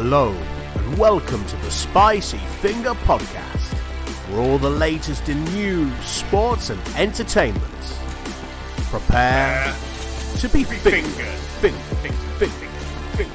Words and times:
Hello, 0.00 0.30
and 0.30 0.96
welcome 0.96 1.44
to 1.46 1.56
the 1.56 1.72
Spicy 1.72 2.38
Finger 2.62 2.94
Podcast, 3.02 3.76
for 4.28 4.38
all 4.38 4.56
the 4.56 4.70
latest 4.70 5.28
in 5.28 5.44
news, 5.46 5.92
sports, 6.04 6.70
and 6.70 6.80
entertainment. 6.96 7.64
Prepare 8.92 9.74
to 10.36 10.48
be 10.50 10.62
fingered. 10.62 11.04
Fingered. 11.10 11.80
Fingered. 11.80 12.20
Fingered. 12.38 12.70
Fingered. 13.16 13.34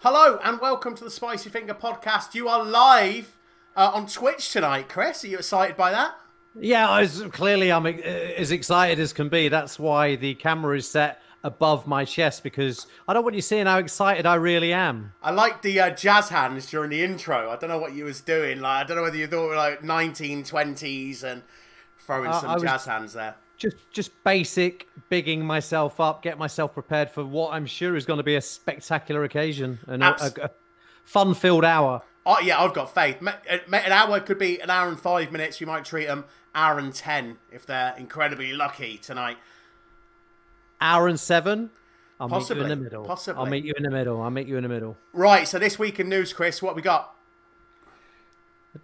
Hello, 0.00 0.40
and 0.42 0.60
welcome 0.60 0.96
to 0.96 1.04
the 1.04 1.10
Spicy 1.10 1.48
Finger 1.50 1.74
Podcast. 1.74 2.34
You 2.34 2.48
are 2.48 2.64
live 2.64 3.38
uh, 3.76 3.92
on 3.94 4.08
Twitch 4.08 4.50
tonight, 4.50 4.88
Chris. 4.88 5.22
Are 5.22 5.28
you 5.28 5.36
excited 5.36 5.76
by 5.76 5.92
that? 5.92 6.16
Yeah, 6.58 6.88
I 6.88 7.02
was, 7.02 7.22
clearly 7.30 7.70
I'm 7.70 7.86
uh, 7.86 7.90
as 7.90 8.50
excited 8.50 8.98
as 8.98 9.12
can 9.12 9.28
be. 9.28 9.48
That's 9.48 9.78
why 9.78 10.16
the 10.16 10.34
camera 10.34 10.76
is 10.76 10.88
set 10.88 11.22
above 11.42 11.86
my 11.86 12.04
chest 12.04 12.42
because 12.42 12.86
I 13.08 13.14
don't 13.14 13.24
want 13.24 13.34
you 13.34 13.40
seeing 13.42 13.66
how 13.66 13.78
excited 13.78 14.26
I 14.26 14.34
really 14.34 14.72
am. 14.72 15.12
I 15.22 15.30
like 15.30 15.62
the 15.62 15.80
uh, 15.80 15.90
jazz 15.90 16.28
hands 16.28 16.68
during 16.68 16.90
the 16.90 17.02
intro. 17.02 17.50
I 17.50 17.56
don't 17.56 17.70
know 17.70 17.78
what 17.78 17.94
you 17.94 18.04
was 18.04 18.20
doing. 18.20 18.60
Like 18.60 18.84
I 18.84 18.88
don't 18.88 18.96
know 18.96 19.02
whether 19.02 19.16
you 19.16 19.26
thought 19.26 19.48
were 19.48 19.56
like 19.56 19.80
1920s 19.82 21.22
and 21.22 21.42
throwing 21.98 22.30
Uh, 22.30 22.40
some 22.40 22.50
I 22.50 22.58
jazz 22.58 22.84
hands 22.84 23.12
there. 23.14 23.36
Just 23.56 23.76
just 23.90 24.24
basic 24.24 24.88
bigging 25.08 25.44
myself 25.44 26.00
up, 26.00 26.22
get 26.22 26.38
myself 26.38 26.74
prepared 26.74 27.10
for 27.10 27.24
what 27.24 27.52
I'm 27.52 27.66
sure 27.66 27.96
is 27.96 28.06
going 28.06 28.18
to 28.18 28.24
be 28.24 28.36
a 28.36 28.40
spectacular 28.40 29.24
occasion 29.24 29.78
and 29.86 30.02
a, 30.02 30.06
Abs- 30.06 30.36
a, 30.38 30.44
a 30.44 30.50
fun-filled 31.04 31.64
hour. 31.64 32.02
Oh 32.24 32.38
yeah, 32.40 32.62
I've 32.62 32.74
got 32.74 32.94
faith. 32.94 33.16
Uh, 33.26 33.32
An 33.72 33.92
hour 33.92 34.20
could 34.20 34.38
be 34.38 34.60
an 34.60 34.70
hour 34.70 34.88
and 34.88 34.98
five 35.00 35.32
minutes. 35.32 35.58
We 35.58 35.66
might 35.66 35.84
treat 35.84 36.06
them 36.06 36.24
hour 36.54 36.78
and 36.78 36.92
ten 36.94 37.38
if 37.52 37.64
they're 37.66 37.94
incredibly 37.96 38.52
lucky 38.52 38.98
tonight. 38.98 39.36
Hour 40.80 41.08
and 41.08 41.20
7. 41.20 41.70
I'll 42.18 42.28
Possibly, 42.28 42.62
meet 42.64 42.68
you 42.68 42.72
in 42.72 42.78
the 42.78 42.84
middle. 42.84 43.04
possibly. 43.04 43.38
I'll 43.42 43.46
meet 43.50 43.64
you 43.64 43.72
in 43.76 43.82
the 43.82 43.90
middle. 43.90 44.20
I'll 44.22 44.30
meet 44.30 44.46
you 44.46 44.56
in 44.56 44.62
the 44.62 44.68
middle. 44.68 44.96
Right. 45.12 45.46
So 45.48 45.58
this 45.58 45.78
week 45.78 46.00
in 46.00 46.08
news, 46.08 46.32
Chris, 46.32 46.60
what 46.62 46.74
we 46.76 46.82
got? 46.82 47.14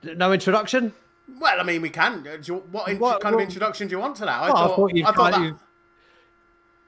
No 0.02 0.32
introduction? 0.32 0.92
Well, 1.38 1.60
I 1.60 1.62
mean, 1.62 1.82
we 1.82 1.90
can. 1.90 2.22
Do 2.22 2.38
you, 2.42 2.54
what 2.70 2.92
What- 2.98 3.20
kind 3.20 3.34
of 3.34 3.40
introduction 3.40 3.88
do 3.88 3.92
you 3.92 3.98
want 3.98 4.16
to 4.16 4.24
that? 4.26 4.40
I 4.40 4.48
Well, 4.48 4.56
I 4.56 4.66
thought. 4.68 4.76
thought 4.76 4.90
I 4.94 5.12
thought 5.12 5.32
that. 5.32 5.54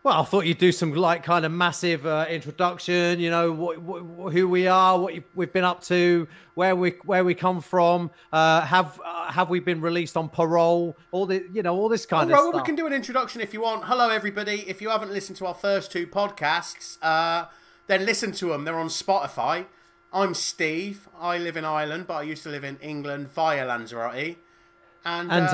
Well, 0.04 0.20
I 0.20 0.24
thought 0.24 0.46
you'd 0.46 0.58
do 0.58 0.70
some 0.70 0.94
like 0.94 1.24
kind 1.24 1.44
of 1.44 1.50
massive 1.50 2.06
uh, 2.06 2.24
introduction. 2.30 3.18
You 3.18 3.30
know 3.30 3.50
what, 3.50 3.78
what, 3.82 4.32
who 4.32 4.48
we 4.48 4.68
are, 4.68 4.98
what 4.98 5.14
you, 5.14 5.24
we've 5.34 5.52
been 5.52 5.64
up 5.64 5.82
to, 5.84 6.28
where 6.54 6.76
we 6.76 6.90
where 7.04 7.24
we 7.24 7.34
come 7.34 7.60
from. 7.60 8.10
Uh, 8.32 8.60
have 8.60 9.00
uh, 9.04 9.32
have 9.32 9.50
we 9.50 9.58
been 9.58 9.80
released 9.80 10.16
on 10.16 10.28
parole? 10.28 10.96
All 11.10 11.26
the 11.26 11.44
you 11.52 11.62
know 11.62 11.74
all 11.74 11.88
this 11.88 12.06
kind 12.06 12.22
All 12.22 12.28
right, 12.28 12.38
of 12.38 12.44
well, 12.44 12.52
stuff. 12.52 12.62
we 12.62 12.66
can 12.66 12.76
do 12.76 12.86
an 12.86 12.92
introduction 12.92 13.40
if 13.40 13.52
you 13.52 13.60
want. 13.60 13.84
Hello, 13.84 14.08
everybody. 14.08 14.64
If 14.68 14.80
you 14.80 14.90
haven't 14.90 15.12
listened 15.12 15.36
to 15.38 15.46
our 15.46 15.54
first 15.54 15.90
two 15.90 16.06
podcasts, 16.06 16.96
uh, 17.02 17.46
then 17.88 18.06
listen 18.06 18.30
to 18.32 18.46
them. 18.46 18.64
They're 18.64 18.78
on 18.78 18.88
Spotify. 18.88 19.66
I'm 20.12 20.32
Steve. 20.32 21.08
I 21.18 21.38
live 21.38 21.56
in 21.56 21.64
Ireland, 21.64 22.06
but 22.06 22.14
I 22.14 22.22
used 22.22 22.44
to 22.44 22.50
live 22.50 22.64
in 22.64 22.78
England 22.78 23.28
via 23.28 23.66
Lanzarote. 23.66 24.36
And, 25.04 25.30
and 25.30 25.48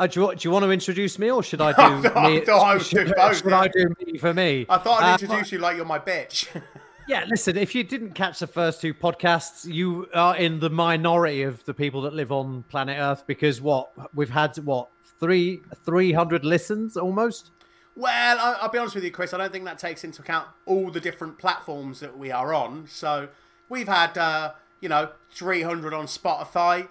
uh, 0.00 0.02
uh, 0.02 0.04
uh, 0.04 0.06
do, 0.08 0.20
you, 0.20 0.34
do 0.34 0.48
you 0.48 0.50
want 0.50 0.64
to 0.64 0.70
introduce 0.70 1.18
me, 1.18 1.30
or 1.30 1.42
should 1.42 1.60
I 1.60 1.72
do 2.00 2.02
me? 2.02 2.46
I 2.46 2.78
should, 2.78 2.96
doing 3.06 3.12
both, 3.16 3.36
should 3.36 3.50
yeah. 3.50 3.60
I 3.60 3.68
do 3.68 3.94
me 4.06 4.18
for 4.18 4.34
me? 4.34 4.66
I 4.68 4.78
thought 4.78 5.02
I'd 5.02 5.10
Uh, 5.10 5.18
introduce 5.20 5.52
you 5.52 5.58
like 5.58 5.76
you're 5.76 5.84
my 5.86 5.98
bitch. 5.98 6.48
Yeah, 7.08 7.24
listen, 7.28 7.56
if 7.56 7.74
you 7.74 7.82
didn't 7.82 8.12
catch 8.12 8.38
the 8.38 8.46
first 8.46 8.80
two 8.80 8.94
podcasts, 8.94 9.66
you 9.66 10.06
are 10.14 10.36
in 10.36 10.60
the 10.60 10.70
minority 10.70 11.42
of 11.42 11.64
the 11.64 11.74
people 11.74 12.02
that 12.02 12.14
live 12.14 12.30
on 12.30 12.62
planet 12.68 12.98
Earth 13.00 13.24
because 13.26 13.60
what 13.60 13.90
we've 14.14 14.30
had 14.30 14.56
what 14.58 14.90
three 15.18 15.60
three 15.84 16.12
hundred 16.12 16.44
listens 16.44 16.96
almost. 16.96 17.50
well, 17.96 18.38
I, 18.38 18.58
I'll 18.60 18.68
be 18.68 18.78
honest 18.78 18.94
with 18.94 19.02
you, 19.02 19.10
Chris. 19.10 19.34
I 19.34 19.38
don't 19.38 19.50
think 19.50 19.64
that 19.64 19.78
takes 19.78 20.04
into 20.04 20.22
account 20.22 20.46
all 20.66 20.92
the 20.92 21.00
different 21.00 21.36
platforms 21.38 21.98
that 21.98 22.16
we 22.16 22.30
are 22.30 22.54
on. 22.54 22.86
So 22.86 23.28
we've 23.68 23.88
had, 23.88 24.16
uh, 24.16 24.52
you 24.80 24.88
know, 24.88 25.08
300 25.32 25.92
on 25.92 26.06
Spotify, 26.06 26.86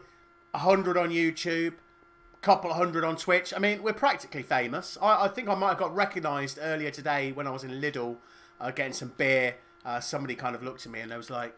100 0.52 0.98
on 0.98 1.12
YouTube, 1.12 1.76
couple 2.42 2.72
of 2.72 2.78
hundred 2.78 3.04
on 3.04 3.16
Twitch. 3.16 3.54
I 3.56 3.60
mean, 3.60 3.84
we're 3.84 3.94
practically 3.94 4.44
famous. 4.44 4.98
I, 5.02 5.26
I 5.26 5.28
think 5.28 5.50
I 5.50 5.56
might 5.56 5.70
have 5.70 5.78
got 5.78 5.96
recognised 5.96 6.60
earlier 6.62 6.92
today 6.92 7.32
when 7.32 7.48
I 7.48 7.52
was 7.52 7.64
in 7.64 7.72
Lidl 7.82 8.18
uh, 8.60 8.72
getting 8.72 8.94
some 8.94 9.14
beer. 9.18 9.56
Uh, 9.86 10.00
somebody 10.00 10.36
kind 10.36 10.56
of 10.56 10.64
looked 10.64 10.86
at 10.86 10.92
me 10.92 11.00
and 11.00 11.12
they 11.12 11.18
was 11.18 11.30
like, 11.30 11.56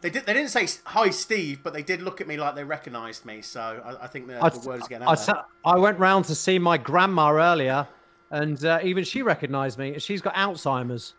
they 0.00 0.10
did. 0.10 0.26
They 0.26 0.34
didn't 0.34 0.50
say 0.50 0.68
hi, 0.84 1.10
Steve, 1.10 1.60
but 1.62 1.72
they 1.72 1.82
did 1.82 2.02
look 2.02 2.20
at 2.20 2.28
me 2.28 2.36
like 2.36 2.54
they 2.54 2.64
recognised 2.64 3.24
me. 3.24 3.40
So 3.42 3.60
I, 3.60 4.04
I 4.04 4.06
think 4.06 4.28
the, 4.28 4.42
I, 4.42 4.50
the 4.50 4.60
word 4.60 4.82
is 4.82 4.88
getting 4.88 5.06
I, 5.06 5.12
out. 5.12 5.26
there. 5.26 5.44
I 5.64 5.76
went 5.78 5.98
round 5.98 6.26
to 6.26 6.34
see 6.34 6.58
my 6.58 6.76
grandma 6.76 7.32
earlier, 7.32 7.88
and 8.30 8.62
uh, 8.64 8.78
even 8.82 9.04
she 9.04 9.22
recognised 9.22 9.78
me. 9.78 9.98
She's 9.98 10.20
got 10.20 10.34
Alzheimer's. 10.34 11.14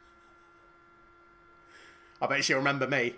I 2.22 2.28
bet 2.28 2.44
she'll 2.44 2.58
remember 2.58 2.88
me. 2.88 3.16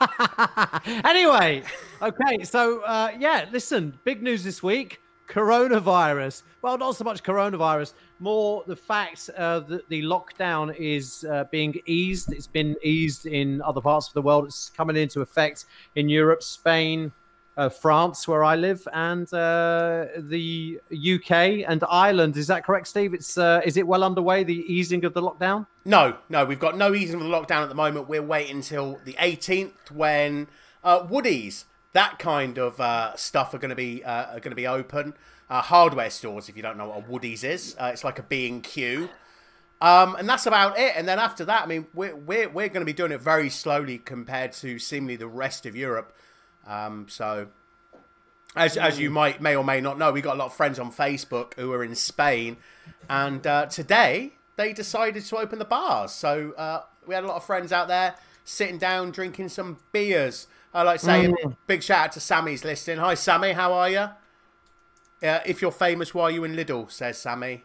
anyway, 1.04 1.62
okay, 2.02 2.44
so 2.44 2.80
uh, 2.82 3.10
yeah, 3.18 3.46
listen, 3.52 3.98
big 4.04 4.22
news 4.22 4.44
this 4.44 4.62
week 4.62 5.00
coronavirus. 5.28 6.42
Well, 6.62 6.78
not 6.78 6.96
so 6.96 7.04
much 7.04 7.22
coronavirus, 7.22 7.94
more 8.18 8.64
the 8.66 8.76
fact 8.76 9.30
uh, 9.36 9.60
that 9.60 9.88
the 9.88 10.02
lockdown 10.02 10.74
is 10.76 11.24
uh, 11.24 11.44
being 11.50 11.74
eased. 11.86 12.32
It's 12.32 12.46
been 12.46 12.76
eased 12.82 13.26
in 13.26 13.62
other 13.62 13.80
parts 13.80 14.08
of 14.08 14.14
the 14.14 14.22
world. 14.22 14.46
It's 14.46 14.70
coming 14.70 14.96
into 14.96 15.20
effect 15.20 15.66
in 15.94 16.08
Europe, 16.08 16.42
Spain, 16.42 17.12
uh, 17.56 17.68
France, 17.68 18.26
where 18.26 18.42
I 18.42 18.56
live, 18.56 18.86
and 18.92 19.32
uh, 19.32 20.06
the 20.16 20.80
UK 20.90 21.64
and 21.66 21.84
Ireland. 21.88 22.36
Is 22.36 22.48
that 22.48 22.64
correct, 22.64 22.88
Steve? 22.88 23.14
It's 23.14 23.38
uh, 23.38 23.60
is 23.64 23.76
it 23.76 23.86
well 23.86 24.02
underway 24.02 24.44
the 24.44 24.64
easing 24.72 25.04
of 25.04 25.14
the 25.14 25.22
lockdown? 25.22 25.66
No, 25.84 26.16
no, 26.28 26.44
we've 26.44 26.58
got 26.58 26.76
no 26.76 26.94
easing 26.94 27.20
of 27.20 27.26
the 27.26 27.32
lockdown 27.32 27.62
at 27.62 27.68
the 27.68 27.74
moment. 27.74 28.08
We're 28.08 28.22
waiting 28.22 28.56
until 28.56 28.98
the 29.04 29.12
18th 29.14 29.90
when 29.92 30.48
uh, 30.82 31.06
Woodies, 31.06 31.64
that 31.94 32.18
kind 32.18 32.58
of 32.58 32.80
uh, 32.80 33.16
stuff, 33.16 33.54
are 33.54 33.58
going 33.58 33.70
to 33.70 33.74
be 33.76 34.04
uh, 34.04 34.34
are 34.34 34.40
going 34.40 34.50
to 34.50 34.56
be 34.56 34.66
open. 34.66 35.14
Uh, 35.48 35.62
hardware 35.62 36.10
stores, 36.10 36.48
if 36.48 36.56
you 36.56 36.62
don't 36.62 36.76
know 36.76 36.88
what 36.88 36.98
a 36.98 37.02
Woodies 37.02 37.44
is, 37.44 37.76
uh, 37.78 37.90
it's 37.92 38.04
like 38.04 38.18
a 38.18 38.22
B 38.22 38.48
and 38.48 38.62
Q, 38.62 39.08
um, 39.80 40.16
and 40.16 40.28
that's 40.28 40.46
about 40.46 40.78
it. 40.78 40.94
And 40.96 41.06
then 41.06 41.18
after 41.18 41.44
that, 41.44 41.62
I 41.62 41.66
mean, 41.66 41.86
we're 41.94 42.14
we're 42.14 42.48
we're 42.48 42.68
going 42.68 42.80
to 42.80 42.86
be 42.86 42.92
doing 42.92 43.12
it 43.12 43.20
very 43.20 43.48
slowly 43.48 43.98
compared 43.98 44.52
to 44.54 44.78
seemingly 44.78 45.16
the 45.16 45.28
rest 45.28 45.66
of 45.66 45.76
Europe. 45.76 46.14
Um, 46.66 47.06
so 47.08 47.48
as, 48.56 48.76
as 48.76 48.98
you 48.98 49.10
might 49.10 49.40
may 49.40 49.54
or 49.54 49.64
may 49.64 49.80
not 49.80 49.98
know, 49.98 50.12
we 50.12 50.20
got 50.20 50.36
a 50.36 50.38
lot 50.38 50.46
of 50.46 50.54
friends 50.54 50.78
on 50.78 50.90
Facebook 50.90 51.54
who 51.54 51.72
are 51.72 51.84
in 51.84 51.94
Spain, 51.94 52.56
and 53.08 53.46
uh, 53.46 53.66
today 53.66 54.32
they 54.56 54.72
decided 54.72 55.24
to 55.24 55.36
open 55.36 55.58
the 55.58 55.64
bars. 55.64 56.12
So 56.12 56.52
uh, 56.52 56.82
we 57.06 57.14
had 57.14 57.24
a 57.24 57.26
lot 57.26 57.36
of 57.36 57.44
friends 57.44 57.72
out 57.72 57.88
there 57.88 58.14
sitting 58.44 58.78
down 58.78 59.10
drinking 59.10 59.48
some 59.50 59.78
beers. 59.92 60.46
I 60.74 60.82
like 60.82 60.98
saying 61.00 61.36
big 61.66 61.82
shout 61.82 62.06
out 62.06 62.12
to 62.12 62.20
Sammy's 62.20 62.64
listening. 62.64 62.98
Hi 62.98 63.14
Sammy, 63.14 63.52
how 63.52 63.72
are 63.72 63.88
you? 63.88 64.08
Uh, 65.22 65.40
if 65.46 65.62
you're 65.62 65.70
famous, 65.70 66.12
why 66.12 66.24
are 66.24 66.30
you 66.32 66.44
in 66.44 66.54
Lidl? 66.56 66.90
Says 66.90 67.16
Sammy. 67.16 67.62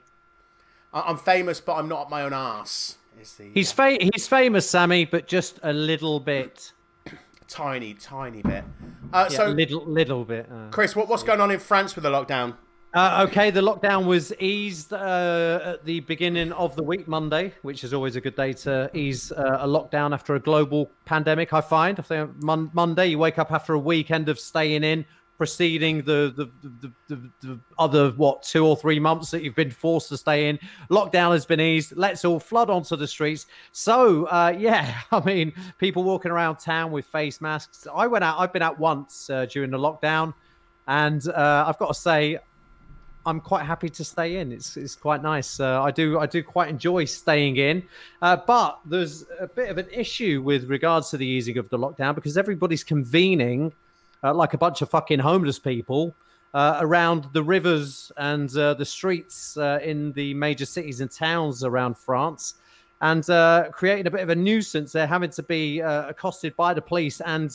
I- 0.94 1.02
I'm 1.02 1.18
famous, 1.18 1.60
but 1.60 1.76
I'm 1.76 1.88
not 1.90 2.02
up 2.04 2.10
my 2.10 2.22
own 2.22 2.34
ass. 2.34 2.98
Is 3.20 3.34
the 3.34 3.50
He's 3.54 3.72
fa- 3.72 3.98
he's 4.00 4.28
famous, 4.28 4.70
Sammy, 4.70 5.06
but 5.06 5.28
just 5.28 5.60
a 5.64 5.74
little 5.74 6.20
bit. 6.20 6.72
tiny, 7.48 7.96
tiny 7.96 8.42
bit. 8.44 8.64
Uh, 9.12 9.28
Yeah, 9.30 9.38
so, 9.38 9.48
little 9.50 9.84
little 9.86 10.24
bit. 10.24 10.48
uh. 10.52 10.70
Chris, 10.70 10.96
what, 10.96 11.10
what's 11.10 11.24
going 11.24 11.42
on 11.42 11.52
in 11.52 11.60
France 11.60 11.96
with 11.96 12.04
the 12.04 12.10
lockdown? 12.12 12.56
Uh, 12.92 13.28
okay, 13.30 13.52
the 13.52 13.62
lockdown 13.62 14.06
was 14.06 14.34
eased 14.40 14.94
uh, 14.94 15.60
at 15.64 15.86
the 15.86 16.00
beginning 16.02 16.52
of 16.54 16.76
the 16.76 16.82
week, 16.82 17.08
Monday, 17.08 17.54
which 17.62 17.84
is 17.84 17.94
always 17.94 18.16
a 18.16 18.22
good 18.22 18.36
day 18.36 18.52
to 18.52 18.90
ease 18.96 19.32
uh, 19.32 19.60
a 19.60 19.68
lockdown 19.68 20.12
after 20.12 20.34
a 20.34 20.40
global 20.40 20.90
pandemic. 21.06 21.54
I 21.54 21.62
find, 21.62 22.00
I 22.00 22.02
think 22.02 22.42
mon- 22.42 22.72
Monday 22.74 23.08
you 23.08 23.20
wake 23.20 23.38
up 23.38 23.52
after 23.52 23.76
a 23.76 23.80
weekend 23.80 24.28
of 24.28 24.40
staying 24.40 24.84
in, 24.84 25.06
preceding 25.38 26.02
the 26.02 26.34
the, 26.36 26.52
the, 26.80 26.92
the 27.08 27.32
the 27.42 27.60
other 27.78 28.10
what 28.12 28.42
two 28.42 28.66
or 28.66 28.76
three 28.76 29.00
months 29.00 29.30
that 29.32 29.44
you've 29.44 29.56
been 29.56 29.70
forced 29.70 30.10
to 30.10 30.18
stay 30.18 30.50
in. 30.50 30.58
Lockdown 30.90 31.32
has 31.32 31.46
been 31.46 31.62
eased. 31.62 31.96
Let's 31.96 32.26
all 32.26 32.40
flood 32.40 32.72
onto 32.72 32.96
the 32.96 33.08
streets. 33.08 33.46
So 33.72 34.26
uh, 34.26 34.56
yeah, 34.58 35.02
I 35.12 35.24
mean, 35.24 35.54
people 35.78 36.04
walking 36.04 36.32
around 36.32 36.58
town 36.58 36.92
with 36.92 37.06
face 37.06 37.40
masks. 37.40 37.86
I 37.94 38.08
went 38.08 38.24
out. 38.24 38.40
I've 38.40 38.52
been 38.52 38.64
out 38.64 38.80
once 38.80 39.30
uh, 39.30 39.46
during 39.46 39.70
the 39.70 39.78
lockdown, 39.78 40.34
and 40.88 41.28
uh, 41.28 41.66
I've 41.68 41.78
got 41.78 41.90
to 41.90 41.94
say. 42.00 42.40
I'm 43.26 43.42
quite 43.42 43.66
happy 43.66 43.90
to 43.90 44.04
stay 44.04 44.38
in. 44.38 44.52
It's 44.52 44.78
it's 44.78 44.96
quite 44.96 45.22
nice. 45.22 45.60
Uh, 45.60 45.84
I 45.84 45.92
do 45.92 46.20
I 46.20 46.26
do 46.26 46.42
quite 46.42 46.70
enjoy 46.70 47.06
staying 47.06 47.58
in, 47.58 47.84
uh, 48.22 48.38
but 48.48 48.80
there's 48.86 49.26
a 49.40 49.48
bit 49.48 49.70
of 49.70 49.78
an 49.78 49.88
issue 49.92 50.42
with 50.42 50.70
regards 50.70 51.10
to 51.12 51.18
the 51.18 51.26
easing 51.26 51.58
of 51.58 51.70
the 51.70 51.78
lockdown 51.78 52.16
because 52.16 52.38
everybody's 52.38 52.84
convening 52.84 53.74
uh, 54.24 54.34
like 54.34 54.54
a 54.54 54.58
bunch 54.58 54.82
of 54.82 54.90
fucking 54.90 55.20
homeless 55.20 55.60
people 55.60 56.16
uh, 56.54 56.78
around 56.80 57.28
the 57.34 57.44
rivers 57.44 58.12
and 58.18 58.56
uh, 58.58 58.74
the 58.74 58.86
streets 58.86 59.58
uh, 59.58 59.80
in 59.84 60.12
the 60.14 60.34
major 60.34 60.66
cities 60.66 61.02
and 61.02 61.12
towns 61.12 61.64
around 61.64 61.98
France, 61.98 62.56
and 63.02 63.26
creating 63.74 64.08
a 64.08 64.12
bit 64.12 64.22
of 64.22 64.30
a 64.30 64.36
nuisance. 64.36 64.94
They're 64.94 65.08
having 65.08 65.32
to 65.32 65.44
be 65.44 65.82
accosted 65.82 66.56
by 66.56 66.74
the 66.74 66.82
police 66.82 67.22
and 67.22 67.52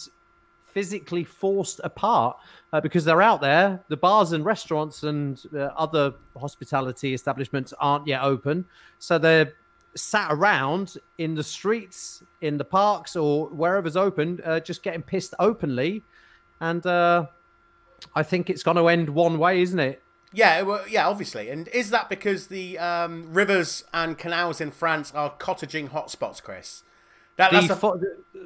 physically 0.75 1.25
forced 1.25 1.81
apart 1.85 2.37
uh, 2.73 2.81
because 2.81 3.05
they're 3.05 3.23
out 3.23 3.41
there. 3.41 3.81
The 3.88 3.97
bars 3.97 4.32
and 4.32 4.44
restaurants 4.44 5.05
and 5.05 5.41
uh, 5.55 5.71
other 5.76 6.15
hospitality 6.37 7.15
establishments 7.15 7.73
aren't 7.79 8.06
yet 8.06 8.23
open, 8.23 8.67
so 8.99 9.17
they're 9.17 9.55
sat 9.97 10.32
around 10.32 10.97
in 11.19 11.35
the 11.35 11.43
streets, 11.44 12.23
in 12.41 12.59
the 12.59 12.65
parks, 12.65 13.17
or 13.17 13.47
wherever's 13.49 13.97
open, 13.97 14.41
uh, 14.44 14.61
just 14.61 14.82
getting 14.82 15.03
pissed 15.03 15.35
openly. 15.38 16.03
And 16.61 16.85
uh, 16.85 17.26
I 18.15 18.23
think 18.23 18.50
it's 18.50 18.62
going 18.62 18.76
to 18.76 18.88
end 18.88 19.11
one 19.11 19.38
way, 19.38 19.62
isn't 19.62 19.79
it? 19.79 20.03
Yeah, 20.32 20.62
well, 20.62 20.85
yeah, 20.88 21.06
obviously. 21.06 21.49
And 21.49 21.69
is 21.69 21.91
that 21.91 22.09
because 22.09 22.49
the 22.49 22.76
um, 22.79 23.32
rivers 23.32 23.85
and 23.94 24.19
canals 24.19 24.61
in 24.61 24.73
France 24.73 25.12
are 25.15 25.31
cottaging 25.31 25.91
hotspots, 25.91 26.43
Chris? 26.43 26.82
That, 27.37 27.51
the, 27.51 27.73
a... 27.73 27.77
fo- 27.77 28.01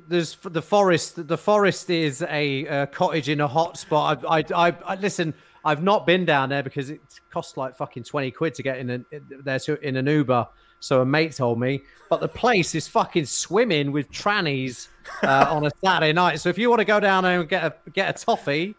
there's 0.09 0.37
the 0.37 0.63
forest. 0.63 1.29
The 1.29 1.39
forest 1.39 1.91
is 1.91 2.23
a 2.23 2.67
uh, 2.67 2.87
cottage 2.87 3.29
in 3.29 3.41
a 3.41 3.49
hotspot. 3.49 4.25
I, 4.29 4.39
I, 4.39 4.69
I, 4.69 4.77
I, 4.85 4.95
listen. 4.97 5.35
I've 5.65 5.83
not 5.83 6.07
been 6.07 6.25
down 6.25 6.49
there 6.49 6.63
because 6.63 6.89
it 6.89 7.01
costs 7.31 7.57
like 7.57 7.77
fucking 7.77 8.05
twenty 8.05 8.31
quid 8.31 8.55
to 8.55 8.63
get 8.63 8.79
in 8.79 8.91
a, 8.91 9.01
there 9.43 9.59
to, 9.59 9.79
in 9.87 9.97
an 9.97 10.07
Uber. 10.07 10.47
So 10.81 11.03
a 11.03 11.05
mate 11.05 11.33
told 11.33 11.59
me. 11.59 11.83
But 12.09 12.21
the 12.21 12.29
place 12.29 12.75
is 12.75 12.87
fucking 12.89 13.27
swimming 13.27 13.91
with 13.93 14.11
trannies 14.11 14.89
uh, 15.23 15.47
on 15.51 15.67
a 15.67 15.71
Saturday 15.85 16.13
night. 16.13 16.41
So 16.41 16.49
if 16.49 16.57
you 16.57 16.71
want 16.71 16.79
to 16.79 16.85
go 16.87 17.01
down 17.01 17.25
there 17.25 17.41
and 17.41 17.49
get 17.49 17.65
a 17.65 17.75
get 17.91 18.09
a 18.09 18.25
toffee 18.25 18.77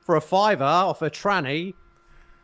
for 0.00 0.16
a 0.16 0.20
fiver 0.20 0.64
off 0.64 1.02
a 1.02 1.10
tranny, 1.10 1.74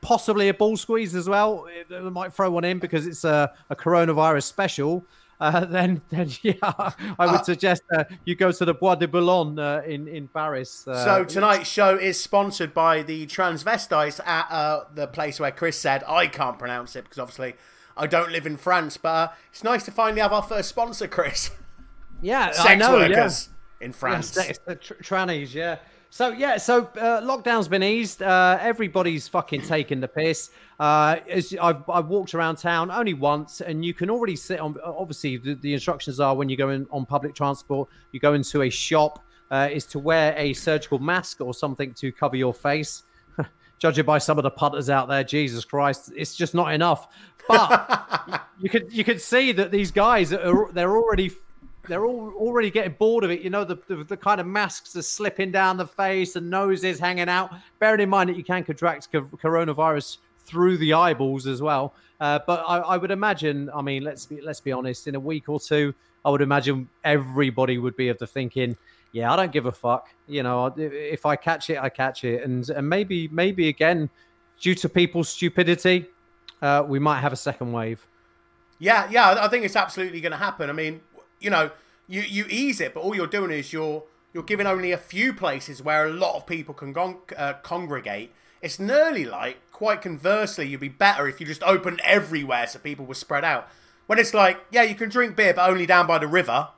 possibly 0.03 0.49
a 0.49 0.55
ball 0.55 0.77
squeeze 0.77 1.15
as 1.15 1.29
well. 1.29 1.67
They 1.89 2.01
might 2.01 2.33
throw 2.33 2.51
one 2.51 2.65
in 2.65 2.79
because 2.79 3.07
it's 3.07 3.25
a, 3.25 3.53
a 3.71 3.77
coronavirus 3.77 4.43
special. 4.43 5.05
Uh, 5.41 5.65
then, 5.67 6.03
then 6.09 6.31
yeah, 6.43 6.55
I 6.63 7.27
would 7.27 7.41
uh, 7.41 7.43
suggest 7.43 7.83
uh, 7.95 8.05
you 8.25 8.35
go 8.35 8.53
to 8.53 8.65
the 8.65 8.75
Bois 8.75 8.95
de 8.97 9.09
Boulogne 9.09 9.59
uh, 9.59 9.83
in 9.87 10.09
in 10.09 10.29
Paris. 10.29 10.87
Uh, 10.87 11.05
so 11.05 11.25
tonight's 11.25 11.69
show 11.69 11.97
is 11.97 12.21
sponsored 12.21 12.73
by 12.73 13.03
the 13.03 13.27
transvestites 13.27 14.21
at 14.27 14.51
uh, 14.51 14.85
the 14.95 15.07
place 15.07 15.39
where 15.41 15.51
Chris 15.51 15.79
said 15.79 16.03
I 16.07 16.27
can't 16.27 16.59
pronounce 16.59 16.97
it 16.97 17.05
because 17.05 17.19
obviously 17.19 17.55
I 17.97 18.07
don't 18.07 18.31
live 18.31 18.47
in 18.47 18.57
France. 18.57 18.97
But 18.97 19.37
it's 19.51 19.65
nice 19.65 19.85
to 19.85 19.91
finally 19.91 20.21
have 20.21 20.33
our 20.33 20.43
first 20.43 20.69
sponsor, 20.69 21.09
Chris. 21.09 21.51
Yeah, 22.23 22.51
sex 22.53 22.69
I 22.69 22.75
know, 22.75 22.93
workers 22.93 23.49
yeah. 23.81 23.87
in 23.87 23.93
France. 23.93 24.37
Yeah, 24.37 24.75
tr- 24.75 24.95
trannies, 24.95 25.55
yeah. 25.55 25.79
So 26.17 26.31
yeah, 26.31 26.57
so 26.57 26.85
uh, 26.97 27.21
lockdown's 27.21 27.69
been 27.69 27.83
eased. 27.83 28.23
Uh, 28.23 28.57
everybody's 28.59 29.29
fucking 29.29 29.61
taking 29.61 30.01
the 30.01 30.09
piss. 30.09 30.49
Uh, 30.81 31.17
I've, 31.61 31.91
I've, 31.91 32.07
walked 32.07 32.35
around 32.35 32.57
town 32.57 32.91
only 32.91 33.13
once, 33.13 33.61
and 33.61 33.85
you 33.85 33.93
can 33.93 34.09
already 34.09 34.35
sit 34.35 34.59
on. 34.59 34.77
Obviously, 34.83 35.37
the, 35.37 35.57
the 35.57 35.75
instructions 35.75 36.19
are 36.19 36.35
when 36.35 36.49
you 36.49 36.57
go 36.57 36.71
in 36.71 36.87
on 36.91 37.05
public 37.05 37.35
transport, 37.35 37.91
you 38.13 38.21
go 38.21 38.33
into 38.33 38.63
a 38.63 38.71
shop, 38.71 39.23
uh, 39.51 39.69
is 39.71 39.85
to 39.89 39.99
wear 39.99 40.35
a 40.39 40.55
surgical 40.55 40.99
mask 40.99 41.43
or 41.43 41.53
something 41.53 41.93
to 41.93 42.11
cover 42.13 42.37
your 42.37 42.55
face. 42.55 43.03
Judging 43.79 44.07
by 44.07 44.17
some 44.17 44.39
of 44.39 44.43
the 44.43 44.51
putters 44.51 44.89
out 44.89 45.09
there, 45.09 45.23
Jesus 45.23 45.67
Christ, 45.67 46.15
it's 46.17 46.35
just 46.35 46.55
not 46.55 46.73
enough. 46.73 47.09
But 47.47 48.49
you 48.59 48.71
could 48.71 48.91
you 48.91 49.05
could 49.05 49.21
see 49.21 49.53
that 49.53 49.71
these 49.71 49.91
guys 49.91 50.33
are 50.33 50.73
they're 50.73 50.97
already 50.97 51.31
they're 51.89 52.05
all 52.05 52.33
already 52.37 52.71
getting 52.71 52.95
bored 52.99 53.25
of 53.25 53.31
it. 53.31 53.41
You 53.41 53.51
know, 53.51 53.65
the, 53.65 53.77
the, 53.89 54.05
the, 54.05 54.17
kind 54.17 54.41
of 54.41 54.47
masks 54.47 54.97
are 54.97 55.03
slipping 55.03 55.51
down 55.51 55.77
the 55.77 55.87
face 55.87 56.37
and 56.37 56.51
noses 56.51 56.99
hanging 56.99 57.29
out. 57.29 57.53
Bearing 57.79 58.01
in 58.01 58.09
mind 58.09 58.31
that 58.31 58.37
you 58.37 58.45
can 58.45 58.65
contract 58.65 59.11
coronavirus 59.13 60.19
through 60.45 60.79
the 60.79 60.95
eyeballs 60.95 61.47
as 61.47 61.61
well. 61.61 61.95
Uh, 62.21 62.39
but 62.47 62.65
I, 62.67 62.79
I, 62.79 62.97
would 62.97 63.11
imagine, 63.11 63.69
I 63.75 63.83
mean, 63.83 64.03
let's 64.03 64.27
be 64.27 64.41
let's 64.41 64.61
be 64.61 64.73
honest. 64.73 65.07
In 65.07 65.15
a 65.15 65.21
week 65.21 65.49
or 65.49 65.61
two, 65.61 65.95
I 66.25 66.31
would 66.31 66.43
imagine 66.43 66.89
everybody 67.05 67.79
would 67.79 67.97
be 67.97 68.09
of 68.09 68.19
the 68.19 68.27
thinking, 68.27 68.77
yeah, 69.13 69.33
I 69.33 69.37
don't 69.37 69.53
give 69.53 69.67
a 69.67 69.73
fuck. 69.73 70.09
You 70.27 70.43
know, 70.43 70.73
if 70.77 71.27
I 71.27 71.37
catch 71.37 71.71
it, 71.71 71.79
I 71.79 71.89
catch 71.89 72.25
it, 72.25 72.43
and 72.43 72.69
and 72.71 72.89
maybe 72.89 73.29
maybe 73.29 73.69
again, 73.69 74.09
due 74.61 74.75
to 74.77 74.89
people's 74.89 75.29
stupidity, 75.29 76.07
uh, 76.63 76.85
we 76.87 76.99
might 76.99 77.21
have 77.21 77.33
a 77.33 77.37
second 77.37 77.73
wave. 77.73 78.07
Yeah, 78.79 79.09
yeah, 79.11 79.39
I 79.41 79.49
think 79.49 79.65
it's 79.65 79.77
absolutely 79.77 80.21
going 80.21 80.33
to 80.33 80.39
happen. 80.39 80.69
I 80.69 80.75
mean, 80.75 81.01
you 81.41 81.51
know, 81.51 81.71
you 82.09 82.23
you 82.23 82.47
ease 82.49 82.81
it, 82.81 82.95
but 82.95 83.01
all 83.01 83.15
you're 83.15 83.27
doing 83.27 83.51
is 83.51 83.73
you're 83.73 84.05
you're 84.33 84.43
giving 84.43 84.67
only 84.67 84.93
a 84.93 84.99
few 84.99 85.33
places 85.33 85.83
where 85.83 86.05
a 86.05 86.13
lot 86.13 86.37
of 86.37 86.47
people 86.47 86.75
can 86.75 86.93
con- 86.93 87.17
uh, 87.37 87.55
congregate. 87.63 88.33
It's 88.61 88.79
nearly 88.79 89.25
like, 89.25 89.59
quite 89.73 90.03
conversely, 90.03 90.69
you'd 90.69 90.81
be 90.81 90.89
better 90.89 91.27
if 91.27 91.41
you 91.41 91.47
just 91.47 91.63
opened 91.63 92.01
everywhere 92.05 92.67
so 92.67 92.79
people 92.79 93.07
were 93.07 93.15
spread 93.15 93.45
out. 93.45 93.69
When 94.07 94.19
it's 94.19 94.35
like, 94.35 94.59
yeah, 94.71 94.83
you 94.83 94.95
can 94.95 95.09
drink 95.09 95.37
beer, 95.37 95.55
but 95.55 95.69
only 95.69 95.87
down 95.87 96.07
by 96.07 96.19
the 96.19 96.27
river. 96.27 96.69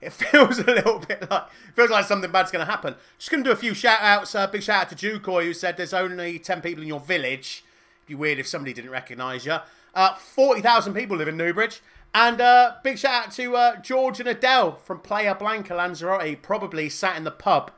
It 0.00 0.12
feels 0.12 0.58
a 0.58 0.64
little 0.64 0.98
bit 0.98 1.30
like 1.30 1.44
feels 1.74 1.90
like 1.90 2.04
something 2.06 2.30
bad's 2.30 2.50
going 2.50 2.64
to 2.64 2.70
happen. 2.70 2.94
Just 3.18 3.30
going 3.30 3.42
to 3.42 3.48
do 3.48 3.52
a 3.52 3.56
few 3.56 3.74
shout 3.74 4.00
outs. 4.00 4.34
Uh, 4.34 4.46
big 4.46 4.62
shout 4.62 4.82
out 4.92 4.96
to 4.96 4.96
Jukoy 4.96 5.44
who 5.44 5.54
said 5.54 5.76
there's 5.76 5.94
only 5.94 6.38
ten 6.38 6.60
people 6.60 6.82
in 6.82 6.88
your 6.88 7.00
village. 7.00 7.64
It'd 8.00 8.08
be 8.08 8.14
weird 8.14 8.38
if 8.38 8.46
somebody 8.46 8.72
didn't 8.72 8.90
recognise 8.90 9.46
you. 9.46 9.58
Uh, 9.94 10.14
Forty 10.14 10.60
thousand 10.60 10.94
people 10.94 11.16
live 11.16 11.28
in 11.28 11.36
Newbridge. 11.36 11.80
And 12.14 12.40
uh, 12.40 12.74
big 12.82 12.98
shout 12.98 13.26
out 13.26 13.32
to 13.32 13.56
uh, 13.56 13.76
George 13.80 14.20
and 14.20 14.28
Adele 14.28 14.76
from 14.76 15.00
Playa 15.00 15.34
Blanca 15.34 15.74
Lanzarote, 15.74 16.42
probably 16.42 16.88
sat 16.88 17.16
in 17.16 17.24
the 17.24 17.30
pub 17.30 17.70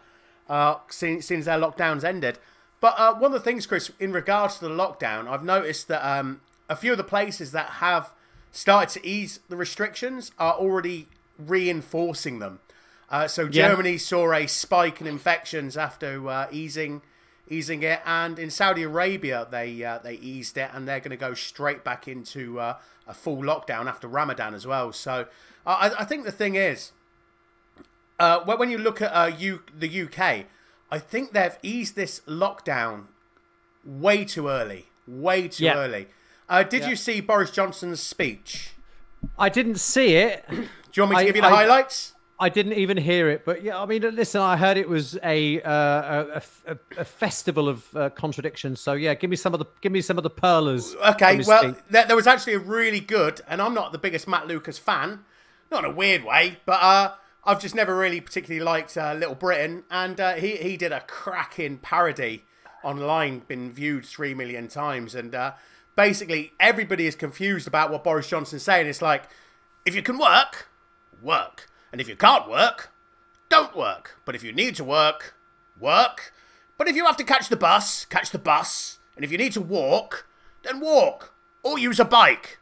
uh, 0.48 0.76
since, 0.88 1.26
since 1.26 1.44
their 1.44 1.58
lockdowns 1.58 2.02
ended. 2.02 2.38
But 2.80 2.94
uh, 2.98 3.14
one 3.14 3.32
of 3.32 3.32
the 3.32 3.40
things, 3.40 3.66
Chris, 3.66 3.90
in 4.00 4.12
regards 4.12 4.58
to 4.58 4.68
the 4.68 4.74
lockdown, 4.74 5.28
I've 5.28 5.44
noticed 5.44 5.88
that 5.88 6.04
um, 6.04 6.40
a 6.68 6.76
few 6.76 6.92
of 6.92 6.98
the 6.98 7.04
places 7.04 7.52
that 7.52 7.66
have 7.66 8.12
started 8.50 9.00
to 9.00 9.06
ease 9.06 9.40
the 9.48 9.56
restrictions 9.56 10.32
are 10.38 10.54
already 10.54 11.08
reinforcing 11.38 12.40
them. 12.40 12.60
Uh, 13.08 13.28
so 13.28 13.48
Germany 13.48 13.92
yeah. 13.92 13.98
saw 13.98 14.32
a 14.32 14.46
spike 14.46 15.00
in 15.00 15.06
infections 15.06 15.76
after 15.76 16.28
uh, 16.28 16.46
easing 16.50 17.02
easing 17.48 17.82
it, 17.82 18.00
and 18.06 18.38
in 18.38 18.50
Saudi 18.50 18.82
Arabia 18.82 19.46
they 19.50 19.74
they 20.02 20.14
eased 20.14 20.56
it, 20.56 20.70
and 20.72 20.88
they're 20.88 21.00
going 21.00 21.10
to 21.10 21.16
go 21.16 21.34
straight 21.34 21.84
back 21.84 22.08
into 22.08 22.58
a 22.60 22.78
full 23.12 23.42
lockdown 23.42 23.86
after 23.86 24.08
Ramadan 24.08 24.54
as 24.54 24.66
well. 24.66 24.92
So 24.92 25.26
I, 25.66 25.92
I 26.00 26.04
think 26.04 26.24
the 26.24 26.32
thing 26.32 26.54
is, 26.54 26.92
uh, 28.18 28.40
when 28.40 28.70
you 28.70 28.78
look 28.78 29.02
at 29.02 29.10
uh, 29.10 29.36
U, 29.36 29.62
the 29.76 30.02
UK, 30.02 30.46
I 30.90 30.98
think 30.98 31.32
they've 31.32 31.58
eased 31.62 31.96
this 31.96 32.20
lockdown 32.26 33.06
way 33.84 34.24
too 34.24 34.48
early. 34.48 34.86
Way 35.06 35.48
too 35.48 35.64
yeah. 35.64 35.76
early. 35.76 36.08
Uh, 36.48 36.62
did 36.62 36.82
yeah. 36.82 36.90
you 36.90 36.96
see 36.96 37.20
Boris 37.20 37.50
Johnson's 37.50 38.00
speech? 38.00 38.72
I 39.38 39.48
didn't 39.48 39.80
see 39.80 40.16
it. 40.16 40.44
Do 40.48 40.56
you 40.94 41.02
want 41.02 41.10
me 41.10 41.16
to 41.16 41.22
I, 41.22 41.24
give 41.24 41.36
you 41.36 41.42
the 41.42 41.48
I, 41.48 41.64
highlights? 41.64 42.13
I 42.38 42.48
didn't 42.48 42.72
even 42.72 42.96
hear 42.96 43.30
it, 43.30 43.44
but 43.44 43.62
yeah, 43.62 43.80
I 43.80 43.86
mean, 43.86 44.02
listen, 44.02 44.40
I 44.40 44.56
heard 44.56 44.76
it 44.76 44.88
was 44.88 45.16
a 45.22 45.62
uh, 45.62 45.70
a, 45.70 46.42
a, 46.66 46.78
a, 46.98 47.04
festival 47.04 47.68
of 47.68 47.96
uh, 47.96 48.10
contradictions. 48.10 48.80
So 48.80 48.94
yeah, 48.94 49.14
give 49.14 49.30
me 49.30 49.36
some 49.36 49.54
of 49.54 49.60
the 49.60 49.66
give 49.80 49.92
me 49.92 50.00
some 50.00 50.18
of 50.18 50.24
the 50.24 50.30
perlers. 50.30 50.96
Okay, 51.10 51.42
well, 51.46 51.76
there, 51.90 52.06
there, 52.06 52.16
was 52.16 52.26
actually 52.26 52.54
a 52.54 52.58
really 52.58 52.98
good, 52.98 53.40
and 53.46 53.62
I'm 53.62 53.72
not 53.72 53.92
the 53.92 53.98
biggest 53.98 54.26
Matt 54.26 54.48
Lucas 54.48 54.78
fan, 54.78 55.20
not 55.70 55.84
in 55.84 55.90
a 55.92 55.94
weird 55.94 56.24
way, 56.24 56.58
but 56.66 56.82
uh, 56.82 57.12
I've 57.44 57.60
just 57.60 57.76
never 57.76 57.96
really 57.96 58.20
particularly 58.20 58.64
liked 58.64 58.96
uh, 58.96 59.14
Little 59.14 59.36
Britain, 59.36 59.84
and 59.88 60.20
uh, 60.20 60.34
he 60.34 60.56
he 60.56 60.76
did 60.76 60.90
a 60.90 61.02
cracking 61.02 61.78
parody 61.78 62.44
online, 62.82 63.42
been 63.46 63.72
viewed 63.72 64.04
three 64.04 64.34
million 64.34 64.66
times, 64.66 65.14
and 65.14 65.36
uh, 65.36 65.52
basically 65.94 66.52
everybody 66.58 67.06
is 67.06 67.14
confused 67.14 67.68
about 67.68 67.92
what 67.92 68.02
Boris 68.02 68.28
Johnson's 68.28 68.64
saying. 68.64 68.88
It's 68.88 69.00
like, 69.00 69.28
if 69.86 69.94
you 69.94 70.02
can 70.02 70.18
work, 70.18 70.66
work 71.22 71.68
and 71.94 72.00
if 72.00 72.08
you 72.08 72.16
can't 72.16 72.50
work, 72.50 72.90
don't 73.48 73.76
work. 73.76 74.18
But 74.24 74.34
if 74.34 74.42
you 74.42 74.52
need 74.52 74.74
to 74.74 74.82
work, 74.82 75.36
work. 75.78 76.32
But 76.76 76.88
if 76.88 76.96
you 76.96 77.06
have 77.06 77.16
to 77.18 77.22
catch 77.22 77.48
the 77.48 77.56
bus, 77.56 78.04
catch 78.06 78.30
the 78.30 78.38
bus. 78.40 78.98
And 79.14 79.24
if 79.24 79.30
you 79.30 79.38
need 79.38 79.52
to 79.52 79.60
walk, 79.60 80.26
then 80.64 80.80
walk. 80.80 81.34
Or 81.62 81.78
use 81.78 82.00
a 82.00 82.04
bike. 82.04 82.58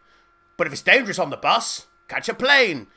But 0.59 0.67
if 0.67 0.75
it's 0.75 0.83
dangerous 0.83 1.19
on 1.19 1.31
the 1.31 1.39
bus, 1.39 1.87
catch 2.09 2.29
a 2.29 2.35
plane. 2.35 2.89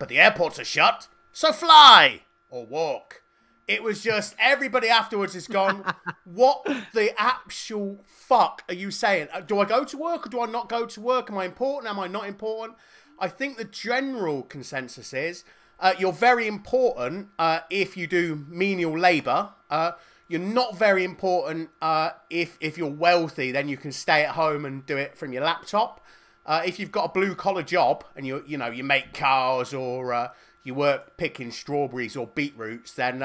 But 0.00 0.08
the 0.08 0.18
airports 0.18 0.58
are 0.58 0.64
shut, 0.64 1.06
so 1.30 1.52
fly 1.52 2.22
or 2.48 2.66
walk. 2.66 3.22
It 3.68 3.84
was 3.84 4.02
just 4.02 4.34
everybody 4.40 4.88
afterwards 4.88 5.36
is 5.36 5.46
gone, 5.46 5.84
What 6.24 6.66
the 6.92 7.14
actual 7.16 8.04
fuck 8.04 8.64
are 8.68 8.74
you 8.74 8.90
saying? 8.90 9.28
Uh, 9.32 9.42
do 9.42 9.60
I 9.60 9.64
go 9.64 9.84
to 9.84 9.96
work 9.96 10.26
or 10.26 10.28
do 10.28 10.40
I 10.40 10.46
not 10.46 10.68
go 10.68 10.86
to 10.86 11.00
work? 11.00 11.30
Am 11.30 11.38
I 11.38 11.44
important? 11.44 11.88
Am 11.88 12.00
I 12.00 12.08
not 12.08 12.26
important? 12.26 12.78
I 13.16 13.28
think 13.28 13.58
the 13.58 13.64
general 13.64 14.42
consensus 14.42 15.12
is 15.12 15.44
uh, 15.80 15.94
you're 15.98 16.12
very 16.12 16.46
important 16.46 17.28
uh, 17.38 17.60
if 17.70 17.96
you 17.96 18.06
do 18.06 18.44
menial 18.48 18.98
labour. 18.98 19.50
Uh, 19.70 19.92
you're 20.28 20.40
not 20.40 20.78
very 20.78 21.04
important 21.04 21.70
uh, 21.82 22.10
if 22.30 22.56
if 22.60 22.78
you're 22.78 22.90
wealthy. 22.90 23.52
Then 23.52 23.68
you 23.68 23.76
can 23.76 23.92
stay 23.92 24.24
at 24.24 24.30
home 24.30 24.64
and 24.64 24.86
do 24.86 24.96
it 24.96 25.16
from 25.16 25.32
your 25.32 25.44
laptop. 25.44 26.00
Uh, 26.46 26.62
if 26.64 26.78
you've 26.78 26.92
got 26.92 27.04
a 27.04 27.12
blue 27.12 27.34
collar 27.34 27.62
job 27.62 28.04
and 28.16 28.26
you 28.26 28.42
you 28.46 28.56
know 28.56 28.68
you 28.68 28.84
make 28.84 29.12
cars 29.12 29.74
or 29.74 30.12
uh, 30.12 30.28
you 30.62 30.74
work 30.74 31.16
picking 31.16 31.50
strawberries 31.50 32.16
or 32.16 32.26
beetroots, 32.28 32.92
then 32.94 33.22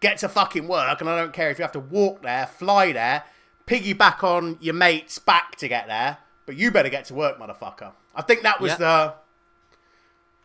get 0.00 0.18
to 0.18 0.28
fucking 0.28 0.68
work. 0.68 1.00
And 1.00 1.10
I 1.10 1.16
don't 1.16 1.32
care 1.32 1.50
if 1.50 1.58
you 1.58 1.62
have 1.62 1.72
to 1.72 1.80
walk 1.80 2.22
there, 2.22 2.46
fly 2.46 2.92
there, 2.92 3.24
piggyback 3.66 4.22
on 4.22 4.58
your 4.60 4.74
mate's 4.74 5.18
back 5.18 5.56
to 5.56 5.68
get 5.68 5.86
there. 5.88 6.18
But 6.46 6.56
you 6.56 6.70
better 6.70 6.88
get 6.88 7.04
to 7.06 7.14
work, 7.14 7.38
motherfucker. 7.38 7.92
I 8.14 8.22
think 8.22 8.42
that 8.42 8.60
was 8.60 8.76
the 8.78 9.14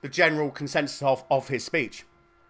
the 0.03 0.09
general 0.09 0.51
consensus 0.51 1.01
of, 1.01 1.23
of 1.31 1.47
his 1.47 1.63
speech. 1.63 2.05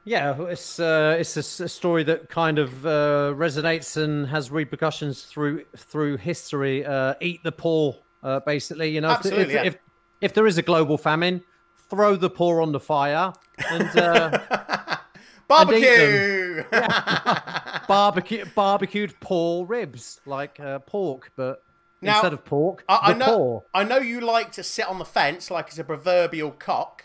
Yeah, 0.05 0.35
it's 0.49 0.81
uh, 0.81 1.15
it's 1.17 1.37
a, 1.37 1.63
a, 1.63 1.69
story 1.69 2.03
that 2.03 2.27
kind 2.29 2.59
of 2.59 2.85
uh, 2.85 3.33
resonates 3.37 3.95
and 3.95 4.27
has 4.27 4.51
repercussions 4.51 5.23
through 5.23 5.63
through 5.77 6.17
history. 6.17 6.85
Uh, 6.85 7.13
eat 7.21 7.41
the 7.43 7.53
poor, 7.53 7.95
uh, 8.21 8.41
basically. 8.41 8.89
You 8.89 8.99
know, 8.99 9.11
Absolutely, 9.11 9.45
if, 9.45 9.51
yeah. 9.51 9.63
if, 9.63 9.77
if 10.19 10.33
there 10.33 10.45
is 10.45 10.57
a 10.57 10.61
global 10.61 10.97
famine, 10.97 11.41
throw 11.89 12.17
the 12.17 12.29
poor 12.29 12.61
on 12.61 12.73
the 12.73 12.81
fire 12.81 13.31
and 13.69 13.97
uh, 13.97 14.97
barbecue. 15.47 16.63
barbecue 17.87 18.43
barbecued 18.55 19.13
poor 19.21 19.65
ribs 19.65 20.19
like 20.25 20.59
uh, 20.59 20.79
pork, 20.79 21.31
but 21.37 21.63
Now, 22.01 22.15
instead 22.15 22.33
of 22.33 22.43
pork, 22.43 22.83
I, 22.89 22.99
I 23.03 23.13
the 23.13 23.19
know. 23.19 23.37
poor. 23.37 23.63
I 23.73 23.83
know 23.85 23.99
you 23.99 24.19
like 24.19 24.51
to 24.53 24.63
sit 24.63 24.85
on 24.85 24.99
the 24.99 25.05
fence 25.05 25.49
like 25.49 25.67
it's 25.67 25.79
a 25.79 25.85
proverbial 25.85 26.51
cock. 26.51 27.02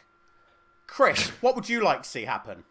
Chris, 0.88 1.28
what 1.40 1.54
would 1.54 1.68
you 1.68 1.85
like 1.85 2.02
to 2.02 2.09
see 2.09 2.25
happen? 2.25 2.64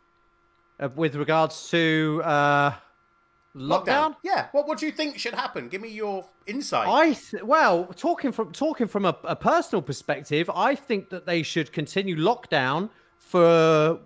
Uh, 0.79 0.89
with 0.95 1.15
regards 1.15 1.69
to 1.69 2.21
uh, 2.25 2.73
lockdown. 3.55 4.15
Yeah. 4.23 4.47
What 4.51 4.67
What 4.67 4.79
do 4.79 4.85
you 4.85 4.91
think 4.91 5.17
should 5.17 5.33
happen? 5.33 5.69
Give 5.69 5.81
me 5.81 5.89
your 5.89 6.27
insight. 6.45 6.87
I 6.87 7.13
th- 7.13 7.43
well, 7.43 7.85
talking 7.95 8.33
from 8.33 8.51
talking 8.51 8.87
from 8.87 9.05
a, 9.05 9.17
a 9.23 9.35
personal 9.35 9.81
perspective, 9.81 10.49
I 10.53 10.75
think 10.75 11.09
that 11.09 11.25
they 11.25 11.41
should 11.43 11.71
continue 11.71 12.17
lockdown 12.17 12.89
for 13.17 13.99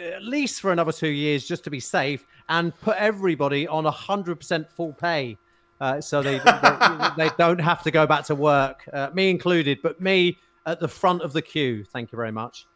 at 0.00 0.22
least 0.22 0.60
for 0.60 0.72
another 0.72 0.92
two 0.92 1.08
years, 1.08 1.46
just 1.46 1.64
to 1.64 1.70
be 1.70 1.80
safe, 1.80 2.26
and 2.48 2.78
put 2.80 2.96
everybody 2.96 3.66
on 3.66 3.84
hundred 3.84 4.36
percent 4.36 4.70
full 4.70 4.92
pay, 4.92 5.36
uh, 5.80 6.00
so 6.00 6.22
they, 6.22 6.38
they 6.38 7.08
they 7.16 7.30
don't 7.38 7.60
have 7.60 7.82
to 7.82 7.90
go 7.90 8.06
back 8.06 8.24
to 8.24 8.34
work, 8.34 8.88
uh, 8.92 9.10
me 9.12 9.30
included, 9.30 9.80
but 9.82 10.00
me 10.00 10.38
at 10.66 10.80
the 10.80 10.88
front 10.88 11.22
of 11.22 11.32
the 11.32 11.42
queue. 11.42 11.84
Thank 11.84 12.12
you 12.12 12.16
very 12.16 12.32
much. 12.32 12.66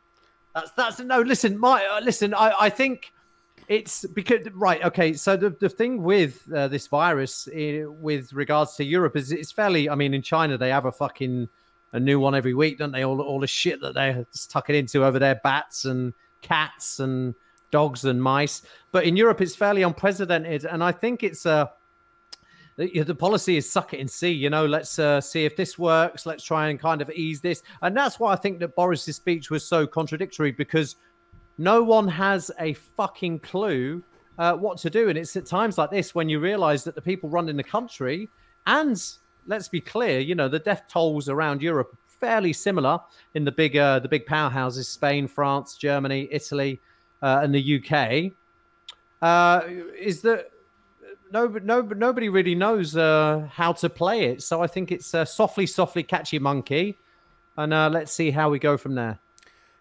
That's 0.55 0.71
that's 0.73 1.01
no. 1.01 1.21
Listen, 1.21 1.59
my 1.59 1.85
uh, 1.85 2.01
listen. 2.01 2.35
I 2.35 2.53
I 2.61 2.71
think 2.71 3.13
it's 3.69 4.05
because 4.07 4.47
right. 4.53 4.85
Okay, 4.85 5.15
so 5.15 5.37
the 5.37 5.51
the 5.51 5.69
thing 5.69 6.03
with 6.03 6.47
uh, 6.53 6.69
this 6.69 6.87
virus, 6.87 7.49
uh, 7.49 7.91
with 7.91 8.33
regards 8.33 8.77
to 8.77 8.85
Europe, 8.85 9.17
is 9.17 9.33
it's 9.33 9.53
fairly. 9.53 9.89
I 9.89 9.95
mean, 9.95 10.15
in 10.15 10.23
China 10.23 10.59
they 10.59 10.71
have 10.71 10.85
a 10.85 10.93
fucking 10.93 11.49
a 11.93 12.01
new 12.01 12.21
one 12.21 12.35
every 12.35 12.55
week, 12.55 12.79
don't 12.79 12.93
they? 12.93 13.05
All 13.05 13.21
all 13.21 13.41
the 13.41 13.47
shit 13.47 13.81
that 13.81 13.95
they're 13.95 14.27
tucking 14.49 14.77
into 14.77 15.05
over 15.05 15.19
there, 15.19 15.41
bats 15.43 15.85
and 15.85 16.13
cats 16.43 17.01
and 17.01 17.35
dogs 17.71 18.05
and 18.05 18.23
mice. 18.23 18.63
But 18.91 19.05
in 19.05 19.17
Europe, 19.17 19.41
it's 19.41 19.57
fairly 19.57 19.83
unprecedented, 19.83 20.65
and 20.65 20.83
I 20.85 20.93
think 20.93 21.23
it's 21.23 21.47
a. 21.47 21.73
The, 22.77 23.03
the 23.03 23.15
policy 23.15 23.57
is 23.57 23.71
suck 23.71 23.93
it 23.95 24.01
and 24.01 24.11
see. 24.11 24.31
You 24.31 24.51
know, 24.51 24.67
let's 24.67 24.99
uh, 24.99 25.21
see 25.21 25.45
if 25.45 25.57
this 25.57 25.79
works. 25.79 26.25
Let's 26.25 26.43
try 26.43 26.69
and 26.69 26.81
kind 26.81 27.03
of 27.03 27.11
ease 27.11 27.41
this, 27.41 27.63
and 27.83 27.97
that's 27.97 28.19
why 28.19 28.33
I 28.33 28.37
think 28.37 28.61
that 28.61 28.75
Boris's 28.75 29.17
speech 29.17 29.51
was 29.51 29.65
so 29.65 29.87
contradictory 29.87 30.53
because 30.53 30.97
no 31.59 31.83
one 31.83 32.09
has 32.09 32.51
a 32.59 32.75
fucking 32.75 33.41
clue 33.41 34.03
uh, 34.39 34.55
what 34.55 34.79
to 34.79 34.91
do. 34.91 35.09
And 35.09 35.19
it's 35.19 35.37
at 35.37 35.47
times 35.47 35.79
like 35.79 35.91
this 35.91 36.15
when 36.15 36.29
you 36.29 36.41
realize 36.41 36.85
that 36.85 36.95
the 36.95 37.03
people 37.03 37.29
running 37.29 37.57
the 37.57 37.63
country, 37.63 38.29
and 38.67 39.01
let's 39.47 39.69
be 39.69 39.81
clear, 39.81 40.21
you 40.21 40.35
know, 40.35 40.49
the 40.49 40.59
death 40.59 40.85
tolls 40.89 41.29
around 41.29 41.63
Europe 41.63 41.93
are 41.93 41.99
fairly 42.21 42.53
similar 42.53 42.99
in 43.35 43.45
the 43.45 43.53
big, 43.53 43.77
uh, 43.77 43.99
the 43.99 44.09
big 44.09 44.27
powerhouses 44.27 44.87
Spain, 44.87 45.27
France, 45.27 45.77
Germany, 45.77 46.29
Italy, 46.31 46.81
uh, 47.23 47.41
and 47.43 47.55
the 47.55 47.83
UK. 47.83 48.33
Uh, 49.21 49.63
is 49.97 50.21
that 50.23 50.51
no, 51.33 51.47
no, 51.47 51.81
nobody 51.81 52.29
really 52.29 52.55
knows 52.55 52.97
uh, 52.97 53.49
how 53.51 53.73
to 53.73 53.89
play 53.89 54.25
it. 54.25 54.43
So 54.43 54.63
I 54.63 54.67
think 54.67 54.93
it's 54.93 55.15
uh, 55.15 55.25
softly, 55.25 55.67
softly 55.67 56.03
catchy 56.03 56.39
monkey. 56.39 56.99
And 57.57 57.73
uh, 57.73 57.89
let's 57.91 58.13
see 58.13 58.31
how 58.31 58.51
we 58.51 58.59
go 58.59 58.77
from 58.77 58.95
there. 58.95 59.19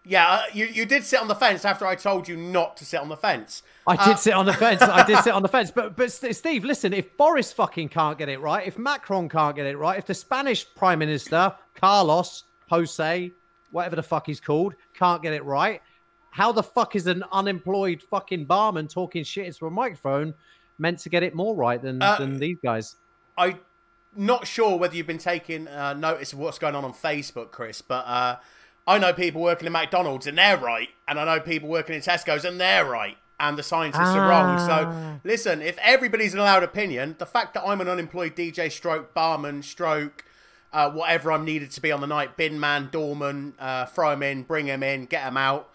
Yeah, 0.03 0.27
uh, 0.27 0.43
you, 0.51 0.65
you 0.65 0.85
did 0.85 1.03
sit 1.03 1.21
on 1.21 1.27
the 1.27 1.35
fence 1.35 1.63
after 1.63 1.85
I 1.85 1.93
told 1.95 2.27
you 2.27 2.35
not 2.35 2.75
to 2.77 2.85
sit 2.85 2.99
on 2.99 3.09
the 3.09 3.17
fence. 3.17 3.61
I 3.85 4.03
did 4.03 4.17
sit 4.17 4.33
on 4.33 4.47
the 4.47 4.53
fence. 4.53 4.81
I 4.81 5.05
did 5.05 5.19
sit 5.23 5.33
on 5.33 5.43
the 5.43 5.47
fence. 5.47 5.69
But 5.69 5.95
but 5.95 6.11
Steve, 6.11 6.63
listen, 6.63 6.91
if 6.91 7.15
Boris 7.17 7.53
fucking 7.53 7.89
can't 7.89 8.17
get 8.17 8.27
it 8.27 8.39
right, 8.39 8.65
if 8.65 8.79
Macron 8.79 9.29
can't 9.29 9.55
get 9.55 9.67
it 9.67 9.77
right, 9.77 9.99
if 9.99 10.07
the 10.07 10.15
Spanish 10.15 10.65
Prime 10.73 10.99
Minister 10.99 11.53
Carlos 11.75 12.45
Jose, 12.69 13.31
whatever 13.69 13.95
the 13.95 14.03
fuck 14.03 14.25
he's 14.25 14.39
called, 14.39 14.73
can't 14.95 15.21
get 15.21 15.33
it 15.33 15.43
right, 15.43 15.81
how 16.31 16.51
the 16.51 16.63
fuck 16.63 16.95
is 16.95 17.05
an 17.05 17.23
unemployed 17.31 18.01
fucking 18.01 18.45
barman 18.45 18.87
talking 18.87 19.23
shit 19.23 19.45
into 19.45 19.67
a 19.67 19.71
microphone 19.71 20.33
meant 20.81 20.99
to 20.99 21.09
get 21.09 21.23
it 21.23 21.33
more 21.33 21.55
right 21.55 21.81
than 21.81 22.01
Uh, 22.01 22.17
than 22.17 22.39
these 22.39 22.57
guys? 22.63 22.95
I'm 23.37 23.59
not 24.15 24.45
sure 24.47 24.77
whether 24.77 24.95
you've 24.95 25.07
been 25.07 25.17
taking 25.17 25.67
uh, 25.67 25.93
notice 25.93 26.33
of 26.33 26.39
what's 26.39 26.59
going 26.59 26.75
on 26.75 26.83
on 26.83 26.93
Facebook, 26.93 27.51
Chris, 27.51 27.81
but 27.81 28.05
uh, 28.05 28.37
I 28.87 28.97
know 28.97 29.13
people 29.13 29.41
working 29.41 29.67
in 29.67 29.71
McDonald's 29.71 30.27
and 30.27 30.37
they're 30.37 30.57
right, 30.57 30.89
and 31.07 31.19
I 31.19 31.23
know 31.25 31.39
people 31.39 31.69
working 31.69 31.95
in 31.95 32.01
Tesco's 32.01 32.43
and 32.43 32.59
they're 32.59 32.85
right, 32.85 33.17
and 33.39 33.57
the 33.57 33.63
scientists 33.63 34.09
are 34.15 34.27
wrong. 34.27 34.57
Ah. 34.59 34.67
So 34.67 35.19
listen, 35.23 35.61
if 35.61 35.77
everybody's 35.77 36.33
an 36.33 36.39
allowed 36.41 36.63
opinion, 36.63 37.15
the 37.19 37.25
fact 37.25 37.53
that 37.53 37.63
I'm 37.63 37.79
an 37.79 37.87
unemployed 37.87 38.35
DJ, 38.35 38.71
stroke 38.71 39.13
barman, 39.13 39.63
stroke. 39.63 40.25
Uh, 40.73 40.89
whatever 40.89 41.33
I'm 41.33 41.43
needed 41.43 41.69
to 41.71 41.81
be 41.81 41.91
on 41.91 41.99
the 41.99 42.07
night, 42.07 42.37
bin 42.37 42.57
man, 42.57 42.87
doorman, 42.93 43.55
uh, 43.59 43.85
throw 43.87 44.11
him 44.11 44.23
in, 44.23 44.43
bring 44.43 44.67
him 44.67 44.81
in, 44.83 45.05
get 45.05 45.23
him 45.23 45.35
out. 45.35 45.69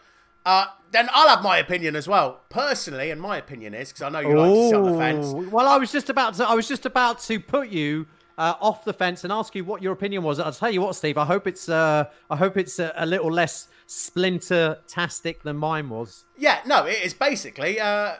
Uh, 0.46 0.66
then 0.92 1.08
I'll 1.12 1.28
have 1.28 1.42
my 1.42 1.58
opinion 1.58 1.96
as 1.96 2.06
well. 2.06 2.40
Personally, 2.48 3.10
and 3.10 3.20
my 3.20 3.36
opinion 3.36 3.74
is 3.74 3.88
because 3.88 4.02
I 4.02 4.08
know 4.08 4.20
you 4.20 4.38
like 4.38 4.54
to 4.54 4.68
sit 4.68 4.76
on 4.76 4.92
the 4.92 4.96
fence. 4.96 5.50
Well, 5.52 5.66
I 5.66 5.76
was 5.76 5.90
just 5.90 6.08
about 6.08 6.34
to. 6.34 6.48
I 6.48 6.54
was 6.54 6.68
just 6.68 6.86
about 6.86 7.18
to 7.22 7.40
put 7.40 7.68
you 7.68 8.06
uh, 8.38 8.54
off 8.60 8.84
the 8.84 8.92
fence 8.92 9.24
and 9.24 9.32
ask 9.32 9.56
you 9.56 9.64
what 9.64 9.82
your 9.82 9.92
opinion 9.92 10.22
was. 10.22 10.38
I'll 10.38 10.52
tell 10.52 10.70
you 10.70 10.80
what, 10.80 10.94
Steve. 10.94 11.18
I 11.18 11.24
hope 11.24 11.48
it's. 11.48 11.68
Uh, 11.68 12.04
I 12.30 12.36
hope 12.36 12.56
it's 12.56 12.78
a, 12.78 12.92
a 12.96 13.04
little 13.04 13.30
less 13.30 13.66
splinter-tastic 13.88 15.42
than 15.42 15.56
mine 15.56 15.90
was. 15.90 16.24
Yeah, 16.38 16.60
no, 16.64 16.86
it 16.86 17.02
is 17.04 17.12
basically. 17.12 17.80
Uh, 17.80 18.14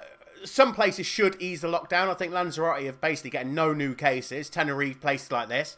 some 0.45 0.75
places 0.75 1.06
should 1.06 1.40
ease 1.40 1.61
the 1.61 1.68
lockdown. 1.68 2.09
I 2.09 2.14
think 2.14 2.33
Lanzarote 2.33 2.85
have 2.87 3.00
basically 3.00 3.30
getting 3.30 3.54
no 3.54 3.73
new 3.73 3.95
cases. 3.95 4.50
Tenerife, 4.50 5.00
places 5.00 5.30
like 5.30 5.49
this. 5.49 5.76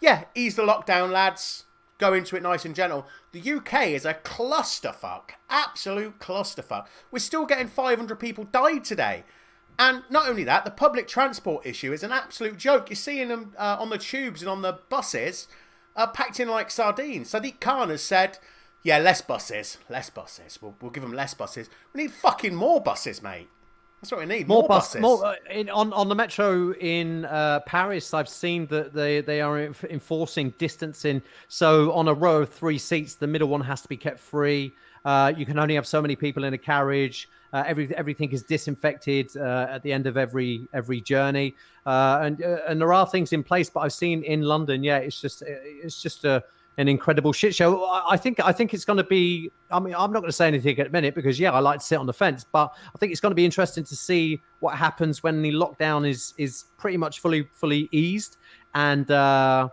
Yeah, 0.00 0.24
ease 0.34 0.56
the 0.56 0.62
lockdown, 0.62 1.10
lads. 1.10 1.64
Go 1.98 2.14
into 2.14 2.36
it 2.36 2.42
nice 2.42 2.64
and 2.64 2.74
gentle. 2.74 3.06
The 3.32 3.52
UK 3.52 3.88
is 3.88 4.04
a 4.04 4.14
clusterfuck. 4.14 5.30
Absolute 5.50 6.20
clusterfuck. 6.20 6.86
We're 7.10 7.18
still 7.18 7.44
getting 7.44 7.66
500 7.66 8.16
people 8.16 8.44
died 8.44 8.84
today. 8.84 9.24
And 9.80 10.04
not 10.08 10.28
only 10.28 10.44
that, 10.44 10.64
the 10.64 10.70
public 10.70 11.08
transport 11.08 11.66
issue 11.66 11.92
is 11.92 12.02
an 12.02 12.12
absolute 12.12 12.56
joke. 12.56 12.88
You're 12.90 12.96
seeing 12.96 13.28
them 13.28 13.54
uh, 13.58 13.76
on 13.78 13.90
the 13.90 13.98
tubes 13.98 14.42
and 14.42 14.48
on 14.48 14.62
the 14.62 14.78
buses 14.88 15.48
uh, 15.96 16.06
packed 16.06 16.40
in 16.40 16.48
like 16.48 16.70
sardines. 16.70 17.30
Sadiq 17.30 17.60
Khan 17.60 17.90
has 17.90 18.02
said, 18.02 18.38
yeah, 18.82 18.98
less 18.98 19.20
buses. 19.20 19.78
Less 19.88 20.08
buses. 20.08 20.60
We'll, 20.62 20.76
we'll 20.80 20.92
give 20.92 21.02
them 21.02 21.12
less 21.12 21.34
buses. 21.34 21.68
We 21.92 22.02
need 22.02 22.12
fucking 22.12 22.54
more 22.54 22.80
buses, 22.80 23.22
mate. 23.22 23.48
That's 24.00 24.12
what 24.12 24.20
we 24.20 24.26
need. 24.26 24.46
More, 24.46 24.60
More, 24.60 24.68
bus, 24.68 24.88
buses. 24.88 25.00
more 25.00 25.24
uh, 25.24 25.34
in, 25.50 25.68
on 25.70 25.92
on 25.92 26.08
the 26.08 26.14
metro 26.14 26.72
in 26.74 27.24
uh, 27.24 27.60
Paris. 27.60 28.14
I've 28.14 28.28
seen 28.28 28.66
that 28.68 28.92
they 28.92 29.20
they 29.20 29.40
are 29.40 29.58
enforcing 29.90 30.54
distancing. 30.58 31.20
So 31.48 31.92
on 31.92 32.06
a 32.06 32.14
row 32.14 32.42
of 32.42 32.48
three 32.48 32.78
seats, 32.78 33.14
the 33.14 33.26
middle 33.26 33.48
one 33.48 33.60
has 33.62 33.80
to 33.82 33.88
be 33.88 33.96
kept 33.96 34.20
free. 34.20 34.72
Uh, 35.04 35.32
you 35.36 35.44
can 35.46 35.58
only 35.58 35.74
have 35.74 35.86
so 35.86 36.00
many 36.00 36.14
people 36.14 36.44
in 36.44 36.54
a 36.54 36.58
carriage. 36.58 37.28
Uh, 37.52 37.64
every 37.66 37.92
everything 37.96 38.30
is 38.30 38.42
disinfected 38.42 39.36
uh, 39.36 39.66
at 39.70 39.82
the 39.82 39.92
end 39.92 40.06
of 40.06 40.16
every 40.16 40.68
every 40.74 41.00
journey, 41.00 41.54
uh, 41.86 42.20
and 42.22 42.42
uh, 42.42 42.58
and 42.68 42.80
there 42.80 42.92
are 42.92 43.06
things 43.06 43.32
in 43.32 43.42
place. 43.42 43.70
But 43.70 43.80
I've 43.80 43.92
seen 43.92 44.22
in 44.22 44.42
London, 44.42 44.84
yeah, 44.84 44.98
it's 44.98 45.20
just 45.20 45.42
it's 45.46 46.00
just 46.00 46.24
a 46.24 46.44
an 46.78 46.86
incredible 46.86 47.32
shit 47.32 47.54
show. 47.54 47.84
I 48.08 48.16
think 48.16 48.38
I 48.40 48.52
think 48.52 48.72
it's 48.72 48.84
going 48.84 48.96
to 48.96 49.04
be. 49.04 49.50
I 49.70 49.80
mean, 49.80 49.94
I'm 49.94 50.12
not 50.12 50.20
going 50.20 50.28
to 50.28 50.32
say 50.32 50.46
anything 50.46 50.78
at 50.78 50.86
the 50.86 50.92
minute 50.92 51.14
because 51.14 51.38
yeah, 51.38 51.50
I 51.52 51.58
like 51.58 51.80
to 51.80 51.84
sit 51.84 51.98
on 51.98 52.06
the 52.06 52.12
fence, 52.12 52.46
but 52.50 52.72
I 52.94 52.98
think 52.98 53.10
it's 53.10 53.20
going 53.20 53.32
to 53.32 53.36
be 53.36 53.44
interesting 53.44 53.82
to 53.84 53.96
see 53.96 54.40
what 54.60 54.76
happens 54.76 55.22
when 55.22 55.42
the 55.42 55.52
lockdown 55.52 56.08
is 56.08 56.34
is 56.38 56.64
pretty 56.78 56.96
much 56.96 57.18
fully 57.18 57.48
fully 57.52 57.88
eased 57.90 58.36
and 58.74 59.10
uh, 59.10 59.68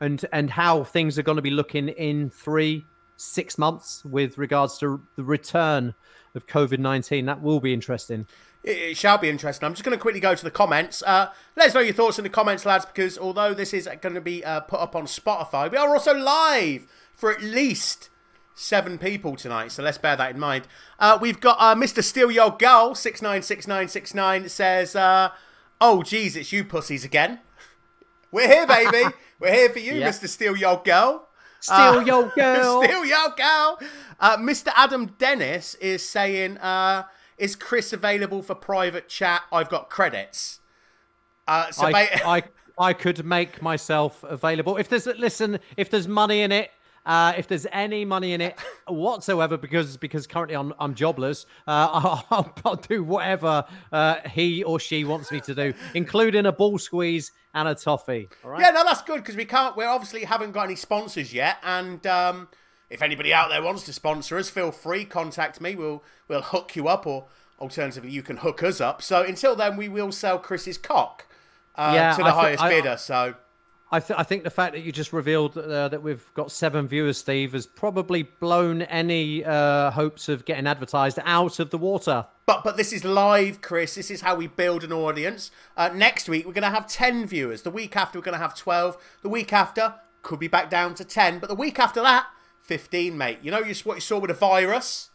and 0.00 0.24
and 0.32 0.50
how 0.50 0.82
things 0.82 1.18
are 1.18 1.22
going 1.22 1.36
to 1.36 1.42
be 1.42 1.50
looking 1.50 1.90
in 1.90 2.30
three 2.30 2.86
six 3.18 3.58
months 3.58 4.02
with 4.06 4.38
regards 4.38 4.78
to 4.78 5.00
the 5.16 5.24
return 5.24 5.94
of 6.34 6.46
COVID 6.46 6.78
nineteen. 6.78 7.26
That 7.26 7.42
will 7.42 7.60
be 7.60 7.74
interesting. 7.74 8.26
It, 8.66 8.76
it 8.90 8.96
shall 8.96 9.16
be 9.16 9.30
interesting. 9.30 9.64
I'm 9.66 9.72
just 9.72 9.84
going 9.84 9.96
to 9.96 10.00
quickly 10.02 10.20
go 10.20 10.34
to 10.34 10.44
the 10.44 10.50
comments. 10.50 11.02
Uh, 11.06 11.30
let 11.56 11.68
us 11.68 11.74
know 11.74 11.80
your 11.80 11.94
thoughts 11.94 12.18
in 12.18 12.24
the 12.24 12.30
comments, 12.30 12.66
lads, 12.66 12.84
because 12.84 13.16
although 13.16 13.54
this 13.54 13.72
is 13.72 13.88
going 14.02 14.14
to 14.14 14.20
be 14.20 14.44
uh, 14.44 14.60
put 14.60 14.80
up 14.80 14.94
on 14.94 15.04
Spotify, 15.06 15.70
we 15.70 15.78
are 15.78 15.88
also 15.88 16.12
live 16.14 16.86
for 17.14 17.32
at 17.32 17.40
least 17.42 18.10
seven 18.54 18.98
people 18.98 19.36
tonight. 19.36 19.70
So 19.72 19.82
let's 19.82 19.98
bear 19.98 20.16
that 20.16 20.32
in 20.34 20.40
mind. 20.40 20.66
Uh, 20.98 21.18
we've 21.20 21.40
got 21.40 21.56
uh, 21.60 21.74
Mr. 21.74 22.02
Steal 22.02 22.30
Your 22.30 22.50
Girl, 22.56 22.94
696969, 22.94 24.48
says, 24.48 24.96
uh, 24.96 25.30
Oh, 25.80 26.02
geez, 26.02 26.36
it's 26.36 26.52
you 26.52 26.64
pussies 26.64 27.04
again. 27.04 27.40
We're 28.32 28.48
here, 28.48 28.66
baby. 28.66 29.14
We're 29.38 29.52
here 29.52 29.68
for 29.70 29.78
you, 29.78 29.94
Yeah. 29.94 30.08
Mr. 30.08 30.28
Steal 30.28 30.56
Your 30.56 30.82
Girl. 30.82 31.28
Steal 31.60 31.76
Uh, 31.76 32.00
your 32.00 32.28
girl. 32.36 32.82
Steal 32.82 33.04
your 33.04 33.30
girl. 33.36 33.78
Uh, 34.20 34.36
Mr. 34.36 34.68
Adam 34.76 35.06
Dennis 35.18 35.74
is 35.76 36.06
saying, 36.06 36.58
uh, 36.58 37.04
"Is 37.38 37.56
Chris 37.56 37.92
available 37.92 38.42
for 38.42 38.54
private 38.54 39.08
chat? 39.08 39.42
I've 39.52 39.68
got 39.68 39.90
credits." 39.90 40.60
Uh, 41.48 41.70
so 41.70 41.86
I, 41.86 41.92
ba- 41.92 42.26
I 42.26 42.42
I 42.78 42.92
could 42.92 43.24
make 43.24 43.62
myself 43.62 44.24
available 44.24 44.76
if 44.76 44.88
there's 44.88 45.06
listen 45.06 45.58
if 45.76 45.90
there's 45.90 46.08
money 46.08 46.42
in 46.42 46.52
it 46.52 46.70
Uh, 47.06 47.32
if 47.38 47.46
there's 47.46 47.68
any 47.70 48.04
money 48.04 48.32
in 48.32 48.40
it 48.40 48.58
whatsoever, 48.88 49.56
because 49.56 49.96
because 49.96 50.26
currently 50.26 50.56
I'm 50.56 50.74
I'm 50.80 50.92
jobless, 50.92 51.46
uh, 51.68 51.88
I'll, 52.30 52.52
I'll, 52.64 52.74
do 52.74 53.04
whatever 53.04 53.64
uh, 53.92 54.16
he 54.28 54.64
or 54.64 54.80
she 54.80 55.04
wants 55.04 55.30
me 55.30 55.40
to 55.42 55.54
do, 55.54 55.72
including 55.94 56.46
a 56.46 56.52
ball 56.52 56.78
squeeze 56.78 57.30
and 57.54 57.68
a 57.68 57.76
toffee. 57.76 58.28
Yeah, 58.44 58.70
no, 58.70 58.82
that's 58.82 59.02
good 59.02 59.18
because 59.18 59.36
we 59.36 59.44
can't. 59.44 59.76
We 59.76 59.84
obviously 59.84 60.24
haven't 60.24 60.50
got 60.50 60.64
any 60.64 60.74
sponsors 60.74 61.32
yet, 61.32 61.58
and 61.62 62.04
um, 62.08 62.48
if 62.90 63.02
anybody 63.02 63.32
out 63.32 63.50
there 63.50 63.62
wants 63.62 63.84
to 63.84 63.92
sponsor 63.92 64.38
us, 64.38 64.48
feel 64.48 64.70
free 64.70 65.04
contact 65.04 65.60
me. 65.60 65.74
We'll 65.74 66.02
we'll 66.28 66.42
hook 66.42 66.76
you 66.76 66.88
up, 66.88 67.06
or 67.06 67.26
alternatively, 67.58 68.10
you 68.10 68.22
can 68.22 68.38
hook 68.38 68.62
us 68.62 68.80
up. 68.80 69.02
So 69.02 69.22
until 69.22 69.56
then, 69.56 69.76
we 69.76 69.88
will 69.88 70.12
sell 70.12 70.38
Chris's 70.38 70.78
cock 70.78 71.26
uh, 71.74 71.92
yeah, 71.94 72.12
to 72.12 72.22
the 72.22 72.28
I 72.28 72.30
highest 72.30 72.62
th- 72.62 72.82
bidder. 72.82 72.96
So 72.96 73.34
I, 73.90 74.00
th- 74.00 74.18
I, 74.18 74.24
think 74.24 74.42
the 74.42 74.50
fact 74.50 74.74
that 74.74 74.80
you 74.82 74.90
just 74.90 75.12
revealed 75.12 75.56
uh, 75.56 75.88
that 75.88 76.02
we've 76.02 76.24
got 76.34 76.50
seven 76.50 76.88
viewers, 76.88 77.18
Steve, 77.18 77.52
has 77.52 77.66
probably 77.66 78.24
blown 78.24 78.82
any 78.82 79.44
uh, 79.44 79.92
hopes 79.92 80.28
of 80.28 80.44
getting 80.44 80.66
advertised 80.66 81.18
out 81.24 81.60
of 81.60 81.70
the 81.70 81.78
water. 81.78 82.26
But 82.46 82.64
but 82.64 82.76
this 82.76 82.92
is 82.92 83.04
live, 83.04 83.60
Chris. 83.60 83.94
This 83.94 84.10
is 84.10 84.22
how 84.22 84.36
we 84.36 84.46
build 84.46 84.84
an 84.84 84.92
audience. 84.92 85.50
Uh, 85.76 85.90
next 85.94 86.28
week 86.28 86.46
we're 86.46 86.52
going 86.52 86.62
to 86.62 86.70
have 86.70 86.86
ten 86.86 87.26
viewers. 87.26 87.62
The 87.62 87.70
week 87.70 87.96
after 87.96 88.18
we're 88.18 88.24
going 88.24 88.38
to 88.38 88.42
have 88.42 88.54
twelve. 88.54 88.96
The 89.22 89.28
week 89.28 89.52
after 89.52 89.94
could 90.22 90.38
be 90.40 90.48
back 90.48 90.68
down 90.70 90.94
to 90.96 91.04
ten. 91.04 91.38
But 91.38 91.48
the 91.48 91.54
week 91.54 91.78
after 91.78 92.00
that, 92.02 92.26
fifteen, 92.66 93.16
mate. 93.16 93.38
You 93.42 93.50
know 93.50 93.60
you, 93.60 93.74
what 93.84 93.94
you 93.94 94.00
saw 94.00 94.18
with 94.18 94.30
a 94.30 94.34
virus, 94.34 95.10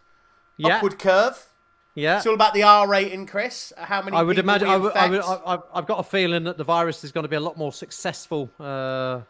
yeah. 0.58 0.78
upward 0.78 1.00
curve. 1.00 1.48
Yeah, 1.94 2.18
it's 2.18 2.26
all 2.26 2.34
about 2.34 2.54
the 2.54 2.64
R 2.64 2.88
rating, 2.88 3.28
Chris. 3.28 3.74
How 3.78 4.02
many? 4.02 4.16
I 4.16 4.24
would 4.24 4.40
imagine. 4.40 4.70
I 4.70 4.78
would, 4.78 4.94
I 4.94 5.10
would, 5.10 5.22
I, 5.22 5.60
have 5.76 5.88
got 5.88 6.00
a 6.00 6.04
feeling 6.04 6.46
that 6.46 6.58
the 6.58 6.64
virus 6.64 7.04
is 7.04 7.12
going 7.12 7.24
to 7.24 7.30
be 7.30 7.36
a 7.36 7.42
lot 7.42 7.58
more 7.58 7.74
successful 7.74 8.50
uh, 8.60 9.22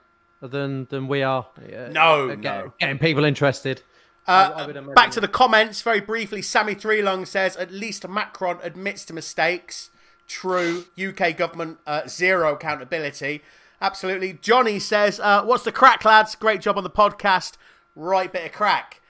than 0.41 0.85
than 0.85 1.07
we 1.07 1.23
are. 1.23 1.47
Uh, 1.57 1.89
no, 1.89 2.27
getting, 2.27 2.41
no, 2.41 2.73
getting 2.79 2.99
people 2.99 3.23
interested. 3.23 3.81
Uh, 4.27 4.71
back 4.93 5.09
to 5.11 5.19
the 5.19 5.27
comments 5.27 5.81
very 5.81 5.99
briefly. 5.99 6.43
Sammy 6.43 6.75
Threelong 6.75 7.25
says 7.25 7.57
at 7.57 7.71
least 7.71 8.07
Macron 8.07 8.59
admits 8.61 9.05
to 9.05 9.13
mistakes. 9.13 9.89
True. 10.27 10.85
UK 11.01 11.35
government 11.35 11.79
uh, 11.87 12.07
zero 12.07 12.53
accountability. 12.53 13.41
Absolutely. 13.81 14.33
Johnny 14.33 14.77
says, 14.77 15.19
uh, 15.19 15.43
"What's 15.43 15.63
the 15.63 15.71
crack, 15.71 16.05
lads? 16.05 16.35
Great 16.35 16.61
job 16.61 16.77
on 16.77 16.83
the 16.83 16.89
podcast. 16.91 17.53
Right 17.95 18.31
bit 18.31 18.45
of 18.45 18.51
crack." 18.51 19.01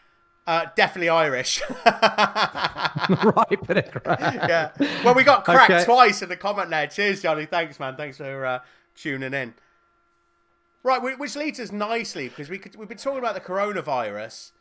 Uh, 0.47 0.65
definitely 0.75 1.09
Irish. 1.09 1.61
right, 1.85 3.57
bit 3.67 3.77
of 3.77 4.03
crack. 4.03 4.50
yeah. 4.50 4.71
Well, 5.03 5.13
we 5.13 5.23
got 5.23 5.45
cracked 5.45 5.71
okay. 5.71 5.85
twice 5.85 6.21
in 6.21 6.29
the 6.29 6.35
comment 6.35 6.69
there. 6.69 6.88
Cheers, 6.88 7.21
Johnny. 7.21 7.45
Thanks, 7.45 7.79
man. 7.79 7.95
Thanks 7.95 8.17
for 8.17 8.45
uh, 8.45 8.59
tuning 8.95 9.33
in. 9.33 9.53
Right, 10.83 11.01
which 11.01 11.35
leads 11.35 11.59
us 11.59 11.71
nicely 11.71 12.27
because 12.27 12.50
we 12.50 12.57
could, 12.57 12.75
we've 12.75 12.89
been 12.89 12.97
talking 12.97 13.19
about 13.19 13.35
the 13.35 13.41
coronavirus. 13.41 14.51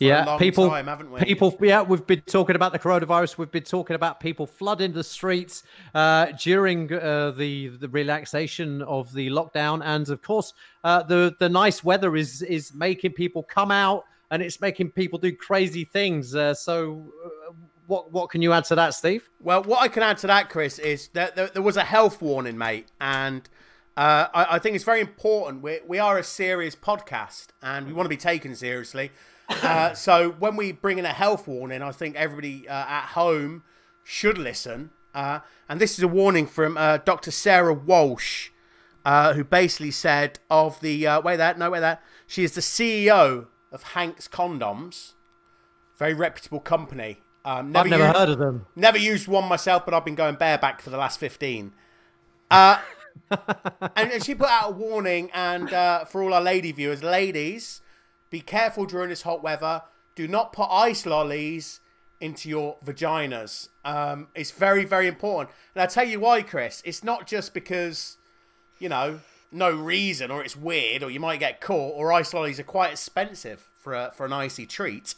Yeah, 0.00 0.36
people, 0.38 0.68
time, 0.68 0.86
haven't 0.86 1.10
we? 1.10 1.20
People, 1.20 1.56
yeah, 1.60 1.82
we've 1.82 2.06
been 2.06 2.22
talking 2.22 2.56
about 2.56 2.72
the 2.72 2.78
coronavirus. 2.78 3.38
We've 3.38 3.50
been 3.50 3.62
talking 3.62 3.94
about 3.94 4.18
people 4.18 4.46
flooding 4.46 4.92
the 4.92 5.04
streets 5.04 5.62
uh, 5.94 6.32
during 6.38 6.92
uh, 6.92 7.32
the 7.32 7.68
the 7.68 7.88
relaxation 7.88 8.82
of 8.82 9.12
the 9.12 9.28
lockdown, 9.28 9.82
and 9.84 10.08
of 10.08 10.22
course, 10.22 10.54
uh, 10.84 11.02
the 11.02 11.36
the 11.38 11.48
nice 11.48 11.84
weather 11.84 12.16
is 12.16 12.42
is 12.42 12.74
making 12.74 13.12
people 13.12 13.42
come 13.42 13.70
out 13.70 14.04
and 14.30 14.42
it's 14.42 14.60
making 14.60 14.90
people 14.90 15.18
do 15.18 15.32
crazy 15.32 15.84
things. 15.84 16.34
Uh, 16.34 16.54
so, 16.54 17.12
uh, 17.24 17.52
what 17.86 18.12
what 18.12 18.30
can 18.30 18.42
you 18.42 18.52
add 18.52 18.64
to 18.66 18.74
that, 18.76 18.94
Steve? 18.94 19.28
Well, 19.40 19.62
what 19.64 19.82
I 19.82 19.88
can 19.88 20.02
add 20.02 20.18
to 20.18 20.26
that, 20.28 20.48
Chris, 20.48 20.78
is 20.78 21.08
that 21.08 21.36
there, 21.36 21.48
there 21.48 21.62
was 21.62 21.76
a 21.76 21.84
health 21.84 22.22
warning, 22.22 22.56
mate, 22.56 22.86
and 23.00 23.48
uh, 23.96 24.28
I, 24.32 24.56
I, 24.56 24.58
think 24.60 24.76
it's 24.76 24.84
very 24.84 25.00
important. 25.00 25.62
We 25.62 25.80
we 25.86 25.98
are 25.98 26.16
a 26.16 26.24
serious 26.24 26.76
podcast, 26.76 27.48
and 27.60 27.86
we 27.86 27.92
want 27.92 28.06
to 28.06 28.10
be 28.10 28.16
taken 28.16 28.54
seriously. 28.54 29.10
Uh, 29.50 29.94
so 29.94 30.30
when 30.38 30.56
we 30.56 30.72
bring 30.72 30.98
in 30.98 31.04
a 31.04 31.12
health 31.12 31.46
warning, 31.48 31.82
I 31.82 31.92
think 31.92 32.16
everybody 32.16 32.68
uh, 32.68 32.72
at 32.72 33.06
home 33.08 33.64
should 34.04 34.38
listen. 34.38 34.90
Uh, 35.14 35.40
and 35.68 35.80
this 35.80 35.98
is 35.98 36.02
a 36.02 36.08
warning 36.08 36.46
from 36.46 36.74
Dr. 36.74 37.30
Sarah 37.30 37.74
Walsh. 37.74 38.50
who 39.04 39.44
basically 39.44 39.90
said 39.90 40.38
of 40.50 40.80
the 40.80 41.06
wait 41.24 41.36
that 41.36 41.58
no 41.58 41.70
wait 41.70 41.80
that 41.80 42.02
she 42.26 42.44
is 42.44 42.52
the 42.52 42.60
CEO 42.60 43.46
of 43.72 43.84
Hanx 43.84 44.28
Condoms, 44.28 45.12
very 45.96 46.14
reputable 46.14 46.60
company. 46.60 47.18
Um, 47.44 47.72
never 47.72 47.86
I've 47.86 47.90
never 47.90 48.04
used, 48.04 48.16
heard 48.16 48.28
of 48.28 48.38
them. 48.38 48.66
Never 48.76 48.98
used 48.98 49.28
one 49.28 49.48
myself, 49.48 49.84
but 49.84 49.94
I've 49.94 50.04
been 50.04 50.14
going 50.14 50.34
bareback 50.34 50.82
for 50.82 50.90
the 50.90 50.98
last 50.98 51.18
15. 51.18 51.72
Uh, 52.50 52.78
and, 53.30 53.40
and, 54.12 54.24
she 54.24 54.34
put 54.34 54.48
out 54.48 54.70
a 54.70 54.72
warning, 54.72 55.30
and 55.32 55.72
uh, 55.72 56.04
for 56.04 56.22
all 56.22 56.34
our 56.34 56.40
lady 56.40 56.72
viewers, 56.72 57.02
ladies, 57.02 57.80
be 58.30 58.40
careful 58.40 58.86
during 58.86 59.10
this 59.10 59.22
hot 59.22 59.42
weather. 59.42 59.82
Do 60.14 60.26
not 60.26 60.52
put 60.52 60.68
ice 60.70 61.04
lollies 61.04 61.80
into 62.20 62.48
your 62.48 62.76
vaginas. 62.84 63.68
Um, 63.84 64.28
it's 64.34 64.50
very, 64.50 64.84
very 64.84 65.06
important. 65.06 65.50
And 65.74 65.82
I'll 65.82 65.88
tell 65.88 66.06
you 66.06 66.20
why, 66.20 66.42
Chris. 66.42 66.82
It's 66.84 67.02
not 67.02 67.26
just 67.26 67.54
because, 67.54 68.18
you 68.78 68.88
know, 68.88 69.20
no 69.52 69.70
reason 69.70 70.30
or 70.30 70.44
it's 70.44 70.56
weird 70.56 71.02
or 71.02 71.10
you 71.10 71.18
might 71.18 71.40
get 71.40 71.60
caught 71.60 71.94
or 71.96 72.12
ice 72.12 72.32
lollies 72.32 72.60
are 72.60 72.64
quite 72.64 72.92
expensive 72.92 73.68
for 73.74 73.94
a, 73.94 74.12
for 74.14 74.26
an 74.26 74.32
icy 74.32 74.66
treat. 74.66 75.14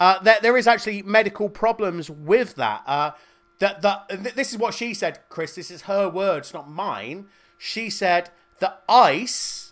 Uh, 0.00 0.18
there, 0.20 0.38
there 0.42 0.56
is 0.56 0.66
actually 0.66 1.02
medical 1.02 1.48
problems 1.48 2.10
with 2.10 2.54
that. 2.56 2.82
Uh, 2.86 3.12
that 3.58 3.82
that 3.82 4.08
this 4.36 4.52
is 4.52 4.58
what 4.58 4.74
she 4.74 4.94
said, 4.94 5.18
Chris. 5.28 5.56
This 5.56 5.70
is 5.70 5.82
her 5.82 6.08
words, 6.08 6.54
not 6.54 6.70
mine. 6.70 7.26
She 7.56 7.90
said 7.90 8.30
the 8.60 8.74
ice 8.88 9.67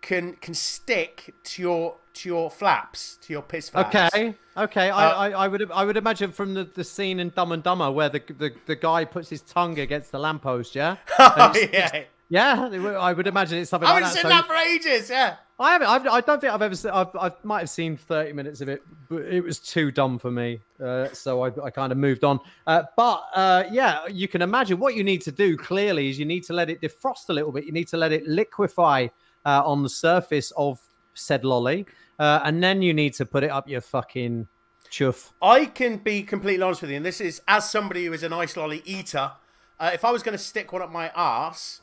can 0.00 0.34
can 0.34 0.54
stick 0.54 1.34
to 1.44 1.62
your 1.62 1.96
to 2.14 2.28
your 2.28 2.50
flaps, 2.50 3.18
to 3.22 3.32
your 3.32 3.42
piss 3.42 3.68
flaps. 3.68 3.94
Okay, 3.94 4.34
okay. 4.56 4.90
Uh, 4.90 4.96
I, 4.96 5.28
I, 5.28 5.30
I, 5.44 5.48
would 5.48 5.70
I 5.70 5.84
would 5.84 5.96
imagine 5.96 6.32
from 6.32 6.54
the, 6.54 6.64
the 6.64 6.84
scene 6.84 7.20
in 7.20 7.30
Dumb 7.30 7.52
and 7.52 7.62
Dumber 7.62 7.90
where 7.90 8.08
the, 8.08 8.22
the 8.38 8.52
the 8.66 8.76
guy 8.76 9.04
puts 9.04 9.28
his 9.28 9.42
tongue 9.42 9.78
against 9.78 10.12
the 10.12 10.18
lamppost, 10.18 10.74
yeah. 10.74 10.96
oh, 11.18 11.54
yeah. 11.72 12.04
Yeah, 12.30 12.68
I 12.98 13.14
would 13.14 13.26
imagine 13.26 13.58
it's 13.58 13.70
something 13.70 13.88
I 13.88 13.92
like 13.92 14.04
haven't 14.04 14.16
that. 14.16 14.22
seen 14.22 14.30
so, 14.30 14.36
that 14.36 14.46
for 14.46 14.54
ages. 14.54 15.08
Yeah, 15.08 15.36
I 15.58 15.72
haven't. 15.72 15.88
I've, 15.88 16.06
I 16.06 16.20
don't 16.20 16.38
think 16.38 16.52
I've 16.52 16.60
ever. 16.60 16.74
Seen, 16.74 16.90
I've, 16.90 17.16
I 17.16 17.32
might 17.42 17.60
have 17.60 17.70
seen 17.70 17.96
thirty 17.96 18.34
minutes 18.34 18.60
of 18.60 18.68
it, 18.68 18.82
but 19.08 19.22
it 19.22 19.42
was 19.42 19.58
too 19.58 19.90
dumb 19.90 20.18
for 20.18 20.30
me. 20.30 20.60
Uh, 20.82 21.08
so 21.14 21.42
I, 21.44 21.64
I 21.64 21.70
kind 21.70 21.90
of 21.90 21.96
moved 21.96 22.24
on. 22.24 22.38
Uh, 22.66 22.82
but 22.98 23.22
uh, 23.34 23.64
yeah, 23.70 24.06
you 24.08 24.28
can 24.28 24.42
imagine 24.42 24.78
what 24.78 24.94
you 24.94 25.04
need 25.04 25.22
to 25.22 25.32
do. 25.32 25.56
Clearly, 25.56 26.10
is 26.10 26.18
you 26.18 26.26
need 26.26 26.44
to 26.44 26.52
let 26.52 26.68
it 26.68 26.82
defrost 26.82 27.30
a 27.30 27.32
little 27.32 27.50
bit. 27.50 27.64
You 27.64 27.72
need 27.72 27.88
to 27.88 27.96
let 27.96 28.12
it 28.12 28.26
liquefy 28.26 29.08
uh, 29.44 29.62
on 29.64 29.82
the 29.82 29.88
surface 29.88 30.52
of 30.56 30.80
said 31.14 31.44
lolly, 31.44 31.86
uh, 32.18 32.40
and 32.44 32.62
then 32.62 32.82
you 32.82 32.94
need 32.94 33.14
to 33.14 33.26
put 33.26 33.44
it 33.44 33.50
up 33.50 33.68
your 33.68 33.80
fucking 33.80 34.48
chuff. 34.90 35.32
I 35.42 35.66
can 35.66 35.98
be 35.98 36.22
completely 36.22 36.62
honest 36.62 36.82
with 36.82 36.90
you, 36.90 36.96
and 36.96 37.06
this 37.06 37.20
is 37.20 37.42
as 37.48 37.68
somebody 37.70 38.06
who 38.06 38.12
is 38.12 38.22
an 38.22 38.32
ice 38.32 38.56
lolly 38.56 38.82
eater. 38.84 39.32
Uh, 39.80 39.90
if 39.94 40.04
I 40.04 40.10
was 40.10 40.22
going 40.22 40.36
to 40.36 40.42
stick 40.42 40.72
one 40.72 40.82
up 40.82 40.90
my 40.90 41.10
ass 41.14 41.82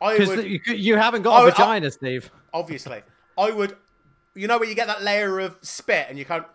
because 0.00 0.44
you, 0.44 0.60
you, 0.66 0.96
haven't 0.96 1.22
got 1.22 1.42
a 1.42 1.50
vagina, 1.50 1.86
I, 1.86 1.90
Steve. 1.90 2.30
Obviously, 2.52 3.02
I 3.36 3.50
would. 3.50 3.76
You 4.34 4.46
know 4.46 4.58
where 4.58 4.68
you 4.68 4.74
get 4.74 4.86
that 4.86 5.02
layer 5.02 5.40
of 5.40 5.58
spit 5.60 6.06
and 6.08 6.18
you 6.18 6.24
can't. 6.24 6.46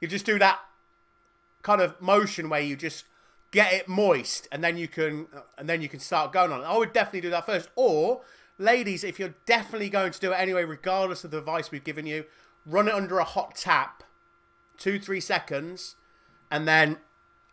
You 0.00 0.08
just 0.08 0.24
do 0.24 0.38
that 0.38 0.60
kind 1.62 1.80
of 1.80 2.00
motion 2.00 2.48
where 2.48 2.60
you 2.60 2.76
just 2.76 3.04
get 3.50 3.72
it 3.72 3.88
moist 3.88 4.46
and 4.52 4.62
then 4.62 4.76
you 4.76 4.86
can 4.86 5.26
and 5.56 5.68
then 5.68 5.82
you 5.82 5.88
can 5.88 6.00
start 6.00 6.32
going 6.32 6.52
on. 6.52 6.62
I 6.64 6.76
would 6.76 6.92
definitely 6.92 7.22
do 7.22 7.30
that 7.30 7.46
first. 7.46 7.68
Or 7.76 8.22
ladies, 8.58 9.04
if 9.04 9.18
you're 9.18 9.34
definitely 9.46 9.88
going 9.88 10.12
to 10.12 10.20
do 10.20 10.32
it 10.32 10.36
anyway, 10.36 10.64
regardless 10.64 11.24
of 11.24 11.30
the 11.30 11.38
advice 11.38 11.70
we've 11.70 11.84
given 11.84 12.06
you, 12.06 12.24
run 12.66 12.88
it 12.88 12.94
under 12.94 13.18
a 13.18 13.24
hot 13.24 13.54
tap, 13.54 14.02
two 14.76 14.98
three 14.98 15.20
seconds, 15.20 15.96
and 16.50 16.68
then 16.68 16.98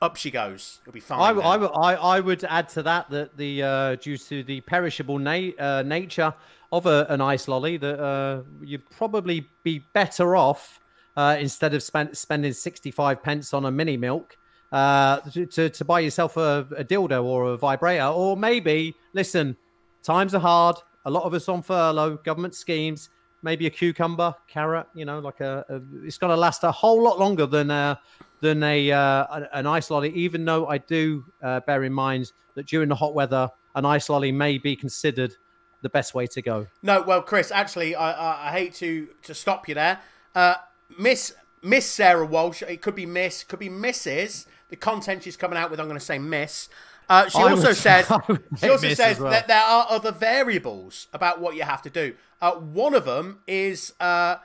up 0.02 0.16
she 0.18 0.32
goes. 0.32 0.80
It'll 0.84 0.94
be 0.94 1.00
fine. 1.00 1.38
I, 1.40 1.56
I, 1.56 1.94
I, 1.94 2.20
would 2.20 2.44
add 2.44 2.70
to 2.70 2.84
that 2.84 3.10
that 3.12 3.38
the 3.38 3.64
uh, 3.64 3.96
due 3.96 4.18
to 4.18 4.44
the 4.44 4.62
perishable 4.62 5.20
na- 5.20 5.52
uh, 5.58 5.84
nature 5.86 6.34
of 6.72 6.86
a, 6.86 7.06
an 7.10 7.22
ice 7.22 7.48
lolly, 7.48 7.78
that 7.78 8.00
uh, 8.00 8.42
you'd 8.62 8.90
probably 8.90 9.48
be 9.64 9.84
better 9.94 10.36
off 10.36 10.80
uh, 11.16 11.38
instead 11.40 11.74
of 11.74 11.82
spend, 11.82 12.18
spending 12.18 12.54
sixty 12.54 12.92
five 12.92 13.24
pence 13.24 13.54
on 13.54 13.66
a 13.66 13.72
mini 13.72 13.98
milk. 13.98 14.38
Uh, 14.72 15.20
to, 15.22 15.46
to, 15.46 15.70
to, 15.70 15.86
buy 15.86 16.02
yourself 16.02 16.36
a, 16.36 16.68
a 16.76 16.84
dildo 16.84 17.24
or 17.24 17.46
a 17.46 17.56
vibrator, 17.56 18.08
or 18.08 18.36
maybe 18.36 18.94
listen, 19.14 19.56
times 20.04 20.36
are 20.36 20.42
hard. 20.42 20.76
A 21.06 21.12
lot 21.12 21.24
of 21.24 21.34
us 21.34 21.48
on 21.48 21.62
furlough, 21.62 22.18
government 22.18 22.56
schemes 22.56 23.10
maybe 23.46 23.68
a 23.68 23.70
cucumber, 23.70 24.36
carrot. 24.48 24.88
You 24.94 25.06
know, 25.06 25.20
like 25.20 25.40
a, 25.40 25.64
a 25.70 25.82
it's 26.04 26.18
going 26.18 26.32
to 26.32 26.36
last 26.36 26.66
a 26.66 26.72
whole 26.72 27.02
lot 27.02 27.18
longer 27.18 27.46
than 27.46 27.72
uh, 27.72 27.96
than 28.42 28.62
a 28.64 28.92
uh, 28.92 29.46
an 29.54 29.66
ice 29.68 29.90
lolly. 29.90 30.10
Even 30.10 30.44
though 30.44 30.68
I 30.68 30.80
do 30.80 31.24
uh, 31.42 31.62
bear 31.62 31.86
in 31.86 31.94
mind 31.94 32.34
that 32.56 32.66
during 32.66 32.90
the 32.90 32.96
hot 32.96 33.14
weather, 33.14 33.50
an 33.76 33.86
ice 33.86 34.10
lolly 34.10 34.34
may 34.34 34.58
be 34.58 34.76
considered 34.76 35.36
the 35.82 35.90
best 35.90 36.14
way 36.14 36.28
to 36.28 36.42
go. 36.42 36.68
No, 36.82 37.04
well, 37.04 37.22
Chris, 37.22 37.52
actually, 37.52 37.96
I 37.96 38.12
I, 38.12 38.50
I 38.50 38.52
hate 38.52 38.74
to 38.76 39.08
to 39.24 39.34
stop 39.34 39.70
you 39.70 39.76
there, 39.76 40.00
uh, 40.34 40.56
Miss 41.00 41.34
Miss 41.62 41.86
Sarah 41.86 42.26
Walsh. 42.26 42.62
It 42.64 42.82
could 42.82 42.96
be 42.96 43.06
Miss, 43.06 43.44
could 43.44 43.60
be 43.60 43.70
Mrs. 43.70 44.48
The 44.68 44.76
content 44.76 45.22
she's 45.22 45.38
coming 45.38 45.60
out 45.60 45.70
with, 45.70 45.80
I'm 45.80 45.86
going 45.86 46.00
to 46.00 46.04
say 46.04 46.18
Miss. 46.18 46.70
Uh, 47.10 47.30
she 47.30 47.38
also 47.38 47.74
said 47.74 48.04
she 48.58 48.70
also 48.70 48.94
says 48.94 49.20
well. 49.20 49.32
that 49.32 49.48
there 49.48 49.62
are 49.62 49.88
other 49.90 50.12
variables 50.12 51.08
about 51.14 51.40
what 51.40 51.56
you 51.56 51.64
have 51.64 51.82
to 51.84 51.90
do. 51.90 52.16
Uh, 52.42 52.54
one 52.54 52.94
of 52.94 53.06
them 53.06 53.40
is, 53.48 53.94
uh, 54.00 54.38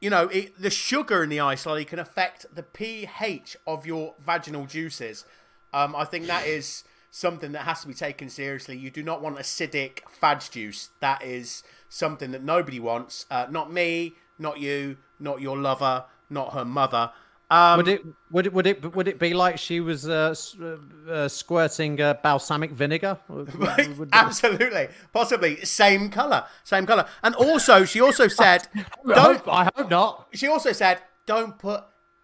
you 0.00 0.10
know, 0.10 0.28
it, 0.28 0.60
the 0.60 0.70
sugar 0.70 1.22
in 1.22 1.28
the 1.28 1.40
ice 1.40 1.66
lolly 1.66 1.84
can 1.84 1.98
affect 1.98 2.46
the 2.54 2.62
pH 2.62 3.56
of 3.66 3.86
your 3.86 4.14
vaginal 4.18 4.66
juices. 4.66 5.24
Um, 5.72 5.94
I 5.94 6.04
think 6.04 6.26
that 6.26 6.46
is 6.46 6.84
something 7.10 7.52
that 7.52 7.62
has 7.62 7.82
to 7.82 7.88
be 7.88 7.94
taken 7.94 8.28
seriously. 8.28 8.76
You 8.76 8.90
do 8.90 9.02
not 9.02 9.22
want 9.22 9.36
acidic 9.36 10.00
fudge 10.08 10.50
juice. 10.50 10.90
That 11.00 11.22
is 11.22 11.62
something 11.88 12.30
that 12.32 12.42
nobody 12.42 12.80
wants. 12.80 13.26
Uh, 13.30 13.46
not 13.50 13.72
me, 13.72 14.14
not 14.38 14.58
you, 14.58 14.96
not 15.18 15.40
your 15.40 15.58
lover, 15.58 16.04
not 16.28 16.54
her 16.54 16.64
mother. 16.64 17.12
Um, 17.50 17.78
Would 17.78 17.88
it 17.88 18.04
would 18.30 18.46
it 18.46 18.52
would 18.52 18.66
it 18.68 18.94
would 18.94 19.08
it 19.08 19.18
be 19.18 19.34
like 19.34 19.58
she 19.58 19.80
was 19.80 20.08
uh, 20.08 20.32
uh, 20.62 21.10
uh, 21.10 21.28
squirting 21.28 22.00
uh, 22.00 22.14
balsamic 22.22 22.70
vinegar? 22.70 23.18
Absolutely, 24.12 24.86
possibly 25.12 25.56
same 25.64 26.10
color, 26.10 26.44
same 26.62 26.86
color, 26.86 27.06
and 27.24 27.34
also 27.34 27.84
she 27.84 28.00
also 28.00 28.28
said, 28.42 28.68
I 28.76 29.14
don't. 29.14 29.36
hope, 29.38 29.48
I 29.48 29.64
hope 29.74 29.90
not. 29.90 30.28
She 30.32 30.46
also 30.46 30.70
said, 30.70 31.02
don't 31.26 31.58
put 31.58 31.82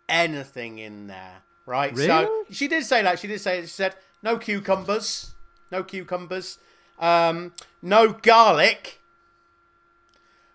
anything 0.08 0.78
in 0.78 1.08
there, 1.08 1.42
right? 1.66 1.92
Really? 1.92 2.06
So 2.06 2.44
she 2.50 2.68
did 2.68 2.84
say 2.84 3.02
that. 3.02 3.18
She 3.18 3.26
did 3.26 3.40
say 3.40 3.62
she 3.62 3.66
said 3.66 3.96
no 4.22 4.38
cucumbers, 4.38 5.34
no 5.72 5.82
cucumbers, 5.82 6.58
um, 7.00 7.52
no 7.82 8.12
garlic, 8.12 9.00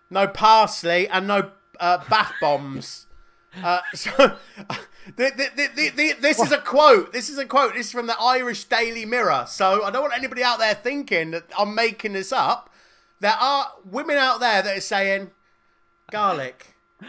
no 0.08 0.26
parsley, 0.28 1.08
and 1.08 1.26
no 1.26 1.50
uh, 1.78 1.98
bath 2.08 2.32
bombs. 2.40 3.06
Uh, 3.56 3.80
so 3.94 4.10
the, 4.16 4.36
the, 5.16 5.48
the, 5.56 5.68
the, 5.74 5.88
the, 5.90 6.12
this 6.20 6.38
is 6.38 6.52
a 6.52 6.58
quote. 6.58 7.12
This 7.12 7.28
is 7.28 7.38
a 7.38 7.46
quote. 7.46 7.74
This 7.74 7.86
is 7.86 7.92
from 7.92 8.06
the 8.06 8.16
Irish 8.20 8.64
Daily 8.64 9.04
Mirror. 9.04 9.46
So 9.48 9.84
I 9.84 9.90
don't 9.90 10.02
want 10.02 10.14
anybody 10.14 10.42
out 10.42 10.58
there 10.58 10.74
thinking 10.74 11.32
that 11.32 11.44
I'm 11.58 11.74
making 11.74 12.12
this 12.12 12.32
up. 12.32 12.70
There 13.20 13.32
are 13.32 13.72
women 13.84 14.16
out 14.16 14.40
there 14.40 14.62
that 14.62 14.76
are 14.76 14.80
saying 14.80 15.30
garlic. 16.10 16.74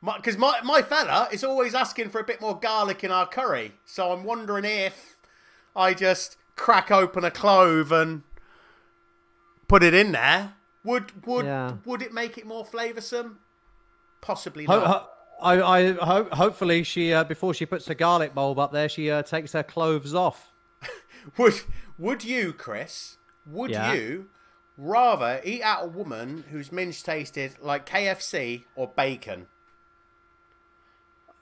Because 0.00 0.38
my, 0.38 0.60
my, 0.62 0.80
fella 0.80 1.28
is 1.32 1.42
always 1.42 1.74
asking 1.74 2.10
for 2.10 2.20
a 2.20 2.24
bit 2.24 2.40
more 2.40 2.56
garlic 2.56 3.02
in 3.02 3.10
our 3.10 3.26
curry. 3.26 3.72
So 3.84 4.12
I'm 4.12 4.22
wondering 4.22 4.64
if 4.64 5.16
I 5.74 5.92
just 5.92 6.36
crack 6.54 6.92
open 6.92 7.24
a 7.24 7.32
clove 7.32 7.90
and 7.90 8.22
put 9.66 9.82
it 9.82 9.94
in 9.94 10.12
there. 10.12 10.54
Would 10.84 11.26
would 11.26 11.46
Yeah. 11.46 11.78
would 11.84 12.00
it 12.00 12.14
make 12.14 12.38
it 12.38 12.46
more 12.46 12.64
flavoursome? 12.64 13.38
Possibly 14.20 14.66
Ho- 14.66 14.78
not. 14.78 14.86
ho- 14.86 15.08
I, 15.40 15.62
I 15.62 15.92
hope 15.92 16.32
hopefully 16.32 16.82
she 16.82 17.12
uh, 17.12 17.24
before 17.24 17.54
she 17.54 17.64
puts 17.66 17.86
her 17.86 17.94
garlic 17.94 18.34
bulb 18.34 18.58
up 18.58 18.72
there, 18.72 18.88
she 18.88 19.10
uh, 19.10 19.22
takes 19.22 19.52
her 19.52 19.62
cloves 19.62 20.14
off. 20.14 20.50
Would 21.38 21.54
would 21.98 22.24
you, 22.24 22.52
Chris? 22.52 23.16
Would 23.46 23.70
Yeah. 23.70 23.92
you 23.92 24.26
rather 24.76 25.40
eat 25.44 25.62
out 25.62 25.84
a 25.84 25.88
woman 25.88 26.44
whose 26.50 26.70
minge 26.70 27.02
tasted 27.02 27.56
like 27.60 27.88
KFC 27.88 28.64
or 28.76 28.88
bacon? 28.88 29.46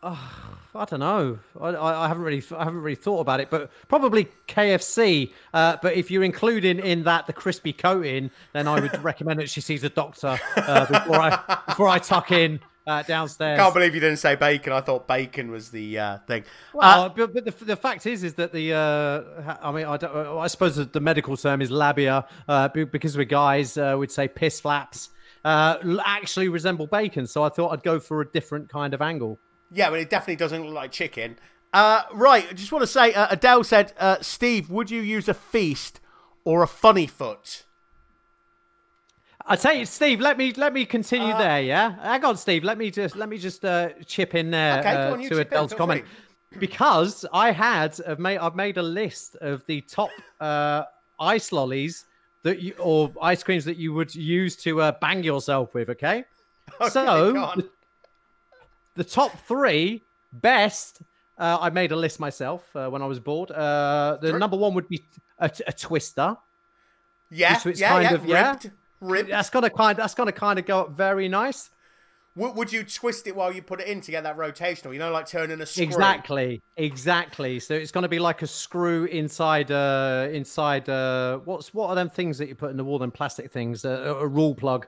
I 0.02 0.84
don't 0.88 1.00
know. 1.00 1.38
I, 1.60 1.68
I, 1.70 2.04
I 2.04 2.08
haven't 2.08 2.22
really 2.22 2.42
I 2.56 2.64
haven't 2.64 2.80
really 2.82 2.94
thought 2.94 3.20
about 3.20 3.40
it, 3.40 3.50
but 3.50 3.70
probably 3.88 4.28
KFC. 4.46 5.32
Uh, 5.52 5.76
but 5.82 5.94
if 5.94 6.10
you're 6.10 6.22
including 6.22 6.78
in 6.78 7.02
that 7.04 7.26
the 7.26 7.32
crispy 7.32 7.72
coating, 7.72 8.30
then 8.52 8.68
I 8.68 8.80
would 8.80 8.96
recommend 9.02 9.40
that 9.40 9.50
she 9.50 9.60
sees 9.60 9.82
a 9.84 9.88
doctor 9.88 10.38
uh, 10.56 10.86
before 10.86 11.16
I 11.20 11.62
before 11.66 11.88
I 11.88 11.98
tuck 11.98 12.30
in 12.30 12.60
uh, 12.86 13.02
downstairs. 13.02 13.58
Can't 13.58 13.74
believe 13.74 13.94
you 13.94 14.00
didn't 14.00 14.18
say 14.18 14.34
bacon. 14.36 14.72
I 14.72 14.80
thought 14.80 15.08
bacon 15.08 15.50
was 15.50 15.70
the 15.70 15.98
uh, 15.98 16.18
thing. 16.26 16.44
Well, 16.72 17.02
Uh, 17.04 17.08
but, 17.08 17.34
but 17.34 17.44
the, 17.44 17.64
the 17.64 17.76
fact 17.76 18.06
is, 18.06 18.22
is 18.22 18.34
that 18.34 18.52
the 18.52 18.72
uh, 18.74 19.56
I 19.62 19.72
mean, 19.72 19.86
I, 19.86 19.96
don't, 19.96 20.38
I 20.38 20.46
suppose 20.46 20.76
the 20.76 21.00
medical 21.00 21.36
term 21.36 21.60
is 21.62 21.70
labia, 21.70 22.26
uh, 22.48 22.68
because 22.68 23.16
we're 23.16 23.24
guys, 23.24 23.76
uh, 23.76 23.96
we'd 23.98 24.10
say 24.10 24.28
piss 24.28 24.60
flaps. 24.60 25.10
Uh, 25.44 25.98
actually 26.04 26.48
resemble 26.48 26.86
bacon, 26.88 27.26
so 27.26 27.44
I 27.44 27.48
thought 27.50 27.68
I'd 27.72 27.82
go 27.84 28.00
for 28.00 28.20
a 28.20 28.26
different 28.28 28.68
kind 28.68 28.94
of 28.94 29.00
angle. 29.02 29.38
yeah, 29.72 29.90
but 29.90 30.00
it 30.00 30.10
definitely 30.10 30.36
doesn't 30.36 30.64
look 30.64 30.74
like 30.74 30.90
chicken. 30.90 31.38
Uh, 31.72 32.02
right, 32.12 32.46
I 32.50 32.52
just 32.54 32.72
want 32.72 32.82
to 32.82 32.86
say, 32.86 33.12
uh, 33.12 33.26
Adele 33.30 33.62
said, 33.62 33.92
uh, 33.98 34.16
Steve, 34.22 34.70
would 34.70 34.90
you 34.90 35.02
use 35.02 35.28
a 35.28 35.34
feast 35.34 36.00
or 36.44 36.62
a 36.62 36.66
funny 36.66 37.06
foot? 37.06 37.64
I 39.48 39.56
tell 39.56 39.74
you, 39.74 39.86
Steve. 39.86 40.20
Let 40.20 40.38
me 40.38 40.52
let 40.54 40.72
me 40.72 40.84
continue 40.84 41.32
there. 41.36 41.62
Yeah, 41.62 41.94
hang 42.02 42.24
on, 42.24 42.36
Steve. 42.36 42.64
Let 42.64 42.78
me 42.78 42.90
just 42.90 43.14
let 43.16 43.28
me 43.28 43.38
just 43.38 43.64
uh, 43.64 43.90
chip 44.04 44.34
in 44.34 44.50
there 44.50 44.80
Okay, 44.80 44.90
uh, 44.90 45.12
on, 45.12 45.20
to 45.20 45.34
in, 45.34 45.40
Adele's 45.40 45.70
feel 45.70 45.78
comment 45.78 46.04
because 46.58 47.24
I 47.32 47.52
had 47.52 47.98
I've 48.06 48.18
made 48.18 48.38
I've 48.38 48.56
made 48.56 48.76
a 48.76 48.82
list 48.82 49.36
of 49.36 49.64
the 49.66 49.82
top 49.82 50.10
uh, 50.40 50.84
ice 51.20 51.52
lollies 51.52 52.06
that 52.42 52.60
you 52.60 52.74
or 52.78 53.12
ice 53.22 53.44
creams 53.44 53.64
that 53.66 53.76
you 53.76 53.92
would 53.92 54.14
use 54.14 54.56
to 54.56 54.80
uh, 54.80 54.92
bang 55.00 55.22
yourself 55.22 55.74
with. 55.74 55.90
Okay, 55.90 56.24
Okay, 56.80 56.88
so 56.90 57.32
the, 57.54 57.68
the 58.94 59.04
top 59.04 59.38
three 59.46 60.02
best. 60.32 61.02
Uh, 61.38 61.58
I 61.60 61.68
made 61.68 61.92
a 61.92 61.96
list 61.96 62.18
myself 62.18 62.64
uh, 62.74 62.88
when 62.88 63.02
I 63.02 63.06
was 63.06 63.20
bored. 63.20 63.50
Uh, 63.50 64.16
the 64.22 64.38
number 64.38 64.56
one 64.56 64.72
would 64.72 64.88
be 64.88 65.04
a, 65.38 65.50
a 65.66 65.72
twister. 65.72 66.34
Yeah, 67.30 67.58
so 67.58 67.68
it's 67.68 67.78
yeah, 67.78 67.88
kind 67.90 68.04
yeah, 68.04 68.14
of- 68.14 68.26
yeah? 68.26 68.56
That's 69.00 69.50
gonna 69.50 69.70
kind. 69.70 69.98
That's 69.98 70.14
gonna 70.14 70.32
kind 70.32 70.58
of 70.58 70.66
go 70.66 70.80
up 70.80 70.90
very 70.90 71.28
nice. 71.28 71.70
Would, 72.36 72.54
would 72.54 72.72
you 72.72 72.84
twist 72.84 73.26
it 73.26 73.34
while 73.34 73.50
you 73.50 73.62
put 73.62 73.80
it 73.80 73.88
in 73.88 74.02
to 74.02 74.10
get 74.10 74.24
that 74.24 74.36
rotational? 74.36 74.92
You 74.92 74.98
know, 74.98 75.10
like 75.10 75.26
turning 75.26 75.60
a 75.62 75.66
screw. 75.66 75.84
Exactly, 75.84 76.62
exactly. 76.76 77.58
So 77.58 77.74
it's 77.74 77.90
going 77.90 78.02
to 78.02 78.10
be 78.10 78.18
like 78.18 78.42
a 78.42 78.46
screw 78.46 79.06
inside, 79.06 79.70
uh, 79.70 80.28
inside. 80.30 80.88
Uh, 80.88 81.38
what's 81.38 81.72
what 81.72 81.88
are 81.88 81.94
them 81.94 82.10
things 82.10 82.36
that 82.38 82.48
you 82.48 82.54
put 82.54 82.70
in 82.70 82.76
the 82.76 82.84
wall? 82.84 82.98
Them 82.98 83.10
plastic 83.10 83.50
things, 83.50 83.86
uh, 83.86 84.02
a, 84.04 84.26
a 84.26 84.28
Rawlplug. 84.28 84.84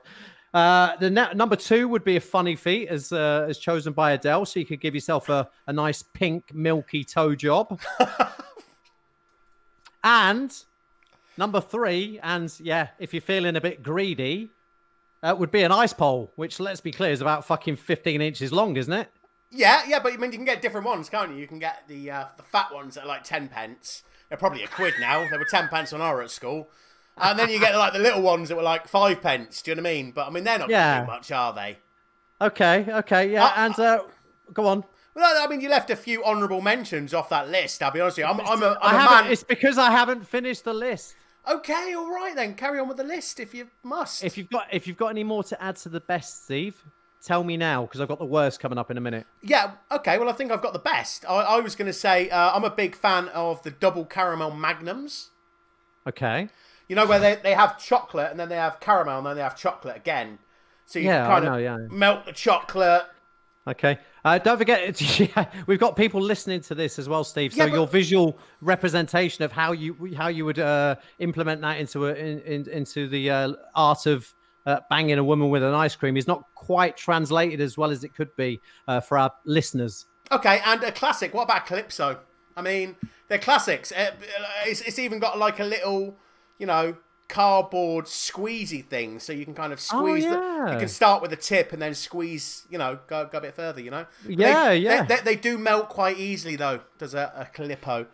Uh, 0.53 0.95
the 0.97 1.09
na- 1.09 1.33
number 1.33 1.55
two 1.55 1.87
would 1.87 2.03
be 2.03 2.17
a 2.17 2.21
Funny 2.21 2.55
Feet, 2.55 2.87
as 2.87 3.11
uh, 3.11 3.47
as 3.49 3.57
chosen 3.57 3.93
by 3.93 4.11
Adele. 4.11 4.45
So 4.45 4.59
you 4.59 4.65
could 4.67 4.81
give 4.81 4.93
yourself 4.93 5.27
a, 5.29 5.49
a 5.65 5.73
nice 5.73 6.03
pink 6.03 6.53
milky 6.53 7.03
toe 7.03 7.33
job. 7.33 7.81
and 10.03 10.55
number 11.39 11.59
three, 11.61 12.19
and 12.21 12.53
yeah, 12.59 12.89
if 12.99 13.13
you're 13.13 13.21
feeling 13.21 13.55
a 13.55 13.61
bit 13.61 13.81
greedy, 13.81 14.51
uh, 15.23 15.35
would 15.39 15.49
be 15.49 15.63
an 15.63 15.71
ice 15.71 15.93
pole, 15.93 16.31
which 16.35 16.59
let's 16.59 16.81
be 16.81 16.91
clear 16.91 17.11
is 17.11 17.21
about 17.21 17.45
fucking 17.45 17.77
15 17.77 18.21
inches 18.21 18.51
long, 18.53 18.77
isn't 18.77 18.93
it? 18.93 19.09
Yeah, 19.49 19.81
yeah, 19.87 19.99
but 19.99 20.13
I 20.13 20.17
mean, 20.17 20.31
you 20.31 20.37
can 20.37 20.45
get 20.45 20.61
different 20.61 20.85
ones, 20.85 21.09
can't 21.09 21.31
you? 21.31 21.37
You 21.37 21.47
can 21.47 21.57
get 21.57 21.87
the 21.87 22.11
uh, 22.11 22.25
the 22.37 22.43
fat 22.43 22.71
ones 22.71 22.93
that 22.93 23.05
are 23.05 23.07
like 23.07 23.23
ten 23.23 23.47
pence. 23.47 24.03
They're 24.27 24.37
probably 24.37 24.63
a 24.63 24.67
quid 24.67 24.93
now. 24.99 25.27
They 25.27 25.37
were 25.39 25.45
ten 25.45 25.67
pence 25.69 25.91
when 25.91 26.01
I 26.03 26.13
were 26.13 26.21
at 26.21 26.29
school. 26.29 26.69
And 27.17 27.37
then 27.39 27.49
you 27.49 27.59
get 27.59 27.75
like 27.75 27.91
the 27.93 27.99
little 27.99 28.21
ones 28.21 28.49
that 28.49 28.55
were 28.55 28.61
like 28.63 28.87
five 28.87 29.21
pence. 29.23 29.61
Do 29.63 29.71
you 29.71 29.75
know 29.75 29.81
what 29.81 29.89
I 29.89 29.93
mean? 29.93 30.11
But 30.11 30.27
I 30.27 30.29
mean, 30.29 30.43
they're 30.43 30.59
not 30.59 30.69
Yeah. 30.69 31.03
much, 31.07 31.31
are 31.31 31.51
they? 31.53 31.79
Okay, 32.39 32.85
okay, 32.89 33.31
yeah, 33.31 33.45
Uh, 33.45 33.53
and 33.57 33.79
uh, 33.79 34.03
go 34.53 34.67
on. 34.67 34.83
Well, 35.15 35.43
I 35.43 35.47
mean, 35.47 35.59
you 35.59 35.67
left 35.69 35.89
a 35.89 35.95
few 35.97 36.23
honourable 36.23 36.61
mentions 36.61 37.13
off 37.13 37.27
that 37.29 37.49
list. 37.49 37.81
I'll 37.83 37.91
be 37.91 37.99
honest 37.99 38.17
with 38.19 38.25
you. 38.27 38.31
I'm, 38.31 38.39
I'm 38.41 38.63
a, 38.63 38.77
I 38.81 38.89
I'm 38.89 38.95
a 38.95 38.99
haven't. 38.99 39.23
man. 39.25 39.31
It's 39.33 39.43
because 39.43 39.77
I 39.79 39.89
haven't 39.91 40.25
finished 40.27 40.63
the 40.63 40.73
list. 40.73 41.15
Okay, 41.47 41.93
all 41.93 42.11
right 42.13 42.35
then. 42.35 42.55
Carry 42.55 42.79
on 42.79 42.87
with 42.87 42.97
the 42.97 43.03
list 43.03 43.39
if 43.39 43.53
you 43.53 43.69
must. 43.83 44.23
If 44.23 44.37
you've 44.37 44.49
got, 44.49 44.67
if 44.71 44.87
you've 44.87 44.97
got 44.97 45.07
any 45.07 45.23
more 45.23 45.43
to 45.45 45.61
add 45.61 45.75
to 45.77 45.89
the 45.89 45.99
best, 45.99 46.43
Steve, 46.45 46.83
tell 47.21 47.43
me 47.43 47.57
now 47.57 47.83
because 47.83 48.01
I've 48.01 48.07
got 48.07 48.19
the 48.19 48.25
worst 48.25 48.59
coming 48.59 48.77
up 48.77 48.91
in 48.91 48.97
a 48.97 49.01
minute. 49.01 49.25
Yeah, 49.41 49.71
okay. 49.91 50.17
Well, 50.17 50.29
I 50.29 50.33
think 50.33 50.51
I've 50.51 50.61
got 50.61 50.73
the 50.73 50.79
best. 50.79 51.25
I, 51.27 51.35
I 51.35 51.59
was 51.59 51.75
going 51.75 51.87
to 51.87 51.93
say 51.93 52.29
uh, 52.29 52.51
I'm 52.53 52.63
a 52.63 52.69
big 52.69 52.95
fan 52.95 53.29
of 53.29 53.63
the 53.63 53.71
double 53.71 54.05
caramel 54.05 54.51
magnums. 54.51 55.29
Okay. 56.07 56.49
You 56.87 56.95
know 56.95 57.05
where 57.05 57.19
they, 57.19 57.35
they 57.35 57.53
have 57.53 57.77
chocolate 57.79 58.31
and 58.31 58.39
then 58.39 58.49
they 58.49 58.55
have 58.55 58.79
caramel 58.79 59.19
and 59.19 59.27
then 59.27 59.35
they 59.35 59.43
have 59.43 59.55
chocolate 59.55 59.95
again. 59.95 60.39
So 60.85 60.97
you 60.97 61.05
Yeah, 61.05 61.27
kind 61.27 61.45
of 61.45 61.61
yeah. 61.61 61.77
melt 61.89 62.25
the 62.25 62.33
chocolate. 62.33 63.03
Okay. 63.69 63.99
Uh, 64.25 64.37
don't 64.37 64.57
forget, 64.57 64.99
yeah, 65.19 65.45
we've 65.67 65.79
got 65.79 65.95
people 65.95 66.21
listening 66.21 66.59
to 66.61 66.75
this 66.75 66.99
as 66.99 67.07
well, 67.07 67.23
Steve. 67.23 67.53
So 67.53 67.59
Yeah, 67.63 67.69
but- 67.69 67.75
your 67.75 67.87
visual 67.87 68.37
representation 68.61 69.43
of 69.43 69.51
how 69.51 69.71
you 69.71 70.13
how 70.17 70.27
you 70.27 70.43
would 70.45 70.59
uh, 70.59 70.95
implement 71.19 71.61
that 71.61 71.79
into 71.79 72.07
a, 72.07 72.13
in, 72.13 72.39
in, 72.39 72.69
into 72.69 73.07
the 73.07 73.29
uh, 73.29 73.53
art 73.75 74.05
of 74.07 74.33
uh, 74.65 74.79
banging 74.89 75.17
a 75.19 75.23
woman 75.23 75.49
with 75.49 75.63
an 75.63 75.73
ice 75.73 75.95
cream 75.95 76.17
is 76.17 76.27
not 76.27 76.43
quite 76.55 76.97
translated 76.97 77.61
as 77.61 77.77
well 77.77 77.91
as 77.91 78.03
it 78.03 78.13
could 78.13 78.35
be 78.35 78.59
uh, 78.87 78.99
for 78.99 79.17
our 79.17 79.31
listeners. 79.45 80.05
Okay, 80.31 80.61
and 80.65 80.83
a 80.83 80.91
classic. 80.91 81.33
What 81.33 81.43
about 81.43 81.65
Calypso? 81.65 82.19
I 82.57 82.61
mean, 82.61 82.95
they're 83.29 83.37
classics. 83.39 83.91
Uh, 83.91 84.11
It's, 84.65 84.81
it's 84.81 84.99
even 84.99 85.19
got 85.19 85.37
like 85.39 85.59
a 85.59 85.63
little, 85.63 86.17
you 86.57 86.65
know, 86.67 86.95
cardboard 87.29 88.05
squeezy 88.05 88.83
thing, 88.83 89.19
so 89.19 89.31
you 89.31 89.45
can 89.45 89.53
kind 89.53 89.71
of 89.71 89.79
squeeze. 89.79 90.25
Oh, 90.25 90.65
yeah. 90.65 90.73
you 90.73 90.79
can 90.79 90.89
start 90.89 91.21
with 91.21 91.31
a 91.31 91.37
tip 91.37 91.71
and 91.71 91.81
then 91.81 91.93
squeeze. 91.93 92.65
You 92.69 92.77
know, 92.77 92.99
go, 93.07 93.25
go 93.31 93.37
a 93.37 93.41
bit 93.41 93.55
further. 93.55 93.79
You 93.79 93.91
know. 93.91 94.05
Yeah, 94.27 94.69
they, 94.69 94.77
yeah. 94.77 95.03
They, 95.03 95.15
they, 95.15 95.21
they 95.21 95.35
do 95.35 95.57
melt 95.57 95.87
quite 95.87 96.17
easily 96.17 96.57
though. 96.57 96.81
Does 96.97 97.13
a, 97.13 97.31
a 97.35 97.45
Calippo? 97.55 98.07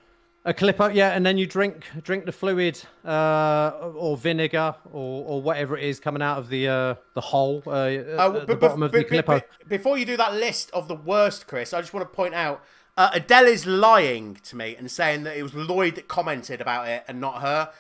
A 0.48 0.54
clip 0.54 0.80
up, 0.80 0.94
yeah, 0.94 1.10
and 1.10 1.26
then 1.26 1.40
you 1.40 1.48
drink 1.48 1.86
drink 2.04 2.26
the 2.28 2.32
fluid 2.32 2.80
uh, 3.04 3.72
or 3.96 4.16
vinegar 4.16 4.76
or, 4.92 5.26
or 5.26 5.42
whatever 5.42 5.76
it 5.76 5.84
is 5.84 6.00
coming 6.00 6.22
out 6.22 6.38
of 6.38 6.50
the 6.50 6.68
uh, 6.68 6.96
the 7.16 7.22
hole 7.22 7.64
uh, 7.66 7.72
Uh, 7.72 8.42
at 8.42 8.46
the 8.46 8.56
bottom 8.56 8.84
of 8.84 8.92
the 8.92 9.24
but 9.26 9.50
Before 9.68 9.98
you 9.98 10.06
do 10.06 10.16
that 10.18 10.36
list 10.36 10.70
of 10.72 10.88
the 10.88 10.94
worst, 10.94 11.48
Chris, 11.48 11.74
I 11.74 11.82
just 11.82 11.96
want 11.96 12.08
to 12.08 12.16
point 12.16 12.36
out 12.36 12.62
Uh, 12.96 13.10
Adele 13.14 13.48
is 13.48 13.66
lying 13.66 14.36
to 14.44 14.56
me 14.56 14.76
and 14.76 14.90
saying 14.90 15.24
that 15.24 15.36
it 15.36 15.44
was 15.44 15.54
Lloyd 15.54 15.96
that 15.96 16.08
commented 16.08 16.62
about 16.62 16.88
it 16.88 17.04
and 17.08 17.20
not 17.20 17.42
her. 17.42 17.72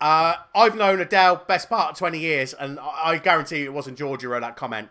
Uh, 0.00 0.34
I've 0.54 0.76
known 0.76 1.00
Adele 1.00 1.44
best 1.46 1.68
part 1.68 1.90
of 1.92 1.98
20 1.98 2.18
years, 2.18 2.54
and 2.54 2.78
I, 2.80 3.10
I 3.10 3.18
guarantee 3.18 3.64
it 3.64 3.72
wasn't 3.72 3.98
Georgia 3.98 4.28
wrote 4.28 4.40
that 4.40 4.56
comment. 4.56 4.88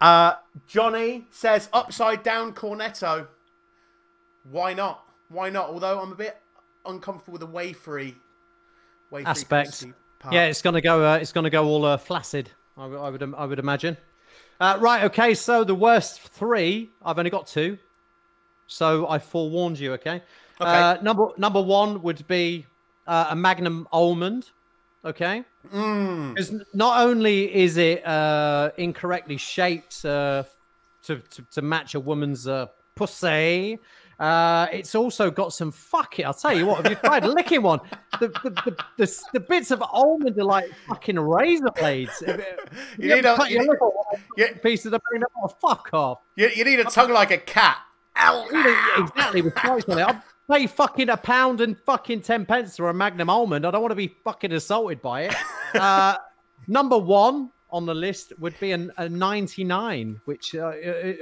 Uh, 0.00 0.34
Johnny 0.66 1.26
says 1.30 1.68
upside 1.72 2.22
down 2.22 2.52
cornetto. 2.52 3.28
Why 4.44 4.72
not? 4.72 5.06
Why 5.28 5.50
not? 5.50 5.68
Although 5.68 6.00
I'm 6.00 6.10
a 6.10 6.16
bit 6.16 6.36
uncomfortable 6.86 7.32
with 7.32 7.42
the 7.42 7.46
wafery, 7.46 8.14
wafery 9.12 9.26
Aspect. 9.26 9.84
Yeah, 10.30 10.46
it's 10.46 10.62
gonna 10.62 10.80
go. 10.80 11.04
Uh, 11.04 11.16
it's 11.16 11.32
gonna 11.32 11.50
go 11.50 11.66
all 11.66 11.84
uh, 11.84 11.96
flaccid. 11.96 12.50
I, 12.76 12.82
w- 12.82 13.00
I 13.00 13.10
would. 13.10 13.22
I 13.22 13.44
would 13.44 13.58
imagine. 13.58 13.96
Uh, 14.58 14.78
right. 14.80 15.04
Okay. 15.04 15.34
So 15.34 15.64
the 15.64 15.74
worst 15.74 16.20
three. 16.20 16.90
I've 17.04 17.18
only 17.18 17.30
got 17.30 17.46
two. 17.46 17.78
So 18.66 19.08
I 19.08 19.18
forewarned 19.18 19.78
you. 19.78 19.92
Okay. 19.94 20.22
Okay. 20.60 20.70
Uh, 20.70 21.00
number 21.02 21.28
number 21.36 21.60
one 21.60 22.02
would 22.02 22.26
be 22.26 22.66
uh, 23.10 23.26
a 23.30 23.36
Magnum 23.36 23.86
almond. 23.92 24.50
Okay. 25.04 25.44
Mm. 25.74 26.34
Because 26.34 26.52
not 26.74 27.00
only 27.06 27.54
is 27.54 27.76
it 27.76 28.06
uh, 28.06 28.70
incorrectly 28.76 29.36
shaped 29.36 30.04
uh, 30.04 30.44
to, 31.04 31.16
to 31.18 31.42
to 31.52 31.62
match 31.62 31.94
a 31.94 32.00
woman's 32.00 32.46
uh, 32.46 32.66
pussy, 32.94 33.78
uh, 34.18 34.66
it's 34.72 34.94
also 34.94 35.30
got 35.30 35.52
some 35.54 35.72
fucking. 35.72 36.26
I'll 36.26 36.34
tell 36.34 36.56
you 36.56 36.66
what. 36.66 36.82
Have 36.82 36.92
you 36.92 36.96
tried 36.96 37.24
licking 37.38 37.62
one? 37.62 37.80
The 38.20 38.28
the, 38.44 38.50
the, 38.66 38.76
the, 38.98 39.22
the 39.32 39.40
bits 39.40 39.70
of 39.70 39.82
almond 39.82 40.38
are 40.38 40.44
like 40.44 40.70
fucking 40.88 41.18
razor 41.18 41.70
blades. 41.78 42.22
You 42.26 42.36
need 43.16 43.24
a- 43.24 43.36
you 43.48 43.58
need- 43.60 43.70
lip 44.36 44.62
piece 44.62 44.84
of 44.84 44.92
the 44.92 45.00
brain. 45.10 45.22
Oh, 45.42 45.48
fuck 45.48 45.88
off. 45.94 46.18
You, 46.36 46.48
you 46.54 46.64
need 46.64 46.80
a 46.80 46.84
tongue 46.84 47.12
like 47.12 47.30
a 47.30 47.38
cat. 47.38 47.78
Ow. 48.18 48.46
Exactly 48.98 49.40
with 49.42 49.56
stripes 49.56 49.88
on 49.88 49.98
it. 49.98 50.02
I'll 50.02 50.22
pay 50.50 50.66
fucking 50.66 51.08
a 51.08 51.16
pound 51.16 51.60
and 51.60 51.78
fucking 51.78 52.22
ten 52.22 52.44
pence 52.44 52.76
for 52.76 52.90
a 52.90 52.94
Magnum 52.94 53.30
almond. 53.30 53.66
I 53.66 53.70
don't 53.70 53.82
want 53.82 53.92
to 53.92 53.96
be 53.96 54.14
fucking 54.24 54.52
assaulted 54.52 55.00
by 55.00 55.22
it. 55.22 55.34
Uh, 55.72 56.16
number 56.66 56.98
one 56.98 57.48
on 57.70 57.86
the 57.86 57.94
list 57.94 58.32
would 58.40 58.58
be 58.58 58.72
an, 58.72 58.90
a 58.96 59.08
99, 59.08 60.20
which, 60.24 60.52
uh, 60.56 60.70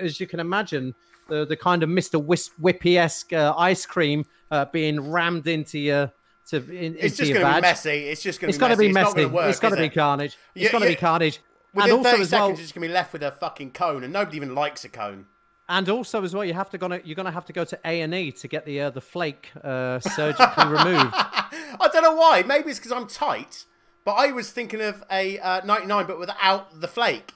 as 0.01 0.19
you 0.19 0.27
can 0.27 0.41
imagine, 0.41 0.95
the, 1.29 1.45
the 1.45 1.55
kind 1.55 1.83
of 1.83 1.91
Mr. 1.91 2.19
Wisp, 2.19 2.53
Whippy 2.59 2.97
esque 2.97 3.35
uh, 3.35 3.53
ice 3.59 3.85
cream 3.85 4.25
uh, 4.51 4.65
being 4.73 5.11
rammed 5.11 5.47
into 5.47 5.79
your. 5.79 6.11
To, 6.47 6.57
in, 6.57 6.97
It's 6.99 7.19
just 7.19 7.35
going 7.35 7.45
to 7.45 7.55
be 7.57 7.61
messy. 7.61 7.91
It's 8.09 8.23
just 8.23 8.41
going 8.41 8.51
to 8.51 8.59
be 8.79 8.87
It's 8.87 8.97
going 8.97 9.17
to 9.17 9.27
work. 9.27 9.51
it's 9.51 9.61
got 9.61 9.69
to 9.69 9.77
be 9.77 9.91
carnage. 9.91 10.39
It's 10.55 10.73
going 10.73 10.83
to 10.83 10.89
be 10.89 10.97
carnage. 10.97 11.41
Within 11.75 11.91
and 11.91 11.99
also 11.99 12.11
30 12.13 12.23
as 12.23 12.29
seconds, 12.31 12.41
well, 12.41 12.49
you're 12.49 12.57
just 12.57 12.75
going 12.75 12.83
to 12.83 12.89
be 12.89 12.95
left 12.95 13.13
with 13.13 13.23
a 13.23 13.33
fucking 13.33 13.73
cone, 13.73 14.03
and 14.03 14.15
nobody 14.15 14.39
even 14.39 14.55
likes 14.55 14.83
a 14.87 14.89
cone. 14.89 15.27
And 15.71 15.89
also 15.91 16.25
as 16.25 16.35
well, 16.35 16.45
you 16.45 16.55
have 16.55 16.71
to 16.71 16.79
gonna 16.79 17.01
you're 17.05 17.15
gonna 17.15 17.31
have 17.31 17.45
to 17.47 17.53
go 17.53 17.65
to 17.65 17.79
A 17.85 18.01
and 18.01 18.15
E 18.15 18.33
to 18.33 18.49
get 18.49 18.65
the 18.65 18.81
uh, 18.83 18.91
the 18.91 19.01
flake 19.03 19.51
uh, 19.63 20.01
surgically 20.01 20.65
removed. 20.67 21.13
I 21.15 21.89
don't 21.93 22.03
know 22.03 22.15
why. 22.15 22.43
Maybe 22.43 22.71
it's 22.71 22.79
because 22.79 22.93
I'm 22.93 23.07
tight, 23.07 23.67
but 24.05 24.13
I 24.13 24.33
was 24.33 24.51
thinking 24.51 24.81
of 24.81 25.05
a 25.11 25.39
uh, 25.39 25.65
99, 25.67 26.07
but 26.07 26.19
without 26.19 26.81
the 26.81 26.89
flake. 26.89 27.33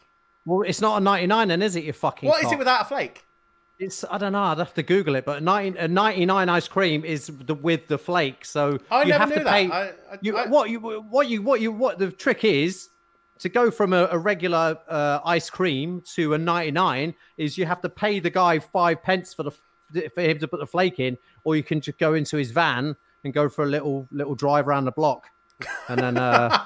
Well, 0.47 0.63
it's 0.63 0.81
not 0.81 0.97
a 0.97 1.05
99 1.05 1.49
then, 1.49 1.63
is 1.63 1.77
it? 1.77 1.85
You 1.85 1.93
fucking. 1.93 2.29
What 2.29 2.43
is 2.43 2.51
it 2.51 2.59
without 2.59 2.81
a 2.81 2.85
flake? 2.87 3.23
It's 3.79 4.03
I 4.11 4.17
don't 4.17 4.33
know. 4.33 4.43
I'd 4.43 4.59
have 4.59 4.73
to 4.75 4.83
Google 4.83 5.15
it, 5.17 5.25
but 5.27 5.43
90, 5.43 5.79
a 5.79 5.89
99 5.89 6.49
ice 6.49 6.69
cream 6.69 7.05
is 7.05 7.27
the 7.27 7.55
with 7.55 7.87
the 7.89 7.99
flake. 7.99 8.45
So 8.47 8.79
I 8.91 9.03
you 9.03 9.09
never 9.09 9.19
have 9.21 9.29
knew 9.29 9.39
to 9.39 9.45
that. 9.45 9.53
pay. 9.53 9.71
I- 9.71 9.83
I- 9.89 9.93
you, 10.23 10.37
I- 10.39 10.47
what 10.47 10.71
you 10.71 10.79
what 10.81 11.29
you 11.29 11.43
what 11.43 11.61
you 11.61 11.71
what 11.71 11.99
the 11.99 12.11
trick 12.11 12.45
is 12.45 12.89
to 13.43 13.49
go 13.49 13.73
from 13.73 13.93
a, 13.93 14.09
a 14.11 14.19
regular 14.19 14.79
uh, 14.89 15.19
ice 15.25 15.51
cream 15.51 16.01
to 16.15 16.35
a 16.35 16.39
99 16.39 17.13
is 17.37 17.59
you 17.59 17.67
have 17.67 17.81
to 17.81 17.89
pay 17.89 18.21
the 18.21 18.31
guy 18.31 18.61
five 18.61 19.03
pence 19.03 19.35
for 19.35 19.43
the 19.43 19.51
for 20.15 20.23
him 20.23 20.39
to 20.39 20.49
put 20.49 20.61
the 20.61 20.67
flake 20.67 20.99
in, 20.99 21.19
or 21.45 21.55
you 21.55 21.63
can 21.63 21.81
just 21.81 21.99
go 21.99 22.15
into 22.15 22.37
his 22.37 22.51
van 22.51 22.97
and 23.25 23.35
go 23.35 23.49
for 23.49 23.65
a 23.65 23.67
little 23.67 24.09
little 24.11 24.35
drive 24.35 24.67
around 24.67 24.87
the 24.87 24.93
block, 24.93 25.27
and 25.89 26.01
then 26.01 26.17
uh, 26.17 26.57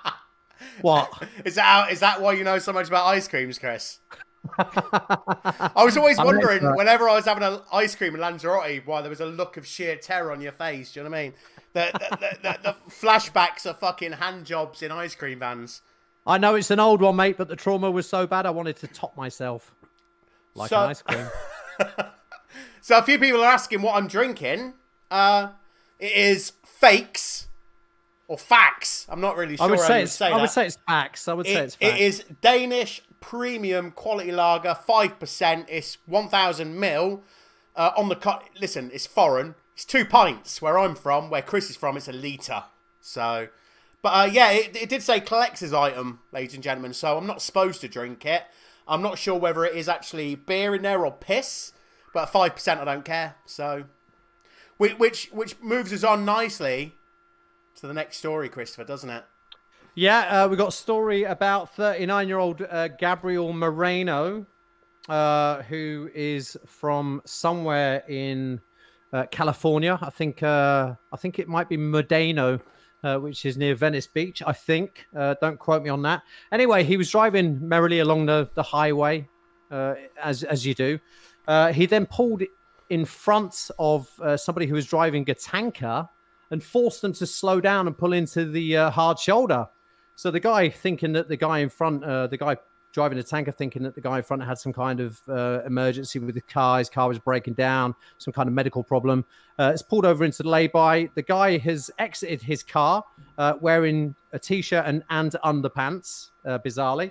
what? 0.80 1.10
Is 1.44 1.56
that 1.56 1.64
how, 1.64 1.88
is 1.88 2.00
that 2.00 2.22
why 2.22 2.32
you 2.32 2.44
know 2.44 2.58
so 2.58 2.72
much 2.72 2.88
about 2.88 3.06
ice 3.06 3.28
creams, 3.28 3.58
Chris? 3.58 3.98
I 4.58 5.72
was 5.76 5.96
always 5.96 6.18
wondering 6.18 6.62
whenever 6.76 7.08
I 7.08 7.14
was 7.14 7.24
having 7.24 7.42
an 7.42 7.60
ice 7.72 7.96
cream 7.96 8.14
in 8.14 8.20
Lanzarote 8.20 8.82
why 8.84 9.00
there 9.00 9.10
was 9.10 9.20
a 9.20 9.26
look 9.26 9.56
of 9.56 9.66
sheer 9.66 9.96
terror 9.96 10.32
on 10.32 10.40
your 10.40 10.52
face. 10.52 10.92
Do 10.92 11.00
you 11.00 11.04
know 11.04 11.10
what 11.10 11.18
I 11.18 11.22
mean? 11.22 11.32
The, 11.72 11.90
the, 11.92 12.16
the, 12.16 12.38
the, 12.42 12.58
the 12.62 12.76
flashbacks 12.90 13.66
of 13.66 13.78
fucking 13.78 14.12
hand 14.12 14.44
jobs 14.44 14.82
in 14.82 14.92
ice 14.92 15.14
cream 15.14 15.38
vans. 15.38 15.82
I 16.26 16.38
know 16.38 16.54
it's 16.54 16.70
an 16.70 16.80
old 16.80 17.02
one, 17.02 17.16
mate, 17.16 17.36
but 17.36 17.48
the 17.48 17.56
trauma 17.56 17.90
was 17.90 18.08
so 18.08 18.26
bad 18.26 18.46
I 18.46 18.50
wanted 18.50 18.76
to 18.76 18.86
top 18.88 19.16
myself 19.16 19.74
like 20.54 20.70
So- 20.70 20.82
an 20.84 20.90
ice 20.90 21.02
cream. 21.02 21.26
So 22.80 22.98
a 22.98 23.02
few 23.02 23.18
people 23.18 23.42
are 23.42 23.50
asking 23.50 23.80
what 23.80 23.96
I'm 23.96 24.06
drinking. 24.06 24.74
Uh, 25.10 25.48
it 25.98 26.12
is 26.12 26.52
fakes 26.66 27.48
or 28.28 28.36
facts. 28.36 29.06
I'm 29.08 29.22
not 29.22 29.38
really 29.38 29.56
sure 29.56 29.66
I 29.66 29.70
would 29.70 29.80
say 29.80 29.98
you 30.00 30.04
it's. 30.04 30.12
say 30.12 30.26
I 30.30 30.38
would 30.38 30.50
say 30.50 30.66
it's 30.66 30.76
facts. 30.86 31.26
I 31.26 31.32
would 31.32 31.46
say 31.46 31.54
it's 31.64 31.76
facts. 31.76 31.94
it 31.94 32.00
is 32.02 32.24
Danish 32.42 33.00
premium 33.22 33.90
quality 33.90 34.32
lager, 34.32 34.74
five 34.74 35.18
percent. 35.18 35.64
It's 35.70 35.96
one 36.04 36.28
thousand 36.28 36.78
mil. 36.78 37.22
Uh, 37.74 37.92
on 37.96 38.10
the 38.10 38.16
cut, 38.16 38.44
listen, 38.60 38.90
it's 38.92 39.06
foreign. 39.06 39.54
It's 39.74 39.86
two 39.86 40.04
pints 40.04 40.60
where 40.60 40.78
I'm 40.78 40.94
from. 40.94 41.30
Where 41.30 41.40
Chris 41.40 41.70
is 41.70 41.76
from, 41.76 41.96
it's 41.96 42.06
a 42.08 42.12
liter. 42.12 42.64
So, 43.00 43.48
but 44.04 44.10
uh, 44.10 44.30
yeah, 44.30 44.50
it, 44.50 44.76
it 44.76 44.90
did 44.90 45.02
say 45.02 45.18
collector's 45.18 45.72
item, 45.72 46.18
ladies 46.30 46.52
and 46.52 46.62
gentlemen. 46.62 46.92
So 46.92 47.16
I'm 47.16 47.26
not 47.26 47.40
supposed 47.40 47.80
to 47.80 47.88
drink 47.88 48.26
it. 48.26 48.42
I'm 48.86 49.00
not 49.00 49.16
sure 49.16 49.40
whether 49.40 49.64
it 49.64 49.74
is 49.74 49.88
actually 49.88 50.34
beer 50.34 50.74
in 50.74 50.82
there 50.82 51.06
or 51.06 51.10
piss. 51.10 51.72
But 52.12 52.26
five 52.26 52.52
percent, 52.52 52.80
I 52.80 52.84
don't 52.84 53.02
care. 53.02 53.36
So, 53.46 53.84
which 54.76 54.98
which 54.98 55.30
which 55.32 55.58
moves 55.62 55.90
us 55.90 56.04
on 56.04 56.26
nicely 56.26 56.96
to 57.76 57.86
the 57.86 57.94
next 57.94 58.18
story, 58.18 58.50
Christopher, 58.50 58.84
doesn't 58.84 59.08
it? 59.08 59.24
Yeah, 59.94 60.44
uh, 60.44 60.48
we 60.48 60.56
got 60.58 60.68
a 60.68 60.72
story 60.72 61.24
about 61.24 61.74
39 61.74 62.28
year 62.28 62.38
old 62.38 62.60
uh, 62.60 62.88
Gabriel 62.88 63.54
Moreno, 63.54 64.44
uh, 65.08 65.62
who 65.62 66.10
is 66.14 66.58
from 66.66 67.22
somewhere 67.24 68.02
in 68.06 68.60
uh, 69.14 69.24
California. 69.30 69.98
I 70.02 70.10
think 70.10 70.42
uh, 70.42 70.92
I 71.10 71.16
think 71.16 71.38
it 71.38 71.48
might 71.48 71.70
be 71.70 71.78
Modeno, 71.78 72.60
uh, 73.04 73.18
which 73.18 73.44
is 73.44 73.56
near 73.56 73.74
Venice 73.74 74.06
Beach. 74.06 74.42
I 74.44 74.52
think. 74.52 75.06
Uh, 75.14 75.34
don't 75.40 75.58
quote 75.58 75.82
me 75.82 75.90
on 75.90 76.02
that. 76.02 76.22
Anyway, 76.50 76.82
he 76.82 76.96
was 76.96 77.10
driving 77.10 77.68
merrily 77.68 78.00
along 78.00 78.26
the, 78.26 78.48
the 78.54 78.62
highway, 78.62 79.28
uh, 79.70 79.94
as 80.20 80.42
as 80.42 80.66
you 80.66 80.74
do. 80.74 80.98
Uh, 81.46 81.72
he 81.72 81.86
then 81.86 82.06
pulled 82.06 82.42
in 82.88 83.04
front 83.04 83.70
of 83.78 84.10
uh, 84.20 84.36
somebody 84.36 84.66
who 84.66 84.74
was 84.74 84.86
driving 84.86 85.28
a 85.30 85.34
tanker 85.34 86.08
and 86.50 86.62
forced 86.62 87.02
them 87.02 87.12
to 87.12 87.26
slow 87.26 87.60
down 87.60 87.86
and 87.86 87.96
pull 87.96 88.12
into 88.12 88.44
the 88.50 88.76
uh, 88.76 88.90
hard 88.90 89.18
shoulder. 89.18 89.68
So 90.16 90.30
the 90.30 90.40
guy 90.40 90.68
thinking 90.68 91.12
that 91.12 91.28
the 91.28 91.36
guy 91.36 91.58
in 91.58 91.68
front, 91.68 92.02
the 92.02 92.36
guy 92.38 92.56
driving 92.94 93.18
a 93.18 93.22
tanker, 93.22 93.50
thinking 93.50 93.82
that 93.82 93.94
the 93.96 94.00
guy 94.00 94.18
in 94.18 94.22
front 94.22 94.42
had 94.42 94.56
some 94.56 94.72
kind 94.72 95.00
of 95.00 95.20
uh, 95.28 95.60
emergency 95.66 96.20
with 96.20 96.34
the 96.36 96.40
car, 96.40 96.78
his 96.78 96.88
car 96.88 97.08
was 97.08 97.18
breaking 97.18 97.54
down, 97.54 97.92
some 98.18 98.32
kind 98.32 98.48
of 98.48 98.54
medical 98.54 98.84
problem. 98.84 99.24
Uh, 99.58 99.72
it's 99.74 99.82
pulled 99.82 100.06
over 100.06 100.24
into 100.24 100.44
the 100.44 100.48
lay-by. 100.48 101.10
The 101.16 101.22
guy 101.22 101.58
has 101.58 101.90
exited 101.98 102.40
his 102.40 102.62
car 102.62 103.04
uh, 103.36 103.54
wearing 103.60 104.14
a 104.32 104.38
t-shirt 104.38 104.84
and, 104.86 105.02
and 105.10 105.32
underpants, 105.44 106.30
uh, 106.46 106.60
bizarrely. 106.60 107.10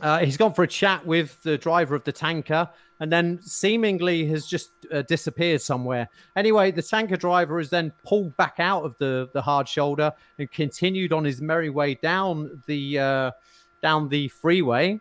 Uh, 0.00 0.18
he's 0.18 0.36
gone 0.36 0.52
for 0.52 0.62
a 0.62 0.68
chat 0.68 1.04
with 1.06 1.42
the 1.42 1.58
driver 1.58 1.94
of 1.94 2.04
the 2.04 2.12
tanker 2.12 2.68
and 3.00 3.10
then 3.10 3.38
seemingly 3.42 4.26
has 4.26 4.46
just 4.46 4.70
uh, 4.92 5.00
disappeared 5.02 5.60
somewhere. 5.60 6.08
Anyway, 6.36 6.70
the 6.70 6.82
tanker 6.82 7.16
driver 7.16 7.58
is 7.60 7.70
then 7.70 7.92
pulled 8.04 8.36
back 8.36 8.56
out 8.58 8.84
of 8.84 8.94
the, 8.98 9.30
the 9.32 9.40
hard 9.40 9.66
shoulder 9.66 10.12
and 10.38 10.50
continued 10.50 11.12
on 11.12 11.24
his 11.24 11.40
merry 11.40 11.70
way 11.70 11.94
down 11.94 12.62
the 12.66 13.32
down 13.82 14.08
the 14.08 14.28
freeway. 14.28 15.00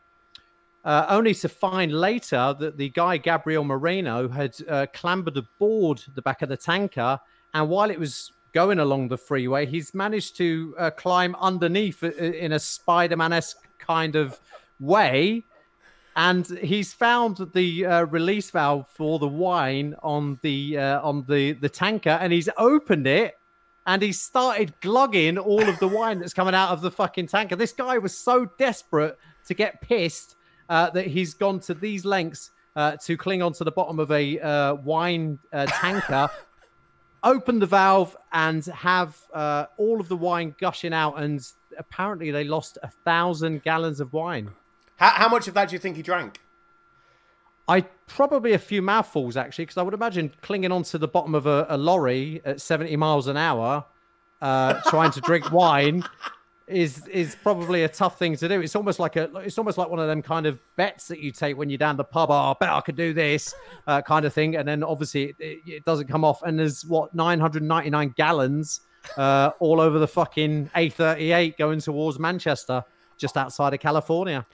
Uh, 0.86 1.06
only 1.10 1.34
to 1.36 1.50
find 1.50 1.92
later 1.92 2.56
that 2.58 2.78
the 2.78 2.89
guy 2.89 3.18
Gabriel 3.18 3.63
Moreno 3.63 4.30
had 4.30 4.56
uh, 4.68 4.86
clambered 4.94 5.38
aboard 5.38 6.02
the 6.15 6.22
back 6.22 6.42
of 6.42 6.50
the 6.50 6.58
tanker, 6.58 7.20
and 7.54 7.68
while 7.70 7.92
it 7.92 8.00
was 8.00 8.32
going 8.54 8.80
along 8.80 9.10
the 9.10 9.18
freeway, 9.18 9.65
he's 9.65 9.94
managed 9.94 10.38
to 10.38 10.74
uh, 10.80 10.89
climb 10.92 11.36
underneath 11.39 12.02
in 12.04 12.54
a 12.54 12.60
Spider-Man-esque 12.60 13.68
kind 13.78 14.15
of 14.15 14.39
way, 14.80 15.44
and 16.15 16.48
he's 16.60 16.94
found 16.94 17.50
the 17.54 17.86
uh, 17.86 18.04
release 18.06 18.50
valve 18.50 18.88
for 18.89 19.20
the 19.20 19.28
wine 19.28 19.96
on 20.02 20.39
the 20.42 20.78
uh, 20.78 21.02
on 21.02 21.26
the 21.28 21.54
the 21.54 21.70
tanker, 21.70 22.18
and 22.22 22.32
he's 22.34 22.50
opened 22.58 23.08
it. 23.08 23.38
And 23.89 24.04
he 24.04 24.12
started 24.12 24.80
glugging 24.82 25.39
all 25.39 25.67
of 25.67 25.80
the 25.80 25.88
wine 25.88 26.19
that's 26.19 26.32
coming 26.32 26.54
out 26.54 26.69
of 26.69 26.82
the 26.82 26.91
fucking 26.91 27.25
tanker. 27.25 27.56
This 27.56 27.71
guy 27.71 27.97
was 27.97 28.15
so 28.15 28.45
desperate 28.60 29.17
to 29.47 29.56
get 29.56 29.82
pissed 29.82 30.36
uh, 30.69 30.91
that 30.91 31.08
he's 31.08 31.34
gone 31.34 31.60
to 31.62 31.73
these 31.73 32.06
lengths 32.06 32.52
uh, 32.75 32.97
to 32.97 33.17
cling 33.17 33.41
onto 33.41 33.63
the 33.63 33.71
bottom 33.71 33.99
of 33.99 34.12
a 34.12 34.39
uh, 34.39 34.75
wine 34.75 35.39
uh, 35.52 35.65
tanker, 35.65 36.30
open 37.23 37.58
the 37.58 37.65
valve, 37.65 38.15
and 38.32 38.63
have 38.67 39.17
uh, 39.34 39.65
all 39.78 39.99
of 39.99 40.08
the 40.08 40.17
wine 40.17 40.54
gushing 40.60 40.93
out. 40.93 41.19
And 41.19 41.43
apparently, 41.80 42.30
they 42.30 42.43
lost 42.43 42.78
a 42.84 42.89
thousand 42.89 43.63
gallons 43.63 43.99
of 43.99 44.13
wine. 44.13 44.52
How, 44.97 45.10
how 45.10 45.30
much 45.30 45.47
of 45.47 45.56
that 45.56 45.69
do 45.69 45.73
you 45.73 45.80
think 45.80 45.95
he 45.95 46.04
drank? 46.04 46.39
I 47.67 47.86
probably 48.10 48.54
a 48.54 48.60
few 48.60 48.82
mouthfuls 48.82 49.38
actually, 49.38 49.65
because 49.65 49.78
I 49.78 49.84
would 49.84 49.93
imagine 49.93 50.34
clinging 50.41 50.72
onto 50.72 50.98
the 50.98 51.08
bottom 51.08 51.34
of 51.36 51.45
a, 51.45 51.65
a 51.69 51.78
lorry 51.78 52.41
at 52.43 52.60
70 52.60 52.95
miles 52.98 53.28
an 53.28 53.38
hour, 53.38 53.86
uh, 54.41 54.82
trying 54.88 55.12
to 55.12 55.22
drink 55.22 55.52
wine, 55.52 56.04
is 56.67 57.08
is 57.08 57.36
probably 57.41 57.84
a 57.84 57.89
tough 57.89 58.19
thing 58.19 58.36
to 58.38 58.48
do. 58.48 58.62
It's 58.62 58.76
almost 58.76 59.00
like 59.00 59.15
a 59.15 59.30
it's 59.38 59.58
almost 59.58 59.78
like 59.78 59.89
one 59.89 60.00
of 60.00 60.08
them 60.08 60.22
kind 60.22 60.45
of 60.45 60.60
bets 60.76 61.08
that 61.08 61.19
you 61.19 61.32
take 61.32 61.58
when 61.58 61.69
you're 61.69 61.78
down 61.78 61.98
the 61.98 62.04
pub. 62.04 62.30
Oh, 62.30 62.34
I 62.34 62.54
bet 62.60 62.69
I 62.69 62.82
could 62.82 62.95
do 62.95 63.13
this 63.13 63.54
uh, 63.88 64.02
kind 64.02 64.26
of 64.26 64.34
thing, 64.34 64.56
and 64.56 64.67
then 64.67 64.84
obviously 64.84 65.36
it, 65.39 65.62
it, 65.65 65.86
doesn't 65.86 66.08
come 66.08 66.24
off. 66.24 66.43
And 66.43 66.60
there's 66.60 66.86
what 66.86 67.13
999 67.15 68.13
gallons 68.15 68.82
uh, 69.17 69.52
all 69.60 69.82
over 69.82 69.98
the 69.98 70.08
fucking 70.08 70.69
A38 70.76 71.58
going 71.58 71.80
towards 71.80 72.19
Manchester, 72.19 72.84
just 73.17 73.36
outside 73.36 73.74
of 73.74 73.80
California. 73.80 74.45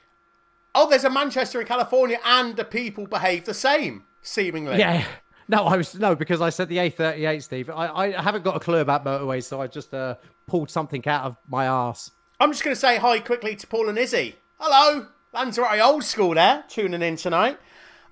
Oh, 0.78 0.90
there's 0.90 1.06
a 1.06 1.10
Manchester 1.10 1.62
in 1.62 1.68
California, 1.68 2.20
and 2.26 2.58
the 2.58 2.66
people 2.66 3.08
behave 3.08 3.46
the 3.46 3.54
same, 3.54 4.04
seemingly. 4.22 4.78
Yeah. 4.78 5.06
No, 5.48 5.66
I 5.66 5.78
was 5.78 5.94
no 5.94 6.16
because 6.16 6.42
I 6.42 6.50
said 6.50 6.70
the 6.70 6.78
A38, 6.78 7.44
Steve. 7.44 7.70
I, 7.70 7.88
I 7.88 8.20
haven't 8.20 8.44
got 8.44 8.56
a 8.56 8.60
clue 8.60 8.80
about 8.80 9.06
motorways, 9.06 9.44
so 9.44 9.62
I 9.62 9.68
just 9.68 9.94
uh, 9.94 10.16
pulled 10.48 10.72
something 10.72 11.08
out 11.08 11.24
of 11.24 11.38
my 11.48 11.66
ass. 11.66 12.10
I'm 12.40 12.52
just 12.52 12.64
going 12.64 12.74
to 12.74 12.80
say 12.80 12.98
hi 12.98 13.20
quickly 13.20 13.56
to 13.58 13.68
Paul 13.68 13.88
and 13.88 13.96
Izzy. 14.00 14.38
Hello, 14.60 15.06
Lanzarote 15.36 15.80
old 15.80 16.04
school 16.04 16.34
there, 16.34 16.64
tuning 16.68 17.04
in 17.04 17.16
tonight. 17.16 17.60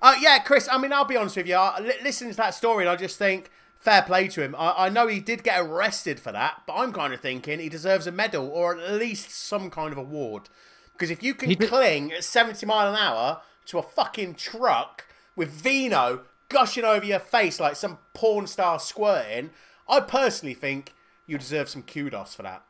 Uh, 0.00 0.14
yeah, 0.20 0.38
Chris. 0.38 0.68
I 0.70 0.78
mean, 0.78 0.92
I'll 0.92 1.06
be 1.06 1.16
honest 1.16 1.36
with 1.36 1.48
you. 1.48 1.56
I 1.56 1.96
listen 2.04 2.30
to 2.30 2.36
that 2.36 2.54
story, 2.54 2.84
and 2.84 2.90
I 2.90 2.94
just 2.94 3.18
think 3.18 3.50
fair 3.78 4.02
play 4.02 4.28
to 4.28 4.42
him. 4.42 4.54
I, 4.56 4.86
I 4.86 4.88
know 4.88 5.08
he 5.08 5.20
did 5.20 5.42
get 5.42 5.60
arrested 5.60 6.20
for 6.20 6.30
that, 6.30 6.62
but 6.66 6.74
I'm 6.74 6.92
kind 6.92 7.12
of 7.12 7.20
thinking 7.20 7.58
he 7.58 7.68
deserves 7.68 8.06
a 8.06 8.12
medal 8.12 8.48
or 8.48 8.78
at 8.78 8.92
least 8.92 9.30
some 9.30 9.70
kind 9.70 9.92
of 9.92 9.98
award. 9.98 10.48
Because 10.94 11.10
if 11.10 11.22
you 11.22 11.34
can 11.34 11.50
he 11.50 11.56
cling 11.56 12.12
at 12.12 12.24
70 12.24 12.64
mile 12.66 12.88
an 12.88 12.96
hour 12.96 13.42
to 13.66 13.78
a 13.78 13.82
fucking 13.82 14.34
truck 14.34 15.06
with 15.36 15.50
vino 15.50 16.22
gushing 16.48 16.84
over 16.84 17.04
your 17.04 17.18
face 17.18 17.58
like 17.58 17.76
some 17.76 17.98
porn 18.14 18.46
star 18.46 18.78
squirting, 18.78 19.50
I 19.88 20.00
personally 20.00 20.54
think 20.54 20.94
you 21.26 21.36
deserve 21.38 21.68
some 21.68 21.82
kudos 21.82 22.34
for 22.34 22.42
that. 22.42 22.62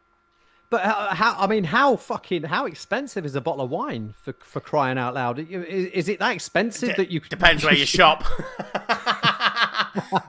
But 0.71 0.83
how, 0.83 1.37
I 1.39 1.47
mean, 1.47 1.65
how 1.65 1.97
fucking 1.97 2.45
how 2.45 2.67
expensive 2.67 3.25
is 3.25 3.37
a 3.37 3.41
bottle 3.41 3.65
of 3.65 3.71
wine 3.71 4.15
for 4.23 4.35
for 4.41 4.61
crying 4.61 4.99
out 4.99 5.15
loud? 5.15 5.39
Is, 5.39 5.87
is 5.87 6.09
it 6.09 6.19
that 6.19 6.35
expensive 6.35 6.91
D- 6.91 6.95
that 6.97 7.11
you 7.11 7.21
depends 7.21 7.63
where 7.63 7.75
you 7.75 7.87
shop? 7.87 8.25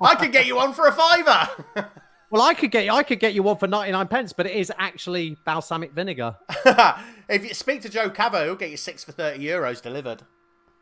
I 0.01 0.15
could 0.19 0.31
get 0.31 0.45
you 0.45 0.57
one 0.57 0.73
for 0.73 0.87
a 0.87 0.91
fiver. 0.91 1.91
Well, 2.35 2.43
I 2.43 2.53
could 2.53 2.69
get 2.69 2.83
you, 2.83 2.91
I 2.91 3.03
could 3.03 3.21
get 3.21 3.33
you 3.33 3.43
one 3.43 3.55
for 3.55 3.65
ninety 3.65 3.93
nine 3.93 4.09
pence, 4.09 4.33
but 4.33 4.45
it 4.45 4.57
is 4.57 4.69
actually 4.77 5.37
balsamic 5.45 5.93
vinegar. 5.93 6.35
if 7.29 7.45
you 7.47 7.53
speak 7.53 7.81
to 7.83 7.89
Joe 7.89 8.09
Cavo, 8.09 8.43
he'll 8.43 8.57
get 8.57 8.71
you 8.71 8.75
six 8.75 9.05
for 9.05 9.13
thirty 9.13 9.41
euros 9.41 9.81
delivered. 9.81 10.23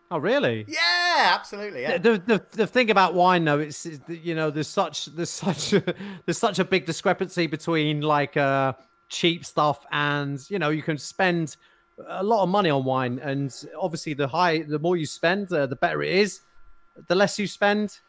Oh, 0.09 0.17
really? 0.17 0.65
Yeah, 0.67 1.29
absolutely. 1.35 1.83
Yeah. 1.83 1.99
The, 1.99 2.17
the 2.25 2.43
the 2.53 2.65
thing 2.65 2.89
about 2.89 3.13
wine, 3.13 3.45
though, 3.45 3.59
it's 3.59 3.87
you 4.07 4.33
know 4.33 4.49
there's 4.49 4.67
such 4.67 5.05
there's 5.05 5.29
such 5.45 5.73
a, 5.73 5.93
there's 6.25 6.39
such 6.39 6.57
a 6.57 6.65
big 6.65 6.87
discrepancy 6.87 7.45
between 7.45 8.01
like 8.01 8.35
uh, 8.35 8.73
cheap 9.09 9.45
stuff 9.45 9.85
and 9.91 10.43
you 10.49 10.57
know 10.57 10.71
you 10.71 10.81
can 10.81 10.97
spend 10.97 11.57
a 12.07 12.23
lot 12.23 12.41
of 12.41 12.49
money 12.49 12.71
on 12.71 12.83
wine, 12.83 13.19
and 13.19 13.63
obviously 13.79 14.15
the 14.15 14.27
high 14.27 14.63
the 14.63 14.79
more 14.79 14.97
you 14.97 15.05
spend, 15.05 15.53
uh, 15.53 15.67
the 15.67 15.75
better 15.75 16.01
it 16.01 16.15
is. 16.15 16.41
The 17.07 17.13
less 17.13 17.37
you 17.37 17.45
spend, 17.45 17.99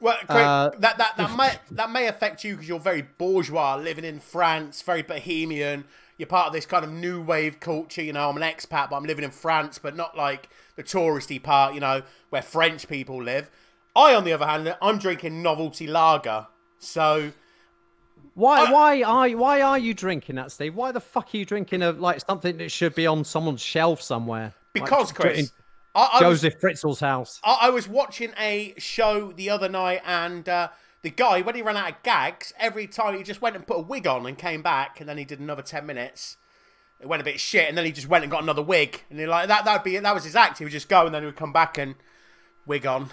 well, 0.00 0.18
Craig, 0.26 0.44
uh, 0.44 0.70
that 0.78 0.98
that 0.98 1.16
that 1.16 1.36
may 1.36 1.52
that 1.70 1.90
may 1.90 2.06
affect 2.06 2.44
you 2.44 2.54
because 2.54 2.68
you're 2.68 2.78
very 2.78 3.02
bourgeois, 3.02 3.76
living 3.76 4.04
in 4.04 4.20
France, 4.20 4.82
very 4.82 5.02
bohemian. 5.02 5.84
You're 6.18 6.26
part 6.26 6.48
of 6.48 6.52
this 6.52 6.66
kind 6.66 6.84
of 6.84 6.90
new 6.90 7.20
wave 7.20 7.60
culture. 7.60 8.02
You 8.02 8.12
know, 8.12 8.30
I'm 8.30 8.36
an 8.36 8.42
expat, 8.42 8.90
but 8.90 8.96
I'm 8.96 9.04
living 9.04 9.24
in 9.24 9.30
France, 9.30 9.78
but 9.78 9.96
not 9.96 10.16
like 10.16 10.48
the 10.76 10.82
touristy 10.82 11.42
part. 11.42 11.74
You 11.74 11.80
know, 11.80 12.02
where 12.30 12.42
French 12.42 12.88
people 12.88 13.22
live. 13.22 13.50
I, 13.94 14.14
on 14.14 14.24
the 14.24 14.32
other 14.32 14.46
hand, 14.46 14.76
I'm 14.82 14.98
drinking 14.98 15.42
novelty 15.42 15.86
lager. 15.86 16.48
So 16.78 17.32
why 18.34 18.66
I, 18.66 18.70
why 18.70 19.02
are 19.02 19.30
why 19.30 19.62
are 19.62 19.78
you 19.78 19.94
drinking 19.94 20.36
that, 20.36 20.52
Steve? 20.52 20.74
Why 20.74 20.92
the 20.92 21.00
fuck 21.00 21.34
are 21.34 21.38
you 21.38 21.46
drinking 21.46 21.82
a 21.82 21.92
like 21.92 22.20
something 22.20 22.58
that 22.58 22.70
should 22.70 22.94
be 22.94 23.06
on 23.06 23.24
someone's 23.24 23.62
shelf 23.62 24.02
somewhere? 24.02 24.52
Because 24.74 25.08
like, 25.08 25.14
Chris, 25.14 25.52
I, 25.96 26.08
I 26.12 26.20
Joseph 26.20 26.54
was, 26.54 26.60
Fritzl's 26.60 27.00
house. 27.00 27.40
I, 27.42 27.58
I, 27.62 27.70
was 27.70 27.88
watching 27.88 28.32
a 28.38 28.74
show 28.76 29.32
the 29.32 29.48
other 29.48 29.68
night, 29.68 30.02
and 30.04 30.46
uh, 30.46 30.68
the 31.00 31.10
guy, 31.10 31.40
when 31.40 31.54
he 31.54 31.62
ran 31.62 31.76
out 31.76 31.90
of 31.90 32.02
gags, 32.02 32.52
every 32.58 32.86
time 32.86 33.16
he 33.16 33.22
just 33.22 33.40
went 33.40 33.56
and 33.56 33.66
put 33.66 33.78
a 33.78 33.82
wig 33.82 34.06
on 34.06 34.26
and 34.26 34.36
came 34.36 34.62
back, 34.62 35.00
and 35.00 35.08
then 35.08 35.16
he 35.16 35.24
did 35.24 35.40
another 35.40 35.62
ten 35.62 35.86
minutes. 35.86 36.36
It 37.00 37.08
went 37.08 37.22
a 37.22 37.24
bit 37.24 37.40
shit, 37.40 37.68
and 37.68 37.76
then 37.78 37.86
he 37.86 37.92
just 37.92 38.08
went 38.08 38.24
and 38.24 38.30
got 38.30 38.42
another 38.42 38.62
wig, 38.62 39.02
and 39.08 39.18
he 39.18 39.26
like 39.26 39.48
that. 39.48 39.64
That'd 39.64 39.84
be 39.84 39.96
that 39.98 40.14
was 40.14 40.24
his 40.24 40.36
act. 40.36 40.58
He 40.58 40.64
would 40.64 40.72
just 40.72 40.88
go, 40.88 41.06
and 41.06 41.14
then 41.14 41.22
he 41.22 41.26
would 41.26 41.36
come 41.36 41.52
back 41.52 41.78
and 41.78 41.94
wig 42.66 42.86
on. 42.86 43.10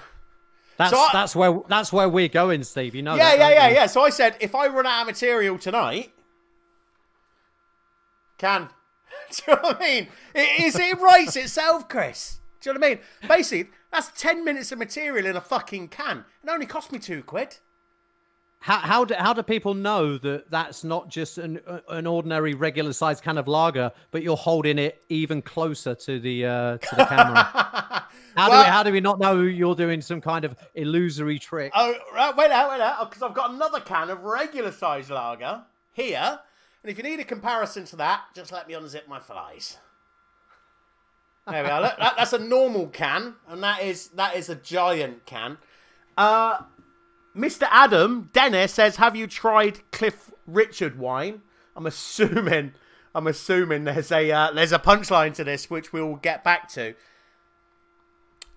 That's 0.77 0.91
so 0.91 1.07
that's 1.13 1.35
where 1.37 1.61
that's 1.69 1.93
where 1.93 2.09
we're 2.09 2.27
going, 2.27 2.63
Steve. 2.63 2.95
You 2.95 3.01
know. 3.01 3.15
Yeah, 3.15 3.37
that, 3.37 3.39
yeah, 3.39 3.49
yeah, 3.49 3.67
you? 3.69 3.75
yeah. 3.75 3.85
So 3.85 4.01
I 4.01 4.09
said, 4.09 4.35
if 4.41 4.53
I 4.55 4.67
run 4.67 4.85
out 4.85 5.01
of 5.01 5.07
material 5.07 5.57
tonight, 5.57 6.11
can. 8.37 8.69
Do 9.31 9.41
you 9.47 9.55
know 9.55 9.61
what 9.61 9.77
I 9.77 9.79
mean? 9.79 10.07
Is 10.35 10.77
it 10.77 10.99
writes 10.99 11.35
itself, 11.35 11.87
Chris? 11.87 12.39
Do 12.63 12.69
you 12.69 12.73
know 12.75 12.79
what 12.79 12.85
I 12.85 12.89
mean? 12.91 12.99
Basically, 13.27 13.71
that's 13.91 14.09
10 14.19 14.45
minutes 14.45 14.71
of 14.71 14.79
material 14.79 15.25
in 15.25 15.35
a 15.35 15.41
fucking 15.41 15.89
can. 15.89 16.23
It 16.43 16.49
only 16.49 16.65
cost 16.65 16.93
me 16.93 16.99
two 16.99 17.21
quid. 17.21 17.57
How, 18.59 18.77
how, 18.77 19.03
do, 19.03 19.15
how 19.15 19.33
do 19.33 19.43
people 19.43 19.73
know 19.73 20.17
that 20.19 20.49
that's 20.49 20.85
not 20.85 21.09
just 21.09 21.37
an, 21.37 21.59
an 21.89 22.07
ordinary 22.07 22.53
regular 22.53 22.93
sized 22.93 23.21
can 23.21 23.37
of 23.37 23.49
lager, 23.49 23.91
but 24.11 24.23
you're 24.23 24.37
holding 24.37 24.79
it 24.79 25.03
even 25.09 25.41
closer 25.41 25.93
to 25.93 26.21
the, 26.21 26.45
uh, 26.45 26.77
to 26.77 26.95
the 26.95 27.05
camera? 27.05 27.43
how, 28.37 28.49
well, 28.49 28.51
do 28.51 28.57
we, 28.57 28.71
how 28.71 28.83
do 28.83 28.91
we 28.93 29.01
not 29.01 29.19
know 29.19 29.41
you're 29.41 29.75
doing 29.75 29.99
some 29.99 30.21
kind 30.21 30.45
of 30.45 30.55
illusory 30.75 31.39
trick? 31.39 31.73
Oh, 31.75 31.93
right, 32.15 32.33
wait 32.37 32.51
out, 32.51 32.71
wait 32.71 32.79
out, 32.79 33.09
because 33.09 33.21
I've 33.21 33.33
got 33.33 33.51
another 33.51 33.81
can 33.81 34.09
of 34.09 34.23
regular 34.23 34.71
sized 34.71 35.09
lager 35.09 35.63
here. 35.91 36.39
And 36.81 36.89
if 36.89 36.97
you 36.97 37.03
need 37.03 37.19
a 37.19 37.25
comparison 37.25 37.83
to 37.87 37.97
that, 37.97 38.21
just 38.33 38.53
let 38.53 38.69
me 38.69 38.75
unzip 38.75 39.09
my 39.09 39.19
flies. 39.19 39.79
There 41.47 41.63
we 41.63 41.69
are. 41.69 41.81
Look, 41.81 41.97
that, 41.97 42.13
that's 42.17 42.33
a 42.33 42.39
normal 42.39 42.87
can, 42.87 43.35
and 43.49 43.61
that 43.63 43.83
is 43.83 44.09
that 44.09 44.35
is 44.35 44.49
a 44.49 44.55
giant 44.55 45.25
can. 45.25 45.57
Uh, 46.17 46.59
Mr. 47.35 47.67
Adam 47.69 48.29
Dennis 48.33 48.73
says, 48.73 48.95
"Have 48.95 49.15
you 49.15 49.27
tried 49.27 49.79
Cliff 49.91 50.31
Richard 50.47 50.97
wine?" 50.97 51.41
I'm 51.75 51.85
assuming. 51.85 52.73
I'm 53.15 53.27
assuming 53.27 53.83
there's 53.83 54.11
a 54.11 54.31
uh, 54.31 54.51
there's 54.53 54.71
a 54.71 54.79
punchline 54.79 55.33
to 55.35 55.43
this, 55.43 55.69
which 55.69 55.93
we'll 55.93 56.15
get 56.15 56.43
back 56.43 56.67
to. 56.69 56.95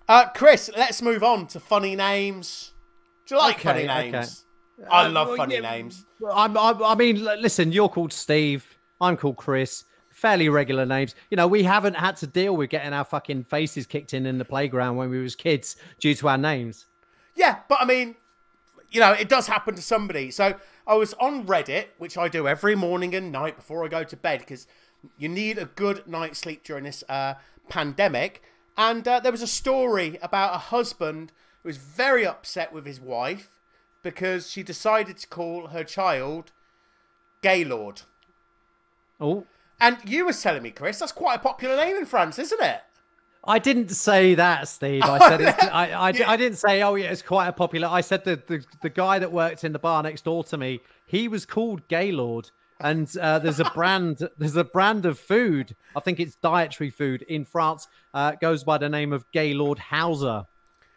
Uh, 0.07 0.29
Chris, 0.29 0.71
let's 0.75 1.01
move 1.01 1.23
on 1.23 1.47
to 1.47 1.59
funny 1.59 1.95
names. 1.95 2.71
Do 3.27 3.35
you 3.35 3.41
like 3.41 3.57
okay, 3.57 3.63
funny 3.63 3.87
names? 3.87 4.45
Okay. 4.79 4.89
I 4.89 5.07
love 5.07 5.31
uh, 5.31 5.35
funny 5.35 5.55
yeah, 5.55 5.71
names. 5.71 6.05
I'm, 6.31 6.57
I, 6.57 6.73
I 6.85 6.95
mean, 6.95 7.23
listen, 7.23 7.71
you're 7.71 7.89
called 7.89 8.13
Steve. 8.13 8.77
I'm 9.01 9.17
called 9.17 9.37
Chris 9.37 9.83
fairly 10.17 10.49
regular 10.49 10.83
names. 10.83 11.13
You 11.29 11.37
know, 11.37 11.47
we 11.47 11.61
haven't 11.61 11.93
had 11.93 12.17
to 12.17 12.27
deal 12.27 12.57
with 12.57 12.71
getting 12.71 12.91
our 12.91 13.05
fucking 13.05 13.43
faces 13.43 13.85
kicked 13.85 14.15
in 14.15 14.25
in 14.25 14.39
the 14.39 14.45
playground 14.45 14.95
when 14.95 15.11
we 15.11 15.19
was 15.19 15.35
kids 15.35 15.75
due 15.99 16.15
to 16.15 16.27
our 16.27 16.39
names. 16.39 16.87
Yeah, 17.35 17.59
but 17.69 17.79
I 17.79 17.85
mean, 17.85 18.15
you 18.89 18.99
know, 18.99 19.11
it 19.11 19.29
does 19.29 19.45
happen 19.45 19.75
to 19.75 19.81
somebody. 19.81 20.31
So 20.31 20.55
I 20.87 20.95
was 20.95 21.13
on 21.13 21.45
Reddit, 21.45 21.89
which 21.99 22.17
I 22.17 22.29
do 22.29 22.47
every 22.47 22.73
morning 22.73 23.13
and 23.13 23.31
night 23.31 23.57
before 23.57 23.85
I 23.85 23.89
go 23.89 24.03
to 24.03 24.17
bed 24.17 24.39
because 24.39 24.65
you 25.19 25.29
need 25.29 25.59
a 25.59 25.65
good 25.65 26.07
night's 26.07 26.39
sleep 26.39 26.63
during 26.63 26.85
this 26.85 27.03
uh, 27.07 27.35
pandemic. 27.69 28.41
And 28.75 29.07
uh, 29.07 29.19
there 29.19 29.31
was 29.31 29.43
a 29.43 29.47
story 29.47 30.17
about 30.23 30.55
a 30.55 30.57
husband 30.57 31.31
who 31.61 31.69
was 31.69 31.77
very 31.77 32.25
upset 32.25 32.73
with 32.73 32.87
his 32.87 32.99
wife 32.99 33.59
because 34.01 34.49
she 34.49 34.63
decided 34.63 35.17
to 35.17 35.27
call 35.27 35.67
her 35.67 35.83
child 35.83 36.53
Gaylord. 37.43 38.01
Oh. 39.21 39.45
And 39.79 39.97
you 40.05 40.25
were 40.25 40.33
telling 40.33 40.63
me, 40.63 40.71
Chris, 40.71 40.99
that's 40.99 41.11
quite 41.11 41.35
a 41.35 41.39
popular 41.39 41.75
name 41.75 41.95
in 41.97 42.05
France, 42.05 42.39
isn't 42.39 42.61
it? 42.61 42.81
I 43.47 43.59
didn't 43.59 43.89
say 43.89 44.35
that, 44.35 44.67
Steve. 44.67 45.03
I 45.03 45.19
said 45.29 45.41
it, 45.41 45.63
I, 45.63 45.91
I, 45.91 46.09
yeah. 46.09 46.29
I, 46.29 46.35
didn't 46.35 46.57
say, 46.57 46.81
oh 46.81 46.95
yeah, 46.95 47.11
it's 47.11 47.21
quite 47.21 47.47
a 47.47 47.53
popular. 47.53 47.87
I 47.87 48.01
said 48.01 48.25
the, 48.25 48.41
the 48.45 48.63
the 48.81 48.89
guy 48.89 49.19
that 49.19 49.31
worked 49.31 49.63
in 49.63 49.71
the 49.71 49.79
bar 49.79 50.03
next 50.03 50.25
door 50.25 50.43
to 50.45 50.57
me, 50.57 50.81
he 51.05 51.27
was 51.27 51.45
called 51.45 51.87
Gaylord, 51.87 52.51
and 52.81 53.09
uh, 53.17 53.39
there's 53.39 53.61
a 53.61 53.65
brand 53.73 54.27
there's 54.37 54.57
a 54.57 54.65
brand 54.65 55.05
of 55.05 55.17
food. 55.17 55.75
I 55.95 56.01
think 56.01 56.19
it's 56.19 56.35
dietary 56.35 56.89
food 56.89 57.21
in 57.21 57.45
France. 57.45 57.87
Uh, 58.13 58.33
goes 58.33 58.63
by 58.63 58.77
the 58.77 58.89
name 58.89 59.13
of 59.13 59.31
Gaylord 59.31 59.79
Hauser, 59.79 60.45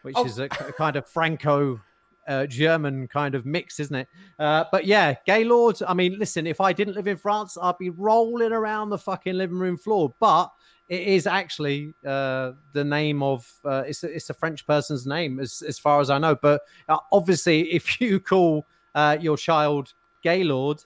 which 0.02 0.16
oh. 0.18 0.24
is 0.24 0.38
a, 0.40 0.44
a, 0.44 0.72
kind 0.72 0.96
of 0.96 1.06
Franco 1.06 1.80
uh, 2.28 2.46
German 2.46 3.08
kind 3.08 3.34
of 3.34 3.46
mix, 3.46 3.80
isn't 3.80 3.94
it? 3.94 4.08
Uh, 4.38 4.64
but 4.70 4.86
yeah, 4.86 5.14
Gaylord. 5.26 5.80
I 5.86 5.94
mean, 5.94 6.18
listen, 6.18 6.46
if 6.46 6.60
I 6.60 6.72
didn't 6.72 6.94
live 6.94 7.06
in 7.06 7.16
France, 7.16 7.56
I'd 7.60 7.78
be 7.78 7.90
rolling 7.90 8.52
around 8.52 8.90
the 8.90 8.98
fucking 8.98 9.34
living 9.34 9.58
room 9.58 9.76
floor. 9.76 10.14
But 10.20 10.50
it 10.88 11.02
is 11.02 11.26
actually 11.26 11.94
uh, 12.04 12.52
the 12.72 12.84
name 12.84 13.22
of 13.22 13.50
uh, 13.64 13.84
it's 13.86 14.02
it's 14.02 14.28
a 14.28 14.34
French 14.34 14.66
person's 14.66 15.06
name, 15.06 15.38
as 15.38 15.62
as 15.66 15.78
far 15.78 16.00
as 16.00 16.10
I 16.10 16.18
know. 16.18 16.34
But 16.34 16.62
uh, 16.88 16.98
obviously, 17.12 17.72
if 17.72 18.00
you 18.00 18.20
call 18.20 18.66
uh, 18.94 19.16
your 19.20 19.36
child 19.36 19.94
Gaylord 20.22 20.84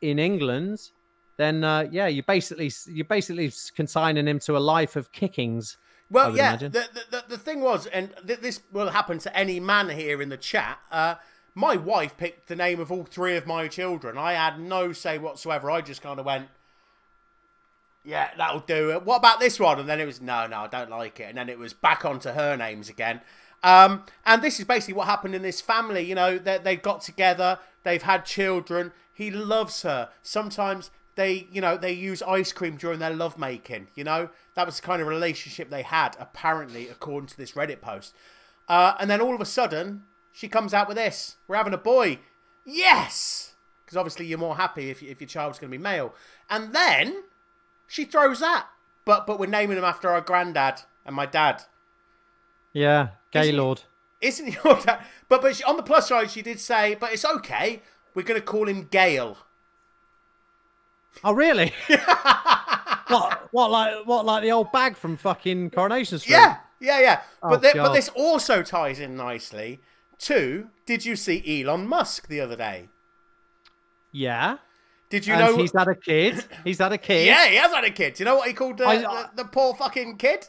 in 0.00 0.18
England, 0.18 0.90
then 1.36 1.64
uh, 1.64 1.86
yeah, 1.90 2.06
you 2.06 2.22
basically 2.22 2.72
you're 2.86 3.04
basically 3.04 3.52
consigning 3.76 4.26
him 4.26 4.38
to 4.40 4.56
a 4.56 4.58
life 4.58 4.96
of 4.96 5.12
kickings 5.12 5.76
Well, 6.12 6.36
yeah. 6.36 6.56
The, 6.56 6.68
the, 6.68 7.24
the, 7.26 7.38
thing 7.38 7.62
was, 7.62 7.86
and 7.86 8.14
th- 8.26 8.40
this 8.40 8.60
will 8.70 8.90
happen 8.90 9.18
to 9.20 9.34
any 9.36 9.58
man 9.60 9.88
here 9.88 10.20
in 10.20 10.28
the 10.28 10.36
chat. 10.36 10.78
Uh, 10.90 11.14
my 11.54 11.76
wife 11.76 12.18
picked 12.18 12.48
the 12.48 12.56
name 12.56 12.80
of 12.80 12.92
all 12.92 13.04
three 13.04 13.34
of 13.36 13.46
my 13.46 13.66
children. 13.66 14.18
I 14.18 14.34
had 14.34 14.60
no 14.60 14.92
say 14.92 15.16
whatsoever. 15.16 15.70
I 15.70 15.80
just 15.80 16.02
kind 16.02 16.20
of 16.20 16.26
went, 16.26 16.48
yeah, 18.04 18.28
that'll 18.36 18.60
do. 18.60 18.90
it. 18.90 19.04
What 19.04 19.16
about 19.16 19.40
this 19.40 19.58
one? 19.58 19.80
And 19.80 19.88
then 19.88 20.00
it 20.00 20.04
was, 20.04 20.20
no, 20.20 20.46
no, 20.46 20.60
I 20.60 20.66
don't 20.66 20.90
like 20.90 21.18
it. 21.18 21.24
And 21.24 21.38
then 21.38 21.48
it 21.48 21.58
was 21.58 21.72
back 21.72 22.04
onto 22.04 22.30
her 22.30 22.56
names 22.58 22.90
again. 22.90 23.22
Um, 23.62 24.04
and 24.26 24.42
this 24.42 24.58
is 24.58 24.66
basically 24.66 24.94
what 24.94 25.06
happened 25.06 25.34
in 25.34 25.42
this 25.42 25.62
family. 25.62 26.02
You 26.02 26.14
know, 26.14 26.36
they, 26.36 26.58
they 26.58 26.76
got 26.76 27.00
together, 27.00 27.58
they've 27.84 28.02
had 28.02 28.26
children. 28.26 28.92
He 29.14 29.30
loves 29.30 29.82
her. 29.82 30.10
Sometimes 30.22 30.90
they, 31.14 31.46
you 31.52 31.60
know, 31.60 31.76
they 31.76 31.92
use 31.92 32.22
ice 32.22 32.52
cream 32.52 32.76
during 32.76 32.98
their 32.98 33.14
lovemaking. 33.14 33.88
You 33.94 34.04
know, 34.04 34.30
that 34.54 34.66
was 34.66 34.76
the 34.80 34.86
kind 34.86 35.02
of 35.02 35.08
relationship 35.08 35.68
they 35.70 35.82
had, 35.82 36.16
apparently, 36.18 36.88
according 36.88 37.28
to 37.28 37.36
this 37.36 37.52
Reddit 37.52 37.80
post. 37.80 38.14
Uh, 38.68 38.94
and 38.98 39.10
then 39.10 39.20
all 39.20 39.34
of 39.34 39.40
a 39.40 39.44
sudden, 39.46 40.04
she 40.32 40.48
comes 40.48 40.72
out 40.72 40.88
with 40.88 40.96
this: 40.96 41.36
"We're 41.48 41.56
having 41.56 41.74
a 41.74 41.78
boy." 41.78 42.18
Yes, 42.64 43.54
because 43.84 43.96
obviously 43.96 44.26
you're 44.26 44.38
more 44.38 44.56
happy 44.56 44.88
if, 44.90 45.02
if 45.02 45.20
your 45.20 45.28
child's 45.28 45.58
going 45.58 45.70
to 45.70 45.76
be 45.76 45.82
male. 45.82 46.14
And 46.48 46.72
then 46.72 47.24
she 47.86 48.04
throws 48.04 48.40
that, 48.40 48.66
but 49.04 49.26
but 49.26 49.38
we're 49.38 49.46
naming 49.46 49.76
him 49.78 49.84
after 49.84 50.08
our 50.10 50.20
granddad 50.20 50.82
and 51.04 51.14
my 51.16 51.26
dad. 51.26 51.64
Yeah, 52.72 53.08
Isn't- 53.34 53.52
Gaylord. 53.56 53.82
Isn't 54.20 54.64
your 54.64 54.80
dad? 54.84 55.00
But 55.28 55.42
but 55.42 55.56
she, 55.56 55.64
on 55.64 55.76
the 55.76 55.82
plus 55.82 56.08
side, 56.08 56.30
she 56.30 56.42
did 56.42 56.60
say, 56.60 56.94
"But 56.94 57.12
it's 57.12 57.24
okay. 57.24 57.82
We're 58.14 58.22
going 58.22 58.40
to 58.40 58.46
call 58.46 58.68
him 58.68 58.88
Gale." 58.90 59.36
Oh, 61.24 61.32
really? 61.32 61.72
what? 63.08 63.48
What 63.52 63.70
like 63.70 64.06
what 64.06 64.24
like 64.24 64.42
the 64.42 64.52
old 64.52 64.72
bag 64.72 64.96
from 64.96 65.16
fucking 65.16 65.70
Coronation 65.70 66.18
Street? 66.18 66.32
Yeah, 66.32 66.56
yeah, 66.80 67.00
yeah. 67.00 67.20
Oh, 67.42 67.50
but 67.50 67.62
thi- 67.62 67.72
but 67.74 67.92
this 67.92 68.08
also 68.10 68.62
ties 68.62 68.98
in 68.98 69.16
nicely 69.16 69.80
to. 70.18 70.68
Did 70.86 71.04
you 71.04 71.16
see 71.16 71.62
Elon 71.62 71.86
Musk 71.86 72.28
the 72.28 72.40
other 72.40 72.56
day? 72.56 72.88
Yeah. 74.10 74.58
Did 75.10 75.26
you 75.26 75.34
and 75.34 75.44
know? 75.44 75.56
he's 75.58 75.72
had 75.76 75.88
a 75.88 75.94
kid. 75.94 76.42
He's 76.64 76.78
had 76.78 76.92
a 76.92 76.96
kid. 76.98 77.26
Yeah, 77.26 77.46
he 77.46 77.56
has 77.56 77.70
had 77.70 77.84
a 77.84 77.90
kid. 77.90 78.14
Do 78.14 78.22
you 78.22 78.24
know 78.24 78.36
what 78.36 78.48
he 78.48 78.54
called 78.54 78.80
uh, 78.80 78.86
I- 78.86 78.96
the, 79.36 79.42
the 79.42 79.44
poor 79.44 79.74
fucking 79.74 80.16
kid? 80.16 80.48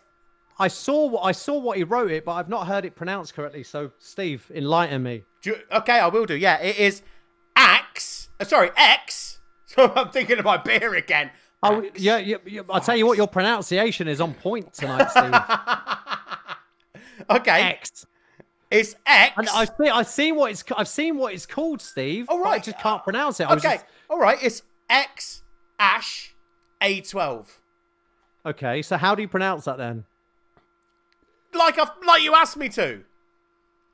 I 0.57 0.67
saw 0.67 1.07
what 1.07 1.21
I 1.21 1.31
saw 1.33 1.57
what 1.57 1.77
he 1.77 1.83
wrote 1.83 2.11
it, 2.11 2.23
but 2.23 2.33
I've 2.33 2.47
not 2.47 2.67
heard 2.67 2.85
it 2.85 2.95
pronounced 2.95 3.33
correctly. 3.33 3.63
So, 3.63 3.91
Steve, 3.97 4.49
enlighten 4.53 5.03
me. 5.03 5.23
You- 5.43 5.57
okay, 5.71 5.99
I 5.99 6.07
will 6.07 6.25
do. 6.25 6.35
Yeah, 6.35 6.59
it 6.61 6.77
is 6.77 7.01
Axe. 7.57 8.29
Uh, 8.39 8.45
sorry, 8.45 8.69
X. 8.77 9.32
So 9.75 9.91
I'm 9.95 10.09
thinking 10.09 10.37
of 10.39 10.45
my 10.45 10.57
beer 10.57 10.93
again. 10.95 11.31
Oh, 11.63 11.81
yeah, 11.95 12.17
yeah, 12.17 12.37
yeah. 12.45 12.61
I'll 12.69 12.81
tell 12.81 12.95
you 12.95 13.05
what, 13.07 13.17
your 13.17 13.27
pronunciation 13.27 14.07
is 14.07 14.19
on 14.21 14.33
point 14.33 14.73
tonight, 14.73 15.09
Steve. 15.09 15.33
Okay, 17.29 17.61
X. 17.61 18.05
it's 18.69 18.95
X. 19.05 19.33
And 19.37 19.47
I've 19.49 19.69
seen, 19.77 19.89
I've 19.89 20.07
seen 20.07 20.35
what 20.35 20.51
it's 20.51 20.63
I've 20.75 20.87
seen 20.89 21.17
what 21.17 21.33
it's 21.33 21.45
called, 21.45 21.81
Steve. 21.81 22.25
All 22.27 22.41
right. 22.41 22.55
I 22.55 22.59
just 22.59 22.79
can't 22.79 23.01
pronounce 23.03 23.39
it. 23.39 23.45
I 23.49 23.53
was 23.53 23.63
okay, 23.63 23.75
just- 23.75 23.85
all 24.09 24.19
right. 24.19 24.37
It's 24.41 24.61
X 24.89 25.43
Ash 25.79 26.35
A12. 26.81 27.47
okay. 28.45 28.81
So 28.81 28.97
how 28.97 29.15
do 29.15 29.21
you 29.21 29.27
pronounce 29.29 29.65
that 29.65 29.77
then? 29.77 30.03
Like 31.53 31.77
I, 31.79 31.87
like 32.05 32.23
you 32.23 32.35
asked 32.35 32.57
me 32.57 32.67
to. 32.69 33.03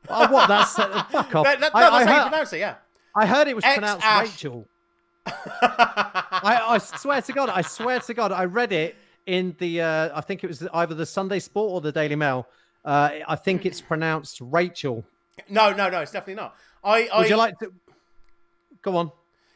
Oh, 0.07 0.31
what? 0.31 0.47
That's 0.47 0.79
uh, 0.79 1.03
fuck 1.03 1.35
off. 1.35 1.43
That, 1.45 1.59
that, 1.59 1.75
I, 1.75 1.81
that's 1.81 1.93
I 1.93 1.99
how 1.99 1.99
you 1.99 2.07
heard, 2.21 2.29
pronounce 2.29 2.53
it. 2.53 2.59
Yeah. 2.59 2.75
I 3.15 3.25
heard 3.27 3.47
it 3.47 3.55
was 3.55 3.65
X 3.65 3.73
pronounced 3.75 4.05
Ash. 4.05 4.29
Rachel. 4.31 4.65
I, 5.61 6.61
I 6.67 6.77
swear 6.77 7.21
to 7.21 7.33
God, 7.33 7.49
I 7.49 7.61
swear 7.61 7.99
to 7.99 8.13
God, 8.13 8.31
I 8.31 8.45
read 8.45 8.71
it 8.71 8.95
in 9.25 9.55
the 9.59 9.81
uh, 9.81 10.17
I 10.17 10.21
think 10.21 10.43
it 10.43 10.47
was 10.47 10.67
either 10.73 10.95
the 10.95 11.05
Sunday 11.05 11.39
Sport 11.39 11.71
or 11.71 11.81
the 11.81 11.91
Daily 11.91 12.15
Mail. 12.15 12.47
Uh, 12.83 13.11
I 13.27 13.35
think 13.35 13.65
it's 13.65 13.81
pronounced 13.81 14.39
Rachel. 14.41 15.03
No, 15.49 15.71
no, 15.71 15.89
no. 15.89 16.01
It's 16.01 16.11
definitely 16.11 16.41
not. 16.41 16.55
I, 16.83 17.07
I 17.07 17.19
Would 17.19 17.29
you 17.29 17.35
like 17.35 17.59
to 17.59 17.71
go 18.81 18.95
on? 18.97 19.11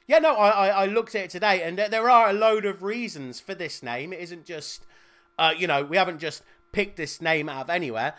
Yeah, 0.07 0.19
no, 0.19 0.35
I, 0.35 0.49
I, 0.49 0.67
I 0.67 0.85
looked 0.85 1.15
at 1.15 1.25
it 1.25 1.29
today, 1.29 1.63
and 1.63 1.77
there, 1.77 2.09
are 2.09 2.29
a 2.29 2.33
load 2.33 2.65
of 2.65 2.83
reasons 2.83 3.39
for 3.39 3.55
this 3.55 3.81
name. 3.81 4.11
It 4.11 4.19
isn't 4.19 4.45
just, 4.45 4.83
uh, 5.39 5.53
you 5.57 5.65
know, 5.65 5.83
we 5.83 5.95
haven't 5.95 6.19
just 6.19 6.43
picked 6.73 6.97
this 6.97 7.21
name 7.21 7.47
out 7.47 7.61
of 7.61 7.69
anywhere. 7.69 8.13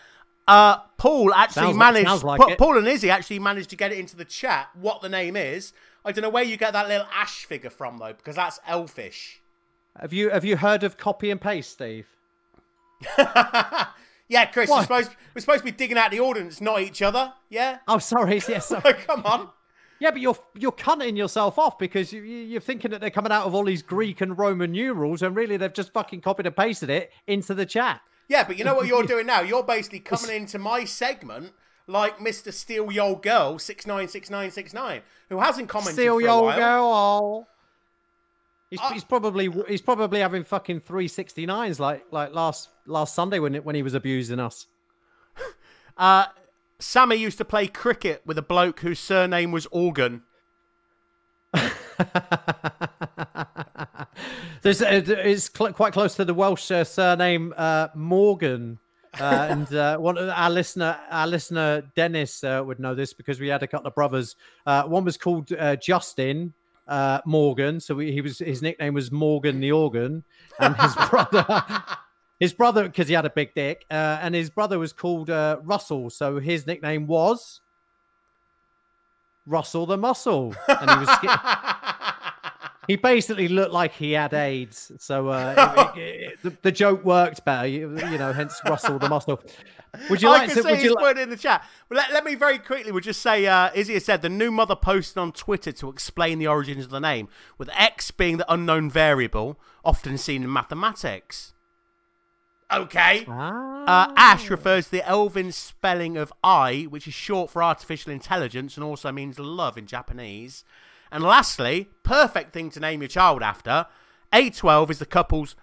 Uh, 0.49 0.79
Paul 0.97 1.35
actually 1.35 1.65
Sounds 1.65 1.77
managed. 1.77 2.23
like 2.23 2.41
it. 2.51 2.59
Paul 2.59 2.79
and 2.79 2.89
Izzy 2.89 3.11
actually 3.11 3.39
managed 3.39 3.71
to 3.71 3.77
get 3.77 3.93
it 3.93 3.99
into 3.99 4.17
the 4.17 4.25
chat 4.25 4.71
what 4.75 5.03
the 5.03 5.09
name 5.09 5.37
is. 5.37 5.73
I 6.05 6.13
don't 6.13 6.23
know 6.23 6.29
where 6.31 6.45
you 6.45 6.57
get 6.57 6.73
that 6.75 6.89
little 6.89 7.07
ash 7.15 7.45
figure 7.47 7.71
from 7.71 7.99
though, 7.99 8.13
because 8.13 8.37
that's 8.37 8.61
elfish. 8.67 9.41
Have 10.01 10.13
you 10.13 10.31
have 10.31 10.45
you 10.45 10.57
heard 10.57 10.83
of 10.83 10.97
copy 10.97 11.31
and 11.31 11.41
paste, 11.41 11.71
Steve? 11.73 12.07
Yeah, 14.27 14.47
Chris, 14.47 14.71
we're 14.71 14.81
supposed, 14.81 15.11
we're 15.35 15.43
supposed 15.43 15.59
to 15.59 15.65
be 15.67 15.71
digging 15.71 15.99
out 15.99 16.11
the 16.11 16.19
audience, 16.21 16.59
not 16.59 16.81
each 16.81 17.03
other. 17.03 17.35
Yeah, 17.51 17.79
Oh, 17.87 17.99
sorry. 17.99 18.41
Yes. 18.49 18.67
sorry. 18.69 18.95
come 19.07 19.23
on. 19.27 19.51
Yeah, 20.01 20.11
but 20.13 20.21
you're 20.23 20.37
you're 20.55 20.73
cutting 20.73 21.15
yourself 21.15 21.59
off 21.59 21.79
because 21.79 22.11
you, 22.13 22.23
you- 22.23 22.45
you're 22.45 22.61
thinking 22.61 22.91
that 22.93 23.01
they're 23.03 23.11
coming 23.11 23.31
out 23.31 23.47
of 23.47 23.55
all 23.55 23.65
these 23.65 23.83
Greek 23.83 24.23
and 24.23 24.37
Roman 24.39 24.73
numerals, 24.73 25.23
and 25.23 25.37
really 25.37 25.57
they've 25.59 25.73
just 25.73 25.93
fucking 25.93 26.23
copied 26.23 26.47
and 26.47 26.57
pasted 26.57 26.89
it 26.91 27.13
into 27.27 27.53
the 27.55 27.67
chat. 27.67 28.01
Yeah, 28.27 28.45
but 28.45 28.57
you 28.59 28.65
know 28.65 28.75
what 28.75 28.87
you're 28.87 29.03
doing 29.05 29.27
now? 29.27 29.43
You're 29.43 29.63
basically 29.63 30.01
coming 30.01 30.31
into 30.35 30.59
my 30.59 30.85
segment 30.85 31.53
like 31.87 32.19
Mr. 32.19 32.53
Steal 32.53 32.91
Your 32.93 33.19
Girl 33.21 33.59
six 33.59 33.87
nine 33.87 34.09
six 34.09 34.31
nine 34.31 34.51
six 34.51 34.73
nine, 34.75 35.03
who 35.29 35.41
hasn't 35.41 35.69
commented 35.69 35.95
Steal 35.95 36.15
for 36.15 36.21
a 36.21 36.25
your 36.25 36.43
while. 36.45 36.57
girl. 36.59 37.49
He's, 38.71 38.81
I- 38.81 38.95
he's 38.95 39.05
probably 39.05 39.51
he's 39.69 39.83
probably 39.83 40.21
having 40.21 40.43
fucking 40.45 40.81
369s 40.81 41.79
like 41.79 42.05
like 42.11 42.33
last 42.35 42.71
last 42.87 43.15
Sunday 43.15 43.39
when 43.39 43.55
it, 43.55 43.65
when 43.65 43.75
he 43.77 43.83
was 43.83 43.95
abusing 43.95 44.41
us. 44.41 44.67
Uh, 45.97 46.25
Sammy 46.81 47.15
used 47.15 47.39
to 47.39 47.45
play 47.45 47.69
cricket 47.69 48.21
with 48.27 48.37
a 48.37 48.43
bloke 48.43 48.81
whose 48.81 48.99
surname 48.99 49.53
was 49.53 49.67
Organ. 49.71 50.23
There's 54.63 54.81
it's 54.81 55.51
cl- 55.57 55.73
quite 55.73 55.93
close 55.93 56.17
to 56.17 56.25
the 56.25 56.35
Welsh 56.35 56.69
uh, 56.73 56.83
surname 56.83 57.55
uh, 57.57 57.89
Morgan. 57.95 58.81
Uh, 59.21 59.47
and 59.51 59.75
uh, 59.75 59.97
one 59.97 60.19
of 60.19 60.29
our 60.29 60.51
listener, 60.51 60.99
our 61.11 61.27
listener 61.27 61.83
Dennis 61.95 62.43
uh, 62.43 62.63
would 62.65 62.81
know 62.81 62.95
this 62.95 63.13
because 63.13 63.41
we 63.41 63.49
had 63.49 63.63
a 63.63 63.67
couple 63.67 63.87
of 63.87 63.95
brothers. 63.95 64.37
Uh, 64.67 64.85
one 64.85 65.05
was 65.05 65.17
called 65.17 65.53
uh, 65.53 65.77
Justin 65.77 66.53
uh, 66.89 67.21
Morgan, 67.25 67.81
so 67.81 67.95
we, 67.95 68.13
he 68.13 68.21
was 68.21 68.39
his 68.39 68.63
nickname 68.63 68.95
was 68.95 69.11
Morgan 69.11 69.61
the 69.61 69.73
Organ, 69.73 70.25
and 70.59 70.77
his 70.77 70.95
brother, 71.11 71.63
his 72.41 72.53
brother, 72.53 72.85
because 72.85 73.09
he 73.09 73.15
had 73.15 73.25
a 73.25 73.31
big 73.31 73.55
dick, 73.55 73.87
uh, 73.91 74.19
and 74.21 74.35
his 74.35 74.51
brother 74.51 74.79
was 74.79 74.93
called 74.93 75.31
uh, 75.31 75.59
Russell, 75.63 76.11
so 76.11 76.39
his 76.39 76.67
nickname 76.67 77.07
was 77.07 77.61
Russell 79.47 79.87
the 79.87 79.97
Muscle, 79.97 80.55
and 80.69 80.91
he 80.91 80.97
was. 80.97 81.81
he 82.89 82.97
basically 82.97 83.49
looked 83.49 83.73
like 83.73 83.93
he 83.93 84.13
had 84.13 84.33
AIDS, 84.35 84.93
so 84.99 85.29
uh, 85.29 85.55
it- 85.97 85.99
it- 85.99 86.01
it- 86.33 86.39
the, 86.43 86.57
the 86.63 86.73
joke 86.73 87.05
worked 87.05 87.45
better. 87.45 87.67
You, 87.67 87.91
you 88.11 88.19
know, 88.19 88.33
hence 88.33 88.61
Russell 88.67 88.99
the 88.99 89.09
muscle. 89.09 89.41
Would 90.11 90.23
you 90.23 90.29
I 90.29 90.33
like 90.33 90.49
can 90.49 90.57
to? 90.57 90.63
see 90.63 90.69
Would 90.71 90.75
he's 90.79 90.85
you 90.85 90.95
like? 90.95 91.05
put 91.05 91.19
it 91.19 91.23
in 91.23 91.31
the 91.31 91.37
chat. 91.37 91.65
But 91.89 91.99
let, 91.99 92.13
let 92.13 92.25
me 92.25 92.35
very 92.35 92.59
quickly, 92.59 92.91
we'll 92.91 93.01
just 93.01 93.23
say, 93.23 93.47
uh, 93.47 93.71
Izzy 93.75 93.95
has 93.95 94.05
said 94.05 94.23
the 94.23 94.29
new 94.29 94.51
mother 94.51 94.75
posted 94.75 95.19
on 95.19 95.31
Twitter 95.33 95.71
to 95.73 95.89
explain 95.89 96.39
the 96.41 96.49
origins 96.49 96.85
of 96.85 96.91
the 96.91 96.99
name, 97.01 97.29
with 97.59 97.69
X 97.75 98.11
being 98.11 98.39
the 98.39 98.53
unknown 98.53 98.91
variable 98.91 99.59
often 99.85 100.19
seen 100.19 100.43
in 100.43 100.53
mathematics. 100.53 101.53
Okay. 102.73 103.25
Ah, 103.29 104.09
Uh, 104.09 104.13
Ash 104.17 104.49
refers 104.51 104.87
to 104.87 104.91
the 104.93 105.07
elven 105.09 105.53
spelling 105.53 106.17
of 106.17 106.33
I, 106.43 106.87
which 106.89 107.07
is 107.07 107.15
short 107.15 107.51
for 107.51 107.63
artificial 107.63 108.11
intelligence 108.11 108.77
and 108.77 108.83
also 108.83 109.13
means 109.13 109.39
love 109.39 109.77
in 109.79 109.87
Japanese. 109.87 110.65
And 111.15 111.23
lastly, 111.23 111.91
perfect 112.03 112.53
thing 112.53 112.71
to 112.71 112.81
name 112.81 113.01
your 113.01 113.07
child 113.09 113.41
after, 113.41 113.87
A12 114.33 114.91
is 114.91 114.99
the 114.99 115.07
couple's 115.07 115.55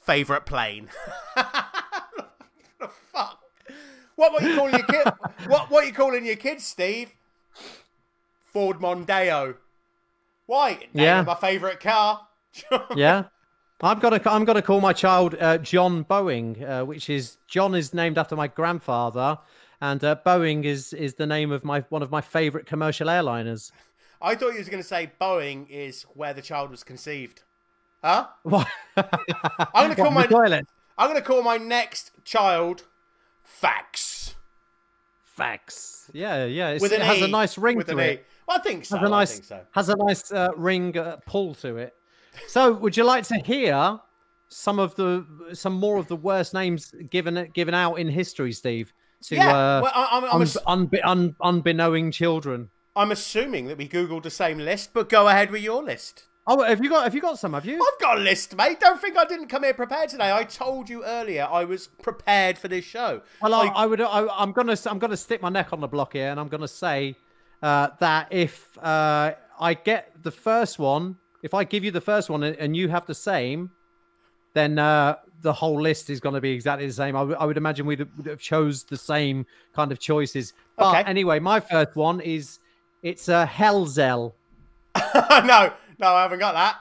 favourite 0.00 0.46
plane. 0.46 0.88
What 1.34 1.52
the 2.78 2.86
fuck? 3.12 3.40
What 4.14 4.32
were 4.32 4.48
you 4.48 4.54
calling 4.54 4.74
your 4.76 4.84
kid? 4.84 5.12
what 5.48 5.68
what 5.68 5.82
are 5.82 5.86
you 5.88 5.92
calling 5.92 6.24
your 6.24 6.36
kids, 6.36 6.64
Steve? 6.64 7.10
Ford 8.44 8.78
Mondeo. 8.78 9.56
Why? 10.46 10.74
Name 10.94 11.04
Yeah. 11.04 11.22
my 11.22 11.34
favourite 11.34 11.80
car. 11.80 12.28
yeah. 12.94 13.24
I'm 13.80 13.98
gonna 13.98 14.20
I'm 14.26 14.44
gonna 14.44 14.62
call 14.62 14.80
my 14.80 14.92
child 14.92 15.34
uh, 15.40 15.58
John 15.58 16.04
Boeing, 16.04 16.62
uh, 16.62 16.84
which 16.84 17.10
is 17.10 17.38
John 17.48 17.74
is 17.74 17.92
named 17.92 18.16
after 18.16 18.36
my 18.36 18.46
grandfather, 18.46 19.38
and 19.80 20.04
uh, 20.04 20.14
Boeing 20.24 20.62
is 20.64 20.92
is 20.92 21.14
the 21.14 21.26
name 21.26 21.50
of 21.50 21.64
my 21.64 21.80
one 21.88 22.02
of 22.02 22.12
my 22.12 22.20
favorite 22.20 22.66
commercial 22.66 23.08
airliners. 23.08 23.72
I 24.20 24.34
thought 24.34 24.52
you 24.52 24.58
was 24.58 24.68
going 24.68 24.82
to 24.82 24.88
say 24.88 25.10
Boeing 25.20 25.68
is 25.70 26.02
where 26.14 26.34
the 26.34 26.42
child 26.42 26.70
was 26.70 26.82
conceived. 26.84 27.42
Huh? 28.02 28.26
What? 28.42 28.66
I'm 28.96 29.06
going 29.74 29.90
to 29.96 30.02
call 30.02 30.10
my 30.10 30.26
toilet. 30.26 30.66
I'm 30.96 31.08
going 31.10 31.20
to 31.20 31.26
call 31.26 31.42
my 31.42 31.56
next 31.56 32.10
child 32.24 32.84
Fax 33.44 34.34
Facts. 35.22 36.10
Yeah, 36.12 36.44
yeah. 36.46 36.70
It's, 36.70 36.82
with 36.82 36.92
an 36.92 37.00
it 37.02 37.04
has 37.06 37.18
E, 37.18 37.24
a 37.24 37.28
nice 37.28 37.56
ring 37.58 37.76
with 37.76 37.86
to 37.86 37.92
an 37.92 38.00
it. 38.00 38.20
E. 38.20 38.22
Well, 38.46 38.56
I 38.58 38.60
think 38.60 38.84
so. 38.84 38.96
has 38.98 39.06
a 39.06 39.10
nice 39.10 39.30
I 39.30 39.34
think 39.34 39.44
so. 39.44 39.60
has 39.72 39.88
a 39.88 39.96
nice 39.96 40.32
uh, 40.32 40.48
ring 40.56 40.96
uh, 40.98 41.16
pull 41.26 41.54
to 41.56 41.76
it. 41.76 41.94
So, 42.48 42.72
would 42.72 42.96
you 42.96 43.04
like 43.04 43.24
to 43.24 43.36
hear 43.36 44.00
some 44.48 44.78
of 44.78 44.94
the 44.96 45.24
some 45.52 45.74
more 45.74 45.98
of 45.98 46.08
the 46.08 46.16
worst 46.16 46.54
names 46.54 46.92
given 47.10 47.50
given 47.52 47.74
out 47.74 47.96
in 47.96 48.08
history, 48.08 48.52
Steve. 48.52 48.92
To 49.24 49.34
Yeah, 49.36 49.48
uh, 49.48 49.80
well, 49.82 49.92
I- 49.94 50.04
I'm- 50.12 50.24
I'm 50.24 50.30
un, 50.36 50.42
ass- 50.42 50.56
unbe- 50.66 51.00
un, 51.04 51.36
unbeknowing 51.40 52.10
children. 52.12 52.70
I'm 52.98 53.12
assuming 53.12 53.66
that 53.68 53.78
we 53.78 53.88
googled 53.88 54.24
the 54.24 54.30
same 54.30 54.58
list, 54.58 54.90
but 54.92 55.08
go 55.08 55.28
ahead 55.28 55.50
with 55.50 55.62
your 55.62 55.82
list. 55.82 56.24
Oh, 56.50 56.62
have 56.62 56.82
you 56.82 56.88
got 56.90 57.04
have 57.04 57.14
you 57.14 57.20
got 57.20 57.38
some? 57.38 57.52
Have 57.52 57.64
you? 57.66 57.74
I've 57.76 58.00
got 58.00 58.18
a 58.18 58.20
list, 58.20 58.56
mate. 58.56 58.80
Don't 58.80 59.00
think 59.00 59.16
I 59.16 59.24
didn't 59.24 59.48
come 59.48 59.62
here 59.64 59.74
prepared 59.74 60.08
today. 60.08 60.32
I 60.32 60.44
told 60.44 60.88
you 60.88 61.04
earlier 61.04 61.46
I 61.50 61.64
was 61.64 61.86
prepared 62.02 62.58
for 62.58 62.68
this 62.68 62.84
show. 62.84 63.20
Well, 63.42 63.54
I, 63.54 63.66
I- 63.66 63.82
I 63.82 63.86
would. 63.86 64.00
I, 64.00 64.26
I'm 64.32 64.52
gonna. 64.52 64.76
I'm 64.86 64.98
gonna 64.98 65.16
stick 65.16 65.40
my 65.42 65.50
neck 65.50 65.72
on 65.72 65.80
the 65.80 65.88
block 65.88 66.14
here, 66.14 66.30
and 66.30 66.40
I'm 66.40 66.48
gonna 66.48 66.66
say 66.66 67.16
uh, 67.62 67.88
that 68.00 68.28
if 68.32 68.76
uh, 68.78 69.32
I 69.60 69.74
get 69.74 70.22
the 70.22 70.30
first 70.30 70.78
one, 70.78 71.16
if 71.42 71.52
I 71.54 71.64
give 71.64 71.84
you 71.84 71.90
the 71.90 72.00
first 72.00 72.30
one 72.30 72.42
and, 72.42 72.56
and 72.56 72.74
you 72.76 72.88
have 72.88 73.04
the 73.06 73.14
same, 73.14 73.70
then 74.54 74.78
uh, 74.78 75.16
the 75.42 75.52
whole 75.52 75.80
list 75.80 76.08
is 76.08 76.18
going 76.18 76.34
to 76.34 76.40
be 76.40 76.50
exactly 76.52 76.86
the 76.86 76.92
same. 76.92 77.14
I 77.14 77.22
would- 77.44 77.56
imagine 77.58 77.84
we'd 77.86 77.98
have, 78.00 78.08
would 78.16 78.26
have 78.26 78.40
chose 78.40 78.84
the 78.84 78.96
same 78.96 79.44
kind 79.74 79.92
of 79.92 79.98
choices. 79.98 80.52
But 80.76 80.88
Okay. 80.98 81.10
anyway, 81.10 81.38
my 81.40 81.60
first 81.60 81.94
one 81.94 82.20
is 82.20 82.58
it's 83.02 83.28
a 83.28 83.48
Hellzel. 83.50 84.32
no, 85.14 85.72
no, 85.98 86.06
I 86.14 86.22
haven't 86.22 86.38
got 86.38 86.52
that. 86.52 86.76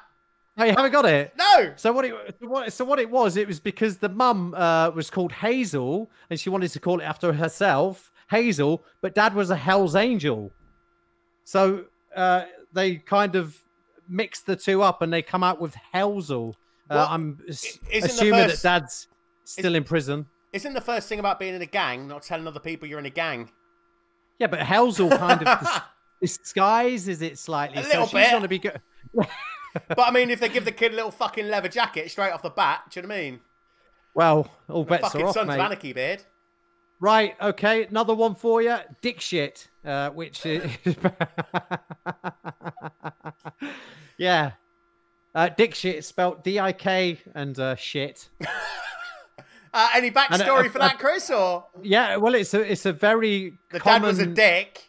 Oh, 0.59 0.63
you 0.63 0.71
haven't 0.71 0.91
got 0.91 1.05
it. 1.05 1.33
No. 1.37 1.73
So 1.75 1.91
what 1.91 2.03
it 2.05 2.13
what 2.41 2.73
so 2.73 2.83
what 2.83 2.97
it 2.99 3.09
was? 3.11 3.37
It 3.37 3.47
was 3.47 3.59
because 3.59 3.97
the 3.97 4.09
mum 4.09 4.55
uh, 4.55 4.89
was 4.89 5.09
called 5.11 5.31
Hazel, 5.31 6.09
and 6.29 6.39
she 6.39 6.49
wanted 6.49 6.71
to 6.71 6.79
call 6.79 6.99
it 6.99 7.03
after 7.03 7.33
herself, 7.33 8.11
Hazel. 8.31 8.83
But 9.01 9.13
Dad 9.13 9.35
was 9.35 9.51
a 9.51 9.55
Hell's 9.55 9.95
Angel, 9.95 10.51
so 11.43 11.85
uh, 12.15 12.45
they 12.73 12.95
kind 12.95 13.35
of 13.35 13.61
mixed 14.09 14.45
the 14.47 14.55
two 14.55 14.81
up, 14.81 15.01
and 15.03 15.13
they 15.13 15.21
come 15.21 15.43
out 15.43 15.61
with 15.61 15.75
Hellzel. 15.93 16.55
Uh, 16.89 17.05
I'm 17.09 17.39
s- 17.47 17.77
isn't 17.91 18.07
the 18.09 18.13
assuming 18.15 18.33
first- 18.49 18.63
that 18.63 18.79
Dad's 18.81 19.07
still 19.43 19.75
in 19.75 19.83
prison. 19.83 20.25
Isn't 20.53 20.73
the 20.73 20.81
first 20.81 21.07
thing 21.09 21.19
about 21.19 21.39
being 21.39 21.53
in 21.53 21.61
a 21.61 21.65
gang 21.67 22.07
not 22.07 22.23
telling 22.23 22.47
other 22.47 22.59
people 22.61 22.87
you're 22.87 22.97
in 22.99 23.05
a 23.05 23.09
gang? 23.11 23.51
Yeah, 24.39 24.47
but 24.47 24.61
Hellzel 24.61 25.15
kind 25.17 25.45
of 25.47 25.83
disguises 26.21 27.21
it 27.21 27.37
slightly. 27.39 27.77
A 27.77 27.83
so 27.83 27.89
little 27.89 28.07
she's 28.07 28.29
bit. 28.29 28.41
to 28.41 28.47
be 28.47 28.59
good. 28.59 28.81
But 29.89 29.99
I 30.07 30.11
mean, 30.11 30.31
if 30.31 30.39
they 30.39 30.49
give 30.49 30.65
the 30.65 30.71
kid 30.71 30.93
a 30.93 30.95
little 30.95 31.11
fucking 31.11 31.49
leather 31.49 31.67
jacket 31.69 32.09
straight 32.09 32.31
off 32.31 32.41
the 32.41 32.49
bat, 32.49 32.83
do 32.89 32.99
you 32.99 33.03
know 33.05 33.13
what 33.13 33.17
I 33.19 33.21
mean? 33.21 33.39
Well, 34.15 34.49
all 34.67 34.83
bets 34.85 35.13
are 35.13 35.25
off, 35.25 35.33
Sons 35.35 35.47
mate. 35.47 35.53
of 35.55 35.59
Anarchy 35.59 35.93
beard. 35.93 36.23
Right, 36.99 37.35
okay, 37.39 37.85
another 37.85 38.15
one 38.15 38.33
for 38.33 38.63
you. 38.63 38.75
Dick 39.01 39.21
shit, 39.21 39.67
uh, 39.85 40.09
which 40.09 40.43
is 40.47 40.63
yeah, 44.17 44.51
uh, 45.35 45.49
dick 45.49 45.75
shit 45.75 45.97
is 45.97 46.07
spelled 46.07 46.43
D 46.43 46.59
I 46.59 46.71
K 46.71 47.19
and 47.35 47.59
uh, 47.59 47.75
shit. 47.75 48.29
Uh, 49.73 49.89
any 49.93 50.09
backstory 50.09 50.65
uh, 50.65 50.69
for 50.69 50.79
that, 50.79 50.97
Chris? 50.97 51.29
Or 51.29 51.65
Yeah, 51.83 52.15
well, 52.15 52.33
it's 52.33 52.53
a 52.55 52.61
it's 52.71 52.87
a 52.87 52.93
very 52.93 53.59
the 53.69 53.79
common. 53.79 54.01
dad 54.01 54.07
was 54.07 54.19
a 54.19 54.25
dick? 54.25 54.86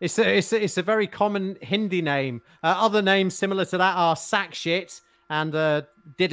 It's 0.00 0.18
a 0.18 0.36
it's 0.38 0.52
a, 0.52 0.62
it's 0.64 0.78
a 0.78 0.82
very 0.82 1.06
common 1.06 1.56
Hindi 1.62 2.02
name. 2.02 2.42
Uh, 2.62 2.74
other 2.78 3.02
names 3.02 3.34
similar 3.34 3.64
to 3.66 3.78
that 3.78 3.96
are 3.96 4.16
sack 4.16 4.54
shit 4.54 5.00
and 5.30 5.54
uh, 5.54 5.82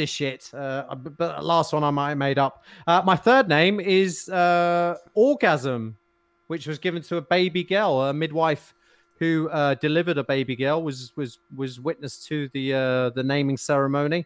shit. 0.06 0.52
Uh, 0.54 0.96
but 0.96 1.18
but 1.18 1.46
last 1.46 1.74
one 1.74 1.84
I 1.84 1.92
might 1.92 2.10
have 2.10 2.18
made 2.18 2.38
up. 2.38 2.64
Uh, 2.86 3.02
my 3.06 3.16
third 3.16 3.48
name 3.48 3.80
is 3.80 4.30
uh, 4.30 4.96
orgasm, 5.14 5.98
which 6.48 6.68
was 6.68 6.78
given 6.78 7.02
to 7.04 7.18
a 7.18 7.22
baby 7.22 7.64
girl, 7.64 8.02
a 8.02 8.14
midwife 8.14 8.74
who 9.20 9.50
uh, 9.50 9.76
delivered 9.76 10.18
a 10.18 10.24
baby 10.24 10.56
girl 10.56 10.84
was 10.84 11.14
was 11.16 11.40
was 11.56 11.80
witness 11.80 12.26
to 12.26 12.50
the 12.54 12.74
uh, 12.74 13.10
the 13.12 13.24
naming 13.24 13.58
ceremony. 13.58 14.26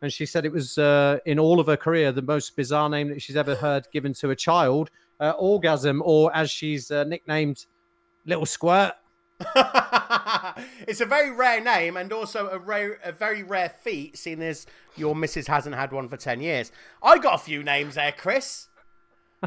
And 0.00 0.12
she 0.12 0.26
said 0.26 0.44
it 0.44 0.52
was 0.52 0.78
uh, 0.78 1.18
in 1.26 1.38
all 1.38 1.58
of 1.58 1.66
her 1.66 1.76
career 1.76 2.12
the 2.12 2.22
most 2.22 2.54
bizarre 2.54 2.88
name 2.88 3.08
that 3.08 3.20
she's 3.20 3.36
ever 3.36 3.56
heard 3.56 3.88
given 3.92 4.14
to 4.14 4.30
a 4.30 4.36
child, 4.36 4.90
uh, 5.18 5.32
orgasm, 5.38 6.02
or 6.04 6.34
as 6.34 6.50
she's 6.50 6.90
uh, 6.90 7.02
nicknamed, 7.04 7.66
little 8.28 8.46
squirt. 8.46 8.92
it's 10.86 11.00
a 11.00 11.06
very 11.06 11.30
rare 11.30 11.60
name 11.60 11.96
and 11.96 12.12
also 12.12 12.48
a 12.50 12.58
rare, 12.58 12.98
a 13.04 13.12
very 13.12 13.42
rare 13.42 13.68
feat, 13.68 14.16
seeing 14.16 14.42
as 14.42 14.66
your 14.96 15.16
missus 15.16 15.46
hasn't 15.46 15.74
had 15.74 15.92
one 15.92 16.08
for 16.08 16.16
ten 16.16 16.40
years. 16.40 16.70
I 17.02 17.18
got 17.18 17.34
a 17.34 17.38
few 17.38 17.62
names 17.62 17.94
there, 17.94 18.12
Chris, 18.12 18.68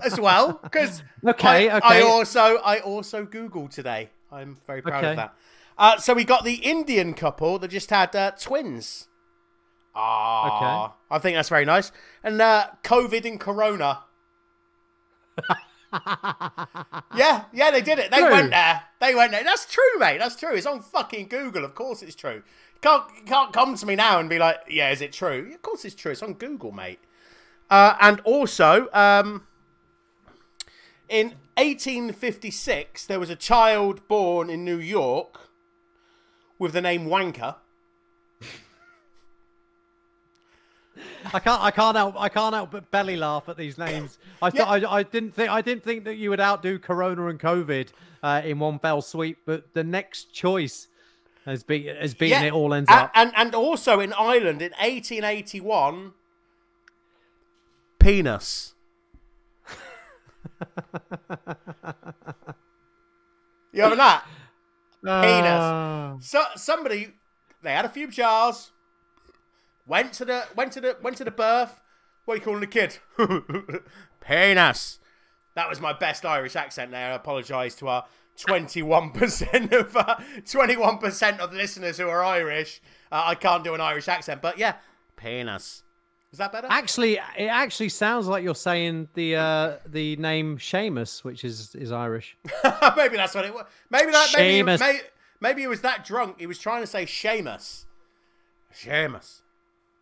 as 0.02 0.20
well, 0.20 0.60
because 0.64 1.04
Okay, 1.28 1.70
I, 1.70 1.78
okay. 1.78 1.88
I 1.88 2.02
also 2.02 2.58
I 2.58 2.80
also 2.80 3.26
googled 3.26 3.72
today. 3.72 4.10
I'm 4.32 4.58
very 4.66 4.82
proud 4.82 5.04
of 5.04 5.16
that. 5.18 5.34
Uh, 5.78 5.98
so 5.98 6.14
we 6.14 6.24
got 6.24 6.44
the 6.46 6.56
Indian 6.56 7.14
couple 7.14 7.60
that 7.60 7.70
just 7.70 7.90
had 7.90 8.16
uh, 8.16 8.32
twins. 8.40 9.08
Ah, 9.94 10.86
Okay. 10.86 10.94
I 11.12 11.20
think 11.20 11.36
that's 11.36 11.50
very 11.50 11.66
nice. 11.66 11.92
And 12.24 12.42
uh, 12.42 12.68
COVID 12.84 13.26
and 13.26 13.40
Corona. 13.40 14.04
yeah, 17.16 17.46
yeah, 17.54 17.72
they 17.72 17.82
did 17.82 18.00
it. 18.00 18.12
They 18.12 18.20
True. 18.20 18.32
went 18.32 18.52
there. 18.52 18.84
They 19.00 19.14
went 19.14 19.32
there. 19.32 19.44
That's 19.44 19.66
true, 19.66 20.00
mate. 20.00 20.20
That's 20.20 20.36
true. 20.36 20.56
It's 20.56 20.66
on 20.66 20.82
fucking 20.82 21.28
Google. 21.28 21.66
Of 21.66 21.76
course, 21.76 22.02
it's 22.02 22.16
true. 22.16 22.36
You 22.36 22.80
can't 22.82 23.04
you 23.18 23.24
can't 23.24 23.52
come 23.52 23.76
to 23.76 23.86
me 23.86 23.96
now 23.96 24.20
and 24.20 24.30
be 24.30 24.39
like, 24.39 24.58
"Yeah, 24.70 24.89
is 24.92 25.02
it 25.02 25.12
true?" 25.12 25.52
Of 25.54 25.62
course, 25.62 25.84
it's 25.86 25.96
true. 25.96 26.12
It's 26.14 26.24
on 26.24 26.34
Google, 26.34 26.72
mate. 26.72 27.00
Uh, 27.70 27.96
and 28.02 28.20
also, 28.22 28.88
um, 28.94 29.48
in 31.10 31.36
1856, 31.58 33.06
there 33.06 33.20
was 33.20 33.30
a 33.30 33.36
child 33.36 34.08
born 34.08 34.50
in 34.50 34.64
New 34.66 34.80
York 34.80 35.50
with 36.58 36.74
the 36.74 36.82
name 36.82 37.06
Wanker. 37.06 37.56
I 41.34 41.39
can't. 41.39 41.62
I 41.62 41.72
can't 41.72 41.96
help. 41.96 42.20
I 42.20 42.30
can't 42.30 42.54
help 42.54 42.72
but 42.72 42.92
belly 42.92 43.16
laugh 43.16 43.48
at 43.50 43.58
these 43.58 43.78
names. 43.78 44.18
I 44.42 44.50
thought. 44.50 44.84
I, 44.84 44.98
I 44.98 45.04
didn't 45.04 45.34
think. 45.34 45.50
I 45.50 45.62
didn't 45.62 45.84
think 45.84 46.06
that 46.06 46.16
you 46.16 46.30
would 46.30 46.39
outdo 46.39 46.80
Corona 46.80 47.28
and 47.28 47.39
COVID 47.39 47.89
uh, 48.24 48.42
in 48.44 48.60
one 48.60 48.80
fell 48.80 49.02
sweep. 49.02 49.39
But 49.46 49.74
the 49.74 49.84
next 49.84 50.34
choice 50.34 50.88
has 51.46 51.64
be 51.64 51.86
has 51.88 52.14
beaten 52.14 52.44
it 52.44 52.54
all 52.54 52.74
ends 52.74 52.89
and, 52.89 53.00
up. 53.00 53.12
And, 53.16 53.32
and 53.36 53.56
also 53.56 54.00
in 54.00 54.14
Ireland 54.14 54.62
in 54.62 54.72
1881, 54.72 56.14
penis. 58.00 58.74
you 63.72 63.82
having 63.82 63.98
that? 63.98 64.26
Ah. 65.08 66.18
So 66.20 66.44
somebody 66.56 67.14
they 67.64 67.72
had 67.72 67.86
a 67.86 67.89
few 67.89 68.08
jars. 68.08 68.72
Went 69.86 70.14
to 70.14 70.26
the 70.26 70.46
went 70.56 70.74
to 70.74 70.82
the 70.82 70.98
went 71.02 71.18
to 71.18 71.24
the 71.24 71.32
birth. 71.32 71.82
What 72.26 72.36
are 72.36 72.38
you 72.38 72.44
calling 72.44 72.62
the 72.62 72.68
kid? 72.68 73.00
Penis. 74.22 75.00
That 75.56 75.70
was 75.70 75.82
my 75.82 75.92
best 75.94 76.26
Irish 76.26 76.56
accent 76.56 76.92
there. 76.92 77.12
I 77.12 77.16
apologise 77.16 77.76
to 77.76 77.88
our 77.88 78.06
twenty-one 78.38 79.12
percent 79.12 79.74
of 79.74 79.98
twenty-one 80.50 81.00
percent 81.00 81.40
of 81.40 81.54
listeners 81.54 81.98
who 81.98 82.08
are 82.08 82.24
Irish. 82.24 82.82
Uh, 83.12 83.24
I 83.26 83.36
can't 83.36 83.64
do 83.64 83.74
an 83.74 83.82
Irish 83.82 84.08
accent, 84.08 84.42
but 84.42 84.58
yeah, 84.58 84.76
penis. 85.18 85.84
Is 86.32 86.38
that 86.38 86.54
better? 86.54 86.68
Actually, 86.70 87.16
it 87.38 87.48
actually 87.48 87.90
sounds 87.90 88.28
like 88.28 88.42
you're 88.42 88.56
saying 88.56 89.10
the 89.16 89.36
uh, 89.36 89.78
the 89.86 90.16
name 90.16 90.58
Seamus, 90.58 91.24
which 91.26 91.44
is 91.44 91.76
is 91.76 91.92
Irish. 91.92 92.38
maybe 92.96 93.18
that's 93.18 93.36
what 93.36 93.44
it 93.44 93.54
was. 93.54 93.66
Maybe 93.90 94.12
that. 94.12 94.30
Maybe, 94.38 94.64
Seamus. 94.64 94.80
maybe 94.80 95.00
maybe 95.42 95.62
he 95.62 95.68
was 95.68 95.82
that 95.82 96.06
drunk. 96.06 96.40
He 96.40 96.48
was 96.48 96.58
trying 96.58 96.82
to 96.82 96.88
say 96.88 97.06
Seamus. 97.06 97.86
Seamus. 98.74 99.41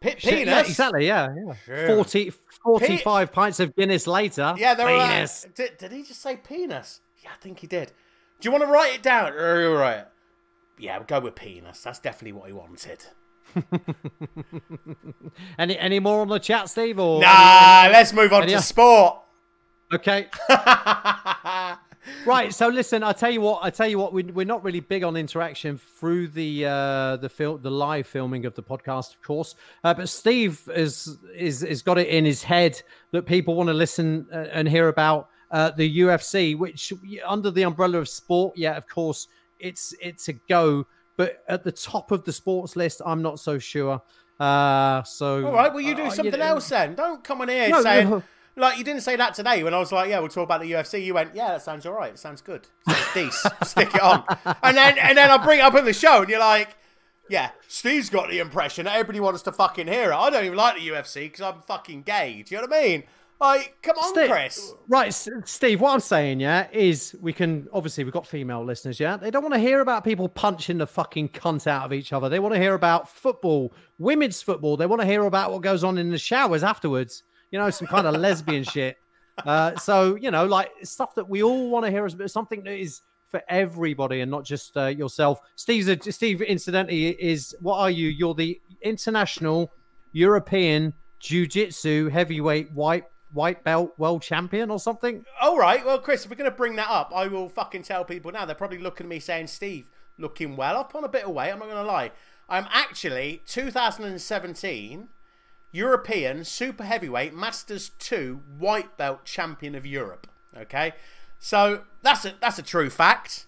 P- 0.02 0.16
penis. 0.16 0.47
Yeah, 0.47 0.60
exactly. 0.62 1.08
Yeah. 1.08 1.28
yeah. 1.36 1.54
Seamus. 1.88 1.89
40, 1.89 2.30
45 2.64 3.32
pints 3.32 3.60
of 3.60 3.76
Guinness 3.76 4.08
later. 4.08 4.54
Yeah, 4.58 4.74
they 4.74 4.86
were. 4.86 4.95
like- 4.97 5.10
penis. 5.12 5.45
did, 5.56 5.78
did 5.78 5.91
he 5.91 6.04
just 6.04 6.22
say 6.22 6.38
penis? 6.38 7.02
Yeah, 7.24 7.32
I 7.34 7.41
think 7.41 7.60
he 7.60 7.68
did. 7.68 7.91
Do 8.39 8.47
you 8.47 8.52
want 8.52 8.64
to 8.64 8.70
write 8.70 8.93
it 8.95 9.04
down? 9.04 9.34
Or 9.34 9.62
you 9.62 9.76
write 9.76 9.97
it? 10.00 10.08
Yeah, 10.78 10.97
we'll 10.97 11.06
go 11.08 11.20
with 11.20 11.36
penis. 11.36 11.82
That's 11.82 12.00
definitely 12.00 12.32
what 12.34 12.47
he 12.47 12.54
wanted. 12.54 13.04
Any 15.58 15.78
any 15.78 16.00
more 16.00 16.22
on 16.22 16.28
the 16.30 16.38
chat, 16.39 16.70
Steve? 16.70 17.00
Or 17.00 17.20
Nah, 17.20 17.89
let's 17.91 18.14
move 18.14 18.32
on 18.32 18.43
any- 18.43 18.54
to 18.54 18.62
sport. 18.62 19.18
Okay. 19.93 20.28
right. 22.26 22.53
So 22.53 22.68
listen, 22.68 23.03
I 23.03 23.12
tell 23.14 23.30
you 23.32 23.41
what. 23.41 23.60
I 23.64 23.70
tell 23.70 23.88
you 23.88 23.97
what. 23.97 24.14
We, 24.14 24.24
we're 24.24 24.45
not 24.45 24.64
really 24.64 24.80
big 24.80 25.03
on 25.03 25.16
interaction 25.16 25.78
through 25.78 26.30
the 26.30 26.66
uh, 26.66 27.18
the 27.18 27.30
film, 27.30 27.62
the 27.62 27.72
live 27.72 28.07
filming 28.07 28.45
of 28.45 28.55
the 28.55 28.64
podcast, 28.64 29.16
of 29.16 29.22
course. 29.22 29.55
Uh, 29.84 29.93
but 29.93 30.10
Steve 30.10 30.62
is 30.76 31.18
is 31.36 31.64
is 31.64 31.82
got 31.82 31.97
it 31.97 32.07
in 32.07 32.26
his 32.26 32.43
head 32.43 32.82
that 33.12 33.26
people 33.26 33.55
want 33.55 33.68
to 33.68 33.74
listen 33.74 34.28
uh, 34.32 34.47
and 34.51 34.68
hear 34.68 34.88
about 34.88 35.30
uh, 35.51 35.72
the 35.72 35.99
UFC, 35.99 36.57
which 36.57 36.93
under 37.26 37.51
the 37.51 37.64
umbrella 37.64 37.97
of 37.99 38.10
sport, 38.10 38.57
yeah, 38.57 38.76
of 38.78 38.88
course, 38.88 39.28
it's 39.60 39.93
it's 40.01 40.28
a 40.28 40.34
go. 40.34 40.86
But 41.18 41.43
at 41.49 41.64
the 41.64 41.72
top 41.72 42.12
of 42.12 42.24
the 42.24 42.32
sports 42.32 42.76
list, 42.76 43.01
I'm 43.05 43.22
not 43.22 43.39
so 43.39 43.60
sure. 43.60 44.01
Uh, 44.39 45.03
so 45.03 45.45
All 45.47 45.51
right, 45.53 45.74
well, 45.74 45.82
you 45.82 45.93
do 45.95 46.03
uh, 46.03 46.10
something 46.12 46.39
know- 46.39 46.45
else 46.45 46.70
then. 46.70 46.95
Don't 46.95 47.22
come 47.24 47.41
on 47.41 47.49
here 47.49 47.68
No, 47.70 47.82
saying. 47.82 48.10
no. 48.10 48.24
Like, 48.60 48.78
you 48.78 48.84
didn't 48.84 49.01
say 49.01 49.16
that 49.16 49.34
today 49.34 49.64
when 49.64 49.74
I 49.74 49.80
was 49.80 49.91
like, 49.91 50.10
yeah, 50.10 50.20
we'll 50.20 50.30
talk 50.30 50.43
about 50.43 50.62
the 50.62 50.72
UFC. 50.72 51.03
You 51.03 51.14
went, 51.14 51.34
yeah, 51.34 51.53
that 51.53 51.62
sounds 51.62 51.86
all 51.86 51.93
right. 51.93 52.12
It 52.12 52.20
sounds 52.20 52.41
good. 52.41 52.68
Sounds. 53.14 53.36
Stick 53.64 53.95
it 53.95 54.01
on. 54.01 54.24
And 54.64 54.76
then, 54.76 54.97
and 54.97 55.18
then 55.18 55.32
I 55.32 55.38
bring 55.43 55.60
it 55.60 55.64
up 55.64 55.76
in 55.76 55.86
the 55.86 55.93
show 55.93 56.22
and 56.22 56.30
you're 56.30 56.39
like, 56.39 56.76
Yeah, 57.30 57.51
Steve's 57.68 58.10
got 58.10 58.30
the 58.30 58.39
impression 58.39 58.86
that 58.86 58.93
everybody 58.93 59.20
wants 59.20 59.43
to 59.43 59.51
fucking 59.51 59.88
hear 59.88 60.12
it. 60.12 60.16
I 60.16 60.30
don't 60.30 60.43
even 60.45 60.57
like 60.57 60.76
the 60.76 60.88
UFC 60.88 61.32
because 61.32 61.41
I'm 61.41 61.62
fucking 61.62 62.03
gay. 62.03 62.43
Do 62.45 62.55
you 62.55 62.62
know 62.62 62.68
what 62.68 62.78
I 62.78 62.82
mean? 62.84 63.03
Like, 63.39 63.78
come 63.82 63.97
on, 63.97 64.10
Steve, 64.10 64.30
Chris. 64.30 64.74
Right, 64.89 65.14
Steve. 65.14 65.80
What 65.80 65.93
I'm 65.93 66.01
saying, 66.01 66.41
yeah, 66.41 66.68
is 66.74 67.16
we 67.22 67.32
can 67.32 67.70
obviously 67.72 68.03
we've 68.03 68.12
got 68.12 68.28
female 68.28 68.66
listeners, 68.66 68.99
yeah. 68.99 69.16
They 69.16 69.32
don't 69.32 69.43
want 69.43 69.53
to 69.53 69.62
hear 69.62 69.80
about 69.80 70.03
people 70.03 70.28
punching 70.28 70.78
the 70.78 70.88
fucking 70.88 71.30
cunt 71.30 71.66
out 71.66 71.86
of 71.86 71.93
each 71.93 72.12
other. 72.12 72.28
They 72.28 72.39
want 72.39 72.53
to 72.55 72.60
hear 72.60 72.74
about 72.74 73.07
football, 73.07 73.74
women's 73.97 74.41
football. 74.41 74.76
They 74.76 74.88
want 74.88 74.99
to 75.01 75.07
hear 75.07 75.24
about 75.24 75.53
what 75.53 75.62
goes 75.62 75.86
on 75.86 75.97
in 75.97 76.10
the 76.10 76.18
showers 76.18 76.64
afterwards. 76.64 77.24
You 77.52 77.60
know, 77.60 77.70
some 77.70 77.88
kind 77.88 78.08
of 78.08 78.16
lesbian 78.16 78.64
shit. 78.64 78.97
Uh, 79.45 79.76
so 79.78 80.16
you 80.16 80.32
know, 80.32 80.45
like 80.45 80.70
stuff 80.84 81.16
that 81.16 81.30
we 81.30 81.43
all 81.43 81.70
want 81.70 81.86
to 81.86 81.91
hear 81.91 82.08
something 82.28 82.64
that 82.64 82.78
is 82.78 83.02
for 83.30 83.41
everybody 83.47 84.22
and 84.22 84.32
not 84.32 84.43
just 84.43 84.76
uh, 84.76 84.88
yourself. 84.88 85.39
Steve's 85.56 85.88
a, 85.88 86.12
Steve, 86.12 86.41
incidentally, 86.41 87.10
is 87.10 87.56
what 87.62 87.78
are 87.78 87.91
you? 87.91 88.10
You're 88.10 88.34
the 88.34 88.60
international 88.82 89.72
European 90.12 90.93
Jiu-Jitsu 91.20 92.10
heavyweight 92.10 92.72
white 92.72 93.06
white 93.32 93.64
belt 93.64 93.93
world 93.97 94.24
champion 94.24 94.72
or 94.72 94.80
something. 94.80 95.24
All 95.39 95.58
right, 95.58 95.86
well, 95.86 96.00
Chris, 96.00 96.26
if 96.26 96.32
we're 96.32 96.36
going 96.36 96.50
to 96.50 96.58
bring 96.58 96.76
that 96.78 96.89
up, 96.89 97.12
I 97.14 97.28
will 97.28 97.47
fucking 97.47 97.84
tell 97.84 98.04
people 98.04 98.32
now. 98.32 98.45
They're 98.45 98.56
probably 98.56 98.80
looking 98.80 99.06
at 99.06 99.10
me 99.10 99.20
saying, 99.20 99.47
"Steve, 99.47 99.89
looking 100.18 100.56
well. 100.56 100.78
I've 100.78 100.89
put 100.89 101.00
on 101.00 101.04
a 101.04 101.10
bit 101.10 101.26
of 101.26 101.32
weight. 101.32 101.52
I'm 101.52 101.60
not 101.60 101.70
going 101.70 101.78
to 101.78 101.84
lie. 101.84 102.12
I'm 102.47 102.68
actually 102.72 103.43
2017 103.45 105.08
European 105.72 106.43
super 106.43 106.84
heavyweight 106.84 107.34
Masters 107.34 107.91
2 107.99 108.41
white 108.57 108.97
belt 108.97 109.26
champion 109.26 109.76
of 109.76 109.86
Europe. 109.86 110.28
Okay, 110.57 110.93
so 111.38 111.84
that's 112.01 112.26
a 112.26 112.34
that's 112.41 112.57
a 112.59 112.63
true 112.63 112.89
fact. 112.89 113.45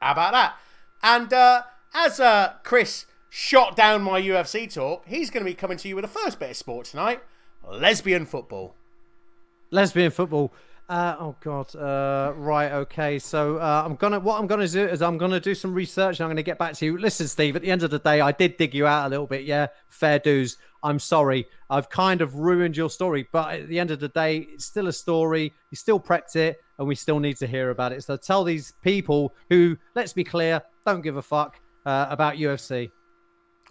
How 0.00 0.12
about 0.12 0.32
that? 0.32 0.56
And 1.02 1.32
uh, 1.32 1.62
as 1.94 2.18
uh, 2.18 2.54
Chris 2.62 3.06
shot 3.28 3.76
down 3.76 4.02
my 4.02 4.20
UFC 4.20 4.72
talk, 4.72 5.06
he's 5.06 5.30
going 5.30 5.44
to 5.44 5.50
be 5.50 5.54
coming 5.54 5.78
to 5.78 5.88
you 5.88 5.96
with 5.96 6.04
the 6.04 6.08
first 6.08 6.38
bit 6.38 6.50
of 6.50 6.56
sport 6.56 6.86
tonight: 6.86 7.22
lesbian 7.68 8.24
football. 8.24 8.74
Lesbian 9.70 10.10
football. 10.10 10.52
Uh, 10.90 11.14
oh 11.20 11.36
God. 11.38 11.72
Uh, 11.76 12.32
right. 12.34 12.72
Okay. 12.72 13.20
So 13.20 13.58
uh, 13.58 13.82
I'm 13.86 13.94
gonna. 13.94 14.18
What 14.18 14.40
I'm 14.40 14.48
gonna 14.48 14.66
do 14.66 14.88
is 14.88 15.02
I'm 15.02 15.18
gonna 15.18 15.38
do 15.38 15.54
some 15.54 15.72
research. 15.72 16.18
and 16.18 16.24
I'm 16.24 16.30
gonna 16.30 16.42
get 16.42 16.58
back 16.58 16.74
to 16.74 16.84
you. 16.84 16.98
Listen, 16.98 17.28
Steve. 17.28 17.54
At 17.54 17.62
the 17.62 17.70
end 17.70 17.84
of 17.84 17.92
the 17.92 18.00
day, 18.00 18.20
I 18.20 18.32
did 18.32 18.56
dig 18.56 18.74
you 18.74 18.88
out 18.88 19.06
a 19.06 19.08
little 19.08 19.28
bit. 19.28 19.44
Yeah. 19.44 19.68
Fair 19.88 20.18
dues. 20.18 20.58
I'm 20.82 20.98
sorry. 20.98 21.46
I've 21.70 21.88
kind 21.90 22.20
of 22.20 22.34
ruined 22.34 22.76
your 22.76 22.90
story, 22.90 23.28
but 23.30 23.54
at 23.54 23.68
the 23.68 23.78
end 23.78 23.92
of 23.92 24.00
the 24.00 24.08
day, 24.08 24.38
it's 24.38 24.64
still 24.64 24.88
a 24.88 24.92
story. 24.92 25.52
You 25.70 25.76
still 25.76 26.00
prepped 26.00 26.34
it, 26.34 26.60
and 26.76 26.88
we 26.88 26.96
still 26.96 27.20
need 27.20 27.36
to 27.36 27.46
hear 27.46 27.70
about 27.70 27.92
it. 27.92 28.02
So 28.02 28.16
tell 28.16 28.42
these 28.42 28.72
people 28.82 29.32
who, 29.48 29.76
let's 29.94 30.12
be 30.12 30.24
clear, 30.24 30.60
don't 30.84 31.02
give 31.02 31.16
a 31.16 31.22
fuck 31.22 31.60
uh, 31.86 32.06
about 32.10 32.34
UFC. 32.34 32.90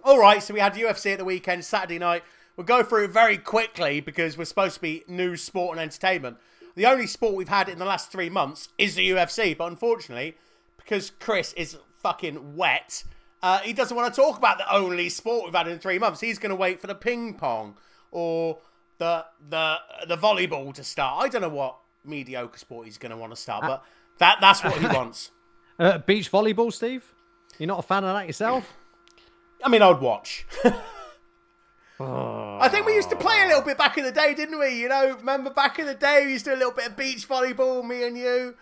All 0.05 0.20
right. 0.20 0.41
So 0.41 0.53
we 0.53 0.61
had 0.61 0.74
UFC 0.74 1.11
at 1.11 1.17
the 1.17 1.26
weekend, 1.26 1.65
Saturday 1.65 1.99
night. 1.99 2.24
We'll 2.55 2.65
go 2.65 2.82
through 2.82 3.09
very 3.09 3.38
quickly 3.38 3.99
because 3.99 4.38
we're 4.38 4.45
supposed 4.45 4.76
to 4.76 4.82
be 4.82 5.03
news, 5.09 5.41
sport, 5.41 5.78
and 5.78 5.82
entertainment. 5.82 6.38
The 6.76 6.86
only 6.86 7.07
sport 7.07 7.36
we've 7.36 7.49
had 7.49 7.70
in 7.70 7.80
the 7.80 7.86
last 7.86 8.11
three 8.11 8.30
months 8.30 8.70
is 8.78 8.95
the 8.95 9.09
UFC, 9.09 9.57
but 9.57 9.65
unfortunately, 9.67 10.36
because 10.78 11.11
Chris 11.20 11.53
is 11.53 11.78
fucking 12.01 12.55
wet, 12.55 13.03
uh, 13.41 13.59
he 13.59 13.74
doesn't 13.74 13.95
want 13.95 14.13
to 14.13 14.22
talk 14.22 14.38
about 14.38 14.57
the 14.57 14.74
only 14.74 15.09
sport 15.09 15.45
we've 15.45 15.53
had 15.53 15.67
in 15.67 15.80
three 15.80 15.99
months. 15.99 16.22
He's 16.22 16.39
going 16.39 16.49
to 16.51 16.55
wait 16.55 16.80
for 16.80 16.88
the 16.88 16.95
ping 16.95 17.36
pong 17.36 17.76
or 18.11 18.59
the 18.97 19.26
the 19.49 19.78
the 20.07 20.17
volleyball 20.17 20.74
to 20.74 20.84
start. 20.84 21.24
I 21.24 21.30
don't 21.30 21.41
know 21.41 21.49
what 21.49 21.78
mediocre 22.03 22.57
sport 22.57 22.86
he's 22.86 22.97
going 22.97 23.11
to 23.11 23.17
want 23.17 23.32
to 23.32 23.41
start, 23.41 23.61
but 23.61 23.84
that 24.20 24.38
that's 24.41 24.63
what 24.63 24.78
he 24.78 24.88
wants. 24.95 25.32
Uh, 25.78 25.97
beach 25.99 26.32
volleyball, 26.32 26.72
Steve. 26.74 27.13
You're 27.57 27.67
not 27.67 27.80
a 27.80 27.84
fan 27.84 28.03
of 28.03 28.13
that 28.13 28.28
yourself? 28.28 28.74
I 29.63 29.70
mean, 29.70 29.82
I'd 29.82 29.99
watch. 29.99 30.45
I 32.62 32.70
think 32.70 32.86
we 32.86 32.93
used 32.95 33.10
to 33.10 33.16
play 33.16 33.41
a 33.43 33.47
little 33.47 33.62
bit 33.62 33.78
back 33.78 33.97
in 33.97 34.04
the 34.04 34.12
day, 34.12 34.34
didn't 34.34 34.58
we? 34.58 34.80
You 34.80 34.89
know, 34.89 35.16
remember 35.18 35.50
back 35.50 35.80
in 35.80 35.86
the 35.86 35.95
day 35.95 36.24
we 36.26 36.34
used 36.34 36.45
to 36.45 36.52
do 36.52 36.56
a 36.56 36.60
little 36.60 36.74
bit 36.74 36.88
of 36.88 36.97
beach 36.97 37.28
volleyball, 37.28 37.86
me 37.86 38.06
and 38.06 38.18
you. 38.18 38.56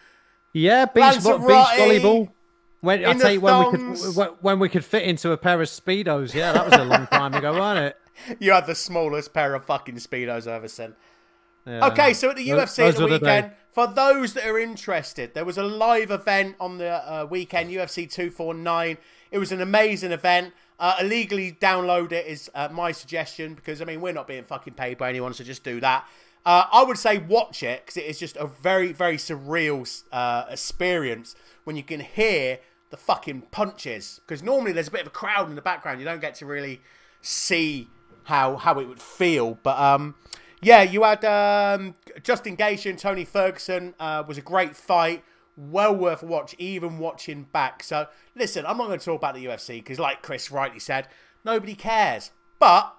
Yeah, 0.54 0.86
beach, 0.86 1.18
vo- 1.18 1.38
beach 1.40 1.48
volleyball. 1.48 2.30
When 2.82 3.06
I 3.06 3.14
tell 3.14 3.32
you 3.32 3.42
when 3.42 3.72
we 3.72 3.78
could 3.78 4.28
when 4.42 4.60
we 4.60 4.70
could 4.70 4.86
fit 4.86 5.04
into 5.04 5.32
a 5.32 5.38
pair 5.38 5.62
of 5.62 5.68
speedos, 5.68 6.34
yeah, 6.34 6.54
that 6.54 6.66
was 6.66 6.80
a 6.80 6.86
long 6.86 7.08
time 7.08 7.34
ago, 7.34 7.58
wasn't 7.58 7.88
it? 7.88 7.98
You 8.40 8.52
had 8.54 8.66
the 8.66 8.74
smallest 8.74 9.32
pair 9.32 9.54
of 9.54 9.64
fucking 9.66 9.98
speedos 9.98 10.48
I've 10.48 10.48
ever 10.48 10.68
seen. 10.68 10.96
Yeah. 11.68 11.86
Okay, 11.88 12.14
so 12.14 12.32
at 12.32 12.36
the 12.38 12.48
UFC 12.50 12.78
those, 12.78 12.96
the 12.96 13.06
weekend, 13.06 13.52
the 13.52 13.56
for 13.72 13.86
those 13.86 14.34
that 14.34 14.44
are 14.48 14.58
interested, 14.58 15.36
there 15.36 15.46
was 15.46 15.60
a 15.60 15.64
live 15.64 16.10
event 16.10 16.56
on 16.60 16.80
the 16.80 16.90
uh, 16.90 17.28
weekend, 17.30 17.70
UFC 17.70 18.10
249. 18.10 18.98
It 19.30 19.38
was 19.38 19.52
an 19.52 19.62
amazing 19.62 20.12
event. 20.12 20.54
Uh, 20.80 20.96
illegally 21.02 21.52
download 21.54 22.12
it 22.12 22.28
is 22.28 22.52
uh, 22.54 22.70
my 22.72 22.92
suggestion 22.92 23.56
because 23.56 23.82
I 23.82 23.86
mean 23.86 24.00
we're 24.00 24.14
not 24.14 24.28
being 24.28 24.44
fucking 24.44 24.74
paid 24.74 24.98
by 24.98 25.10
anyone, 25.10 25.34
so 25.34 25.44
just 25.44 25.64
do 25.64 25.80
that. 25.80 26.08
Uh, 26.46 26.66
I 26.72 26.84
would 26.84 26.98
say 26.98 27.18
watch 27.18 27.64
it 27.64 27.84
because 27.86 27.98
it 27.98 28.06
is 28.06 28.20
just 28.20 28.38
a 28.38 28.46
very 28.46 28.94
very 28.94 29.18
surreal 29.18 30.04
uh, 30.12 30.46
experience 30.50 31.36
when 31.64 31.76
you 31.76 31.84
can 31.84 32.00
hear 32.00 32.60
the 32.90 32.98
fucking 32.98 33.42
punches 33.52 34.22
because 34.26 34.44
normally 34.44 34.72
there's 34.72 34.88
a 34.88 34.92
bit 34.92 35.02
of 35.02 35.08
a 35.08 35.12
crowd 35.12 35.50
in 35.50 35.56
the 35.56 35.62
background. 35.62 36.00
You 36.00 36.06
don't 36.06 36.22
get 36.22 36.36
to 36.36 36.46
really 36.46 36.82
see 37.22 37.88
how 38.26 38.58
how 38.58 38.80
it 38.80 38.88
would 38.88 39.02
feel, 39.02 39.58
but 39.64 39.80
um, 39.80 40.14
yeah, 40.62 40.82
you 40.84 41.04
had 41.04 41.24
um, 41.26 41.96
Justin 42.24 42.56
and 42.60 43.00
Tony 43.00 43.26
Ferguson 43.26 43.94
uh, 44.00 44.24
was 44.28 44.38
a 44.38 44.42
great 44.42 44.76
fight 44.76 45.24
well 45.58 45.94
worth 45.94 46.24
a 46.24 46.26
watch, 46.26 46.56
even 46.58 47.00
watching 47.00 47.44
back. 47.52 47.84
So, 47.84 48.08
listen, 48.36 48.66
I'm 48.66 48.78
not 48.78 48.88
going 48.88 49.00
to 49.00 49.06
talk 49.06 49.20
about 49.20 49.36
the 49.36 49.46
UFC 49.46 49.80
because, 49.80 50.00
like 50.00 50.22
Chris 50.22 50.52
rightly 50.52 50.80
said, 50.80 51.08
nobody 51.44 51.76
cares. 51.76 52.32
But 52.60 52.96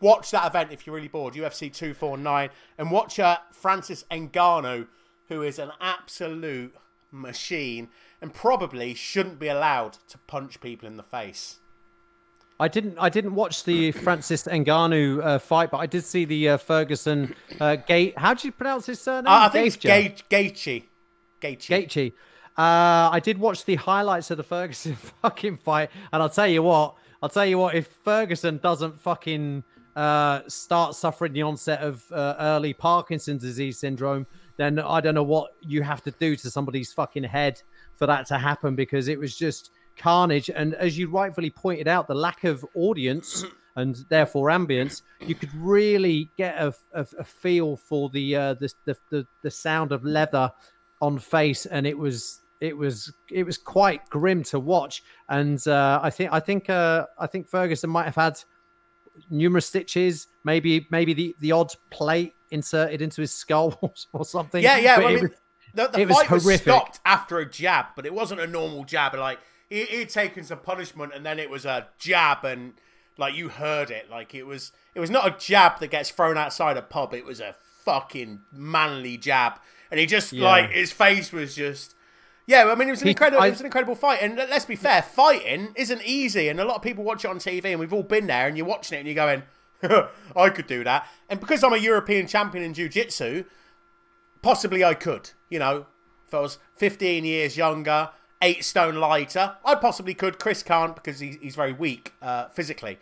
watch 0.00 0.30
that 0.30 0.46
event 0.46 0.72
if 0.72 0.86
you're 0.86 0.96
really 0.96 1.08
bored. 1.08 1.34
UFC 1.34 1.72
249 1.72 2.50
and 2.78 2.90
watch 2.90 3.20
uh, 3.20 3.38
Francis 3.52 4.04
Ngannou, 4.10 4.88
who 5.28 5.42
is 5.42 5.58
an 5.58 5.70
absolute 5.80 6.74
machine 7.10 7.88
and 8.20 8.34
probably 8.34 8.94
shouldn't 8.94 9.38
be 9.38 9.48
allowed 9.48 9.98
to 10.08 10.18
punch 10.18 10.60
people 10.60 10.88
in 10.88 10.96
the 10.96 11.02
face. 11.02 11.60
I 12.60 12.66
didn't. 12.66 12.98
I 12.98 13.08
didn't 13.08 13.36
watch 13.36 13.62
the 13.62 13.92
Francis 14.04 14.44
Ngannou 14.44 15.24
uh, 15.24 15.38
fight, 15.38 15.70
but 15.70 15.78
I 15.78 15.86
did 15.86 16.04
see 16.04 16.24
the 16.24 16.50
uh, 16.50 16.56
Ferguson 16.56 17.34
uh, 17.60 17.76
Gate. 17.76 18.18
How 18.18 18.34
do 18.34 18.48
you 18.48 18.52
pronounce 18.52 18.86
his 18.86 19.00
surname? 19.00 19.32
Uh, 19.32 19.46
I 19.46 19.48
think 19.48 19.72
Gaethje. 19.74 20.06
it's 20.06 20.22
Gaethje. 20.22 20.82
Gaethje. 21.40 21.68
Gaethje. 21.68 22.12
Uh, 22.56 23.08
I 23.12 23.20
did 23.22 23.38
watch 23.38 23.64
the 23.64 23.76
highlights 23.76 24.30
of 24.30 24.36
the 24.36 24.42
Ferguson 24.42 24.96
fucking 25.22 25.58
fight, 25.58 25.90
and 26.12 26.22
I'll 26.22 26.30
tell 26.30 26.48
you 26.48 26.62
what. 26.62 26.96
I'll 27.22 27.28
tell 27.28 27.46
you 27.46 27.58
what. 27.58 27.74
If 27.74 27.86
Ferguson 28.04 28.58
doesn't 28.58 28.98
fucking 29.00 29.62
uh, 29.94 30.40
start 30.48 30.94
suffering 30.94 31.32
the 31.32 31.42
onset 31.42 31.80
of 31.80 32.04
uh, 32.12 32.34
early 32.38 32.72
Parkinson's 32.72 33.42
disease 33.42 33.78
syndrome, 33.78 34.26
then 34.56 34.78
I 34.78 35.00
don't 35.00 35.14
know 35.14 35.22
what 35.22 35.52
you 35.60 35.82
have 35.82 36.02
to 36.04 36.10
do 36.12 36.36
to 36.36 36.50
somebody's 36.50 36.92
fucking 36.92 37.24
head 37.24 37.62
for 37.96 38.06
that 38.06 38.26
to 38.28 38.38
happen 38.38 38.74
because 38.74 39.08
it 39.08 39.18
was 39.18 39.36
just 39.36 39.70
carnage. 39.96 40.50
And 40.50 40.74
as 40.74 40.98
you 40.98 41.08
rightfully 41.08 41.50
pointed 41.50 41.88
out, 41.88 42.08
the 42.08 42.14
lack 42.14 42.44
of 42.44 42.64
audience 42.74 43.44
and 43.76 44.04
therefore 44.08 44.48
ambience, 44.48 45.02
you 45.20 45.34
could 45.34 45.54
really 45.54 46.30
get 46.36 46.56
a, 46.58 46.74
a, 46.92 47.06
a 47.18 47.24
feel 47.24 47.76
for 47.76 48.08
the, 48.10 48.34
uh, 48.34 48.54
the, 48.54 48.72
the, 48.84 48.96
the 49.10 49.26
the 49.42 49.50
sound 49.50 49.92
of 49.92 50.04
leather 50.04 50.50
on 51.00 51.18
face, 51.18 51.66
and 51.66 51.86
it 51.86 51.96
was 51.96 52.40
it 52.60 52.76
was 52.76 53.12
it 53.30 53.44
was 53.44 53.56
quite 53.56 54.08
grim 54.10 54.42
to 54.44 54.58
watch. 54.58 55.02
And 55.28 55.66
uh, 55.66 56.00
I 56.02 56.10
think 56.10 56.32
I 56.32 56.40
think 56.40 56.70
uh, 56.70 57.06
I 57.18 57.26
think 57.26 57.48
Ferguson 57.48 57.90
might 57.90 58.04
have 58.04 58.14
had 58.14 58.38
numerous 59.30 59.66
stitches, 59.66 60.26
maybe 60.44 60.86
maybe 60.90 61.14
the 61.14 61.36
the 61.40 61.52
odd 61.52 61.72
plate 61.90 62.34
inserted 62.50 63.02
into 63.02 63.20
his 63.20 63.32
skull 63.32 63.94
or 64.12 64.24
something. 64.24 64.62
Yeah, 64.62 64.78
yeah. 64.78 64.98
Well, 64.98 65.08
I 65.08 65.14
mean, 65.16 65.30
the, 65.74 65.86
the 65.88 66.06
fight 66.06 66.30
was, 66.30 66.44
was, 66.44 66.60
stopped 66.60 67.00
after 67.04 67.38
a 67.38 67.48
jab, 67.48 67.86
but 67.94 68.06
it 68.06 68.14
wasn't 68.14 68.40
a 68.40 68.46
normal 68.46 68.84
jab. 68.84 69.14
Like 69.14 69.38
he, 69.68 69.84
he'd 69.84 70.10
taken 70.10 70.44
some 70.44 70.60
punishment, 70.60 71.12
and 71.14 71.24
then 71.24 71.38
it 71.38 71.50
was 71.50 71.64
a 71.64 71.88
jab, 71.98 72.44
and 72.44 72.74
like 73.16 73.34
you 73.34 73.48
heard 73.48 73.90
it. 73.90 74.10
Like 74.10 74.34
it 74.34 74.44
was 74.44 74.72
it 74.94 75.00
was 75.00 75.10
not 75.10 75.26
a 75.26 75.38
jab 75.38 75.78
that 75.80 75.90
gets 75.90 76.10
thrown 76.10 76.36
outside 76.36 76.76
a 76.76 76.82
pub. 76.82 77.14
It 77.14 77.24
was 77.24 77.40
a 77.40 77.54
fucking 77.84 78.40
manly 78.52 79.16
jab 79.16 79.60
and 79.90 80.00
he 80.00 80.06
just 80.06 80.32
yeah. 80.32 80.44
like 80.44 80.70
his 80.70 80.92
face 80.92 81.32
was 81.32 81.54
just. 81.54 81.94
Yeah, 82.46 82.64
I 82.70 82.74
mean, 82.76 82.88
it 82.88 82.92
was 82.92 83.02
an 83.02 83.08
incredible, 83.08 83.42
I, 83.42 83.48
it 83.48 83.50
was 83.50 83.60
an 83.60 83.66
incredible 83.66 83.94
fight, 83.94 84.20
and 84.22 84.36
let's 84.36 84.64
be 84.64 84.74
fair, 84.74 85.02
fighting 85.02 85.68
isn't 85.74 86.00
easy, 86.02 86.48
and 86.48 86.58
a 86.58 86.64
lot 86.64 86.76
of 86.76 86.82
people 86.82 87.04
watch 87.04 87.26
it 87.26 87.28
on 87.28 87.38
TV, 87.38 87.66
and 87.66 87.78
we've 87.78 87.92
all 87.92 88.02
been 88.02 88.26
there, 88.26 88.48
and 88.48 88.56
you're 88.56 88.64
watching 88.64 88.96
it, 88.96 89.00
and 89.00 89.06
you're 89.06 89.14
going, 89.14 89.42
"I 90.34 90.48
could 90.48 90.66
do 90.66 90.82
that," 90.84 91.06
and 91.28 91.40
because 91.40 91.62
I'm 91.62 91.74
a 91.74 91.78
European 91.78 92.26
champion 92.26 92.64
in 92.64 92.72
jiu-jitsu, 92.72 93.44
possibly 94.40 94.82
I 94.82 94.94
could. 94.94 95.30
You 95.50 95.58
know, 95.58 95.86
if 96.26 96.32
I 96.32 96.40
was 96.40 96.58
15 96.76 97.26
years 97.26 97.56
younger, 97.58 98.10
eight 98.42 98.64
stone 98.64 98.96
lighter, 98.96 99.56
I 99.64 99.74
possibly 99.74 100.14
could. 100.14 100.38
Chris 100.38 100.62
can't 100.62 100.94
because 100.94 101.20
he's, 101.20 101.36
he's 101.36 101.54
very 101.54 101.72
weak 101.72 102.14
uh, 102.22 102.48
physically. 102.48 102.98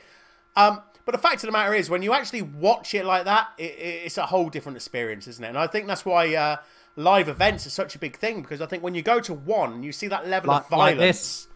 Um, 0.56 0.82
but 1.04 1.12
the 1.12 1.18
fact 1.18 1.36
of 1.36 1.42
the 1.42 1.52
matter 1.52 1.74
is, 1.74 1.88
when 1.88 2.02
you 2.02 2.12
actually 2.12 2.42
watch 2.42 2.94
it 2.94 3.04
like 3.04 3.24
that, 3.24 3.48
it, 3.58 3.74
it's 3.78 4.18
a 4.18 4.26
whole 4.26 4.48
different 4.48 4.76
experience, 4.76 5.28
isn't 5.28 5.44
it? 5.44 5.48
And 5.48 5.58
I 5.58 5.66
think 5.66 5.86
that's 5.86 6.04
why 6.04 6.34
uh, 6.34 6.56
live 6.96 7.28
events 7.28 7.66
are 7.66 7.70
such 7.70 7.94
a 7.94 7.98
big 7.98 8.16
thing 8.16 8.42
because 8.42 8.60
I 8.60 8.66
think 8.66 8.82
when 8.82 8.94
you 8.94 9.02
go 9.02 9.20
to 9.20 9.34
one, 9.34 9.82
you 9.82 9.92
see 9.92 10.08
that 10.08 10.26
level 10.26 10.48
like, 10.48 10.62
of 10.64 10.68
violence. 10.70 10.88
like 10.88 10.98
this. 10.98 11.48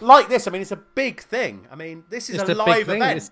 like 0.00 0.28
this. 0.28 0.48
I 0.48 0.50
mean, 0.50 0.62
it's 0.62 0.72
a 0.72 0.76
big 0.76 1.20
thing. 1.20 1.66
I 1.70 1.76
mean, 1.76 2.04
this 2.10 2.28
is 2.28 2.40
It's 2.40 2.50
a 2.50 2.54
live 2.54 2.88
event. 2.88 3.14
This, 3.14 3.30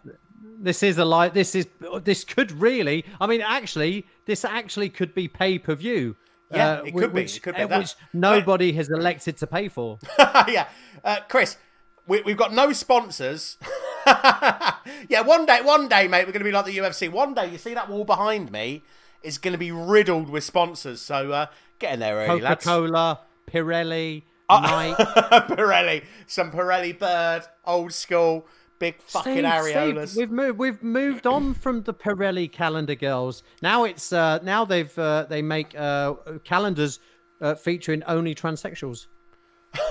this 0.61 0.83
is 0.83 0.99
a 0.99 1.05
live. 1.05 1.35
This 1.35 1.55
is 1.55 1.67
this 2.05 2.25
could 2.25 2.53
really. 2.53 3.05
I 3.21 3.27
mean, 3.27 3.41
actually, 3.41 4.07
this 4.25 4.45
actually 4.45 4.89
could 4.89 5.15
be 5.15 5.29
pay 5.29 5.59
per 5.59 5.75
view. 5.75 6.17
Yeah, 6.51 6.79
it 6.79 6.95
whi- 6.95 7.01
could 7.03 7.13
be, 7.13 7.23
Which, 7.23 7.37
it 7.37 7.41
could 7.41 7.57
be. 7.57 7.63
uh, 7.63 7.67
That- 7.67 7.79
which 7.81 7.95
nobody 8.13 8.73
has 8.73 8.89
elected 8.89 9.37
to 9.39 9.47
pay 9.47 9.69
for. 9.69 9.99
yeah, 10.49 10.69
uh, 11.05 11.19
Chris, 11.29 11.59
we, 12.07 12.23
we've 12.23 12.39
got 12.39 12.55
no 12.55 12.73
sponsors. 12.73 13.59
yeah, 14.07 15.21
one 15.25 15.45
day, 15.45 15.61
one 15.61 15.89
day, 15.89 16.09
mate, 16.09 16.21
we're 16.25 16.33
going 16.33 16.39
to 16.41 16.45
be 16.45 16.53
like 16.53 16.65
the 16.65 16.79
UFC. 16.79 17.11
One 17.11 17.35
day, 17.35 17.51
you 17.51 17.59
see 17.59 17.75
that 17.75 17.91
wall 17.91 18.05
behind 18.05 18.51
me 18.51 18.83
is 19.23 19.39
going 19.39 19.53
to 19.53 19.59
be 19.59 19.73
riddled 19.73 20.29
with 20.29 20.45
sponsors. 20.45 21.01
So 21.01 21.33
uh, 21.33 21.47
get 21.79 21.95
in 21.95 22.01
there 22.01 22.17
early, 22.17 22.41
Coca. 22.41 22.57
Cola, 22.65 23.21
Pirelli, 23.51 24.23
Uh, 24.49 24.61
Nike. 24.61 25.05
Pirelli, 25.55 26.05
some 26.27 26.51
Pirelli 26.51 26.99
Bird, 26.99 27.43
old 27.65 27.93
school, 27.93 28.47
big 28.79 29.01
fucking 29.03 29.33
Steve, 29.33 29.45
areolas. 29.45 30.09
Steve, 30.09 30.31
we've 30.31 30.31
moved. 30.31 30.59
We've 30.59 30.83
moved 30.83 31.27
on 31.27 31.55
from 31.55 31.83
the 31.83 31.93
Pirelli 31.95 32.51
calendar 32.51 32.95
girls. 32.95 33.43
Now 33.63 33.85
it's 33.85 34.13
uh, 34.13 34.39
now 34.43 34.65
they've 34.65 34.99
uh, 34.99 35.27
they 35.29 35.43
make 35.43 35.79
uh, 35.79 36.15
calendars 36.45 37.01
uh, 37.41 37.55
featuring 37.55 38.03
only 38.05 38.35
transsexuals. 38.35 39.07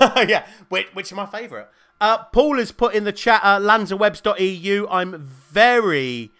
yeah, 0.00 0.46
which, 0.68 0.88
which 0.94 1.06
is 1.06 1.12
my 1.12 1.26
favourite. 1.26 1.66
Uh, 2.00 2.18
Paul 2.32 2.58
has 2.58 2.72
put 2.72 2.94
in 2.94 3.04
the 3.04 3.12
chat 3.12 3.40
uh, 3.44 3.58
lanzawebs.eu. 3.58 4.86
I'm 4.90 5.22
very 5.22 6.32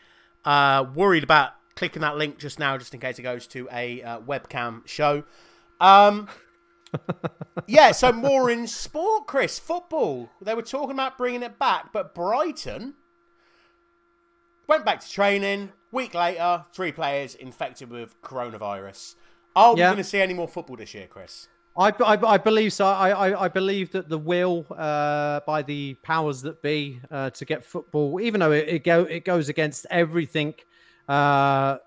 uh, 0.45 0.85
worried 0.95 1.23
about 1.25 1.53
clicking 1.79 2.03
that 2.03 2.17
link 2.17 2.39
just 2.39 2.59
now, 2.59 2.77
just 2.77 2.93
in 2.93 2.99
case 2.99 3.21
it 3.21 3.23
goes 3.23 3.47
to 3.47 3.69
a 3.73 4.03
uh, 4.03 4.21
webcam 4.21 4.85
show. 4.87 5.23
Um, 5.81 6.29
yeah, 7.69 7.93
so 7.93 8.11
more 8.13 8.51
in 8.51 8.67
sport, 8.67 9.29
Chris. 9.29 9.61
Football. 9.61 10.29
They 10.43 10.55
were 10.55 10.63
talking 10.63 10.91
about 10.91 11.17
bringing 11.17 11.45
it 11.45 11.57
back, 11.57 11.93
but 11.93 12.17
Brighton 12.17 12.95
went 14.67 14.85
back 14.85 15.01
to 15.01 15.09
training. 15.09 15.71
Week 15.93 16.15
later, 16.15 16.65
three 16.73 16.91
players 16.91 17.37
infected 17.37 17.91
with 17.91 18.21
coronavirus. 18.23 19.15
Are 19.55 19.75
we 19.75 19.81
Yeah. 19.81 19.89
going 19.89 19.99
to 19.99 20.05
see 20.05 20.21
any 20.21 20.35
more 20.35 20.49
football 20.49 20.77
this 20.77 20.93
year, 20.95 21.07
Chris? 21.07 21.47
I, 21.77 21.91
I, 21.91 22.33
I 22.35 22.39
believe 22.39 22.73
so. 22.73 22.87
I, 22.87 23.11
I, 23.11 23.45
I 23.45 23.49
believe 23.49 23.93
that 23.93 24.09
the 24.09 24.19
will 24.19 24.67
uh, 24.77 25.41
by 25.47 25.63
the 25.63 25.95
powers 26.03 26.43
that 26.43 26.61
be 26.61 27.01
uh, 27.09 27.31
to 27.31 27.45
get 27.45 27.65
football, 27.65 28.21
even 28.21 28.41
though 28.41 28.51
it, 28.51 28.69
it 28.69 28.85
go 28.85 29.05
it 29.05 29.25
goes 29.25 29.49
against 29.49 29.87
everything 29.89 30.55
uh, 31.09 31.79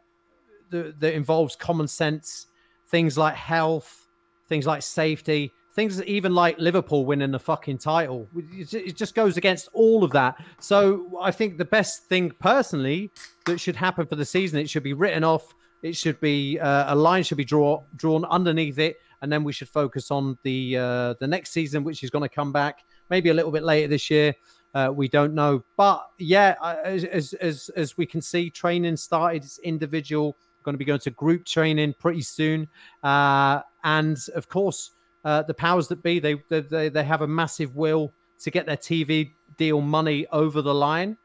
that, 0.69 0.99
that 0.99 1.13
involves 1.13 1.55
common 1.55 1.87
sense, 1.87 2.47
things 2.89 3.17
like 3.17 3.35
health, 3.35 4.07
things 4.47 4.65
like 4.65 4.81
safety, 4.81 5.51
things 5.73 6.01
even 6.03 6.33
like 6.33 6.57
Liverpool 6.59 7.05
winning 7.05 7.31
the 7.31 7.39
fucking 7.39 7.77
title. 7.77 8.27
It 8.35 8.95
just 8.95 9.15
goes 9.15 9.37
against 9.37 9.69
all 9.73 10.03
of 10.03 10.11
that. 10.11 10.35
So 10.59 11.17
I 11.21 11.31
think 11.31 11.57
the 11.57 11.65
best 11.65 12.05
thing 12.05 12.31
personally 12.39 13.11
that 13.45 13.59
should 13.59 13.75
happen 13.75 14.05
for 14.05 14.15
the 14.15 14.25
season, 14.25 14.59
it 14.59 14.69
should 14.69 14.83
be 14.83 14.93
written 14.93 15.23
off. 15.23 15.53
It 15.81 15.95
should 15.95 16.19
be 16.19 16.59
uh, 16.59 16.93
a 16.93 16.95
line 16.95 17.23
should 17.23 17.37
be 17.37 17.45
draw, 17.45 17.83
drawn 17.95 18.23
underneath 18.25 18.77
it, 18.77 18.97
and 19.21 19.31
then 19.31 19.43
we 19.43 19.51
should 19.51 19.69
focus 19.69 20.11
on 20.11 20.37
the 20.43 20.77
uh, 20.77 21.13
the 21.19 21.27
next 21.27 21.51
season, 21.51 21.83
which 21.83 22.03
is 22.03 22.11
going 22.11 22.21
to 22.21 22.29
come 22.29 22.51
back 22.51 22.83
maybe 23.09 23.29
a 23.29 23.33
little 23.33 23.51
bit 23.51 23.63
later 23.63 23.87
this 23.87 24.09
year. 24.09 24.33
Uh, 24.73 24.89
we 24.93 25.07
don't 25.09 25.33
know, 25.33 25.63
but 25.75 26.07
yeah, 26.17 26.55
as, 26.85 27.03
as 27.03 27.33
as 27.33 27.69
as 27.75 27.97
we 27.97 28.05
can 28.05 28.21
see, 28.21 28.49
training 28.49 28.95
started. 28.95 29.43
It's 29.43 29.59
individual. 29.59 30.37
Going 30.63 30.73
to 30.73 30.77
be 30.77 30.85
going 30.85 30.99
to 30.99 31.09
group 31.11 31.43
training 31.43 31.95
pretty 31.99 32.21
soon, 32.21 32.67
uh, 33.03 33.61
and 33.83 34.17
of 34.35 34.47
course, 34.47 34.91
uh, 35.25 35.41
the 35.41 35.53
powers 35.53 35.87
that 35.89 36.03
be 36.03 36.19
they, 36.19 36.35
they 36.49 36.89
they 36.89 37.03
have 37.03 37.21
a 37.21 37.27
massive 37.27 37.75
will 37.75 38.13
to 38.39 38.51
get 38.51 38.65
their 38.65 38.77
TV 38.77 39.31
deal 39.57 39.81
money 39.81 40.25
over 40.31 40.61
the 40.61 40.73
line. 40.73 41.17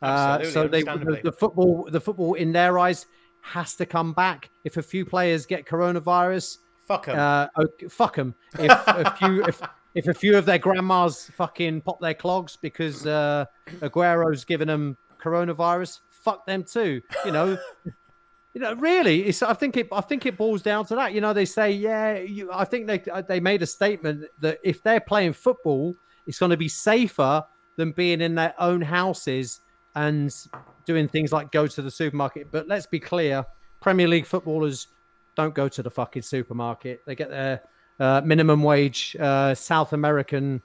Uh, 0.00 0.44
so 0.44 0.68
they 0.68 0.82
the, 0.82 1.20
the 1.24 1.32
football 1.32 1.88
the 1.90 2.00
football 2.00 2.34
in 2.34 2.52
their 2.52 2.78
eyes 2.78 3.06
has 3.40 3.74
to 3.76 3.86
come 3.86 4.12
back. 4.12 4.50
If 4.64 4.76
a 4.76 4.82
few 4.82 5.04
players 5.04 5.46
get 5.46 5.64
coronavirus, 5.66 6.58
Fuck 6.86 7.08
'em. 7.08 7.18
uh, 7.18 7.46
okay, 7.58 7.88
fuck 7.88 8.16
them. 8.16 8.34
If 8.58 8.70
a 8.86 9.14
few, 9.18 9.44
if 9.44 9.60
if 9.94 10.08
a 10.08 10.14
few 10.14 10.36
of 10.36 10.44
their 10.44 10.58
grandmas 10.58 11.30
fucking 11.36 11.82
pop 11.82 12.00
their 12.00 12.14
clogs 12.14 12.56
because 12.56 13.06
uh, 13.06 13.44
Aguero's 13.80 14.44
given 14.44 14.68
them 14.68 14.96
coronavirus, 15.22 16.00
fuck 16.10 16.46
them 16.46 16.64
too. 16.64 17.02
You 17.24 17.32
know, 17.32 17.58
you 18.54 18.60
know, 18.60 18.74
really, 18.74 19.24
it's. 19.24 19.42
I 19.42 19.54
think 19.54 19.76
it. 19.76 19.88
I 19.92 20.00
think 20.00 20.26
it 20.26 20.36
boils 20.36 20.62
down 20.62 20.86
to 20.86 20.94
that. 20.96 21.12
You 21.12 21.20
know, 21.20 21.32
they 21.32 21.44
say, 21.44 21.72
yeah. 21.72 22.18
You, 22.18 22.50
I 22.52 22.64
think 22.64 22.86
they 22.86 23.02
they 23.28 23.40
made 23.40 23.62
a 23.62 23.66
statement 23.66 24.24
that 24.40 24.58
if 24.62 24.82
they're 24.82 25.00
playing 25.00 25.34
football, 25.34 25.96
it's 26.26 26.38
going 26.38 26.50
to 26.50 26.56
be 26.56 26.68
safer 26.68 27.44
than 27.76 27.92
being 27.92 28.20
in 28.20 28.34
their 28.34 28.54
own 28.58 28.82
houses 28.82 29.60
and 29.94 30.34
doing 30.84 31.08
things 31.08 31.32
like 31.32 31.52
go 31.52 31.66
to 31.66 31.82
the 31.82 31.90
supermarket. 31.90 32.48
But 32.50 32.68
let's 32.68 32.86
be 32.86 33.00
clear, 33.00 33.44
Premier 33.80 34.08
League 34.08 34.26
footballers 34.26 34.88
don't 35.34 35.54
go 35.54 35.68
to 35.68 35.82
the 35.82 35.90
fucking 35.90 36.22
supermarket. 36.22 37.02
They 37.06 37.14
get 37.14 37.30
their 37.30 37.54
uh, 37.54 37.66
minimum 37.98 38.62
wage 38.62 39.16
uh, 39.18 39.54
South 39.54 39.92
American 39.92 40.62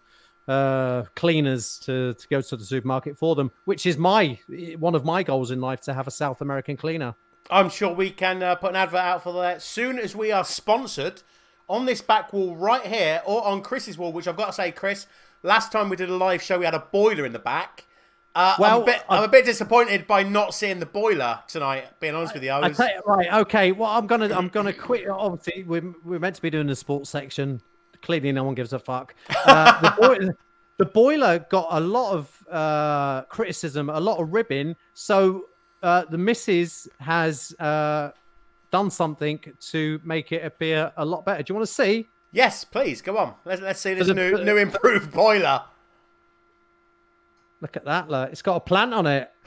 uh, 0.48 1.04
cleaners 1.16 1.78
to, 1.80 2.14
to 2.14 2.28
go 2.30 2.42
to 2.42 2.56
the 2.56 2.64
supermarket 2.64 3.18
for 3.18 3.36
them, 3.36 3.52
which 3.66 3.86
is 3.86 3.98
my 3.98 4.40
one 4.78 4.96
of 4.96 5.04
my 5.04 5.24
goals 5.24 5.52
in 5.52 5.60
life 5.62 5.82
to 5.82 5.94
have 5.94 6.08
a 6.08 6.12
South 6.12 6.42
American 6.42 6.78
cleaner. 6.78 7.16
I'm 7.50 7.70
sure 7.70 7.94
we 7.94 8.10
can 8.10 8.44
uh, 8.44 8.56
put 8.56 8.72
an 8.72 8.76
advert 8.76 9.00
out 9.00 9.24
for 9.24 9.34
that 9.42 9.62
soon 9.62 10.00
as 10.00 10.16
we 10.16 10.32
are 10.32 10.44
sponsored 10.44 11.22
on 11.70 11.86
this 11.86 12.02
back 12.02 12.34
wall 12.34 12.56
right 12.56 12.86
here 12.86 13.22
or 13.26 13.46
on 13.46 13.62
Chris's 13.62 13.98
wall, 13.98 14.12
which 14.12 14.28
I've 14.28 14.38
got 14.38 14.48
to 14.48 14.54
say, 14.54 14.72
Chris, 14.72 15.08
last 15.44 15.72
time 15.72 15.90
we 15.90 15.96
did 15.96 16.10
a 16.10 16.16
live 16.16 16.42
show, 16.42 16.60
we 16.60 16.66
had 16.66 16.74
a 16.74 16.88
boiler 16.92 17.26
in 17.26 17.34
the 17.34 17.40
back. 17.40 17.86
Uh, 18.38 18.54
I'm, 18.56 18.62
Well, 18.62 18.82
a 18.84 18.86
bit, 18.86 19.04
I'm 19.10 19.24
a 19.24 19.28
bit 19.28 19.46
disappointed 19.46 20.06
by 20.06 20.22
not 20.22 20.54
seeing 20.54 20.80
the 20.80 20.86
boiler 20.86 21.40
tonight. 21.48 22.00
Being 22.00 22.14
honest 22.14 22.36
with 22.36 22.44
you, 22.44 22.52
I 22.52 22.60
I 22.60 22.68
was. 22.68 22.78
tell 22.78 22.88
you, 22.88 23.02
right, 23.06 23.34
okay. 23.42 23.72
Well, 23.72 23.90
I'm 23.90 24.06
gonna 24.06 24.30
I'm 24.32 24.48
gonna 24.50 24.74
quit. 24.74 25.10
Obviously, 25.10 25.64
we're, 25.64 25.94
we're 26.06 26.20
meant 26.20 26.36
to 26.36 26.42
be 26.44 26.52
doing 26.52 26.68
the 26.68 26.76
sports 26.76 27.10
section. 27.10 27.62
Clearly, 28.04 28.32
no 28.32 28.44
one 28.44 28.54
gives 28.54 28.74
a 28.74 28.80
fuck. 28.80 29.16
Uh, 29.46 29.82
the, 29.82 29.94
boi- 30.00 30.30
the 30.78 30.86
boiler 30.86 31.40
got 31.50 31.68
a 31.72 31.80
lot 31.80 32.14
of 32.14 32.48
uh, 32.52 33.24
criticism, 33.24 33.90
a 33.90 34.00
lot 34.00 34.20
of 34.22 34.32
ribbing. 34.32 34.76
So 34.94 35.46
uh, 35.82 36.06
the 36.08 36.20
missus 36.20 36.88
has 37.00 37.56
uh, 37.60 38.12
done 38.72 38.92
something 38.92 39.40
to 39.72 40.00
make 40.04 40.32
it 40.32 40.46
appear 40.46 40.92
a 40.96 41.04
lot 41.04 41.26
better. 41.26 41.42
Do 41.42 41.52
you 41.54 41.56
want 41.56 41.68
to 41.68 41.74
see? 41.74 42.08
Yes, 42.32 42.64
please 42.66 43.02
go 43.02 43.18
on. 43.18 43.34
Let's, 43.46 43.62
let's 43.64 43.80
see 43.80 43.96
this 43.96 44.08
the- 44.08 44.14
new 44.14 44.44
new 44.44 44.58
improved 44.58 45.12
boiler. 45.12 45.64
Look 47.62 47.76
at 47.78 47.86
that. 47.86 48.10
Look. 48.10 48.32
It's 48.32 48.42
got 48.42 48.56
a 48.56 48.60
plant 48.62 48.94
on 48.94 49.08
it. 49.08 49.32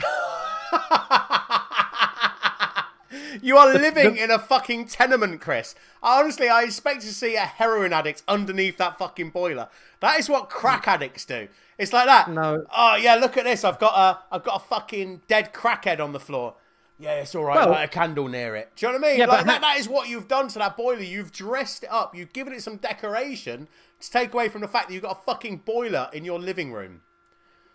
You 3.43 3.57
are 3.57 3.73
living 3.73 4.17
in 4.17 4.31
a 4.31 4.39
fucking 4.39 4.87
tenement, 4.87 5.41
Chris. 5.41 5.75
Honestly, 6.03 6.49
I 6.49 6.63
expect 6.63 7.01
to 7.03 7.09
see 7.15 7.35
a 7.37 7.41
heroin 7.41 7.93
addict 7.93 8.23
underneath 8.29 8.77
that 8.77 8.99
fucking 8.99 9.31
boiler. 9.31 9.69
That 10.01 10.19
is 10.21 10.29
what 10.29 10.51
crack 10.51 10.87
addicts 10.87 11.25
do. 11.25 11.49
It's 11.79 11.93
like 11.93 12.07
that. 12.07 12.31
No. 12.31 12.65
Oh 12.77 12.97
yeah, 12.97 13.15
look 13.17 13.37
at 13.37 13.45
this. 13.45 13.65
I've 13.65 13.79
got 13.79 13.95
a, 13.97 14.35
I've 14.35 14.45
got 14.45 14.57
a 14.63 14.65
fucking 14.65 15.23
dead 15.27 15.53
crackhead 15.53 16.01
on 16.01 16.13
the 16.13 16.21
floor. 16.21 16.55
Yeah, 16.99 17.15
it's 17.15 17.35
all 17.35 17.45
right. 17.45 17.57
Well- 17.57 17.71
light 17.71 17.85
a 17.85 17.89
candle 17.89 18.29
near 18.29 18.55
it. 18.57 18.73
Do 18.77 18.87
you 18.87 18.93
know 18.93 18.99
what 18.99 19.07
I 19.07 19.11
mean? 19.11 19.19
Yeah, 19.21 19.27
like 19.27 19.47
that, 19.47 19.53
ha- 19.63 19.69
that 19.73 19.79
is 19.81 19.89
what 19.89 20.09
you've 20.09 20.29
done 20.29 20.49
to 20.49 20.59
that 20.59 20.77
boiler. 20.77 21.01
You've 21.01 21.33
dressed 21.33 21.85
it 21.85 21.91
up. 21.91 22.15
You've 22.15 22.33
given 22.33 22.53
it 22.53 22.63
some 22.63 22.77
decoration 22.77 23.69
to 24.01 24.11
take 24.11 24.35
away 24.35 24.49
from 24.49 24.61
the 24.61 24.69
fact 24.69 24.89
that 24.89 24.95
you've 24.95 25.03
got 25.05 25.19
a 25.19 25.23
fucking 25.23 25.59
boiler 25.65 26.11
in 26.13 26.25
your 26.25 26.39
living 26.39 26.73
room. 26.73 27.01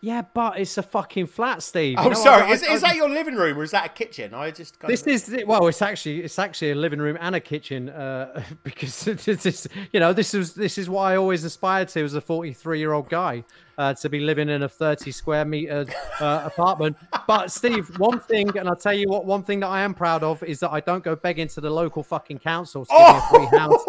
Yeah, 0.06 0.22
but 0.22 0.60
it's 0.60 0.78
a 0.78 0.84
fucking 0.84 1.26
flat, 1.26 1.64
Steve. 1.64 1.98
Oh, 1.98 2.10
know, 2.10 2.14
sorry. 2.14 2.44
I- 2.44 2.50
I- 2.50 2.52
is, 2.52 2.62
is 2.62 2.82
that 2.82 2.96
your 2.96 3.10
living 3.10 3.34
room 3.34 3.58
or 3.58 3.64
is 3.64 3.72
that 3.72 3.88
a 3.88 3.90
kitchen? 3.90 4.36
I 4.36 4.52
just 4.52 4.80
This 4.82 5.02
of... 5.02 5.08
is 5.08 5.44
well, 5.48 5.66
it's 5.66 5.82
actually 5.82 6.22
it's 6.22 6.38
actually 6.38 6.72
a 6.72 6.76
living 6.76 7.00
room 7.00 7.18
and 7.20 7.34
a 7.34 7.40
kitchen 7.40 7.90
uh, 7.90 8.44
because 8.64 9.04
this 9.26 9.48
is 9.48 9.68
you 9.92 10.00
know 10.00 10.14
this 10.14 10.36
is 10.36 10.54
this 10.54 10.78
is 10.78 10.88
what 10.92 11.02
I 11.12 11.16
always 11.16 11.44
aspired 11.44 11.88
to 11.90 12.04
as 12.04 12.14
a 12.14 12.22
43 12.22 12.78
year 12.78 12.94
old 12.94 13.10
guy 13.10 13.46
uh, 13.80 13.96
to 13.96 14.08
be 14.08 14.20
living 14.20 14.48
in 14.48 14.62
a 14.62 14.70
30 14.70 15.10
square 15.10 15.44
meter 15.44 15.88
uh, 16.20 16.42
apartment. 16.46 16.98
But 17.26 17.52
Steve, 17.52 17.98
one 17.98 18.20
thing, 18.20 18.56
and 18.60 18.70
I'll 18.70 18.76
tell 18.76 18.94
you 18.94 19.10
what, 19.10 19.26
one 19.26 19.42
thing 19.42 19.62
that 19.62 19.70
I 19.70 19.82
am 19.82 19.96
proud 19.96 20.22
of 20.22 20.44
is 20.44 20.60
that 20.60 20.72
I 20.72 20.82
don't 20.82 21.04
go 21.04 21.16
begging 21.16 21.48
to 21.48 21.62
the 21.62 21.72
local 21.72 22.04
fucking 22.04 22.40
council 22.40 22.86
to 22.86 22.92
give 22.92 23.42
me 23.42 23.48
a 23.48 23.50
free 23.50 23.58
house, 23.58 23.84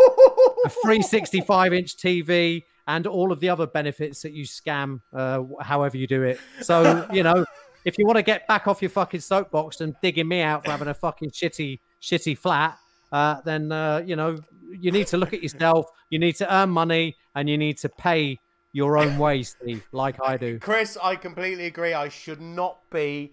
a 0.64 0.70
free 0.82 1.02
65 1.02 1.74
inch 1.74 1.98
TV, 1.98 2.64
and 2.86 3.06
all 3.06 3.32
of 3.32 3.40
the 3.40 3.48
other 3.48 3.66
benefits 3.66 4.22
that 4.22 4.32
you 4.32 4.44
scam, 4.44 5.00
uh, 5.12 5.42
however 5.60 5.96
you 5.96 6.06
do 6.06 6.22
it. 6.22 6.40
So 6.60 7.06
you 7.12 7.22
know 7.22 7.44
if 7.86 7.98
you 7.98 8.04
want 8.04 8.16
to 8.16 8.22
get 8.22 8.46
back 8.48 8.66
off 8.66 8.82
your 8.82 8.90
fucking 8.90 9.20
soapbox 9.20 9.80
and 9.80 9.94
digging 10.02 10.26
me 10.26 10.42
out 10.42 10.64
for 10.64 10.72
having 10.72 10.88
a 10.88 10.94
fucking 10.94 11.30
shitty, 11.30 11.78
shitty 12.02 12.36
flat, 12.36 12.76
uh, 13.12 13.40
then 13.44 13.70
uh, 13.70 14.02
you 14.04 14.16
know 14.16 14.38
you 14.70 14.90
need 14.90 15.06
to 15.08 15.16
look 15.16 15.32
at 15.32 15.42
yourself. 15.42 15.86
You 16.10 16.18
need 16.18 16.34
to 16.36 16.52
earn 16.52 16.70
money 16.70 17.16
and 17.34 17.48
you 17.48 17.56
need 17.56 17.78
to 17.78 17.88
pay 17.88 18.38
your 18.72 18.98
own 18.98 19.18
way, 19.26 19.42
Steve, 19.44 19.86
like 19.92 20.16
I 20.22 20.36
do. 20.36 20.58
Chris, 20.58 20.98
I 21.00 21.16
completely 21.16 21.66
agree. 21.66 21.94
I 21.94 22.08
should 22.08 22.40
not 22.40 22.78
be 22.90 23.32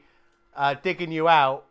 uh, 0.55 0.75
digging 0.75 1.11
you 1.11 1.27
out 1.27 1.65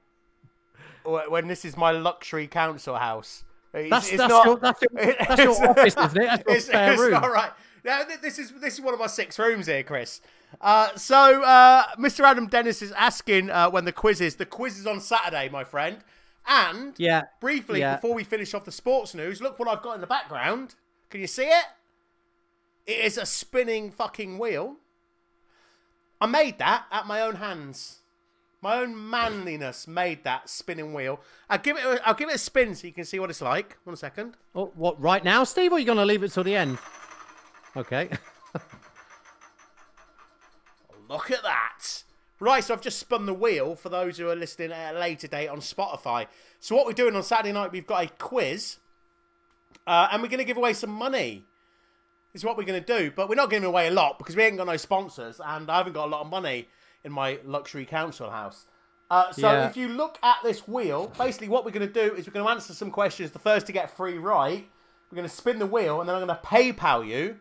when 1.05 1.47
this 1.47 1.65
is 1.65 1.77
my 1.77 1.93
luxury 1.93 2.49
council 2.49 2.97
house. 2.97 3.45
It's, 3.75 3.91
That's 3.91 4.09
it's 4.09 4.19
that's 4.19 4.29
not, 4.29 4.45
your 4.45 4.59
that's 4.59 4.83
your, 4.83 5.15
that's 5.19 5.43
your 5.43 5.69
office, 5.71 5.97
isn't 5.97 6.23
it? 6.23 6.27
That's 6.27 6.43
your 6.47 6.57
it's, 6.57 6.67
spare 6.67 6.93
it's 6.93 7.01
room. 7.01 7.13
not 7.13 7.31
right. 7.31 7.51
Now, 7.85 8.03
this 8.05 8.39
is 8.39 8.53
this 8.61 8.75
is 8.75 8.81
one 8.81 8.95
of 8.95 9.01
my 9.01 9.07
six 9.09 9.39
rooms 9.39 9.67
here, 9.67 9.83
Chris. 9.83 10.21
Uh, 10.61 10.95
so, 10.97 11.43
uh, 11.43 11.85
Mr. 11.99 12.21
Adam 12.25 12.47
Dennis 12.47 12.83
is 12.83 12.93
asking 12.93 13.51
uh, 13.51 13.71
when 13.71 13.85
the 13.85 13.93
quiz 13.93 14.21
is. 14.21 14.37
The 14.37 14.47
quiz 14.47 14.79
is 14.79 14.87
on 14.87 15.01
Saturday, 15.01 15.49
my 15.49 15.65
friend. 15.65 15.99
And 16.47 16.95
Yeah. 16.99 17.23
briefly, 17.41 17.81
Yeah. 17.81 17.97
before 17.97 18.15
we 18.15 18.25
finish 18.25 18.53
off 18.55 18.65
the 18.65 18.73
sports 18.73 19.15
news, 19.15 19.41
look 19.41 19.59
what 19.59 19.69
I've 19.69 19.83
got 19.83 19.95
in 19.95 20.01
the 20.01 20.07
background. 20.07 20.75
Can 21.11 21.21
you 21.21 21.27
see 21.27 21.45
it? 21.47 21.65
It 22.87 22.99
is 23.05 23.17
a 23.17 23.27
spinning 23.27 23.91
fucking 23.91 24.39
wheel. 24.39 24.77
I 26.21 26.27
made 26.27 26.59
that 26.59 26.85
at 26.91 27.07
my 27.07 27.21
own 27.21 27.37
hands. 27.37 27.99
My 28.61 28.77
own 28.77 29.11
manliness 29.11 29.89
made 29.89 30.23
that 30.25 30.49
spinning 30.49 30.95
wheel. 30.95 31.21
I'll 31.51 31.59
give 31.59 31.77
it. 31.77 31.85
A, 31.85 32.07
I'll 32.07 32.15
give 32.15 32.29
it 32.29 32.37
a 32.37 32.39
spin 32.39 32.75
so 32.77 32.87
you 32.87 32.93
can 32.93 33.05
see 33.05 33.19
what 33.19 33.29
it's 33.31 33.41
like. 33.41 33.77
One 33.85 33.97
second. 33.97 34.37
Oh, 34.55 34.67
what, 34.77 35.01
right 35.01 35.25
now, 35.25 35.43
Steve, 35.45 35.73
or 35.73 35.77
are 35.77 35.79
you 35.81 35.87
going 35.87 35.99
to 35.99 36.05
leave 36.05 36.23
it 36.23 36.31
till 36.31 36.45
the 36.45 36.55
end? 36.55 36.79
Okay. 37.77 38.09
Look 41.09 41.31
at 41.31 41.43
that. 41.43 42.05
Right, 42.41 42.65
so 42.65 42.75
I've 42.75 42.81
just 42.81 42.99
spun 42.99 43.27
the 43.27 43.35
wheel 43.35 43.77
for 43.77 43.89
those 43.89 44.19
who 44.19 44.29
are 44.29 44.35
listening 44.35 44.73
at 44.73 44.97
a 44.97 44.99
later 44.99 45.29
date 45.29 45.49
on 45.49 45.59
Spotify. 45.61 46.27
So 46.59 46.75
what 46.75 46.87
we're 46.87 46.93
doing 46.93 47.15
on 47.15 47.23
Saturday 47.23 47.53
night, 47.53 47.71
we've 47.71 47.87
got 47.87 48.05
a 48.05 48.09
quiz, 48.09 48.79
uh, 49.87 50.09
and 50.11 50.21
we're 50.23 50.29
going 50.29 50.39
to 50.39 50.45
give 50.45 50.57
away 50.57 50.73
some 50.73 50.91
money. 50.91 51.45
Is 52.35 52.45
what 52.45 52.57
we're 52.57 52.65
going 52.65 52.83
to 52.83 52.99
do, 52.99 53.13
but 53.15 53.29
we're 53.29 53.35
not 53.35 53.51
giving 53.51 53.67
away 53.69 53.89
a 53.89 53.91
lot 53.91 54.19
because 54.19 54.35
we 54.35 54.43
ain't 54.43 54.57
got 54.57 54.67
no 54.67 54.79
sponsors, 54.79 55.39
and 55.45 55.71
I 55.71 55.77
haven't 55.77 55.93
got 55.93 56.07
a 56.07 56.11
lot 56.11 56.23
of 56.23 56.31
money 56.31 56.67
in 57.05 57.13
my 57.13 57.39
luxury 57.45 57.85
council 57.85 58.31
house. 58.31 58.65
Uh, 59.11 59.31
so 59.33 59.53
Yeah. 59.53 59.69
if 59.69 59.77
you 59.77 59.89
look 59.89 60.19
at 60.23 60.39
this 60.43 60.67
wheel, 60.67 61.13
basically 61.19 61.49
what 61.49 61.67
we're 61.67 61.73
going 61.73 61.87
to 61.87 61.93
do 61.93 62.15
is 62.15 62.27
we're 62.27 62.33
going 62.33 62.47
to 62.47 62.51
answer 62.51 62.73
some 62.73 62.91
questions. 62.91 63.33
The 63.33 63.39
first 63.39 63.67
to 63.67 63.73
get 63.73 63.95
three 63.95 64.17
right, 64.17 64.67
we're 65.11 65.17
going 65.17 65.29
to 65.29 65.35
spin 65.35 65.59
the 65.59 65.67
wheel, 65.67 66.01
and 66.01 66.09
then 66.09 66.17
I'm 66.17 66.27
going 66.27 66.35
to 66.41 66.43
PayPal 66.47 67.07
you 67.07 67.37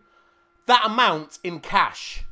that 0.67 0.83
amount 0.85 1.39
in 1.43 1.59
cash. 1.59 2.25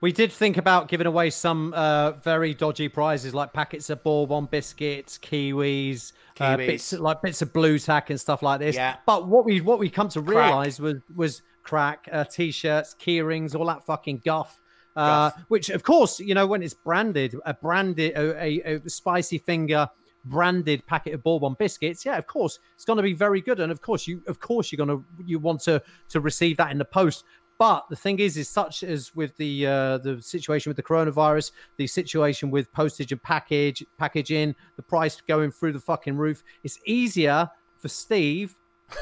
We 0.00 0.12
did 0.12 0.30
think 0.30 0.56
about 0.56 0.86
giving 0.86 1.08
away 1.08 1.30
some 1.30 1.74
uh, 1.74 2.12
very 2.12 2.54
dodgy 2.54 2.88
prizes 2.88 3.34
like 3.34 3.52
packets 3.52 3.90
of 3.90 4.04
bourbon 4.04 4.46
biscuits, 4.48 5.18
kiwis, 5.18 6.12
Uh, 6.38 6.56
Kiwis. 6.56 6.66
bits 6.66 6.92
like 6.92 7.20
bits 7.20 7.42
of 7.42 7.52
Blu 7.52 7.80
Tack 7.80 8.10
and 8.10 8.20
stuff 8.20 8.40
like 8.42 8.60
this. 8.60 8.76
Yeah. 8.76 8.96
But 9.06 9.26
what 9.26 9.44
we 9.44 9.60
what 9.60 9.80
we 9.80 9.90
come 9.90 10.08
to 10.10 10.20
realize 10.20 10.78
was 10.80 10.98
was 11.16 11.42
crack, 11.64 12.08
uh, 12.12 12.24
t-shirts, 12.24 12.94
key 12.94 13.20
rings, 13.22 13.54
all 13.56 13.66
that 13.66 13.84
fucking 13.86 14.22
guff. 14.24 14.60
Uh, 14.96 15.30
Guff. 15.30 15.40
which 15.48 15.68
of 15.70 15.82
course 15.84 16.18
you 16.18 16.34
know 16.34 16.46
when 16.46 16.60
it's 16.62 16.74
branded 16.74 17.34
a 17.44 17.54
branded 17.54 18.12
a, 18.16 18.42
a, 18.42 18.74
a 18.84 18.88
spicy 18.88 19.38
finger 19.38 19.88
branded 20.24 20.84
packet 20.86 21.14
of 21.14 21.22
bourbon 21.22 21.54
biscuits 21.56 22.04
yeah 22.04 22.16
of 22.18 22.26
course 22.26 22.58
it's 22.74 22.84
going 22.84 22.96
to 22.96 23.02
be 23.02 23.12
very 23.12 23.40
good 23.40 23.60
and 23.60 23.70
of 23.70 23.80
course 23.80 24.08
you 24.08 24.20
of 24.26 24.40
course 24.40 24.72
you're 24.72 24.84
going 24.84 24.88
to 24.88 25.04
you 25.24 25.38
want 25.38 25.60
to 25.60 25.80
to 26.08 26.20
receive 26.20 26.56
that 26.56 26.72
in 26.72 26.78
the 26.78 26.84
post 26.84 27.22
but 27.58 27.84
the 27.90 27.96
thing 27.96 28.18
is 28.18 28.36
is 28.36 28.48
such 28.48 28.82
as 28.82 29.14
with 29.14 29.36
the 29.36 29.66
uh, 29.66 29.98
the 29.98 30.22
situation 30.22 30.70
with 30.70 30.76
the 30.76 30.82
coronavirus 30.82 31.52
the 31.76 31.86
situation 31.86 32.50
with 32.50 32.72
postage 32.72 33.12
and 33.12 33.22
package 33.22 33.84
packaging 33.98 34.54
the 34.76 34.82
price 34.82 35.20
going 35.28 35.50
through 35.50 35.72
the 35.72 35.80
fucking 35.80 36.16
roof 36.16 36.42
it's 36.62 36.78
easier 36.86 37.50
for 37.76 37.88
steve 37.88 38.56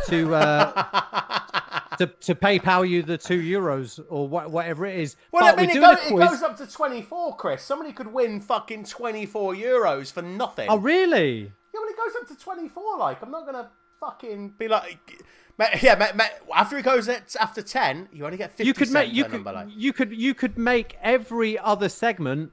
to 0.07 0.35
uh 0.35 1.43
to, 1.99 2.07
to 2.07 2.35
PayPal 2.35 2.89
you 2.89 3.03
the 3.03 3.19
two 3.19 3.41
euros 3.41 4.01
or 4.09 4.29
wha- 4.29 4.49
whatever 4.49 4.87
it 4.87 4.99
is. 4.99 5.17
Well, 5.33 5.45
but 5.45 5.59
I 5.59 5.67
mean, 5.67 5.77
it, 5.77 5.81
go, 5.81 5.93
it 5.93 6.09
quiz. 6.09 6.31
goes 6.31 6.43
up 6.43 6.57
to 6.59 6.67
24, 6.67 7.37
Chris. 7.37 7.63
Somebody 7.63 7.93
could 7.93 8.09
win 8.09 8.41
fucking 8.41 8.85
24 8.85 9.55
euros 9.55 10.13
for 10.13 10.23
nothing. 10.23 10.69
Oh, 10.69 10.79
really? 10.79 11.43
Yeah, 11.43 11.81
well, 11.81 11.85
it 11.85 11.97
goes 11.97 12.23
up 12.23 12.29
to 12.29 12.43
24. 12.43 12.99
Like, 12.99 13.23
I'm 13.23 13.31
not 13.31 13.43
going 13.43 13.55
to 13.65 13.71
fucking 14.01 14.55
be 14.59 14.69
like. 14.69 15.23
Yeah, 15.59 16.13
after 16.55 16.77
it 16.77 16.83
goes 16.83 17.09
at, 17.09 17.35
after 17.41 17.63
10, 17.63 18.11
you 18.13 18.25
only 18.27 18.37
get 18.37 18.51
50 18.51 18.65
You 18.65 18.75
could 18.75 18.91
make 18.91 19.13
you 19.13 19.25
could 19.25 19.33
number, 19.33 19.53
like. 19.53 19.69
you 19.71 19.93
could 19.93 20.13
you 20.13 20.35
could 20.35 20.59
make 20.59 20.99
every 21.03 21.59
other 21.59 21.89
segment 21.89 22.53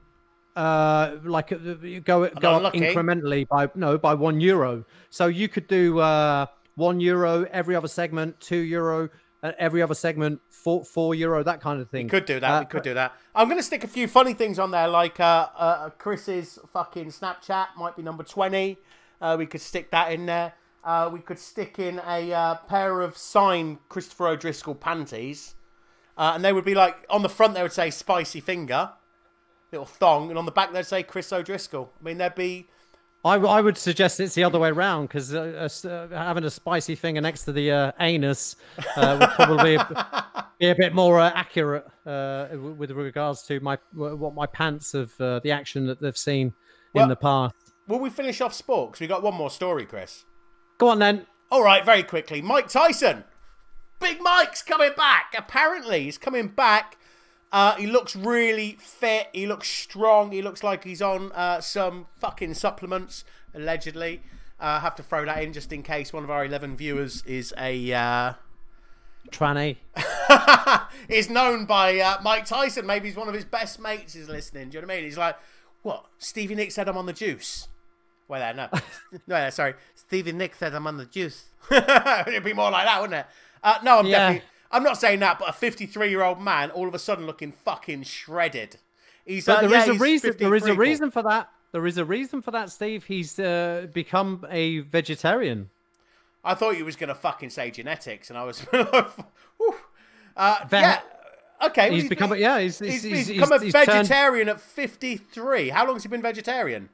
uh 0.56 1.16
like 1.24 1.50
uh, 1.50 1.56
go 2.04 2.28
go 2.28 2.50
up 2.64 2.74
incrementally 2.74 3.46
by 3.48 3.68
no 3.74 3.98
by 3.98 4.14
one 4.14 4.40
euro. 4.40 4.84
So 5.10 5.26
you 5.26 5.48
could 5.48 5.66
do 5.66 5.98
uh 5.98 6.46
one 6.76 7.00
euro 7.00 7.44
every 7.50 7.76
other 7.76 7.88
segment, 7.88 8.40
two 8.40 8.58
euro 8.58 9.10
uh, 9.44 9.52
every 9.58 9.82
other 9.82 9.94
segment, 9.94 10.40
four 10.48 10.84
four 10.84 11.14
euro 11.14 11.42
that 11.42 11.60
kind 11.60 11.80
of 11.80 11.90
thing. 11.90 12.08
Could 12.08 12.24
do 12.24 12.40
that. 12.40 12.50
Uh, 12.50 12.60
we 12.60 12.66
could 12.66 12.82
do 12.82 12.94
that. 12.94 13.12
I'm 13.34 13.46
going 13.46 13.58
to 13.58 13.62
stick 13.62 13.84
a 13.84 13.88
few 13.88 14.08
funny 14.08 14.32
things 14.32 14.58
on 14.58 14.70
there, 14.70 14.88
like 14.88 15.20
uh, 15.20 15.48
uh, 15.56 15.90
Chris's 15.90 16.58
fucking 16.72 17.08
Snapchat 17.08 17.66
might 17.76 17.94
be 17.94 18.02
number 18.02 18.24
20. 18.24 18.78
Uh, 19.20 19.36
we 19.38 19.44
could 19.46 19.60
stick 19.60 19.90
that 19.90 20.12
in 20.12 20.24
there. 20.26 20.54
Uh, 20.84 21.08
we 21.12 21.20
could 21.20 21.38
stick 21.38 21.78
in 21.78 22.00
a 22.06 22.32
uh, 22.32 22.54
pair 22.56 23.00
of 23.00 23.16
signed 23.16 23.78
Christopher 23.88 24.28
O'Driscoll 24.28 24.74
panties. 24.74 25.54
Uh, 26.16 26.32
and 26.34 26.44
they 26.44 26.52
would 26.52 26.64
be 26.64 26.74
like, 26.74 27.06
on 27.08 27.22
the 27.22 27.28
front, 27.28 27.54
they 27.54 27.62
would 27.62 27.72
say 27.72 27.90
Spicy 27.90 28.40
Finger, 28.40 28.92
little 29.72 29.86
thong. 29.86 30.28
And 30.28 30.38
on 30.38 30.44
the 30.44 30.52
back, 30.52 30.72
they'd 30.72 30.86
say 30.86 31.02
Chris 31.02 31.32
O'Driscoll. 31.32 31.90
I 31.98 32.04
mean, 32.04 32.18
there'd 32.18 32.34
be. 32.34 32.68
I, 33.24 33.36
I 33.36 33.62
would 33.62 33.78
suggest 33.78 34.20
it's 34.20 34.34
the 34.34 34.44
other 34.44 34.58
way 34.58 34.68
around 34.68 35.06
because 35.06 35.34
uh, 35.34 35.66
uh, 35.84 36.08
having 36.08 36.44
a 36.44 36.50
spicy 36.50 36.94
finger 36.94 37.22
next 37.22 37.44
to 37.44 37.52
the 37.52 37.72
uh, 37.72 37.92
anus 37.98 38.56
uh, 38.96 39.16
would 39.18 39.30
probably 39.30 39.78
be 40.58 40.68
a 40.68 40.74
bit 40.74 40.94
more 40.94 41.18
uh, 41.18 41.32
accurate 41.34 41.86
uh, 42.04 42.48
with 42.52 42.90
regards 42.90 43.42
to 43.44 43.60
my 43.60 43.78
what 43.94 44.34
my 44.34 44.44
pants 44.44 44.92
of 44.92 45.18
uh, 45.22 45.40
the 45.42 45.50
action 45.50 45.86
that 45.86 46.02
they've 46.02 46.18
seen 46.18 46.52
Well- 46.92 47.04
in 47.04 47.08
the 47.08 47.16
past. 47.16 47.54
Will 47.88 47.98
we 47.98 48.10
finish 48.10 48.40
off 48.42 48.52
sport? 48.54 48.92
Because 48.92 49.00
we 49.00 49.06
got 49.06 49.22
one 49.22 49.34
more 49.34 49.50
story, 49.50 49.84
Chris. 49.84 50.24
Go 50.78 50.88
on 50.88 50.98
then. 50.98 51.26
All 51.50 51.62
right, 51.62 51.84
very 51.84 52.02
quickly. 52.02 52.42
Mike 52.42 52.68
Tyson. 52.68 53.24
Big 54.00 54.20
Mike's 54.20 54.62
coming 54.62 54.90
back. 54.96 55.34
Apparently, 55.36 56.04
he's 56.04 56.18
coming 56.18 56.48
back. 56.48 56.98
Uh, 57.52 57.76
he 57.76 57.86
looks 57.86 58.16
really 58.16 58.76
fit. 58.80 59.28
He 59.32 59.46
looks 59.46 59.68
strong. 59.68 60.32
He 60.32 60.42
looks 60.42 60.64
like 60.64 60.82
he's 60.82 61.00
on 61.00 61.30
uh, 61.32 61.60
some 61.60 62.06
fucking 62.18 62.54
supplements, 62.54 63.24
allegedly. 63.54 64.22
Uh, 64.58 64.80
have 64.80 64.96
to 64.96 65.02
throw 65.02 65.24
that 65.24 65.42
in 65.42 65.52
just 65.52 65.72
in 65.72 65.82
case 65.82 66.12
one 66.12 66.24
of 66.24 66.30
our 66.30 66.44
11 66.44 66.76
viewers 66.76 67.22
is 67.24 67.54
a. 67.56 67.92
Uh, 67.92 68.32
Tranny. 69.30 69.76
is 71.08 71.30
known 71.30 71.64
by 71.64 71.98
uh, 71.98 72.18
Mike 72.22 72.46
Tyson. 72.46 72.86
Maybe 72.86 73.08
he's 73.08 73.16
one 73.16 73.28
of 73.28 73.34
his 73.34 73.44
best 73.44 73.80
mates 73.80 74.14
is 74.14 74.28
listening. 74.28 74.70
Do 74.70 74.76
you 74.76 74.82
know 74.82 74.88
what 74.88 74.94
I 74.94 74.96
mean? 74.96 75.04
He's 75.04 75.18
like, 75.18 75.36
what? 75.82 76.06
Stevie 76.18 76.54
Nicks 76.54 76.74
said 76.74 76.88
I'm 76.88 76.96
on 76.96 77.06
the 77.06 77.12
juice. 77.12 77.68
Well, 78.28 78.40
there, 78.40 78.54
no. 78.54 78.68
no, 79.26 79.50
sorry. 79.50 79.74
Stevie 79.94 80.32
Nick 80.32 80.54
said 80.54 80.74
I'm 80.74 80.86
on 80.86 80.96
the 80.96 81.06
juice. 81.06 81.44
It'd 81.70 82.44
be 82.44 82.52
more 82.52 82.70
like 82.70 82.86
that, 82.86 83.00
wouldn't 83.00 83.20
it? 83.20 83.26
Uh, 83.62 83.78
no, 83.82 83.98
I'm 83.98 84.06
Yeah. 84.06 84.18
definitely. 84.18 84.48
I'm 84.70 84.82
not 84.82 84.98
saying 84.98 85.20
that, 85.20 85.38
but 85.38 85.48
a 85.48 85.52
53 85.52 86.08
year 86.10 86.22
old 86.22 86.40
man 86.40 86.70
all 86.70 86.88
of 86.88 86.94
a 86.94 86.98
sudden 86.98 87.26
looking 87.26 87.52
fucking 87.52 88.02
shredded. 88.04 88.76
He's, 89.24 89.46
But 89.46 89.64
uh, 89.64 89.68
there 89.68 89.78
is 89.80 89.86
yeah, 89.86 89.92
a 89.94 89.98
reason. 89.98 90.34
There 90.38 90.54
is 90.54 90.66
a 90.66 90.74
reason 90.74 91.10
for 91.10 91.22
that. 91.22 91.48
There 91.72 91.86
is 91.86 91.96
a 91.98 92.04
reason 92.04 92.42
for 92.42 92.50
that, 92.50 92.70
Steve. 92.70 93.04
He's 93.04 93.38
uh, 93.38 93.86
become 93.92 94.44
a 94.50 94.80
vegetarian. 94.80 95.70
I 96.44 96.54
thought 96.54 96.76
you 96.76 96.84
was 96.84 96.96
going 96.96 97.08
to 97.08 97.14
fucking 97.14 97.50
say 97.50 97.70
genetics, 97.70 98.30
and 98.30 98.38
I 98.38 98.44
was. 98.44 98.64
Uh, 100.36 100.56
yeah. 100.72 101.00
Okay. 101.64 101.90
He's 101.92 102.08
become 102.08 102.32
a- 102.32 102.36
yeah, 102.36 102.58
he's- 102.58 102.78
he's, 102.80 103.02
he's- 103.04 103.26
he's 103.28 103.28
become 103.28 103.52
a 103.52 103.62
he's 103.62 103.72
turned- 103.72 103.86
vegetarian 103.86 104.48
at 104.48 104.60
53. 104.60 105.68
How 105.68 105.86
long 105.86 105.94
has 105.94 106.02
he 106.02 106.08
been 106.08 106.22
vegetarian? 106.22 106.88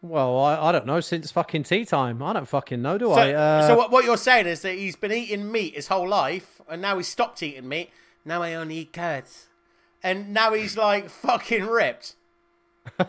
Well, 0.00 0.38
I, 0.38 0.68
I 0.68 0.72
don't 0.72 0.86
know 0.86 1.00
since 1.00 1.30
fucking 1.32 1.64
tea 1.64 1.84
time. 1.84 2.22
I 2.22 2.32
don't 2.32 2.46
fucking 2.48 2.80
know, 2.80 2.98
do 2.98 3.06
So, 3.06 3.12
I? 3.14 3.32
Uh, 3.32 3.66
so 3.66 3.76
what, 3.76 3.90
what 3.90 4.04
you're 4.04 4.16
saying 4.16 4.46
is 4.46 4.62
that 4.62 4.74
he's 4.74 4.94
been 4.96 5.10
eating 5.12 5.50
meat 5.50 5.74
his 5.74 5.88
whole 5.88 6.08
life, 6.08 6.60
and 6.68 6.80
now 6.80 6.96
he's 6.96 7.08
stopped 7.08 7.42
eating 7.42 7.68
meat. 7.68 7.90
Now 8.24 8.42
I 8.42 8.54
only 8.54 8.76
eat 8.78 8.92
carrots, 8.92 9.46
and 10.02 10.32
now 10.32 10.52
he's 10.54 10.76
like 10.76 11.10
fucking 11.24 11.66
ripped. 11.66 12.14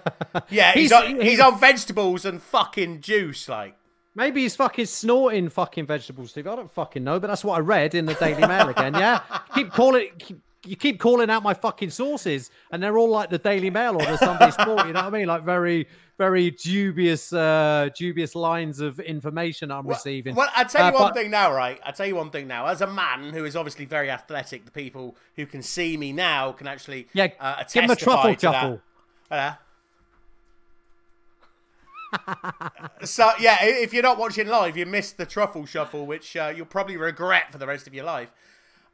Yeah, 0.50 0.72
he's, 0.74 0.90
He's- 0.90 0.92
on, 1.04 1.16
he's 1.16 1.24
he's- 1.24 1.40
on 1.40 1.60
vegetables 1.60 2.26
and 2.26 2.42
fucking 2.42 3.02
juice, 3.02 3.48
like. 3.48 3.76
Maybe 4.16 4.42
he's 4.42 4.56
fucking 4.56 4.88
snorting 4.88 5.48
fucking 5.50 5.86
vegetables, 5.86 6.32
Steve. 6.32 6.48
I 6.48 6.56
don't 6.56 6.70
fucking 6.72 7.04
know, 7.04 7.20
but 7.20 7.28
that's 7.28 7.44
what 7.44 7.56
I 7.56 7.60
read 7.60 7.96
in 7.96 8.06
the 8.06 8.16
Daily 8.16 8.46
Mail 8.46 8.68
again. 8.70 8.94
Yeah, 8.96 9.22
keep 9.56 9.72
calling. 9.72 10.10
Keep, 10.18 10.42
you 10.66 10.76
keep 10.76 11.00
calling 11.00 11.30
out 11.30 11.42
my 11.44 11.54
fucking 11.54 11.90
sources, 11.90 12.52
and 12.72 12.84
they're 12.84 12.98
all 12.98 13.10
like 13.10 13.30
the 13.30 13.38
Daily 13.38 13.70
Mail 13.70 13.96
or 13.96 14.06
the 14.06 14.18
Sunday 14.18 14.52
Sport. 14.60 14.88
You 14.88 14.94
know 14.94 15.04
what 15.04 15.14
I 15.14 15.18
mean? 15.18 15.28
Like 15.28 15.44
very, 15.44 15.88
very 16.18 16.52
dubious, 16.52 17.32
uh, 17.32 17.88
dubious 17.96 18.36
lines 18.36 18.82
of 18.82 19.00
information 19.00 19.72
I'm 19.72 19.88
receiving. 19.88 20.36
Well, 20.36 20.50
I'll 20.56 20.66
tell 20.66 20.92
you 20.92 20.98
Uh, 20.98 21.00
one 21.02 21.10
but- 21.10 21.16
thing 21.16 21.32
now, 21.32 21.54
right? 21.54 21.80
I'll 21.86 21.94
tell 21.94 22.06
you 22.08 22.16
one 22.16 22.30
thing 22.30 22.48
now. 22.48 22.66
As 22.68 22.82
a 22.82 22.88
man 22.88 23.32
who 23.34 23.46
is 23.46 23.56
obviously 23.56 23.86
very 23.86 24.10
athletic, 24.12 24.66
the 24.66 24.72
people 24.72 25.16
who 25.38 25.46
can 25.46 25.62
see 25.62 25.96
me 25.96 26.12
now 26.12 26.52
can 26.52 26.68
actually 26.68 27.08
Yeah, 27.14 27.28
uh, 27.40 27.64
give 27.72 27.86
him 27.86 27.92
a 27.92 27.96
truffle 27.96 28.36
to 28.36 28.42
that. 28.42 28.54
shuffle. 28.54 28.82
Uh, 29.32 29.54
so 33.04 33.32
yeah, 33.40 33.58
if 33.62 33.94
you're 33.94 34.04
not 34.04 34.18
watching 34.18 34.48
live, 34.48 34.76
you 34.76 34.86
missed 34.86 35.18
the 35.18 35.26
truffle 35.26 35.66
shuffle, 35.66 36.06
which 36.06 36.36
uh, 36.36 36.52
you'll 36.56 36.66
probably 36.66 36.98
regret 36.98 37.52
for 37.52 37.58
the 37.60 37.68
rest 37.68 37.88
of 37.88 37.94
your 37.94 38.06
life. 38.06 38.30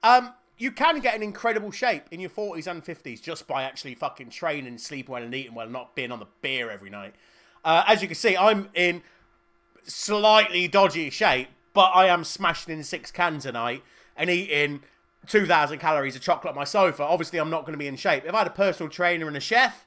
Um, 0.03 0.33
you 0.57 0.71
can 0.71 0.99
get 0.99 1.15
an 1.15 1.23
incredible 1.23 1.71
shape 1.71 2.03
in 2.11 2.19
your 2.19 2.29
40s 2.29 2.67
and 2.67 2.83
50s 2.83 3.21
just 3.21 3.47
by 3.47 3.63
actually 3.63 3.95
fucking 3.95 4.29
training, 4.29 4.77
sleeping 4.77 5.11
well, 5.11 5.23
and 5.23 5.33
eating 5.33 5.53
well, 5.53 5.69
not 5.69 5.95
being 5.95 6.11
on 6.11 6.19
the 6.19 6.27
beer 6.41 6.69
every 6.69 6.89
night. 6.89 7.13
Uh, 7.63 7.83
as 7.87 8.01
you 8.01 8.07
can 8.07 8.15
see, 8.15 8.37
I'm 8.37 8.69
in 8.73 9.01
slightly 9.83 10.67
dodgy 10.67 11.09
shape, 11.09 11.49
but 11.73 11.91
I 11.93 12.07
am 12.07 12.23
smashing 12.23 12.73
in 12.73 12.83
six 12.83 13.11
cans 13.11 13.45
a 13.45 13.51
night 13.51 13.83
and 14.15 14.29
eating 14.29 14.81
2,000 15.27 15.79
calories 15.79 16.15
of 16.15 16.21
chocolate 16.21 16.51
on 16.51 16.55
my 16.55 16.63
sofa, 16.63 17.03
obviously 17.03 17.39
I'm 17.39 17.49
not 17.49 17.61
going 17.61 17.73
to 17.73 17.79
be 17.79 17.87
in 17.87 17.95
shape. 17.95 18.23
If 18.25 18.33
I 18.33 18.39
had 18.39 18.47
a 18.47 18.51
personal 18.51 18.89
trainer 18.89 19.27
and 19.27 19.35
a 19.35 19.41
chef 19.41 19.85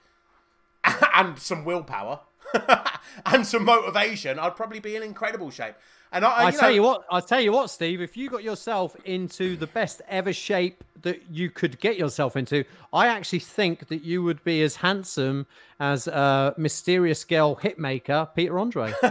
and 1.15 1.39
some 1.39 1.65
willpower 1.65 2.21
and 3.27 3.47
some 3.47 3.65
motivation, 3.65 4.39
I'd 4.39 4.57
probably 4.57 4.81
be 4.81 4.97
in 4.97 5.03
incredible 5.03 5.51
shape. 5.51 5.75
And 6.13 6.25
I, 6.25 6.29
I 6.31 6.51
you 6.51 6.59
tell 6.59 6.69
know, 6.69 6.75
you 6.75 6.83
what, 6.83 7.05
I 7.11 7.21
tell 7.21 7.41
you 7.41 7.53
what, 7.53 7.69
Steve. 7.71 8.01
If 8.01 8.17
you 8.17 8.31
got 8.31 8.43
yourself 8.43 8.97
into 9.05 9.57
the 9.57 9.67
best 9.67 10.01
ever 10.09 10.33
shape 10.33 10.83
that 11.03 11.23
you 11.31 11.51
could 11.51 11.79
get 11.81 11.99
yourself 11.99 12.37
into, 12.37 12.65
I 12.93 13.09
actually 13.09 13.41
think 13.41 13.89
that 13.89 14.03
you 14.03 14.23
would 14.23 14.43
be 14.43 14.63
as 14.63 14.77
handsome 14.77 15.47
as 15.81 16.09
uh, 16.09 16.55
mysterious 16.57 17.25
girl 17.25 17.57
hitmaker 17.57 18.35
Peter 18.35 18.59
Andre. 18.59 18.95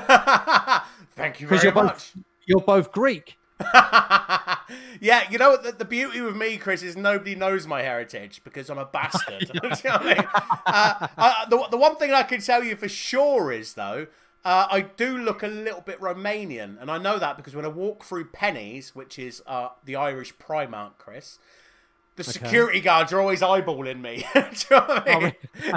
Thank 1.11 1.39
you 1.39 1.47
very 1.47 1.61
you're 1.61 1.73
much. 1.73 2.13
both 2.13 2.23
you're 2.47 2.61
both 2.61 2.91
Greek. 2.91 3.37
yeah, 4.99 5.29
you 5.29 5.37
know 5.37 5.51
what? 5.51 5.63
The, 5.63 5.71
the 5.71 5.85
beauty 5.85 6.21
with 6.21 6.35
me, 6.35 6.57
Chris, 6.57 6.83
is 6.83 6.95
nobody 6.95 7.35
knows 7.35 7.65
my 7.65 7.81
heritage 7.81 8.41
because 8.43 8.69
I'm 8.69 8.77
a 8.77 8.85
bastard. 8.85 9.49
You 9.83 9.89
know 9.89 9.95
I 9.95 10.03
mean? 10.03 10.27
uh, 10.65 11.07
uh, 11.17 11.45
the, 11.49 11.67
the 11.71 11.77
one 11.77 11.95
thing 11.95 12.11
I 12.11 12.23
can 12.23 12.41
tell 12.41 12.63
you 12.63 12.75
for 12.75 12.89
sure 12.89 13.51
is, 13.51 13.73
though, 13.73 14.07
uh, 14.45 14.67
I 14.69 14.81
do 14.81 15.17
look 15.17 15.43
a 15.43 15.47
little 15.47 15.81
bit 15.81 15.99
Romanian. 15.99 16.81
And 16.81 16.89
I 16.89 16.97
know 16.97 17.19
that 17.19 17.37
because 17.37 17.55
when 17.55 17.65
I 17.65 17.69
walk 17.69 18.03
through 18.05 18.29
Penneys, 18.29 18.89
which 18.89 19.19
is 19.19 19.41
uh, 19.47 19.69
the 19.83 19.95
Irish 19.95 20.35
Primark, 20.35 20.97
Chris, 20.97 21.39
the 22.15 22.23
security 22.23 22.79
guards 22.79 23.13
are 23.13 23.19
always 23.19 23.41
eyeballing 23.41 24.01
me. 24.01 24.25
Do 24.33 24.39
you 24.39 24.45
know 24.71 24.85
what 24.87 25.09
I 25.09 25.19
mean? 25.19 25.35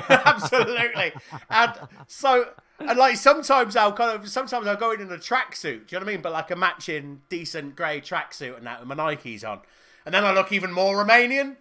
Absolutely. 0.09 1.13
And 1.51 1.73
so, 2.07 2.51
and 2.81 2.99
like 2.99 3.17
sometimes 3.17 3.77
I'll 3.77 3.93
kind 3.93 4.13
of, 4.21 4.29
sometimes 4.29 4.67
I'll 4.67 4.77
go 4.77 4.93
in 4.93 5.01
in 5.01 5.11
a 5.13 5.17
tracksuit. 5.19 5.87
Do 5.87 5.97
you 5.97 6.01
know 6.01 6.05
what 6.05 6.09
I 6.09 6.13
mean? 6.13 6.21
But 6.23 6.33
like 6.33 6.51
a 6.51 6.57
matching 6.57 7.23
decent 7.29 7.77
grey 7.77 8.01
tracksuit 8.01 8.57
and 8.57 8.67
that 8.67 8.81
with 8.81 8.89
my 8.89 8.95
Nikes 9.15 9.49
on. 9.49 9.61
And 10.07 10.15
then 10.15 10.25
I 10.25 10.33
look 10.33 10.51
even 10.53 10.73
more 10.73 10.97
Romanian. 11.05 11.57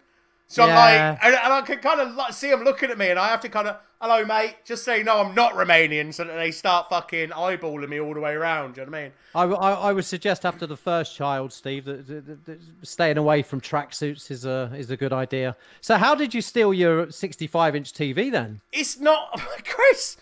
So 0.51 0.63
I'm 0.63 0.69
like, 0.69 1.19
and, 1.23 1.35
and 1.35 1.53
I 1.53 1.61
can 1.61 1.77
kind 1.77 1.99
of 1.99 2.15
like, 2.15 2.33
see 2.33 2.49
them 2.49 2.63
looking 2.63 2.89
at 2.89 2.97
me, 2.97 3.09
and 3.11 3.19
I 3.19 3.27
have 3.27 3.39
to 3.41 3.49
kind 3.49 3.67
of, 3.67 3.77
hello, 4.01 4.25
mate, 4.25 4.55
just 4.65 4.83
say 4.83 5.03
no, 5.03 5.19
I'm 5.19 5.35
not 5.35 5.53
Romanian, 5.53 6.11
so 6.11 6.23
that 6.23 6.35
they 6.37 6.49
start 6.49 6.89
fucking 6.89 7.29
eyeballing 7.29 7.87
me 7.87 7.99
all 7.99 8.15
the 8.15 8.19
way 8.19 8.33
around. 8.33 8.73
Do 8.73 8.81
you 8.81 8.87
know 8.87 8.91
what 8.91 8.97
I 8.97 9.03
mean? 9.03 9.11
I 9.35 9.43
I 9.89 9.93
would 9.93 10.05
suggest 10.05 10.47
after 10.47 10.65
the 10.65 10.75
first 10.75 11.15
child, 11.15 11.53
Steve, 11.53 11.85
that, 11.85 12.07
that, 12.07 12.25
that- 12.25 12.45
that 12.47 12.59
staying 12.81 13.19
away 13.19 13.43
from 13.43 13.61
tracksuits 13.61 14.31
is 14.31 14.43
a 14.43 14.71
is 14.75 14.89
a 14.89 14.97
good 14.97 15.13
idea. 15.13 15.55
So, 15.81 15.97
how 15.97 16.15
did 16.15 16.33
you 16.33 16.41
steal 16.41 16.73
your 16.73 17.11
65 17.11 17.75
inch 17.75 17.93
TV 17.93 18.31
then? 18.31 18.61
It's 18.71 18.99
not, 18.99 19.39
Chris. 19.65 20.17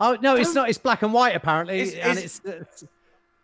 Oh 0.00 0.16
no, 0.20 0.36
it's 0.36 0.54
not. 0.54 0.68
It's 0.68 0.78
black 0.78 1.02
and 1.02 1.12
white 1.12 1.34
apparently, 1.34 1.80
It's- 1.80 1.94
and 1.94 2.18
it's- 2.18 2.40
it's, 2.44 2.82
it's 2.82 2.84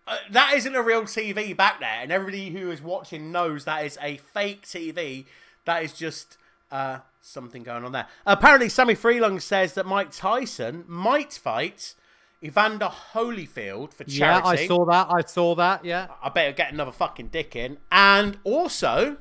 Uh, 0.07 0.19
that 0.31 0.53
isn't 0.55 0.75
a 0.75 0.83
real 0.83 1.03
TV 1.05 1.57
back 1.57 1.81
there, 1.81 1.99
and 2.03 2.13
everybody 2.13 2.51
who 2.51 2.71
is 2.71 2.83
watching 2.83 3.33
knows 3.33 3.65
that 3.65 3.87
is 3.87 3.99
a 4.03 4.19
fake 4.19 4.63
TV. 4.67 5.25
That 5.65 5.83
is 5.83 5.95
just 5.95 6.37
uh, 6.71 6.99
something 7.23 7.63
going 7.63 7.85
on 7.87 7.93
there. 7.93 8.07
Apparently, 8.27 8.69
Sammy 8.69 8.95
Freelung 8.95 9.41
says 9.41 9.73
that 9.75 9.87
Mike 9.87 10.11
Tyson 10.11 10.85
might 10.87 11.33
fight 11.33 11.95
Evander 12.43 12.91
Holyfield 13.15 13.95
for 13.95 14.05
charity. 14.05 14.19
yeah. 14.19 14.43
I 14.45 14.67
saw 14.67 14.85
that. 14.85 15.07
I 15.11 15.23
saw 15.27 15.55
that. 15.55 15.85
Yeah. 15.87 16.09
I 16.23 16.29
better 16.29 16.53
get 16.53 16.71
another 16.71 16.93
fucking 16.93 17.29
dick 17.29 17.57
in. 17.57 17.79
And 17.91 18.37
also, 18.45 19.17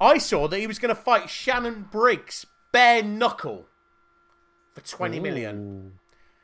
I 0.00 0.18
saw 0.18 0.46
that 0.46 0.58
he 0.60 0.66
was 0.68 0.78
going 0.78 0.94
to 0.94 1.00
fight 1.00 1.28
Shannon 1.28 1.88
Briggs 1.90 2.46
bare 2.70 3.02
knuckle 3.02 3.66
for 4.78 4.86
twenty 4.96 5.20
million. 5.20 5.98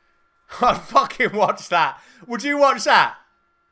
I'd 0.61 0.77
fucking 0.77 1.33
watch 1.33 1.69
that. 1.69 1.99
Would 2.27 2.43
you 2.43 2.57
watch 2.57 2.83
that? 2.83 3.15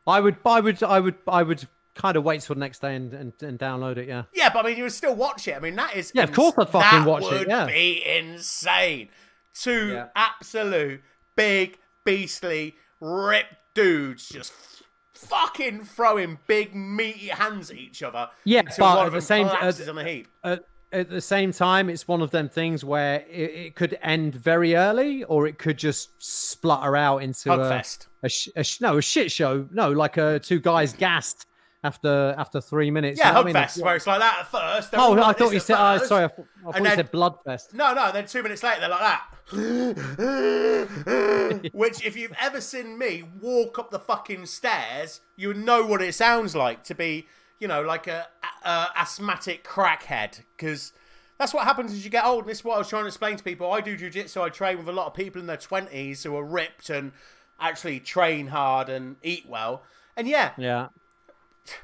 I 0.07 0.20
would. 0.20 0.38
I 0.45 0.59
would. 0.59 0.82
I 0.84 0.99
would. 0.99 1.16
I 1.28 1.43
would 1.43 1.68
kind 1.95 2.18
of 2.18 2.24
wait 2.24 2.41
till 2.41 2.55
the 2.55 2.59
next 2.59 2.82
day 2.82 2.95
and, 2.95 3.14
and, 3.14 3.34
and 3.43 3.59
download 3.59 3.97
it. 3.97 4.07
Yeah. 4.07 4.24
Yeah, 4.34 4.49
but 4.51 4.66
I 4.66 4.70
mean, 4.70 4.78
you 4.78 4.84
would 4.84 4.91
still 4.91 5.16
watch 5.16 5.47
it. 5.47 5.55
I 5.55 5.59
mean, 5.59 5.76
that 5.76 5.95
is 5.95 6.11
Yeah, 6.16 6.24
of 6.24 6.32
course 6.32 6.55
I'd 6.57 6.70
fucking 6.70 7.05
watch 7.05 7.24
it, 7.24 7.39
would 7.39 7.47
yeah. 7.47 7.68
be 7.68 8.03
insane. 8.03 9.09
Two 9.53 9.89
Yeah. 9.93 10.07
absolute 10.16 11.01
big, 11.36 11.78
beastly, 12.03 12.76
ripped 12.99 13.53
dudes 13.76 14.28
just 14.28 14.51
f- 14.53 14.84
fucking 15.14 15.84
throwing 15.86 16.39
big, 16.47 16.74
meaty 16.74 17.28
hands 17.28 17.70
at 17.70 17.78
each 17.78 18.01
other. 18.01 18.28
Yeah, 18.43 18.64
but 18.64 18.99
at 18.99 19.07
of 19.07 19.14
the 19.14 19.22
same- 19.22 19.47
collapses 19.47 19.88
uh, 19.88 19.91
on 19.91 19.97
a 19.99 20.03
heap. 20.03 20.28
At, 20.43 20.66
at 20.93 21.09
the 21.09 21.19
same 21.21 21.51
time, 21.51 21.89
it's 21.89 22.07
one 22.07 22.21
of 22.21 22.31
them 22.31 22.47
things 22.47 22.85
where 22.85 23.21
it, 23.29 23.51
it 23.51 23.75
could 23.75 23.97
end 24.01 24.35
very 24.35 24.75
early, 24.75 25.23
or 25.25 25.47
it 25.47 25.57
could 25.57 25.77
just 25.77 26.11
splutter 26.23 26.95
out 26.95 27.17
into 27.17 27.51
a, 27.51 27.57
Hugfest. 27.57 28.07
a, 28.23 28.29
sh- 28.29 28.49
a 28.55 28.63
sh- 28.63 28.79
no 28.81 28.97
a 28.97 29.01
shit 29.01 29.31
show. 29.31 29.67
No, 29.71 29.91
like 29.91 30.17
uh, 30.17 30.39
two 30.39 30.59
guys 30.59 30.93
gassed 30.93 31.45
after 31.83 32.33
after 32.37 32.61
three 32.61 32.91
minutes. 32.91 33.19
Yeah, 33.19 33.27
you 33.29 33.33
know 33.33 33.39
what 33.39 33.43
I 33.43 33.47
mean? 33.53 33.63
Hugfest, 33.63 33.81
where 33.83 33.95
it's 33.97 34.07
like 34.07 34.19
that 34.19 34.37
at 34.41 34.47
first. 34.47 34.91
they're 34.91 34.99
Oh, 35.01 35.17
all 35.17 35.23
I 35.23 35.33
thought 35.33 35.53
you 35.53 35.59
said. 35.59 35.75
Uh, 35.75 35.99
sorry, 35.99 36.25
I, 36.25 36.27
thought- 36.29 36.45
I 36.59 36.63
thought 36.63 36.75
And 36.77 36.85
you 36.85 36.91
said 36.95 37.11
Bloodfest. 37.11 37.73
No, 37.73 37.93
no, 37.93 38.11
then 38.11 38.25
two 38.25 38.41
minutes 38.43 38.63
later 38.63 38.79
they're 38.81 38.89
like 38.89 38.99
that. 38.99 39.23
Which, 41.73 42.05
if 42.05 42.15
you've 42.15 42.33
ever 42.39 42.61
seen 42.61 42.97
me 42.97 43.23
walk 43.41 43.77
up 43.79 43.91
the 43.91 43.99
fucking 43.99 44.45
stairs, 44.45 45.19
you 45.35 45.53
know 45.53 45.85
what 45.85 46.01
it 46.01 46.13
sounds 46.15 46.55
like 46.55 46.83
to 46.85 46.95
be, 46.95 47.27
you 47.59 47.67
know, 47.67 47.81
like 47.81 48.07
a, 48.07 48.27
a 48.64 48.88
asthmatic 48.95 49.64
crackhead. 49.64 50.41
Because 50.55 50.93
that's 51.38 51.53
what 51.53 51.64
happens 51.66 51.91
as 51.91 52.03
you 52.03 52.09
get 52.11 52.26
old. 52.26 52.41
And 52.43 52.49
this 52.49 52.59
is 52.59 52.64
what 52.64 52.76
I 52.76 52.80
was 52.80 52.89
trying 52.89 53.03
to 53.03 53.07
explain 53.07 53.38
to 53.38 53.43
people. 53.43 53.72
I 53.72 53.82
do 53.82 53.97
jujitsu. 53.97 54.41
I 54.41 54.49
train 54.49 54.78
with 54.78 54.88
a 54.89 54.93
lot 54.93 55.07
of 55.07 55.14
people 55.14 55.41
in 55.41 55.47
their 55.47 55.57
twenties 55.57 56.24
who 56.24 56.36
are 56.36 56.43
ripped 56.45 56.89
and 56.89 57.11
actually 57.59 57.99
train 57.99 58.47
hard 58.47 58.89
and 58.89 59.16
eat 59.24 59.45
well. 59.47 59.84
And 60.16 60.28
yeah, 60.28 60.51
Yeah. 60.57 60.89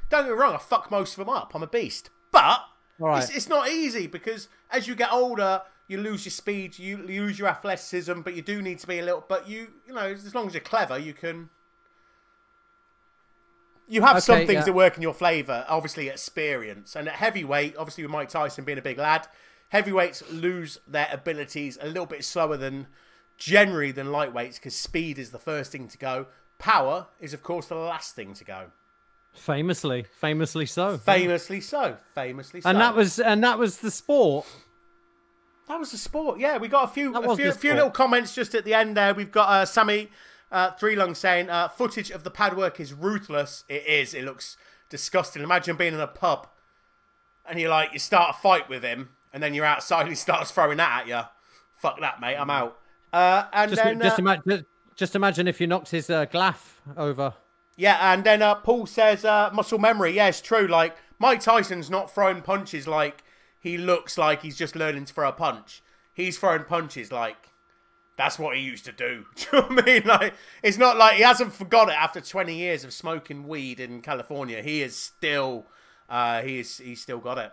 don't 0.09 0.23
get 0.25 0.31
me 0.31 0.37
wrong, 0.37 0.53
I 0.53 0.57
fuck 0.57 0.91
most 0.91 1.13
of 1.17 1.25
them 1.25 1.33
up. 1.33 1.53
I'm 1.55 1.63
a 1.63 1.67
beast. 1.67 2.09
But 2.31 2.61
right. 2.99 3.23
it's, 3.23 3.35
it's 3.35 3.49
not 3.49 3.69
easy 3.69 4.05
because 4.07 4.49
as 4.71 4.87
you 4.87 4.95
get 4.95 5.11
older, 5.11 5.61
you 5.87 5.97
lose 5.97 6.25
your 6.25 6.31
speed, 6.31 6.77
you 6.77 6.97
lose 6.97 7.39
your 7.39 7.47
athleticism, 7.47 8.21
but 8.21 8.35
you 8.35 8.41
do 8.43 8.61
need 8.61 8.77
to 8.79 8.87
be 8.87 8.99
a 8.99 9.03
little. 9.03 9.23
But 9.27 9.49
you, 9.49 9.69
you 9.87 9.93
know, 9.93 10.01
as 10.01 10.35
long 10.35 10.47
as 10.47 10.53
you're 10.53 10.61
clever, 10.61 10.97
you 10.97 11.13
can. 11.13 11.49
You 13.89 14.03
have 14.03 14.21
some 14.21 14.37
things 14.39 14.51
yeah. 14.51 14.63
that 14.65 14.73
work 14.73 14.97
in 14.97 15.01
your 15.01 15.15
favour. 15.15 15.65
Obviously, 15.67 16.09
experience 16.09 16.95
and 16.95 17.07
at 17.07 17.15
heavyweight, 17.15 17.75
obviously 17.75 18.03
with 18.03 18.11
Mike 18.11 18.29
Tyson 18.29 18.63
being 18.63 18.77
a 18.77 18.83
big 18.83 18.99
lad, 18.99 19.27
heavyweights 19.69 20.29
lose 20.31 20.79
their 20.87 21.09
abilities 21.11 21.77
a 21.81 21.87
little 21.87 22.05
bit 22.05 22.23
slower 22.23 22.55
than 22.55 22.85
generally 23.37 23.91
than 23.91 24.07
lightweights 24.07 24.55
because 24.55 24.75
speed 24.75 25.17
is 25.17 25.31
the 25.31 25.39
first 25.39 25.71
thing 25.71 25.87
to 25.87 25.97
go. 25.97 26.27
Power 26.59 27.07
is, 27.19 27.33
of 27.33 27.41
course, 27.41 27.65
the 27.65 27.75
last 27.75 28.15
thing 28.15 28.35
to 28.35 28.43
go. 28.43 28.65
Famously, 29.33 30.05
famously 30.19 30.67
so. 30.67 30.97
Famously 30.97 31.59
so. 31.59 31.97
Famously 32.13 32.61
so. 32.61 32.69
and 32.69 32.79
that 32.79 32.95
was 32.95 33.19
and 33.19 33.43
that 33.43 33.57
was 33.57 33.77
the 33.77 33.89
sport. 33.89 34.45
that 35.67 35.79
was 35.79 35.91
the 35.91 35.97
sport. 35.97 36.39
Yeah, 36.39 36.57
we 36.57 36.67
got 36.67 36.83
a 36.83 36.93
few 36.93 37.15
a 37.15 37.35
few, 37.35 37.51
few 37.53 37.73
little 37.73 37.89
comments 37.89 38.35
just 38.35 38.53
at 38.53 38.65
the 38.65 38.75
end 38.75 38.97
there. 38.97 39.15
We've 39.15 39.31
got 39.31 39.49
uh, 39.49 39.65
Sammy 39.65 40.09
uh, 40.51 40.71
Three 40.71 40.95
Lung 40.95 41.15
saying 41.15 41.49
uh, 41.49 41.67
footage 41.67 42.11
of 42.11 42.23
the 42.23 42.31
pad 42.31 42.57
work 42.57 42.79
is 42.79 42.93
ruthless. 42.93 43.63
It 43.69 43.85
is. 43.87 44.13
It 44.13 44.23
looks 44.25 44.57
disgusting. 44.89 45.43
Imagine 45.43 45.75
being 45.75 45.93
in 45.93 45.99
a 45.99 46.07
pub 46.07 46.47
and 47.47 47.59
you're 47.59 47.69
like 47.69 47.93
you 47.93 47.99
start 47.99 48.35
a 48.35 48.39
fight 48.39 48.69
with 48.69 48.83
him 48.83 49.09
and 49.33 49.41
then 49.41 49.53
you're 49.53 49.65
outside 49.65 50.01
and 50.01 50.09
he 50.09 50.15
starts 50.15 50.51
throwing 50.51 50.77
that 50.77 51.01
at 51.01 51.07
you. 51.07 51.21
Fuck 51.75 51.99
that, 52.01 52.19
mate. 52.19 52.35
I'm 52.35 52.49
out. 52.49 52.77
Uh, 53.11 53.45
and 53.53 53.71
Just, 53.71 53.83
then 53.83 53.99
just, 53.99 54.19
uh, 54.19 54.21
imagine, 54.21 54.65
just 54.95 55.15
imagine 55.15 55.47
if 55.47 55.59
you 55.59 55.67
knocked 55.67 55.89
his 55.89 56.09
uh, 56.09 56.25
glaff 56.25 56.81
over. 56.95 57.33
Yeah, 57.75 58.13
and 58.13 58.23
then 58.23 58.41
uh, 58.41 58.55
Paul 58.55 58.85
says 58.85 59.23
uh, 59.23 59.49
muscle 59.53 59.79
memory. 59.79 60.11
Yeah, 60.11 60.27
it's 60.27 60.41
true. 60.41 60.67
Like 60.67 60.97
Mike 61.17 61.41
Tyson's 61.41 61.89
not 61.89 62.13
throwing 62.13 62.41
punches 62.41 62.87
like 62.87 63.23
he 63.59 63.77
looks 63.77 64.17
like 64.17 64.41
he's 64.41 64.57
just 64.57 64.75
learning 64.75 65.05
to 65.05 65.13
throw 65.13 65.29
a 65.29 65.33
punch. 65.33 65.81
He's 66.13 66.37
throwing 66.37 66.65
punches 66.65 67.11
like 67.11 67.48
that's 68.19 68.37
what 68.37 68.57
he 68.57 68.61
used 68.61 68.83
to 68.83 68.91
do. 68.91 69.25
Do 69.35 69.45
you 69.53 69.61
know 69.61 69.67
what 69.69 69.83
I 69.83 69.85
mean? 69.93 70.03
Like 70.05 70.33
it's 70.61 70.77
not 70.77 70.97
like 70.97 71.15
he 71.15 71.23
hasn't 71.23 71.53
forgot 71.53 71.87
it 71.87 71.95
after 71.95 72.19
20 72.19 72.53
years 72.53 72.83
of 72.83 72.91
smoking 72.93 73.47
weed 73.47 73.79
in 73.79 74.01
California. 74.01 74.61
He 74.61 74.81
is 74.81 74.95
still 74.95 75.65
uh, 76.09 76.41
he 76.41 76.59
is 76.59 76.77
he's 76.77 77.01
still 77.01 77.19
got 77.19 77.37
it. 77.37 77.51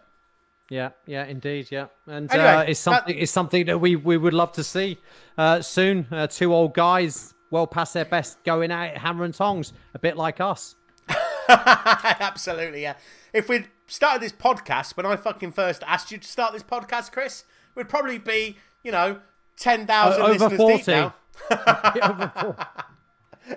Yeah, 0.69 0.91
yeah, 1.07 1.25
indeed, 1.25 1.69
yeah, 1.71 1.87
and 2.09 2.29
Anyway, 2.33 2.49
uh, 2.49 2.61
it's 2.63 2.83
that- 2.85 2.97
something. 2.97 3.19
It's 3.19 3.31
something 3.31 3.67
that 3.67 3.79
we 3.81 3.95
we 3.95 4.17
would 4.17 4.35
love 4.35 4.51
to 4.53 4.65
see 4.65 4.99
uh, 5.39 5.63
soon. 5.63 6.09
Uh, 6.11 6.27
two 6.27 6.53
old 6.53 6.75
guys, 6.75 7.35
well 7.53 7.69
past 7.69 7.95
their 7.95 8.05
best, 8.05 8.43
going 8.43 8.73
it, 8.73 8.99
hammer 8.99 9.25
and 9.25 9.33
tongs, 9.33 9.73
a 9.95 10.01
bit 10.01 10.17
like 10.17 10.41
us. 10.41 10.75
Absolutely, 11.49 12.83
yeah. 12.83 12.95
If 13.33 13.49
we'd 13.49 13.69
started 13.87 14.21
this 14.23 14.33
podcast 14.33 14.97
when 14.97 15.07
I 15.07 15.15
fucking 15.15 15.53
first 15.53 15.85
asked 15.87 16.11
you 16.11 16.19
to 16.19 16.27
start 16.27 16.53
this 16.53 16.65
podcast, 16.65 17.13
Chris, 17.13 17.45
we'd 17.77 17.89
probably 17.89 18.19
be, 18.19 18.57
you 18.83 18.91
know, 18.91 19.21
10,000 19.57 20.23
O- 20.23 20.27
over 20.27 20.33
listeners 20.49 20.57
40. 20.59 20.77
deep 20.77 20.87
now. 20.89 21.15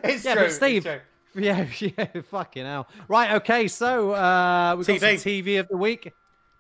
It's 0.03 0.23
Yeah, 0.23 0.33
true. 0.33 0.41
but 0.43 0.45
it's 0.47 0.55
Steve, 0.55 0.83
true. 0.83 0.99
yeah, 1.35 1.65
yeah, 1.79 2.21
fucking 2.29 2.65
hell. 2.65 2.87
Right, 3.07 3.31
okay, 3.37 3.67
so 3.67 4.11
uh, 4.11 4.75
we've 4.77 4.85
got 4.85 4.95
TV. 4.99 5.43
TV 5.45 5.59
of 5.59 5.67
the 5.67 5.77
week. 5.77 6.13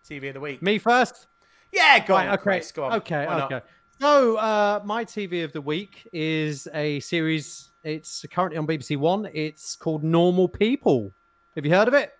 TV 0.07 0.29
of 0.29 0.33
the 0.33 0.39
week. 0.39 0.61
Me 0.63 0.79
first. 0.79 1.27
Yeah, 1.71 2.03
go 2.05 2.15
Right, 2.15 2.27
on, 2.27 2.33
okay, 2.33 2.41
Chris. 2.41 2.71
Go 2.71 2.85
on. 2.85 2.93
okay, 2.93 3.27
Why 3.27 3.37
not? 3.37 3.51
okay. 3.51 3.65
So 4.01 4.37
uh, 4.37 4.81
my 4.83 5.05
TV 5.05 5.43
of 5.43 5.51
the 5.53 5.61
week 5.61 6.07
is 6.11 6.67
a 6.73 6.99
series. 7.01 7.69
It's 7.83 8.25
currently 8.31 8.57
on 8.57 8.65
BBC 8.65 8.97
One. 8.97 9.29
It's 9.31 9.75
called 9.75 10.03
Normal 10.03 10.47
People. 10.47 11.13
Have 11.55 11.65
you 11.65 11.71
heard 11.71 11.87
of 11.87 11.93
it? 11.93 12.13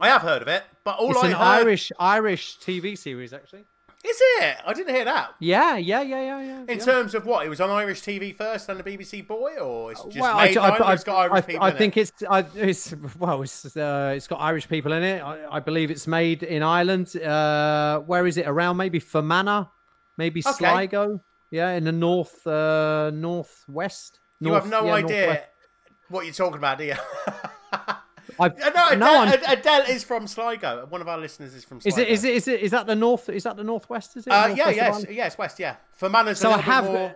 I 0.00 0.08
have 0.08 0.22
heard 0.22 0.40
of 0.42 0.48
it, 0.48 0.62
But 0.84 0.98
all 0.98 1.10
It's 1.10 1.22
I 1.22 1.26
an 1.28 1.32
heard 1.34 1.42
Irish 1.42 1.92
Irish 1.98 2.58
TV 2.58 2.96
series, 2.96 3.32
actually. 3.34 3.64
Is 4.08 4.16
it? 4.20 4.56
I 4.66 4.72
didn't 4.72 4.94
hear 4.94 5.04
that. 5.04 5.34
Yeah, 5.38 5.76
yeah, 5.76 6.02
yeah, 6.02 6.20
yeah, 6.20 6.40
yeah. 6.40 6.60
In 6.60 6.78
yeah. 6.78 6.84
terms 6.84 7.14
of 7.14 7.26
what, 7.26 7.46
it 7.46 7.48
was 7.48 7.60
on 7.60 7.70
Irish 7.70 8.02
TV 8.02 8.34
first 8.34 8.68
and 8.68 8.78
the 8.78 8.84
BBC 8.84 9.26
Boy, 9.26 9.56
or 9.56 9.92
it's 9.92 10.02
just 10.04 10.18
well, 10.18 10.36
made 10.36 10.56
I, 10.56 10.68
Irish, 10.68 10.80
I, 10.80 10.92
it's 10.92 11.04
got 11.04 11.16
Irish 11.18 11.32
I, 11.32 11.40
people 11.40 11.64
I 11.64 11.70
in 11.70 11.76
think 11.76 11.96
it. 11.96 12.00
it's, 12.00 12.22
I, 12.28 12.44
it's 12.54 12.94
well, 13.18 13.42
it's 13.42 13.76
uh, 13.76 14.12
it's 14.16 14.26
got 14.26 14.40
Irish 14.40 14.68
people 14.68 14.92
in 14.92 15.02
it. 15.02 15.22
I, 15.22 15.56
I 15.56 15.60
believe 15.60 15.90
it's 15.90 16.06
made 16.06 16.42
in 16.42 16.62
Ireland. 16.62 17.16
Uh, 17.16 18.00
where 18.00 18.26
is 18.26 18.36
it? 18.36 18.46
Around 18.46 18.76
maybe 18.76 18.98
Fermanagh, 18.98 19.66
maybe 20.16 20.42
Okay. 20.46 20.52
Sligo. 20.52 21.20
Yeah, 21.50 21.70
in 21.72 21.84
the 21.84 21.92
north, 21.92 22.46
uh, 22.46 23.10
northwest. 23.14 24.18
You 24.40 24.52
have 24.52 24.68
no 24.68 24.84
yeah, 24.86 24.94
idea 24.94 25.26
northwest. 25.26 25.48
what 26.08 26.24
you're 26.24 26.34
talking 26.34 26.58
about, 26.58 26.78
do 26.78 26.84
you? 26.84 26.94
I, 28.38 28.94
no, 28.94 29.22
Adele, 29.22 29.38
Adele 29.46 29.82
is 29.88 30.04
from 30.04 30.26
Sligo. 30.26 30.86
One 30.88 31.00
of 31.00 31.08
our 31.08 31.18
listeners 31.18 31.54
is 31.54 31.64
from 31.64 31.78
is 31.78 31.94
Sligo. 31.94 32.00
it 32.02 32.08
is 32.08 32.24
it 32.24 32.34
is 32.34 32.48
it 32.48 32.60
is 32.60 32.70
that 32.70 32.86
the 32.86 32.94
north? 32.94 33.28
Is 33.28 33.44
that 33.44 33.56
the 33.56 33.64
northwest? 33.64 34.16
Is 34.16 34.26
it? 34.26 34.30
Uh, 34.30 34.48
yeah, 34.48 34.70
yes, 34.70 35.04
yes, 35.10 35.38
west, 35.38 35.58
yeah. 35.58 35.76
Fermanagh's 36.00 36.40
So 36.40 36.50
a 36.50 36.54
I 36.54 36.58
have 36.58 36.84
more... 36.84 37.14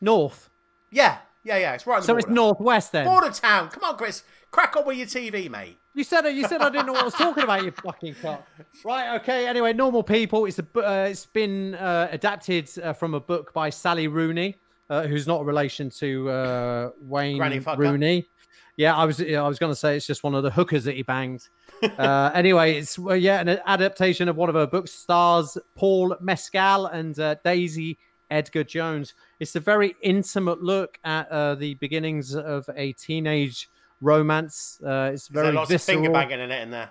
north. 0.00 0.50
Yeah, 0.90 1.18
yeah, 1.44 1.58
yeah. 1.58 1.74
It's 1.74 1.86
right 1.86 1.96
on 1.96 2.00
the 2.00 2.06
So 2.06 2.16
it's 2.16 2.28
northwest 2.28 2.92
then. 2.92 3.06
Border 3.06 3.30
town. 3.30 3.68
Come 3.70 3.84
on, 3.84 3.96
Chris. 3.96 4.24
Crack 4.50 4.76
on 4.76 4.86
with 4.86 4.96
your 4.96 5.06
TV, 5.06 5.50
mate. 5.50 5.78
You 5.94 6.04
said. 6.04 6.26
You 6.26 6.46
said 6.46 6.60
I 6.60 6.70
didn't 6.70 6.86
know 6.86 6.92
what 6.92 7.02
I 7.02 7.04
was 7.06 7.14
talking 7.14 7.44
about. 7.44 7.64
You 7.64 7.70
fucking 7.70 8.16
cock. 8.20 8.46
Right. 8.84 9.16
Okay. 9.16 9.46
Anyway, 9.46 9.72
normal 9.72 10.02
people. 10.02 10.44
It's 10.44 10.58
a. 10.58 10.66
Uh, 10.76 11.08
it's 11.10 11.26
been 11.26 11.74
uh, 11.74 12.08
adapted 12.10 12.70
uh, 12.82 12.92
from 12.92 13.14
a 13.14 13.20
book 13.20 13.52
by 13.52 13.70
Sally 13.70 14.06
Rooney, 14.06 14.56
uh, 14.90 15.06
who's 15.06 15.26
not 15.26 15.40
a 15.40 15.44
relation 15.44 15.90
to 15.90 16.28
uh, 16.28 16.90
Wayne. 17.00 17.38
Rooney. 17.76 18.28
Yeah, 18.76 18.94
I 18.94 19.04
was. 19.06 19.20
I 19.22 19.40
was 19.48 19.58
going 19.58 19.72
to 19.72 19.76
say 19.76 19.96
it's 19.96 20.06
just 20.06 20.22
one 20.22 20.34
of 20.34 20.42
the 20.42 20.50
hookers 20.50 20.84
that 20.84 20.96
he 20.96 21.02
banged. 21.02 21.48
uh, 21.82 22.30
anyway, 22.34 22.74
it's 22.78 22.98
well, 22.98 23.16
yeah, 23.16 23.40
an 23.40 23.58
adaptation 23.66 24.28
of 24.28 24.36
one 24.36 24.48
of 24.50 24.54
her 24.54 24.66
books. 24.66 24.92
Stars 24.92 25.56
Paul 25.74 26.14
Mescal 26.20 26.86
and 26.86 27.18
uh, 27.18 27.36
Daisy 27.42 27.98
Edgar 28.30 28.64
Jones. 28.64 29.14
It's 29.40 29.56
a 29.56 29.60
very 29.60 29.96
intimate 30.02 30.62
look 30.62 30.98
at 31.04 31.28
uh, 31.30 31.54
the 31.54 31.74
beginnings 31.74 32.34
of 32.34 32.68
a 32.76 32.92
teenage 32.92 33.70
romance. 34.02 34.78
Uh, 34.84 35.10
it's 35.14 35.22
Is 35.24 35.28
there 35.28 35.42
very 35.44 35.54
lots 35.54 35.70
of 35.70 35.80
finger 35.82 36.10
banging 36.10 36.40
in 36.40 36.50
it 36.50 36.62
in 36.62 36.70
there? 36.70 36.90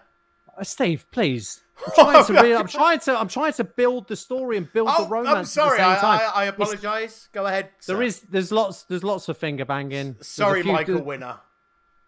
Uh, 0.57 0.63
Steve, 0.63 1.05
please. 1.11 1.61
I'm 1.85 1.93
trying 2.25 2.25
to 2.25 2.57
I'm 2.59 2.67
trying 2.67 2.99
to 2.99 3.19
I'm 3.19 3.27
trying 3.27 3.53
to 3.53 3.63
build 3.63 4.07
the 4.07 4.15
story 4.15 4.57
and 4.57 4.71
build 4.73 4.87
the 4.87 4.95
Oh, 4.99 5.07
romance. 5.07 5.35
I'm 5.37 5.45
sorry. 5.45 5.79
At 5.79 5.87
the 5.87 5.93
same 5.95 6.01
time. 6.01 6.19
I, 6.33 6.39
I 6.41 6.47
It's- 6.47 6.53
apologise. 6.61 7.29
Go 7.33 7.45
ahead. 7.45 7.69
There 7.85 7.97
sir. 7.97 8.01
is 8.03 8.21
there's 8.21 8.51
lots 8.51 8.83
there's 8.83 9.03
lots 9.03 9.27
of 9.29 9.37
finger 9.37 9.65
banging. 9.65 10.15
Sorry, 10.21 10.63
few- 10.63 10.71
Michael 10.71 11.03
Winner. 11.03 11.37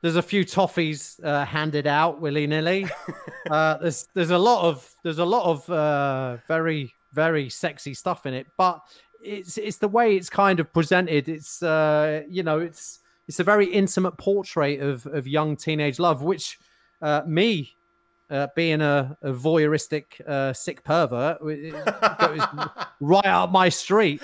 There's 0.01 0.15
a 0.15 0.21
few 0.21 0.45
toffees 0.45 1.19
uh, 1.23 1.45
handed 1.45 1.87
out 1.87 2.21
willy 2.21 2.45
nilly. 2.47 2.85
uh, 3.49 3.77
there's 3.77 4.07
there's 4.13 4.29
a 4.29 4.37
lot 4.37 4.63
of 4.65 4.89
there's 5.03 5.19
a 5.19 5.25
lot 5.25 5.45
of 5.45 5.69
uh, 5.69 6.37
very 6.47 6.93
very 7.13 7.49
sexy 7.49 7.93
stuff 7.93 8.25
in 8.25 8.33
it, 8.33 8.47
but 8.57 8.81
it's 9.23 9.57
it's 9.57 9.77
the 9.77 9.87
way 9.87 10.15
it's 10.15 10.29
kind 10.29 10.59
of 10.59 10.71
presented. 10.71 11.27
It's 11.27 11.63
uh, 11.63 12.21
you 12.29 12.43
know 12.43 12.59
it's 12.59 12.99
it's 13.27 13.39
a 13.39 13.43
very 13.43 13.65
intimate 13.65 14.17
portrait 14.17 14.79
of 14.81 15.05
of 15.07 15.27
young 15.27 15.55
teenage 15.55 15.99
love, 15.99 16.21
which 16.21 16.59
uh, 17.01 17.21
me. 17.25 17.73
Uh, 18.29 18.45
being 18.57 18.81
a, 18.81 19.17
a 19.21 19.31
voyeuristic 19.31 20.19
uh, 20.27 20.51
sick 20.51 20.83
pervert, 20.83 21.37
it- 21.43 21.73
it 21.73 22.17
goes 22.19 22.41
right 22.99 23.25
up 23.25 23.49
my 23.53 23.69
street. 23.69 24.21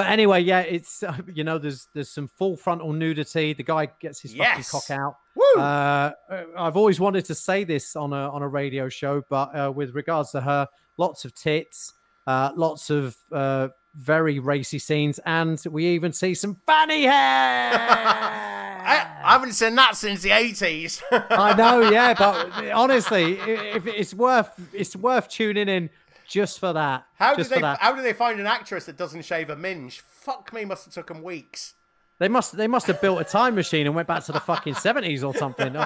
But 0.00 0.10
anyway, 0.10 0.40
yeah, 0.40 0.60
it's 0.60 1.02
uh, 1.02 1.14
you 1.34 1.44
know, 1.44 1.58
there's 1.58 1.88
there's 1.92 2.10
some 2.10 2.28
full 2.28 2.56
frontal 2.56 2.92
nudity. 2.94 3.52
The 3.52 3.62
guy 3.62 3.88
gets 4.00 4.20
his 4.20 4.34
Yes. 4.34 4.70
fucking 4.70 4.96
cock 4.96 4.98
out. 4.98 5.16
Woo! 5.34 5.60
Uh, 5.60 6.12
I've 6.56 6.76
always 6.76 6.98
wanted 7.00 7.24
to 7.26 7.34
say 7.34 7.64
this 7.64 7.96
on 7.96 8.12
a 8.14 8.30
on 8.30 8.42
a 8.42 8.48
radio 8.48 8.88
show, 8.88 9.22
but 9.28 9.54
uh, 9.54 9.70
with 9.70 9.94
regards 9.94 10.30
to 10.32 10.40
her, 10.40 10.66
lots 10.96 11.24
of 11.26 11.34
tits, 11.34 11.92
uh, 12.26 12.52
lots 12.56 12.88
of 12.88 13.16
uh, 13.30 13.68
very 13.94 14.38
racy 14.38 14.78
scenes, 14.78 15.18
and 15.26 15.62
we 15.70 15.84
even 15.88 16.12
see 16.12 16.34
some 16.34 16.56
fanny 16.66 17.02
hair. 17.04 17.72
I, 18.82 19.06
I 19.22 19.32
haven't 19.32 19.52
seen 19.52 19.74
that 19.74 19.94
since 19.96 20.22
the 20.22 20.30
80s. 20.30 21.02
I 21.30 21.52
know, 21.54 21.90
yeah, 21.90 22.14
but 22.14 22.70
honestly, 22.72 23.38
i- 23.40 23.76
if 23.76 23.86
it's 23.86 24.14
worth 24.14 24.50
it's 24.72 24.96
worth 24.96 25.28
tuning 25.28 25.68
in 25.68 25.90
just 26.30 26.60
for 26.60 26.72
that. 26.72 27.04
How 27.16 27.34
just 27.34 27.50
they? 27.50 27.60
that. 27.60 27.80
How 27.80 27.94
did 27.94 28.04
they 28.04 28.12
find 28.12 28.40
an 28.40 28.46
actress 28.46 28.86
that 28.86 28.96
doesn't 28.96 29.24
shave 29.24 29.50
a 29.50 29.56
minge? 29.56 30.00
Fuck 30.00 30.52
me, 30.52 30.64
must 30.64 30.84
have 30.86 30.94
took 30.94 31.08
them 31.08 31.22
weeks. 31.22 31.74
They 32.20 32.28
must 32.28 32.56
they 32.56 32.68
must 32.68 32.86
have 32.86 33.00
built 33.00 33.20
a 33.20 33.24
time 33.24 33.54
machine 33.54 33.86
and 33.86 33.94
went 33.94 34.06
back 34.06 34.24
to 34.24 34.32
the 34.32 34.40
fucking 34.40 34.74
seventies 34.74 35.24
or 35.24 35.34
something. 35.34 35.76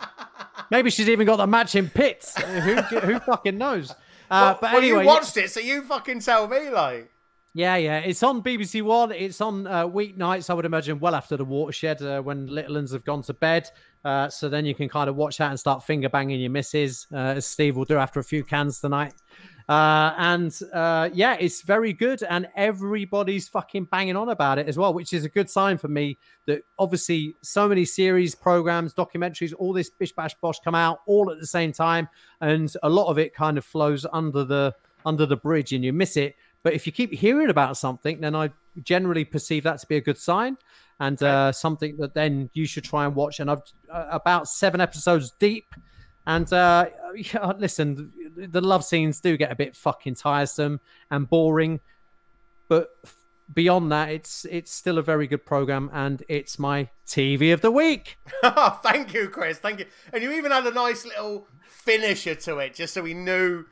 Maybe 0.70 0.90
she's 0.90 1.08
even 1.08 1.26
got 1.26 1.36
the 1.36 1.46
matching 1.46 1.88
pits. 1.88 2.40
Who 2.40 2.76
who 2.76 3.18
fucking 3.18 3.58
knows? 3.58 3.90
Uh, 3.90 3.94
well, 4.30 4.58
but 4.60 4.72
well, 4.72 4.82
anyway, 4.82 5.00
you 5.00 5.06
watched 5.06 5.36
it, 5.36 5.50
so 5.50 5.58
you 5.58 5.82
fucking 5.82 6.20
tell 6.20 6.46
me, 6.46 6.70
like. 6.70 7.10
yeah, 7.52 7.74
yeah, 7.76 7.98
it's 7.98 8.22
on 8.22 8.42
BBC 8.42 8.82
One. 8.82 9.10
It's 9.10 9.40
on 9.40 9.66
uh, 9.66 9.88
weeknights, 9.88 10.50
I 10.50 10.54
would 10.54 10.66
imagine, 10.66 11.00
well 11.00 11.16
after 11.16 11.36
the 11.36 11.44
watershed 11.44 12.00
uh, 12.00 12.20
when 12.20 12.46
little 12.46 12.76
ones 12.76 12.92
have 12.92 13.04
gone 13.04 13.22
to 13.22 13.34
bed. 13.34 13.68
Uh, 14.04 14.28
so 14.28 14.48
then 14.48 14.64
you 14.64 14.74
can 14.74 14.88
kind 14.88 15.10
of 15.10 15.16
watch 15.16 15.38
that 15.38 15.50
and 15.50 15.58
start 15.58 15.82
finger 15.82 16.08
banging 16.08 16.40
your 16.40 16.50
misses, 16.50 17.06
uh, 17.12 17.16
as 17.16 17.46
Steve 17.46 17.76
will 17.76 17.84
do 17.84 17.96
after 17.98 18.20
a 18.20 18.24
few 18.24 18.44
cans 18.44 18.80
tonight. 18.80 19.14
Uh, 19.70 20.12
and 20.18 20.58
uh, 20.72 21.08
yeah, 21.12 21.36
it's 21.38 21.62
very 21.62 21.92
good, 21.92 22.24
and 22.24 22.48
everybody's 22.56 23.48
fucking 23.48 23.84
banging 23.84 24.16
on 24.16 24.28
about 24.28 24.58
it 24.58 24.66
as 24.66 24.76
well, 24.76 24.92
which 24.92 25.12
is 25.12 25.24
a 25.24 25.28
good 25.28 25.48
sign 25.48 25.78
for 25.78 25.86
me. 25.86 26.18
That 26.46 26.64
obviously 26.76 27.36
so 27.42 27.68
many 27.68 27.84
series, 27.84 28.34
programs, 28.34 28.92
documentaries, 28.92 29.54
all 29.56 29.72
this 29.72 29.88
bish 29.88 30.10
bash 30.10 30.34
bosh 30.40 30.58
come 30.64 30.74
out 30.74 31.02
all 31.06 31.30
at 31.30 31.38
the 31.38 31.46
same 31.46 31.70
time, 31.70 32.08
and 32.40 32.74
a 32.82 32.90
lot 32.90 33.06
of 33.06 33.18
it 33.18 33.32
kind 33.32 33.56
of 33.56 33.64
flows 33.64 34.04
under 34.12 34.42
the 34.42 34.74
under 35.06 35.24
the 35.24 35.36
bridge, 35.36 35.72
and 35.72 35.84
you 35.84 35.92
miss 35.92 36.16
it. 36.16 36.34
But 36.64 36.72
if 36.72 36.84
you 36.84 36.92
keep 36.92 37.12
hearing 37.12 37.48
about 37.48 37.76
something, 37.76 38.20
then 38.20 38.34
I 38.34 38.50
generally 38.82 39.24
perceive 39.24 39.62
that 39.62 39.78
to 39.78 39.86
be 39.86 39.98
a 39.98 40.00
good 40.00 40.18
sign, 40.18 40.56
and 40.98 41.22
uh, 41.22 41.52
something 41.52 41.96
that 41.98 42.12
then 42.12 42.50
you 42.54 42.66
should 42.66 42.82
try 42.82 43.04
and 43.04 43.14
watch. 43.14 43.38
And 43.38 43.48
I've 43.48 43.62
uh, 43.88 44.06
about 44.10 44.48
seven 44.48 44.80
episodes 44.80 45.30
deep. 45.38 45.76
And 46.26 46.52
uh, 46.52 46.86
yeah, 47.14 47.52
listen, 47.56 48.12
the 48.46 48.60
love 48.60 48.84
scenes 48.84 49.20
do 49.20 49.36
get 49.36 49.50
a 49.52 49.56
bit 49.56 49.74
fucking 49.76 50.14
tiresome 50.14 50.80
and 51.10 51.28
boring, 51.28 51.80
but 52.68 52.90
beyond 53.52 53.90
that, 53.90 54.10
it's 54.10 54.44
it's 54.50 54.70
still 54.72 54.98
a 54.98 55.02
very 55.02 55.26
good 55.26 55.44
program, 55.44 55.90
and 55.92 56.22
it's 56.28 56.58
my 56.58 56.88
TV 57.06 57.52
of 57.52 57.60
the 57.60 57.70
week. 57.70 58.16
Thank 58.82 59.12
you, 59.14 59.28
Chris. 59.28 59.58
Thank 59.58 59.80
you. 59.80 59.86
And 60.12 60.22
you 60.22 60.32
even 60.32 60.52
had 60.52 60.66
a 60.66 60.70
nice 60.70 61.04
little 61.04 61.48
finisher 61.62 62.34
to 62.36 62.58
it, 62.58 62.74
just 62.74 62.94
so 62.94 63.02
we 63.02 63.14
knew 63.14 63.64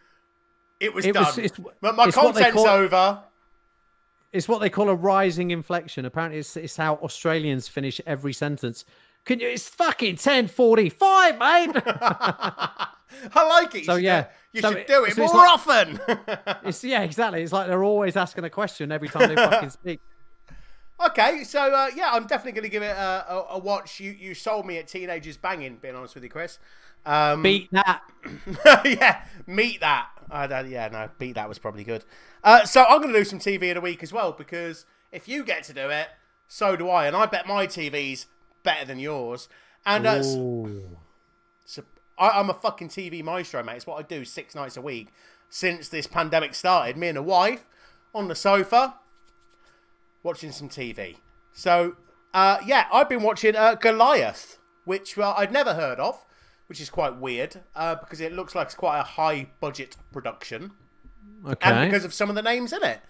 it 0.80 0.92
was 0.92 1.04
It 1.06 1.14
done. 1.14 1.24
was- 1.36 1.52
but 1.80 1.94
my 1.96 2.10
content's 2.10 2.52
call- 2.52 2.68
over. 2.68 3.22
It's 4.32 4.46
what 4.46 4.60
they 4.60 4.68
call 4.68 4.90
a 4.90 4.94
rising 4.94 5.52
inflection. 5.52 6.04
Apparently, 6.04 6.38
it's, 6.40 6.54
it's 6.56 6.76
how 6.76 6.96
Australians 6.96 7.66
finish 7.66 7.98
every 8.06 8.34
sentence. 8.34 8.84
Can 9.24 9.40
you? 9.40 9.48
It's 9.48 9.68
fucking 9.70 10.16
ten 10.16 10.48
forty 10.48 10.90
five, 10.90 11.38
mate. 11.38 11.70
I 13.34 13.46
like 13.48 13.74
it. 13.74 13.78
You 13.78 13.84
So, 13.84 13.94
should, 13.96 14.04
yeah. 14.04 14.26
you 14.52 14.60
So 14.60 14.68
should 14.70 14.78
it- 14.78 14.86
do 14.86 15.04
it 15.04 15.14
so 15.14 15.26
more 15.26 15.34
like- 15.36 15.48
often. 15.50 16.00
it's 16.64 16.82
yeah, 16.84 17.02
exactly. 17.02 17.42
It's 17.42 17.52
like 17.52 17.66
they're 17.68 17.84
always 17.84 18.16
asking 18.16 18.44
a 18.44 18.50
question 18.50 18.92
every 18.92 19.08
time 19.08 19.28
they 19.28 19.36
fucking 19.36 19.70
speak. 19.80 20.00
okay, 21.04 21.44
so 21.44 21.60
uh, 21.72 21.88
yeah, 21.94 22.10
I'm 22.12 22.26
definitely 22.26 22.52
going 22.52 22.64
to 22.64 22.68
give 22.70 22.82
it 22.82 22.96
a, 22.96 23.24
a, 23.32 23.46
a 23.52 23.58
watch. 23.58 24.00
You 24.00 24.10
you 24.12 24.34
sold 24.34 24.66
me 24.66 24.78
at 24.78 24.88
teenagers 24.88 25.36
banging. 25.36 25.76
Being 25.76 25.94
honest 25.94 26.14
with 26.14 26.24
you, 26.24 26.30
Chris. 26.30 26.58
Um, 27.06 27.42
Beat 27.42 27.70
that. 27.72 28.02
yeah, 28.84 29.24
meet 29.46 29.80
that. 29.80 30.08
Uh, 30.30 30.64
yeah, 30.68 30.88
no, 30.88 31.08
beat 31.18 31.36
that 31.36 31.48
was 31.48 31.58
probably 31.58 31.84
good. 31.84 32.04
Uh, 32.44 32.64
so 32.66 32.84
I'm 32.84 33.00
going 33.00 33.12
to 33.12 33.18
do 33.18 33.24
some 33.24 33.38
TV 33.38 33.62
in 33.64 33.76
a 33.76 33.80
week 33.80 34.02
as 34.02 34.12
well 34.12 34.32
because 34.32 34.84
if 35.12 35.26
you 35.28 35.42
get 35.44 35.62
to 35.64 35.72
do 35.72 35.88
it, 35.88 36.08
so 36.48 36.76
do 36.76 36.88
I, 36.90 37.06
and 37.06 37.16
I 37.16 37.24
bet 37.26 37.46
my 37.46 37.66
TV's 37.66 38.26
better 38.62 38.84
than 38.84 38.98
yours. 38.98 39.48
And 39.86 40.06
uh, 40.06 40.10
s- 40.16 40.34
Ooh. 40.34 40.98
so 41.64 41.82
I, 42.18 42.30
I'm 42.30 42.50
a 42.50 42.54
fucking 42.54 42.88
TV 42.88 43.22
maestro, 43.22 43.62
mate. 43.62 43.76
It's 43.76 43.86
what 43.86 43.98
I 43.98 44.02
do 44.02 44.24
six 44.24 44.54
nights 44.54 44.76
a 44.76 44.80
week 44.82 45.08
since 45.48 45.88
this 45.88 46.06
pandemic 46.06 46.54
started. 46.54 46.96
Me 46.96 47.08
and 47.08 47.16
the 47.16 47.22
wife 47.22 47.64
on 48.14 48.28
the 48.28 48.34
sofa 48.34 48.94
watching 50.22 50.52
some 50.52 50.68
TV. 50.68 51.16
So 51.52 51.96
uh, 52.34 52.58
yeah, 52.66 52.86
I've 52.92 53.08
been 53.08 53.22
watching 53.22 53.56
uh, 53.56 53.74
Goliath, 53.74 54.58
which 54.84 55.16
well, 55.16 55.34
I'd 55.36 55.52
never 55.52 55.74
heard 55.74 55.98
of, 55.98 56.24
which 56.66 56.80
is 56.80 56.90
quite 56.90 57.16
weird 57.16 57.60
uh, 57.74 57.94
because 57.96 58.20
it 58.20 58.32
looks 58.32 58.54
like 58.54 58.66
it's 58.66 58.74
quite 58.74 59.00
a 59.00 59.04
high 59.04 59.48
budget 59.60 59.96
production 60.12 60.72
Okay. 61.46 61.70
and 61.70 61.90
because 61.90 62.04
of 62.04 62.12
some 62.12 62.28
of 62.28 62.34
the 62.34 62.42
names 62.42 62.72
in 62.72 62.82
it. 62.82 63.00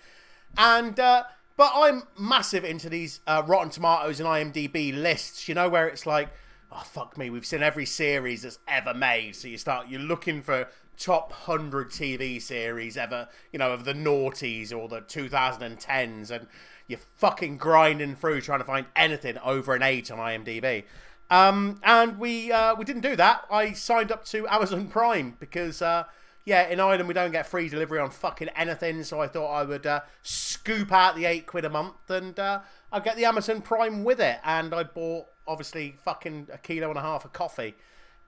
And 0.57 0.99
uh, 1.01 1.25
but 1.57 1.73
I'm 1.75 2.05
massive 2.19 2.65
into 2.65 2.89
these 2.89 3.21
uh, 3.27 3.43
Rotten 3.47 3.71
Tomatoes 3.71 4.21
and 4.21 4.29
IMDb 4.29 4.95
lists. 4.95 5.49
You 5.49 5.55
know 5.55 5.69
where 5.69 5.89
it's 5.89 6.07
like, 6.07 6.29
oh 6.71 6.83
fuck 6.85 7.17
me, 7.17 7.31
we've 7.31 7.47
seen 7.47 7.63
every 7.63 7.87
series 7.87 8.43
that's 8.43 8.59
ever 8.67 8.95
made. 8.95 9.37
So 9.37 9.49
you 9.49 9.59
start 9.59 9.89
you're 9.89 10.01
looking 10.01 10.43
for 10.43 10.69
top 10.97 11.33
hundred 11.33 11.91
TV 11.91 12.41
series 12.41 12.97
ever, 12.97 13.29
you 13.53 13.59
know, 13.59 13.73
of 13.73 13.85
the 13.85 13.95
noughties 13.95 14.77
or 14.77 14.89
the 14.89 15.01
2010s, 15.01 16.31
and 16.31 16.47
you're 16.87 17.01
fucking 17.17 17.57
grinding 17.59 18.17
through 18.17 18.41
trying 18.41 18.61
to 18.61 18.65
find 18.65 18.87
anything 18.97 19.39
over 19.39 19.75
an 19.75 19.83
eight 19.83 20.11
on 20.11 20.19
IMDb. 20.19 20.85
Um, 21.31 21.81
and 21.83 22.19
we 22.19 22.51
uh, 22.51 22.75
we 22.75 22.85
didn't 22.85 23.03
do 23.03 23.17
that. 23.17 23.45
I 23.51 23.73
signed 23.73 24.11
up 24.11 24.25
to 24.27 24.47
Amazon 24.49 24.89
Prime 24.89 25.37
because 25.39 25.83
uh, 25.83 26.05
yeah, 26.45 26.67
in 26.69 26.81
Ireland 26.81 27.09
we 27.09 27.15
don't 27.15 27.31
get 27.33 27.47
free 27.47 27.69
delivery 27.69 27.99
on 27.99 28.11
fucking 28.11 28.49
anything. 28.57 29.05
So 29.05 29.21
I 29.21 29.29
thought 29.29 29.53
I 29.53 29.65
would 29.65 29.87
uh, 29.87 30.01
scoop 30.23 30.91
out 30.91 31.15
the 31.15 31.27
eight 31.27 31.47
quid 31.47 31.67
a 31.67 31.71
month 31.71 32.09
and 32.09 32.39
uh, 32.39 32.61
I'll 32.91 33.03
get 33.03 33.17
the 33.17 33.27
Amazon 33.27 33.61
Prime 33.61 34.03
with 34.03 34.21
it. 34.21 34.39
And 34.43 34.75
I 34.75 34.85
bought 34.85 35.27
obviously 35.49 35.97
fucking 36.05 36.49
a 36.53 36.59
kilo 36.59 36.89
and 36.91 36.99
a 36.99 37.03
half 37.03 37.25
of 37.25 37.33
coffee. 37.33 37.75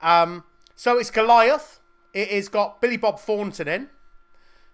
Um, 0.00 0.44
so 0.74 0.98
it's 0.98 1.10
Goliath. 1.10 1.78
It 2.12 2.28
has 2.30 2.48
got 2.48 2.80
Billy 2.80 2.96
Bob 2.96 3.20
Thornton 3.20 3.68
in. 3.68 3.88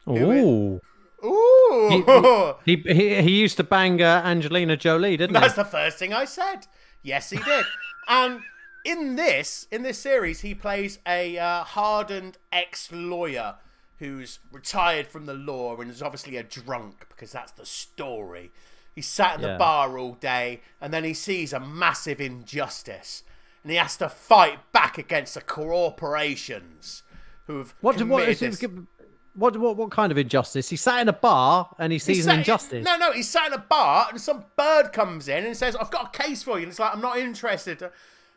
Ooh. 0.09 0.81
Ooh, 1.24 2.55
He, 2.64 2.77
he 2.77 3.23
he 3.23 3.40
used 3.40 3.56
to 3.56 3.64
bang 3.64 4.01
uh, 4.02 4.23
Angelina 4.24 4.77
Jolie, 4.77 5.16
didn't 5.16 5.32
that's 5.32 5.55
he? 5.55 5.56
That's 5.56 5.70
the 5.70 5.77
first 5.77 5.98
thing 5.98 6.12
I 6.12 6.24
said. 6.24 6.66
Yes, 7.02 7.31
he 7.31 7.39
did. 7.39 7.64
and 8.09 8.40
in 8.85 9.16
this, 9.16 9.66
in 9.73 9.82
this 9.82 9.98
series, 9.98 10.43
he 10.43 10.55
plays 10.55 10.98
a 11.06 11.39
uh, 11.39 11.64
hardened 11.64 12.39
ex-lawyer 12.52 13.56
who's 13.98 14.39
retired 14.52 15.06
from 15.06 15.27
the 15.27 15.35
law 15.35 15.77
and 15.77 15.90
is 15.90 16.02
obviously 16.02 16.36
a 16.36 16.43
drunk 16.43 17.06
because 17.09 17.32
that's 17.32 17.52
the 17.52 17.66
story. 17.66 18.52
He 18.97 19.02
sat 19.02 19.36
in 19.36 19.43
the 19.43 19.48
Yeah. 19.48 19.59
bar 19.59 19.97
all 19.98 20.14
day 20.14 20.62
and 20.81 20.93
then 20.93 21.05
he 21.05 21.14
sees 21.14 21.52
a 21.52 21.60
massive 21.60 22.20
injustice 22.20 23.23
and 23.62 23.70
he 23.70 23.77
has 23.77 23.97
to 23.98 24.09
fight 24.09 24.73
back 24.73 24.97
against 24.98 25.35
the 25.35 25.43
corporations 25.43 27.02
who 27.47 27.59
have 27.59 27.74
What, 27.81 28.01
what, 28.02 28.27
this- 28.27 28.64
what 29.35 29.55
what 29.59 29.77
what 29.77 29.90
kind 29.90 30.10
of 30.10 30.16
injustice? 30.16 30.70
He 30.70 30.77
sat 30.77 31.01
in 31.02 31.09
a 31.09 31.12
bar 31.12 31.68
and 31.78 31.93
he 31.93 31.97
He 31.97 32.01
sees 32.01 32.24
sat- 32.24 32.32
an 32.32 32.39
injustice. 32.39 32.85
No, 32.85 32.97
no, 32.97 33.12
he 33.12 33.23
sat 33.23 33.48
in 33.48 33.52
a 33.52 33.59
bar 33.59 34.06
and 34.10 34.18
some 34.20 34.47
bird 34.56 34.93
comes 34.94 35.28
in 35.28 35.44
and 35.44 35.55
says, 35.55 35.77
"I've 35.77 35.90
got 35.90 36.16
a 36.16 36.18
case 36.23 36.43
for 36.43 36.56
you." 36.56 36.62
And 36.62 36.70
it's 36.70 36.78
like, 36.78 36.94
"I'm 36.94 37.02
not 37.02 37.18
interested." 37.18 37.90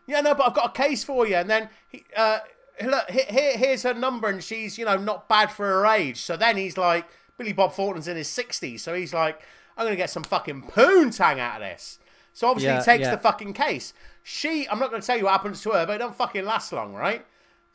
Yeah, 0.07 0.19
no, 0.22 0.36
but 0.36 0.45
I've 0.48 0.53
got 0.56 0.77
a 0.77 0.81
case 0.81 1.06
for 1.06 1.26
you. 1.26 1.36
And 1.36 1.49
then 1.49 1.69
he, 1.88 2.03
uh, 2.18 2.40
look, 2.84 3.10
here, 3.10 3.56
here's 3.57 3.84
her 3.84 3.94
number, 3.94 4.27
and 4.27 4.44
she's, 4.44 4.77
you 4.77 4.84
know, 4.84 4.98
not 4.98 5.30
bad 5.30 5.52
for 5.52 5.65
her 5.68 5.86
age. 5.86 6.18
So 6.22 6.36
then 6.36 6.57
he's 6.57 6.77
like, 6.77 7.07
Billy 7.38 7.53
Bob 7.53 7.72
Thornton's 7.73 8.07
in 8.10 8.18
his 8.18 8.27
60s, 8.27 8.80
so 8.81 8.94
he's 8.95 9.14
like, 9.14 9.40
I'm 9.80 9.85
gonna 9.85 9.95
get 9.95 10.10
some 10.11 10.23
fucking 10.23 10.64
poontang 10.64 11.39
out 11.39 11.61
of 11.61 11.68
this. 11.68 11.97
So 12.34 12.47
obviously 12.49 12.69
Yeah, 12.73 12.80
he 12.80 12.85
takes 12.85 13.06
yeah. 13.06 13.15
the 13.15 13.22
fucking 13.22 13.53
case. 13.53 13.93
She, 14.22 14.68
I'm 14.69 14.77
not 14.77 14.91
gonna 14.91 15.01
tell 15.01 15.18
you 15.18 15.23
what 15.23 15.31
happens 15.31 15.61
to 15.64 15.72
her, 15.72 15.85
but 15.88 15.93
it 15.95 15.97
don't 15.99 16.15
fucking 16.15 16.45
last 16.45 16.72
long, 16.72 16.93
right? 16.93 17.26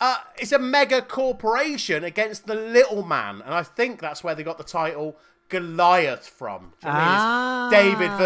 Uh, 0.00 0.18
it's 0.36 0.52
a 0.52 0.58
mega 0.58 1.00
corporation 1.02 2.04
against 2.04 2.46
the 2.46 2.54
little 2.54 3.02
man, 3.04 3.40
and 3.44 3.54
I 3.54 3.62
think 3.62 4.00
that's 4.00 4.22
where 4.22 4.34
they 4.34 4.42
got 4.42 4.58
the 4.58 4.64
title 4.64 5.16
Goliath 5.48 6.26
from. 6.28 6.72
Do 6.80 6.86
you 6.88 6.92
know 6.92 6.98
what 6.98 7.04
I 7.08 7.68
mean? 7.70 7.72
It's 7.72 7.98
David 7.98 8.10
Ah. 8.10 8.18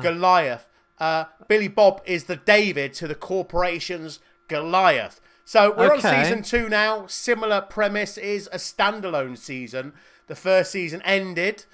versus 0.00 0.02
Goliath. 0.12 0.66
Uh, 0.98 1.24
Billy 1.46 1.68
Bob 1.68 2.02
is 2.04 2.24
the 2.24 2.36
David 2.36 2.92
to 2.94 3.06
the 3.08 3.14
corporation's 3.14 4.18
Goliath. 4.48 5.20
So 5.44 5.74
we're 5.76 5.92
on 5.94 6.00
season 6.02 6.42
two 6.42 6.68
now. 6.68 7.06
Similar 7.06 7.62
premise 7.62 8.18
is 8.18 8.48
a 8.52 8.56
standalone 8.56 9.38
season. 9.38 9.92
The 10.26 10.34
first 10.34 10.72
season 10.72 11.00
ended. 11.02 11.64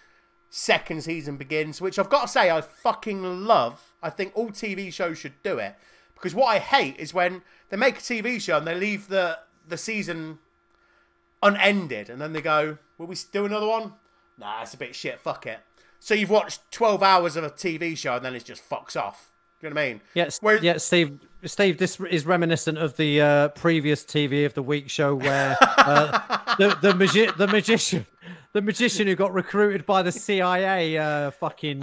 Second 0.56 1.02
season 1.02 1.36
begins, 1.36 1.81
which 1.81 1.98
I've 1.98 2.09
got 2.09 2.22
to 2.22 2.28
say 2.28 2.48
I 2.48 2.60
fucking 2.60 3.44
love. 3.44 3.93
I 4.01 4.09
think 4.09 4.31
all 4.36 4.51
TV 4.51 4.93
shows 4.93 5.18
should 5.18 5.43
do 5.43 5.59
it 5.59 5.74
because 6.14 6.32
what 6.32 6.47
I 6.47 6.60
hate 6.60 6.97
is 6.97 7.12
when 7.12 7.43
they 7.70 7.76
make 7.76 7.98
a 7.98 8.01
TV 8.01 8.40
show 8.40 8.59
and 8.59 8.64
they 8.64 8.76
leave 8.76 9.09
the 9.09 9.40
the 9.66 9.76
season 9.76 10.39
unended 11.43 12.09
and 12.09 12.20
then 12.20 12.32
they 12.35 12.40
go, 12.40 12.78
"Will 12.98 13.09
we 13.09 13.16
do 13.32 13.44
another 13.47 13.66
one?" 13.66 13.94
Nah, 14.39 14.62
it's 14.62 14.74
a 14.74 14.76
bit 14.76 14.94
shit. 14.94 15.20
Fuck 15.20 15.44
it. 15.47 15.59
So 15.98 16.14
you've 16.14 16.31
watched 16.31 16.60
twelve 16.70 17.02
hours 17.02 17.35
of 17.35 17.43
a 17.43 17.51
TV 17.51 17.98
show 17.98 18.14
and 18.14 18.24
then 18.24 18.36
it 18.36 18.44
just 18.44 18.62
fucks 18.70 18.94
off. 18.97 19.32
Do 19.60 19.66
you 19.66 19.74
know 19.74 19.81
what 19.81 19.85
I 19.86 19.89
mean? 19.89 20.01
Yes, 20.14 20.40
Where- 20.40 20.62
yeah, 20.62 20.76
Steve. 20.76 21.18
Steve, 21.47 21.76
this 21.76 22.01
is 22.01 22.24
reminiscent 22.24 22.78
of 22.78 22.97
the 22.97 23.20
uh, 23.20 23.48
previous 23.48 24.02
TV 24.02 24.47
of 24.47 24.55
the 24.55 24.62
week 24.62 24.89
show 24.89 25.14
where 25.14 25.59
uh, 25.60 26.55
the 26.59 26.78
the, 26.81 26.94
magi- 26.94 27.31
the 27.36 27.47
magician, 27.47 28.06
the 28.55 28.62
magician 28.62 29.06
who 29.06 29.14
got 29.14 29.35
recruited 29.35 29.85
by 29.85 30.02
the 30.02 30.10
CIA, 30.12 30.97
uh, 30.97 31.31
fucking 31.32 31.82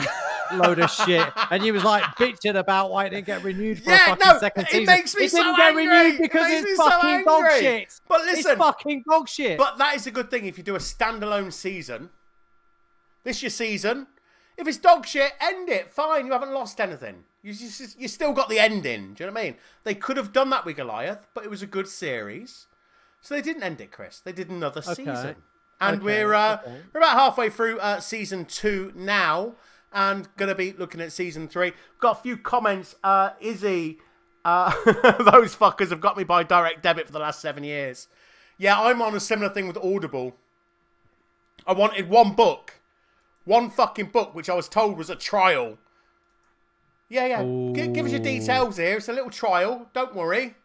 load 0.53 0.79
of 0.79 0.89
shit, 0.89 1.25
and 1.51 1.61
he 1.61 1.71
was 1.71 1.83
like 1.83 2.03
bitching 2.17 2.55
about 2.55 2.89
why 2.91 3.05
it 3.05 3.11
didn't 3.11 3.27
get 3.27 3.43
renewed 3.43 3.83
for 3.83 3.91
Yeah, 3.91 4.13
a 4.13 4.15
fucking 4.15 4.23
no, 4.33 4.39
second 4.39 4.63
it 4.63 4.69
season. 4.71 4.85
makes 4.85 5.15
me 5.15 5.25
it 5.25 5.31
so 5.31 5.37
didn't 5.43 5.55
get 5.57 5.67
angry. 5.67 5.87
renewed 5.87 6.17
because 6.21 6.49
me 6.49 6.55
it's 6.55 6.77
so 6.77 6.89
fucking 6.89 7.23
dog 7.25 7.43
shit. 7.59 7.99
But 8.07 8.21
it's 8.25 8.37
listen- 8.37 8.57
fucking 8.57 9.03
dog 9.09 9.29
shit. 9.29 9.57
But 9.57 9.77
that 9.77 9.95
is 9.95 10.07
a 10.07 10.11
good 10.11 10.31
thing 10.31 10.45
if 10.47 10.57
you 10.57 10.63
do 10.63 10.75
a 10.75 10.79
standalone 10.79 11.53
season. 11.53 12.09
This 13.23 13.43
your 13.43 13.49
season. 13.51 14.07
If 14.57 14.67
it's 14.67 14.77
dog 14.77 15.05
shit, 15.05 15.31
end 15.39 15.69
it. 15.69 15.89
Fine, 15.89 16.25
you 16.25 16.31
haven't 16.31 16.51
lost 16.51 16.79
anything. 16.81 17.23
You 17.43 17.53
just, 17.53 17.99
you 17.99 18.07
still 18.07 18.33
got 18.33 18.49
the 18.49 18.59
ending. 18.59 19.13
Do 19.13 19.23
you 19.23 19.27
know 19.29 19.33
what 19.33 19.41
I 19.41 19.43
mean? 19.45 19.55
They 19.83 19.95
could 19.95 20.17
have 20.17 20.31
done 20.33 20.49
that 20.51 20.65
with 20.65 20.75
Goliath, 20.77 21.27
but 21.33 21.43
it 21.43 21.49
was 21.49 21.61
a 21.61 21.67
good 21.67 21.87
series, 21.87 22.67
so 23.21 23.33
they 23.33 23.41
didn't 23.41 23.63
end 23.63 23.81
it, 23.81 23.91
Chris. 23.91 24.19
They 24.19 24.31
did 24.31 24.49
another 24.49 24.81
season, 24.81 25.35
and 25.81 25.97
Okay, 25.97 26.05
we're 26.05 26.33
uh, 26.33 26.59
okay. 26.61 26.77
we're 26.93 26.99
about 27.01 27.17
halfway 27.17 27.49
through 27.49 27.79
uh, 27.79 27.99
season 27.99 28.45
two 28.45 28.93
now, 28.95 29.55
and 29.91 30.29
gonna 30.37 30.55
be 30.55 30.71
looking 30.73 31.01
at 31.01 31.11
season 31.11 31.47
three. 31.47 31.73
Got 31.99 32.19
a 32.19 32.21
few 32.21 32.37
comments. 32.37 32.95
Uh, 33.03 33.31
Izzy, 33.41 33.97
uh, 34.45 34.71
those 34.85 35.55
fuckers 35.55 35.89
have 35.89 35.99
got 35.99 36.15
me 36.15 36.23
by 36.23 36.43
direct 36.43 36.83
debit 36.83 37.07
for 37.07 37.11
the 37.11 37.19
last 37.19 37.41
seven 37.41 37.63
years. 37.63 38.07
Yeah, 38.57 38.79
I'm 38.79 39.01
on 39.01 39.15
a 39.15 39.19
similar 39.19 39.49
thing 39.49 39.67
with 39.67 39.77
Audible. 39.77 40.35
I 41.65 41.73
wanted 41.73 42.09
one 42.09 42.33
book, 42.33 42.75
one 43.43 43.69
fucking 43.69 44.07
book, 44.07 44.33
which 44.35 44.49
I 44.49 44.53
was 44.53 44.69
told 44.69 44.97
was 44.97 45.09
a 45.09 45.15
trial. 45.15 45.77
Yeah, 47.09 47.25
yeah. 47.25 47.43
Gi- 47.73 47.91
give 47.91 48.05
us 48.05 48.11
your 48.11 48.21
details 48.21 48.77
here. 48.77 48.97
It's 48.97 49.09
a 49.09 49.13
little 49.13 49.29
trial. 49.29 49.89
Don't 49.93 50.15
worry. 50.15 50.55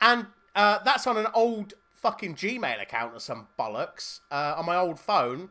And 0.00 0.26
uh, 0.56 0.80
that's 0.84 1.06
on 1.06 1.16
an 1.16 1.26
old 1.34 1.74
fucking 2.02 2.34
Gmail 2.36 2.80
account 2.82 3.14
or 3.14 3.20
some 3.20 3.48
bollocks 3.58 4.20
uh, 4.30 4.54
on 4.56 4.66
my 4.66 4.76
old 4.76 4.98
phone. 4.98 5.50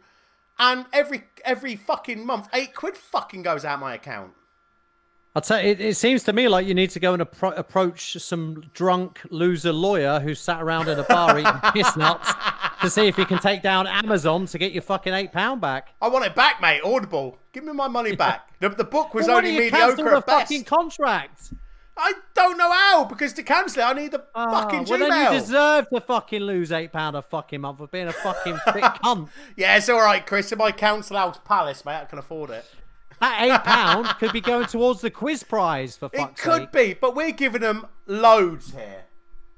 And 0.60 0.86
every 0.91 1.24
every 1.45 1.76
fucking 1.76 2.26
month, 2.26 2.48
eight 2.53 2.74
quid 2.74 2.98
fucking 2.98 3.44
goes 3.44 3.64
out 3.64 3.80
my 3.80 3.94
account. 3.94 4.32
I'll 5.36 5.41
tell 5.44 5.61
you, 5.61 5.69
it, 5.69 5.80
it 5.80 5.98
seems 5.98 6.24
to 6.24 6.34
me 6.34 6.48
like 6.48 6.65
you 6.65 6.74
need 6.74 6.90
to 6.91 6.99
go 6.99 7.14
and 7.14 7.22
appro- 7.22 7.56
approach 7.56 8.14
some 8.19 8.64
drunk 8.74 9.22
loser 9.30 9.72
lawyer 9.72 10.19
who 10.19 10.34
sat 10.34 10.60
around 10.64 10.88
in 10.90 10.98
a 10.98 11.03
bar 11.03 11.38
eating 11.38 11.52
piss 11.74 11.95
nuts 11.95 12.34
to 12.82 12.90
see 12.90 13.06
if 13.07 13.15
he 13.15 13.24
can 13.24 13.38
take 13.38 13.61
down 13.61 13.86
Amazon 13.86 14.48
to 14.48 14.57
get 14.57 14.72
your 14.72 14.82
fucking 14.82 15.14
eight 15.14 15.32
pound 15.32 15.61
back. 15.61 15.90
I 16.02 16.07
want 16.07 16.26
it 16.26 16.34
back, 16.34 16.60
mate. 16.60 16.82
Audible. 16.84 17.38
Give 17.53 17.64
me 17.64 17.74
my 17.74 17.88
money 17.88 18.15
back. 18.15 18.49
The, 18.60 18.69
the 18.69 18.84
book 18.84 19.14
was 19.14 19.28
Well, 19.28 19.38
only 19.38 19.52
don't 19.53 19.64
you 19.65 19.69
cancel 19.69 19.90
mediocre 19.98 20.15
at 20.18 20.26
best. 20.26 20.41
fucking 20.49 20.64
contract? 20.64 21.53
I 21.99 22.14
don't 22.36 22.57
know 22.57 22.72
how 22.72 23.06
because 23.06 23.34
to 23.34 23.44
cancel 23.44 23.82
it, 23.82 23.86
I 23.86 23.94
need 23.94 24.11
the 24.11 24.24
Oh, 24.36 24.52
fucking 24.52 24.86
well, 24.86 24.99
then 24.99 25.34
you 25.34 25.40
deserve 25.40 25.90
to 25.90 25.99
fucking 26.02 26.41
lose 26.41 26.72
eight 26.72 26.94
pound 26.94 27.15
a 27.15 27.22
fucking 27.22 27.61
month 27.61 27.80
for 27.80 27.88
being 27.88 28.07
a 28.07 28.14
fucking 28.14 28.57
thick 28.72 28.84
cunt. 29.03 29.30
Yeah, 29.56 29.78
it's 29.78 29.90
all 29.90 29.99
right, 30.02 30.26
Chris. 30.26 30.52
In 30.52 30.57
my 30.60 30.72
council 30.72 31.18
house 31.18 31.40
palace, 31.44 31.84
mate, 31.86 32.02
I 32.02 32.06
can 32.06 32.19
afford 32.19 32.52
it. 32.52 32.65
That 33.19 33.41
eight 33.41 33.64
pound 33.64 34.07
could 34.19 34.32
be 34.32 34.41
going 34.41 34.68
towards 34.68 35.02
the 35.02 35.10
quiz 35.10 35.41
prize 35.44 35.98
for 35.98 36.10
It 36.14 36.38
could 36.38 36.61
sake. 36.64 36.72
be, 36.72 36.94
but 36.94 37.15
we're 37.15 37.32
giving 37.32 37.61
them 37.61 37.88
loads 38.06 38.74
here. 38.74 39.06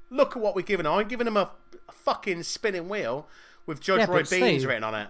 Look 0.08 0.34
at 0.36 0.42
what 0.42 0.56
we're 0.56 0.62
giving 0.62 0.84
them. 0.84 0.94
I'm 0.94 1.06
giving 1.08 1.26
them 1.26 1.36
a 1.36 1.50
fucking 1.92 2.42
spinning 2.44 2.88
wheel 2.88 3.28
with 3.66 3.80
Judge 3.80 4.00
Yeah, 4.00 4.06
Roy 4.06 4.18
Beans 4.18 4.28
Steve- 4.28 4.64
written 4.64 4.84
on 4.84 4.94
it. 4.94 5.08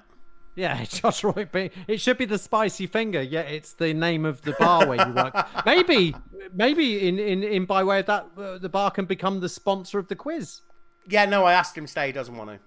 Yeah, 0.60 0.84
Josh 0.88 1.24
Roy. 1.24 1.46
Be- 1.50 1.70
It 1.88 2.00
should 2.00 2.18
be 2.18 2.26
the 2.26 2.38
spicy 2.38 2.86
finger. 2.86 3.22
Yeah, 3.22 3.40
it's 3.40 3.72
the 3.72 3.94
name 3.94 4.24
of 4.26 4.42
the 4.42 4.52
bar 4.58 4.86
where 4.86 5.06
you 5.06 5.14
work. 5.14 5.34
Maybe, 5.66 6.14
maybe 6.52 7.08
in 7.08 7.18
in, 7.18 7.42
in 7.42 7.64
by 7.64 7.82
way 7.82 8.00
of 8.00 8.06
that, 8.06 8.26
uh, 8.36 8.58
the 8.58 8.68
bar 8.68 8.90
can 8.90 9.06
become 9.06 9.40
the 9.40 9.48
sponsor 9.48 9.98
of 9.98 10.08
the 10.08 10.16
quiz. 10.16 10.60
Yeah, 11.08 11.24
no, 11.24 11.44
I 11.44 11.54
asked 11.54 11.76
him 11.78 11.84
to 11.86 11.90
stay. 11.90 12.06
He 12.08 12.12
doesn't 12.12 12.36
want 12.36 12.50
to. 12.50 12.58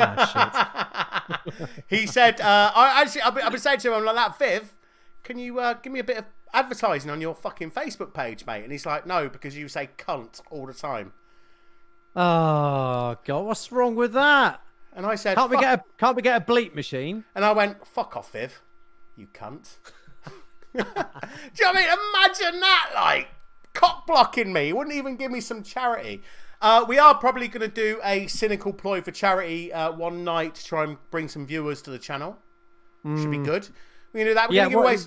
Oh 0.00 0.26
shit! 0.32 1.68
He 1.88 2.06
said, 2.06 2.40
uh, 2.40 2.72
I 2.74 3.02
actually, 3.02 3.22
I've 3.22 3.34
been, 3.34 3.44
I've 3.44 3.52
been 3.52 3.60
saying 3.60 3.80
to 3.80 3.94
him, 3.94 4.04
like 4.04 4.14
that, 4.16 4.38
Viv, 4.38 4.74
can 5.22 5.38
you 5.38 5.58
uh, 5.60 5.74
give 5.74 5.92
me 5.92 6.00
a 6.00 6.04
bit 6.04 6.18
of 6.18 6.24
advertising 6.54 7.10
on 7.10 7.20
your 7.20 7.34
fucking 7.34 7.70
Facebook 7.72 8.14
page, 8.14 8.46
mate? 8.46 8.62
And 8.62 8.72
he's 8.72 8.86
like, 8.86 9.06
no, 9.06 9.28
because 9.28 9.56
you 9.56 9.68
say 9.68 9.90
cunt 9.98 10.40
all 10.50 10.66
the 10.66 10.72
time. 10.74 11.12
Oh 12.16 13.16
god, 13.24 13.40
what's 13.44 13.70
wrong 13.70 13.94
with 13.94 14.12
that? 14.14 14.60
And 14.92 15.06
I 15.06 15.14
said, 15.14 15.36
Can't 15.36 15.50
we 15.50 15.58
get 15.58 15.78
a 15.80 15.84
can't 15.98 16.16
we 16.16 16.22
get 16.22 16.42
a 16.42 16.44
bleep 16.44 16.74
machine? 16.74 17.24
And 17.34 17.44
I 17.44 17.52
went, 17.52 17.86
fuck 17.86 18.16
off, 18.16 18.32
Viv. 18.32 18.60
You 19.16 19.28
cunt. 19.32 19.76
Do 20.74 20.78
you 20.78 20.84
know 20.84 20.84
what 20.94 21.58
I 21.58 21.72
mean? 21.74 21.88
Imagine 22.14 22.60
that, 22.60 22.90
like, 22.94 23.28
cock 23.74 24.06
blocking 24.06 24.52
me. 24.52 24.66
He 24.66 24.72
wouldn't 24.72 24.94
even 24.94 25.16
give 25.16 25.30
me 25.30 25.40
some 25.40 25.62
charity. 25.62 26.22
Uh, 26.60 26.84
we 26.86 26.98
are 26.98 27.14
probably 27.14 27.48
going 27.48 27.62
to 27.62 27.68
do 27.68 28.00
a 28.04 28.26
cynical 28.26 28.72
ploy 28.72 29.00
for 29.00 29.10
charity 29.10 29.72
uh, 29.72 29.90
one 29.92 30.24
night 30.24 30.54
to 30.56 30.64
try 30.64 30.84
and 30.84 30.98
bring 31.10 31.28
some 31.28 31.46
viewers 31.46 31.80
to 31.82 31.90
the 31.90 31.98
channel. 31.98 32.36
Should 33.04 33.30
be 33.30 33.38
good. 33.38 33.68
We're 34.12 34.24
going 34.24 34.26
to 34.26 34.30
do 34.30 34.34
that. 34.34 34.50
We're 34.50 34.56
Yeah, 34.56 34.68
give 34.68 34.78
away. 34.78 34.98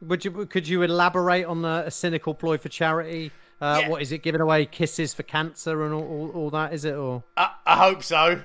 Would 0.00 0.24
you 0.24 0.46
could 0.46 0.66
you 0.66 0.82
elaborate 0.82 1.44
on 1.44 1.62
the 1.62 1.84
a 1.86 1.90
cynical 1.92 2.34
ploy 2.34 2.58
for 2.58 2.68
charity? 2.68 3.30
Uh, 3.60 3.78
Yeah. 3.82 3.88
What 3.88 4.02
is 4.02 4.10
it? 4.10 4.24
Giving 4.24 4.40
away 4.40 4.66
kisses 4.66 5.14
for 5.14 5.22
cancer 5.22 5.84
and 5.84 5.94
all, 5.94 6.02
all, 6.02 6.30
all 6.30 6.50
that? 6.50 6.74
Is 6.74 6.84
it 6.84 6.94
or? 6.96 7.22
I, 7.36 7.52
I 7.64 7.76
hope 7.76 8.02
so. 8.02 8.42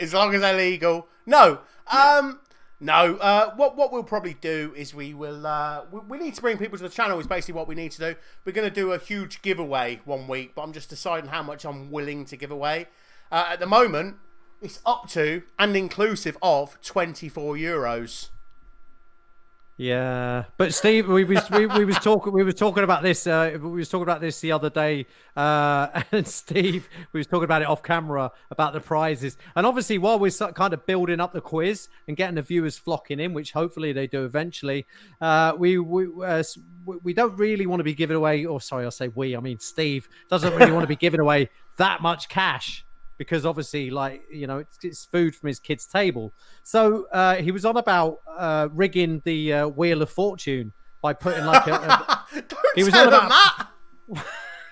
As 0.00 0.14
long 0.14 0.34
as 0.34 0.40
they're 0.40 0.56
legal. 0.56 1.08
No. 1.24 1.60
Um, 1.90 2.40
No, 2.78 3.16
uh, 3.16 3.54
what 3.54 3.74
what 3.74 3.90
we'll 3.90 4.04
probably 4.04 4.34
do 4.34 4.74
is 4.76 4.94
we 4.94 5.14
will 5.14 5.46
uh, 5.46 5.84
we, 5.90 6.00
we 6.00 6.18
need 6.18 6.34
to 6.34 6.42
bring 6.42 6.58
people 6.58 6.76
to 6.76 6.84
the 6.84 6.90
channel. 6.90 7.18
Is 7.18 7.26
basically 7.26 7.54
what 7.54 7.68
we 7.68 7.74
need 7.74 7.90
to 7.92 7.98
do. 7.98 8.16
We're 8.44 8.52
going 8.52 8.68
to 8.68 8.74
do 8.74 8.92
a 8.92 8.98
huge 8.98 9.40
giveaway 9.40 10.00
one 10.04 10.28
week, 10.28 10.54
but 10.54 10.62
I'm 10.62 10.72
just 10.74 10.90
deciding 10.90 11.30
how 11.30 11.42
much 11.42 11.64
I'm 11.64 11.90
willing 11.90 12.26
to 12.26 12.36
give 12.36 12.50
away. 12.50 12.88
Uh, 13.32 13.46
at 13.48 13.60
the 13.60 13.66
moment, 13.66 14.16
it's 14.60 14.80
up 14.84 15.08
to 15.10 15.42
and 15.58 15.74
inclusive 15.74 16.36
of 16.42 16.78
24 16.82 17.54
euros. 17.56 18.28
Yeah, 19.78 20.44
but 20.56 20.72
Steve, 20.72 21.06
we 21.06 21.24
was 21.24 21.50
we, 21.50 21.66
we 21.66 21.84
was 21.84 21.98
talking 21.98 22.32
we 22.32 22.42
were 22.42 22.52
talking 22.52 22.82
about 22.82 23.02
this. 23.02 23.26
Uh, 23.26 23.58
we 23.60 23.68
was 23.72 23.90
talking 23.90 24.04
about 24.04 24.22
this 24.22 24.40
the 24.40 24.50
other 24.52 24.70
day, 24.70 25.04
uh, 25.36 26.02
and 26.12 26.26
Steve, 26.26 26.88
we 27.12 27.20
was 27.20 27.26
talking 27.26 27.44
about 27.44 27.60
it 27.60 27.68
off 27.68 27.82
camera 27.82 28.32
about 28.50 28.72
the 28.72 28.80
prizes. 28.80 29.36
And 29.54 29.66
obviously, 29.66 29.98
while 29.98 30.18
we're 30.18 30.30
kind 30.30 30.72
of 30.72 30.86
building 30.86 31.20
up 31.20 31.34
the 31.34 31.42
quiz 31.42 31.88
and 32.08 32.16
getting 32.16 32.36
the 32.36 32.42
viewers 32.42 32.78
flocking 32.78 33.20
in, 33.20 33.34
which 33.34 33.52
hopefully 33.52 33.92
they 33.92 34.06
do 34.06 34.24
eventually, 34.24 34.86
uh, 35.20 35.52
we 35.58 35.78
we 35.78 36.06
uh, 36.24 36.42
we- 36.86 36.96
we 37.02 37.12
don't 37.12 37.36
really 37.36 37.66
want 37.66 37.80
to 37.80 37.84
be 37.84 37.92
giving 37.94 38.16
away. 38.16 38.46
Or 38.46 38.62
sorry, 38.62 38.84
I'll 38.86 38.90
say 38.90 39.08
we. 39.08 39.36
I 39.36 39.40
mean 39.40 39.58
Steve 39.58 40.08
doesn't 40.30 40.54
really 40.54 40.72
want 40.72 40.84
to 40.84 40.88
be 40.88 40.96
giving 40.96 41.20
away 41.20 41.50
that 41.76 42.00
much 42.00 42.30
cash 42.30 42.85
because 43.18 43.46
obviously, 43.46 43.90
like 43.90 44.22
you 44.30 44.46
know, 44.46 44.58
it's, 44.58 44.78
it's 44.82 45.04
food 45.04 45.34
from 45.34 45.48
his 45.48 45.58
kid's 45.58 45.86
table. 45.86 46.32
So 46.62 47.06
uh, 47.12 47.36
he 47.36 47.50
was 47.52 47.64
on 47.64 47.76
about 47.76 48.18
uh, 48.36 48.68
rigging 48.72 49.22
the 49.24 49.52
uh, 49.52 49.68
wheel 49.68 50.02
of 50.02 50.10
fortune 50.10 50.72
by 51.02 51.12
putting 51.12 51.44
like 51.44 51.66
a. 51.66 51.72
a 51.74 52.26
Don't 52.34 52.54
He 52.76 52.84
was 52.84 52.92
tell 52.92 53.08
on 53.08 53.26
about- 53.26 53.30
that. 54.08 54.24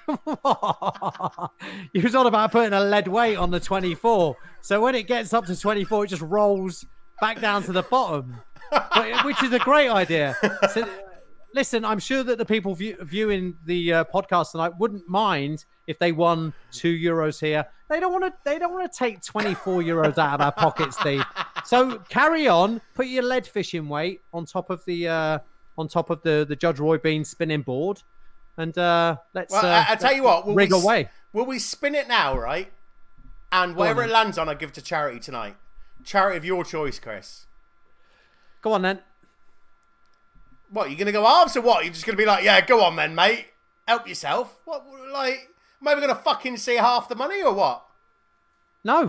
he 1.92 2.00
was 2.00 2.14
on 2.14 2.26
about 2.26 2.52
putting 2.52 2.72
a 2.72 2.80
lead 2.80 3.08
weight 3.08 3.36
on 3.36 3.50
the 3.50 3.60
24. 3.60 4.36
So 4.60 4.80
when 4.82 4.94
it 4.94 5.04
gets 5.06 5.32
up 5.32 5.46
to 5.46 5.58
24, 5.58 6.04
it 6.04 6.08
just 6.08 6.22
rolls 6.22 6.84
back 7.20 7.40
down 7.40 7.62
to 7.64 7.72
the 7.72 7.82
bottom, 7.82 8.36
but, 8.70 9.24
which 9.24 9.42
is 9.42 9.52
a 9.52 9.58
great 9.60 9.88
idea. 9.88 10.36
So, 10.72 10.86
listen, 11.54 11.84
I'm 11.84 11.98
sure 11.98 12.22
that 12.22 12.38
the 12.38 12.44
people 12.44 12.74
view, 12.74 12.96
viewing 13.00 13.56
the 13.64 13.92
uh, 13.94 14.04
podcast 14.12 14.52
tonight 14.52 14.72
wouldn't 14.78 15.08
mind 15.08 15.64
if 15.86 15.98
they 15.98 16.12
won 16.12 16.52
two 16.72 16.92
euros 16.94 17.40
here. 17.40 17.64
They 17.94 18.00
don't 18.00 18.12
want 18.12 18.24
to. 18.24 18.32
They 18.42 18.58
don't 18.58 18.72
want 18.72 18.90
to 18.92 18.98
take 18.98 19.22
24 19.22 19.82
euros 19.82 20.18
out 20.18 20.34
of 20.34 20.40
our 20.40 20.50
pockets, 20.50 20.98
Steve. 20.98 21.22
So 21.64 22.00
carry 22.08 22.48
on. 22.48 22.80
Put 22.94 23.06
your 23.06 23.22
lead 23.22 23.46
fishing 23.46 23.88
weight 23.88 24.20
on 24.32 24.46
top 24.46 24.68
of 24.68 24.84
the 24.84 25.06
uh, 25.06 25.38
on 25.78 25.86
top 25.86 26.10
of 26.10 26.20
the 26.22 26.44
the 26.46 26.56
Judge 26.56 26.80
Roy 26.80 26.98
Bean 26.98 27.24
spinning 27.24 27.62
board, 27.62 28.02
and 28.56 28.76
uh, 28.76 29.18
let's. 29.32 29.52
Well, 29.52 29.64
uh, 29.64 29.84
I, 29.88 29.92
I 29.92 29.94
tell 29.94 30.12
you 30.12 30.24
what, 30.24 30.44
will 30.44 30.56
rig 30.56 30.72
we, 30.72 30.80
away. 30.80 31.08
Will 31.32 31.46
we 31.46 31.60
spin 31.60 31.94
it 31.94 32.08
now, 32.08 32.36
right? 32.36 32.72
And 33.52 33.76
whatever 33.76 34.00
then. 34.00 34.10
it 34.10 34.12
lands 34.12 34.38
on, 34.38 34.48
I 34.48 34.54
give 34.54 34.72
to 34.72 34.82
charity 34.82 35.20
tonight. 35.20 35.54
Charity 36.02 36.36
of 36.36 36.44
your 36.44 36.64
choice, 36.64 36.98
Chris. 36.98 37.46
Go 38.60 38.72
on 38.72 38.82
then. 38.82 38.98
What, 40.68 40.90
you're 40.90 40.98
going 40.98 41.06
to 41.06 41.12
go 41.12 41.24
halves 41.24 41.56
or 41.56 41.60
what? 41.60 41.84
You're 41.84 41.92
just 41.92 42.04
going 42.04 42.16
to 42.16 42.20
be 42.20 42.26
like, 42.26 42.42
yeah, 42.42 42.60
go 42.60 42.82
on 42.82 42.96
then, 42.96 43.14
mate. 43.14 43.46
Help 43.86 44.08
yourself. 44.08 44.58
What, 44.64 44.84
like, 45.12 45.53
am 45.84 45.88
I 45.88 45.92
ever 45.92 46.00
going 46.00 46.16
to 46.16 46.22
fucking 46.22 46.56
see 46.56 46.76
half 46.76 47.08
the 47.08 47.14
money 47.14 47.42
or 47.42 47.52
what? 47.52 47.84
No, 48.82 49.02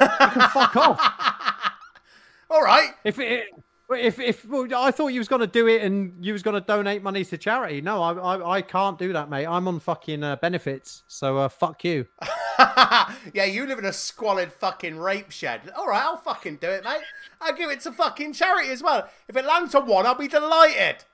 you 0.00 0.08
can 0.08 0.48
fuck 0.50 0.76
off. 0.76 1.00
All 2.50 2.62
right. 2.62 2.90
If 3.04 3.20
it, 3.20 3.46
if 3.90 4.18
if 4.18 4.44
well, 4.44 4.66
I 4.76 4.90
thought 4.90 5.08
you 5.08 5.20
was 5.20 5.28
gonna 5.28 5.48
do 5.48 5.66
it 5.66 5.82
and 5.82 6.24
you 6.24 6.32
was 6.32 6.42
gonna 6.42 6.60
donate 6.60 7.02
money 7.02 7.24
to 7.24 7.38
charity. 7.38 7.80
No, 7.80 8.02
I 8.02 8.12
I, 8.12 8.56
I 8.56 8.62
can't 8.62 8.98
do 8.98 9.12
that, 9.12 9.28
mate. 9.30 9.46
I'm 9.46 9.66
on 9.66 9.80
fucking 9.80 10.22
uh, 10.22 10.36
benefits, 10.36 11.02
so 11.08 11.38
uh, 11.38 11.48
fuck 11.48 11.82
you. 11.84 12.06
yeah, 12.58 13.44
you 13.46 13.66
live 13.66 13.78
in 13.78 13.84
a 13.84 13.92
squalid 13.92 14.52
fucking 14.52 14.96
rape 14.96 15.30
shed. 15.30 15.72
All 15.76 15.88
right, 15.88 16.02
I'll 16.02 16.18
fucking 16.18 16.56
do 16.56 16.68
it, 16.68 16.84
mate. 16.84 17.02
I'll 17.40 17.54
give 17.54 17.70
it 17.70 17.80
to 17.80 17.92
fucking 17.92 18.32
charity 18.32 18.70
as 18.70 18.82
well. 18.82 19.08
If 19.28 19.36
it 19.36 19.44
lands 19.44 19.74
on 19.74 19.86
one, 19.86 20.06
I'll 20.06 20.14
be 20.14 20.28
delighted. 20.28 21.04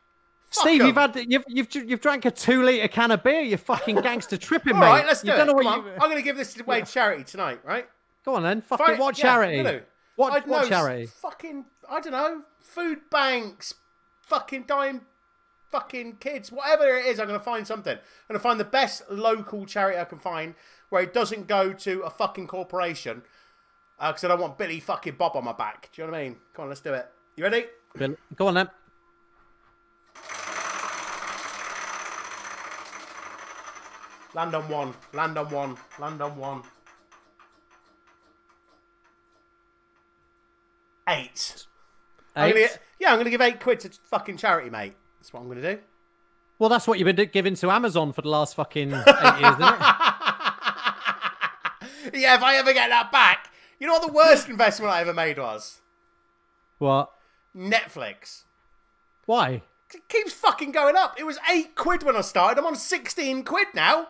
Steve, 0.60 0.82
you've 0.82 0.96
had 0.96 1.16
you've 1.28 1.44
you've 1.48 1.74
you've 1.74 2.00
drank 2.00 2.24
a 2.24 2.30
two 2.30 2.62
liter 2.62 2.88
can 2.88 3.10
of 3.10 3.22
beer. 3.22 3.40
You 3.40 3.56
fucking 3.56 3.96
gangster 4.00 4.36
tripping, 4.36 4.74
All 4.74 4.80
mate. 4.80 4.86
right, 4.86 5.06
let's 5.06 5.22
do 5.22 5.28
you 5.28 5.34
it. 5.34 5.36
don't 5.36 5.46
know 5.48 5.54
Come 5.54 5.64
what 5.64 5.78
on. 5.80 5.84
you. 5.86 5.92
I'm 5.92 5.98
going 6.10 6.16
to 6.16 6.22
give 6.22 6.36
this 6.36 6.58
away 6.60 6.80
to 6.80 6.86
charity 6.90 7.24
tonight, 7.24 7.60
right? 7.64 7.86
Go 8.24 8.34
on 8.34 8.42
then. 8.42 8.60
Fuck 8.60 8.78
Fine. 8.78 8.98
What 8.98 9.14
charity? 9.14 9.58
I'm 9.58 9.64
gonna. 9.64 9.80
What 10.16 10.32
I 10.32 10.38
don't 10.40 10.48
what 10.48 10.62
know, 10.62 10.68
charity? 10.68 11.06
Fucking, 11.06 11.64
I 11.90 12.00
don't 12.00 12.12
know. 12.12 12.42
Food 12.60 12.98
banks, 13.10 13.74
fucking 14.22 14.64
dying, 14.66 15.02
fucking 15.70 16.16
kids, 16.16 16.50
whatever 16.50 16.84
it 16.96 17.06
is. 17.06 17.20
I'm 17.20 17.26
gonna 17.26 17.38
find 17.40 17.66
something. 17.66 17.94
I'm 17.96 18.00
gonna 18.28 18.38
find 18.40 18.58
the 18.58 18.64
best 18.64 19.02
local 19.10 19.66
charity 19.66 19.98
I 19.98 20.04
can 20.04 20.18
find 20.18 20.54
where 20.88 21.02
it 21.02 21.12
doesn't 21.12 21.46
go 21.48 21.72
to 21.72 22.00
a 22.02 22.10
fucking 22.10 22.46
corporation. 22.46 23.22
Uh, 23.98 24.08
because 24.12 24.24
I 24.24 24.28
don't 24.28 24.40
want 24.40 24.58
Billy 24.58 24.78
fucking 24.80 25.14
Bob 25.16 25.36
on 25.36 25.44
my 25.44 25.52
back. 25.54 25.88
Do 25.92 26.02
you 26.02 26.06
know 26.06 26.12
what 26.12 26.18
I 26.20 26.24
mean? 26.24 26.36
Come 26.54 26.64
on, 26.64 26.68
let's 26.68 26.80
do 26.82 26.92
it. 26.92 27.08
You 27.36 27.44
ready? 27.44 27.64
Bill- 27.96 28.16
Go 28.34 28.48
on 28.48 28.54
then. 28.54 28.68
Land 34.36 34.54
on 34.54 34.68
one. 34.68 34.92
Land 35.14 35.38
on 35.38 35.48
one. 35.48 35.76
Land 35.98 36.20
on 36.20 36.36
one. 36.36 36.62
Eight. 41.08 41.64
I'm 42.36 42.52
gonna 42.52 42.66
yeah, 43.00 43.12
I'm 43.12 43.18
gonna 43.18 43.30
give 43.30 43.40
eight 43.40 43.60
quid 43.60 43.80
to 43.80 43.90
fucking 44.10 44.36
charity, 44.36 44.68
mate. 44.68 44.92
That's 45.18 45.32
what 45.32 45.40
I'm 45.40 45.48
gonna 45.48 45.62
do. 45.62 45.78
Well, 46.58 46.68
that's 46.68 46.86
what 46.86 46.98
you've 46.98 47.16
been 47.16 47.30
giving 47.32 47.54
to 47.54 47.70
Amazon 47.70 48.12
for 48.12 48.20
the 48.20 48.28
last 48.28 48.56
fucking 48.56 48.92
eight 48.92 49.40
years, 49.40 49.54
isn't 49.54 49.62
it? 49.62 49.80
Yeah, 52.14 52.36
if 52.36 52.42
I 52.42 52.54
ever 52.56 52.72
get 52.72 52.88
that 52.88 53.10
back, 53.10 53.50
you 53.80 53.86
know 53.86 53.94
what 53.94 54.06
the 54.06 54.12
worst 54.12 54.48
investment 54.48 54.92
I 54.92 55.00
ever 55.00 55.12
made 55.12 55.38
was? 55.38 55.80
What? 56.78 57.10
Netflix. 57.54 58.44
Why? 59.26 59.62
It 59.92 60.08
keeps 60.08 60.32
fucking 60.32 60.70
going 60.70 60.94
up. 60.96 61.16
It 61.18 61.26
was 61.26 61.38
eight 61.50 61.74
quid 61.74 62.04
when 62.04 62.16
I 62.16 62.20
started. 62.20 62.60
I'm 62.60 62.66
on 62.66 62.76
sixteen 62.76 63.42
quid 63.42 63.68
now. 63.74 64.08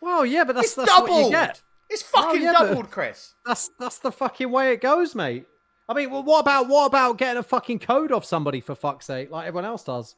Well, 0.00 0.24
yeah, 0.26 0.44
but 0.44 0.54
that's 0.54 0.68
It's 0.68 0.74
that's 0.76 0.90
what 0.90 1.02
you 1.08 1.14
doubled. 1.16 1.32
get. 1.32 1.62
It's 1.88 2.02
fucking 2.02 2.42
yeah, 2.42 2.52
doubled, 2.52 2.90
Chris. 2.90 3.34
That's 3.44 3.70
that's 3.78 3.98
the 3.98 4.12
fucking 4.12 4.50
way 4.50 4.72
it 4.72 4.80
goes, 4.80 5.14
mate. 5.14 5.46
I 5.88 5.94
mean, 5.94 6.10
well, 6.10 6.22
what 6.24 6.40
about 6.40 6.68
what 6.68 6.86
about 6.86 7.16
getting 7.18 7.38
a 7.38 7.42
fucking 7.42 7.78
code 7.78 8.10
off 8.12 8.24
somebody 8.24 8.60
for 8.60 8.74
fuck's 8.74 9.06
sake, 9.06 9.30
like 9.30 9.46
everyone 9.46 9.64
else 9.66 9.84
does? 9.84 10.16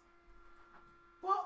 What? 1.20 1.44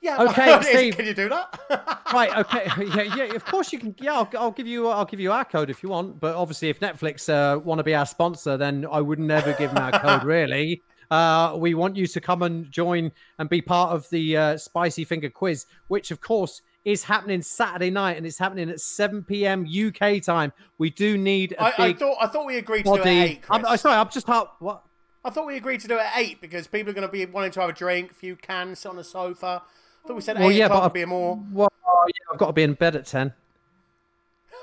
Yeah. 0.00 0.22
Okay, 0.22 0.58
Steve. 0.62 0.96
Can 0.96 1.06
you 1.06 1.14
do 1.14 1.28
that? 1.28 1.96
Right? 2.12 2.36
Okay. 2.38 2.68
Yeah. 2.94 3.02
Yeah. 3.14 3.34
Of 3.36 3.44
course 3.44 3.72
you 3.72 3.78
can. 3.78 3.94
Yeah. 4.00 4.14
I'll, 4.14 4.30
I'll 4.36 4.50
give 4.50 4.66
you. 4.66 4.88
I'll 4.88 5.04
give 5.04 5.20
you 5.20 5.30
our 5.30 5.44
code 5.44 5.70
if 5.70 5.80
you 5.82 5.90
want. 5.90 6.18
But 6.18 6.34
obviously, 6.34 6.68
if 6.68 6.80
Netflix 6.80 7.28
uh, 7.28 7.60
want 7.60 7.78
to 7.78 7.84
be 7.84 7.94
our 7.94 8.04
sponsor, 8.06 8.56
then 8.56 8.84
I 8.90 9.00
would 9.00 9.20
never 9.20 9.52
give 9.52 9.72
them 9.72 9.84
our 9.84 10.00
code. 10.00 10.24
Really. 10.24 10.82
Uh, 11.10 11.56
we 11.56 11.74
want 11.74 11.96
you 11.96 12.06
to 12.06 12.20
come 12.20 12.42
and 12.42 12.70
join 12.70 13.10
and 13.38 13.48
be 13.48 13.60
part 13.60 13.92
of 13.92 14.08
the 14.10 14.36
uh, 14.36 14.56
Spicy 14.56 15.04
Finger 15.04 15.28
Quiz, 15.28 15.66
which 15.88 16.10
of 16.10 16.20
course 16.20 16.62
is 16.84 17.04
happening 17.04 17.42
Saturday 17.42 17.90
night 17.90 18.16
and 18.16 18.24
it's 18.24 18.38
happening 18.38 18.70
at 18.70 18.80
7 18.80 19.22
p.m. 19.24 19.66
UK 19.66 20.22
time. 20.22 20.52
We 20.78 20.90
do 20.90 21.18
need 21.18 21.52
a 21.52 21.62
I, 21.62 21.88
I 21.88 21.92
thought 21.92 22.16
I 22.20 22.26
thought 22.26 22.46
we 22.46 22.58
agreed 22.58 22.84
to 22.84 22.90
do 22.90 22.96
it 22.96 23.00
at 23.00 23.06
eight. 23.06 23.42
Chris. 23.42 23.58
I'm, 23.58 23.66
I'm 23.66 23.76
sorry. 23.76 23.96
I'm 23.96 24.08
just. 24.08 24.28
What? 24.28 24.82
I 25.24 25.30
thought 25.30 25.46
we 25.46 25.56
agreed 25.56 25.80
to 25.80 25.88
do 25.88 25.96
it 25.96 26.00
at 26.00 26.12
eight 26.16 26.40
because 26.40 26.66
people 26.66 26.90
are 26.90 26.94
going 26.94 27.06
to 27.06 27.12
be 27.12 27.26
wanting 27.26 27.50
to 27.52 27.60
have 27.60 27.70
a 27.70 27.74
drink, 27.74 28.12
a 28.12 28.14
few 28.14 28.36
cans, 28.36 28.78
sit 28.78 28.88
on 28.88 28.96
the 28.96 29.04
sofa. 29.04 29.62
I 30.02 30.08
thought 30.08 30.14
we 30.14 30.22
said 30.22 30.38
Well, 30.38 30.50
eight 30.50 30.56
yeah, 30.56 30.66
o'clock 30.66 30.84
would 30.84 30.92
be 30.94 31.04
more. 31.04 31.42
Well, 31.52 31.68
yeah, 31.84 32.32
I've 32.32 32.38
got 32.38 32.46
to 32.46 32.52
be 32.54 32.62
in 32.62 32.72
bed 32.72 32.96
at 32.96 33.04
10. 33.04 33.34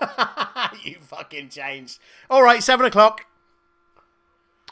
you 0.84 0.96
fucking 1.02 1.50
changed. 1.50 2.00
All 2.30 2.42
right, 2.42 2.64
seven 2.64 2.86
o'clock. 2.86 3.26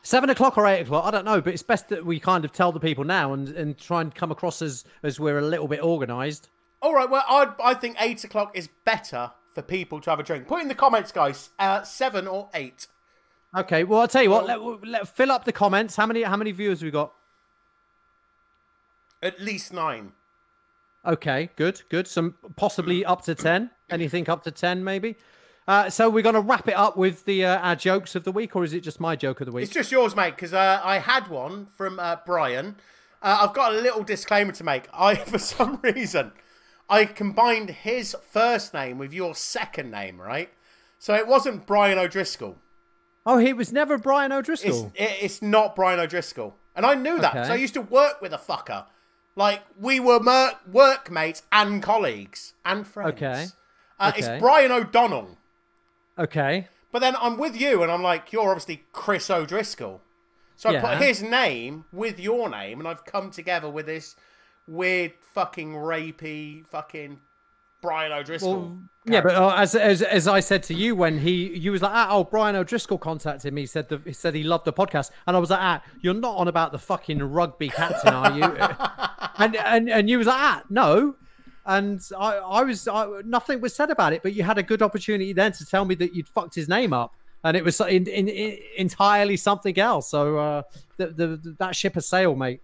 Seven 0.06 0.30
o'clock 0.30 0.56
or 0.56 0.68
eight 0.68 0.82
o'clock, 0.82 1.04
I 1.04 1.10
don't 1.10 1.26
know, 1.26 1.42
but 1.42 1.52
it's 1.52 1.64
best 1.64 1.90
that 1.90 2.06
we 2.06 2.20
kind 2.20 2.46
of 2.46 2.52
tell 2.52 2.72
the 2.72 2.80
people 2.80 3.04
now 3.04 3.34
and, 3.34 3.50
and 3.50 3.76
try 3.76 4.02
and 4.02 4.14
come 4.14 4.32
across 4.32 4.62
as 4.62 4.86
as 5.02 5.20
we're 5.20 5.40
a 5.40 5.42
little 5.42 5.68
bit 5.68 5.82
organised. 5.82 6.48
All 6.80 6.94
right, 6.94 7.10
well, 7.10 7.24
I 7.28 7.52
I 7.60 7.74
think 7.74 7.98
eight 8.00 8.24
o'clock 8.24 8.56
is 8.56 8.70
better 8.86 9.32
for 9.52 9.64
people 9.64 10.00
to 10.02 10.12
have 10.12 10.20
a 10.20 10.24
drink. 10.24 10.48
Put 10.48 10.62
in 10.62 10.68
the 10.68 10.76
comments, 10.76 11.12
guys. 11.12 11.50
Uh, 11.58 11.82
seven 11.82 12.28
or 12.28 12.50
eight. 12.54 12.86
Okay, 13.58 13.84
well 13.84 14.02
I'll 14.02 14.08
tell 14.08 14.22
you 14.22 14.30
what, 14.30 14.46
let, 14.46 14.62
let 14.88 15.08
fill 15.08 15.32
up 15.32 15.44
the 15.44 15.52
comments. 15.52 15.96
How 15.96 16.06
many 16.06 16.22
how 16.22 16.38
many 16.38 16.52
viewers 16.52 16.84
we 16.84 16.92
got? 16.92 17.12
At 19.24 19.42
least 19.42 19.74
nine. 19.74 20.12
Okay, 21.04 21.50
good, 21.56 21.82
good. 21.90 22.08
Some 22.08 22.36
possibly 22.56 23.04
up 23.14 23.24
to 23.24 23.34
ten. 23.34 23.72
Anything 23.90 24.30
up 24.30 24.44
to 24.44 24.52
ten, 24.52 24.84
maybe. 24.84 25.16
Uh, 25.68 25.90
so 25.90 26.10
we're 26.10 26.22
going 26.22 26.36
to 26.36 26.42
wrap 26.42 26.68
it 26.68 26.76
up 26.76 26.96
with 26.96 27.26
the 27.26 27.44
uh, 27.44 27.58
our 27.60 27.76
jokes 27.76 28.16
of 28.16 28.24
the 28.24 28.32
week, 28.32 28.56
or 28.56 28.64
is 28.64 28.74
it 28.74 28.82
just 28.82 29.00
my 29.00 29.16
joke 29.16 29.42
of 29.42 29.46
the 29.48 29.52
week? 29.52 29.64
It's 29.64 29.74
just 29.74 29.92
yours, 29.92 30.16
mate, 30.16 30.36
because 30.36 30.54
uh, 30.54 30.80
I 30.84 31.00
had 31.00 31.28
one 31.28 31.68
from 31.76 32.00
uh, 32.00 32.18
Brian. 32.26 32.76
Uh, 33.22 33.40
I've 33.42 33.54
got 33.54 33.74
a 33.74 33.78
little 33.82 34.04
disclaimer 34.04 34.52
to 34.54 34.64
make. 34.64 34.88
I, 34.94 35.16
for 35.32 35.40
some 35.40 35.80
reason, 35.82 36.34
I 36.90 37.06
combined 37.06 37.72
his 37.72 38.16
first 38.30 38.74
name 38.76 39.00
with 39.00 39.12
your 39.12 39.34
second 39.34 39.90
name, 39.90 40.22
right? 40.22 40.52
So 41.00 41.16
it 41.16 41.26
wasn't 41.28 41.66
Brian 41.66 41.98
O'Driscoll. 41.98 42.58
Oh, 43.26 43.40
he 43.40 43.54
was 43.54 43.72
never 43.74 43.98
Brian 43.98 44.32
It's, 44.32 44.38
O'Driscoll. 44.40 44.92
it, 44.94 45.18
it's 45.22 45.42
not 45.42 45.76
Brian 45.76 46.00
O'Driscoll. 46.00 46.56
And 46.76 46.86
I 46.86 46.94
knew 46.94 47.18
that 47.20 47.34
because 47.34 47.48
Okay. 47.48 47.54
I 47.56 47.58
used 47.58 47.74
to 47.74 47.82
work 47.82 48.22
with 48.22 48.34
a 48.34 48.38
fucker. 48.38 48.86
Like, 49.36 49.62
we 49.80 50.00
were 50.00 50.20
mer- 50.20 50.58
workmates 50.72 51.42
and 51.52 51.82
colleagues 51.82 52.54
and 52.64 52.86
friends. 52.88 53.14
Okay. 53.16 53.46
Uh, 54.00 54.12
Okay. 54.14 54.20
It's 54.20 54.42
Brian 54.42 54.72
O'Donnell. 54.72 55.38
Okay. 56.18 56.68
But 56.92 57.00
then 57.00 57.16
I'm 57.20 57.38
with 57.38 57.60
you, 57.60 57.84
and 57.84 57.92
I'm 57.92 58.02
like, 58.02 58.32
you're 58.32 58.50
obviously 58.50 58.84
Chris 58.94 59.30
O'Driscoll. 59.30 60.02
So 60.56 60.70
I 60.70 60.80
put 60.80 61.06
his 61.06 61.22
name 61.22 61.86
with 61.92 62.20
your 62.20 62.50
name, 62.50 62.80
and 62.80 62.88
I've 62.88 63.04
come 63.04 63.30
together 63.30 63.70
with 63.70 63.86
this 63.86 64.16
weird 64.68 65.14
fucking 65.34 65.74
rapey 65.74 66.66
fucking 66.68 67.20
Brian 67.82 68.12
O'Driscoll. 68.12 68.60
Well, 68.60 68.78
yeah, 69.06 69.22
but 69.22 69.36
uh, 69.36 69.54
as, 69.56 69.76
as 69.76 70.02
as 70.02 70.28
I 70.28 70.40
said 70.40 70.64
to 70.64 70.74
you 70.74 70.96
when 70.96 71.20
he 71.20 71.56
you 71.56 71.72
was 71.72 71.82
like, 71.82 71.92
ah, 71.94 72.08
oh, 72.10 72.24
Brian 72.24 72.56
O'Driscoll 72.56 72.98
contacted 72.98 73.54
me. 73.54 73.62
He 73.62 73.68
said 73.68 73.90
the, 73.90 74.02
he 74.04 74.14
said 74.14 74.34
he 74.34 74.44
loved 74.44 74.66
the 74.66 74.74
podcast, 74.74 75.12
and 75.28 75.36
I 75.36 75.40
was 75.40 75.50
like, 75.50 75.60
ah, 75.62 75.84
you're 76.00 76.14
not 76.14 76.38
on 76.38 76.48
about 76.48 76.72
the 76.72 76.80
fucking 76.80 77.22
rugby 77.22 77.70
captain, 77.70 78.14
are 78.14 78.32
you? 78.36 78.44
and 79.38 79.56
and 79.58 79.90
and 79.90 80.10
you 80.10 80.18
was 80.18 80.28
like, 80.28 80.40
ah, 80.40 80.64
no. 80.70 81.16
And 81.66 82.02
I, 82.18 82.36
I 82.36 82.64
was, 82.64 82.88
I, 82.88 83.22
nothing 83.26 83.60
was 83.60 83.76
said 83.76 83.90
about 83.90 84.14
it, 84.14 84.22
but 84.22 84.34
you 84.34 84.44
had 84.44 84.58
a 84.58 84.64
good 84.64 84.82
opportunity 84.82 85.34
then 85.34 85.52
to 85.54 85.66
tell 85.66 85.86
me 85.86 85.96
that 85.96 86.14
you'd 86.14 86.28
fucked 86.28 86.56
his 86.56 86.70
name 86.70 86.94
up, 86.94 87.14
and 87.44 87.58
it 87.58 87.64
was 87.64 87.80
in, 87.82 88.08
in, 88.08 88.28
in, 88.28 88.58
entirely 88.78 89.38
something 89.38 89.78
else. 89.80 90.10
So 90.10 90.38
uh, 90.38 90.62
the, 90.98 91.08
the, 91.08 91.56
that 91.60 91.76
ship 91.76 91.96
has 91.96 92.08
sailed, 92.08 92.38
mate. 92.38 92.62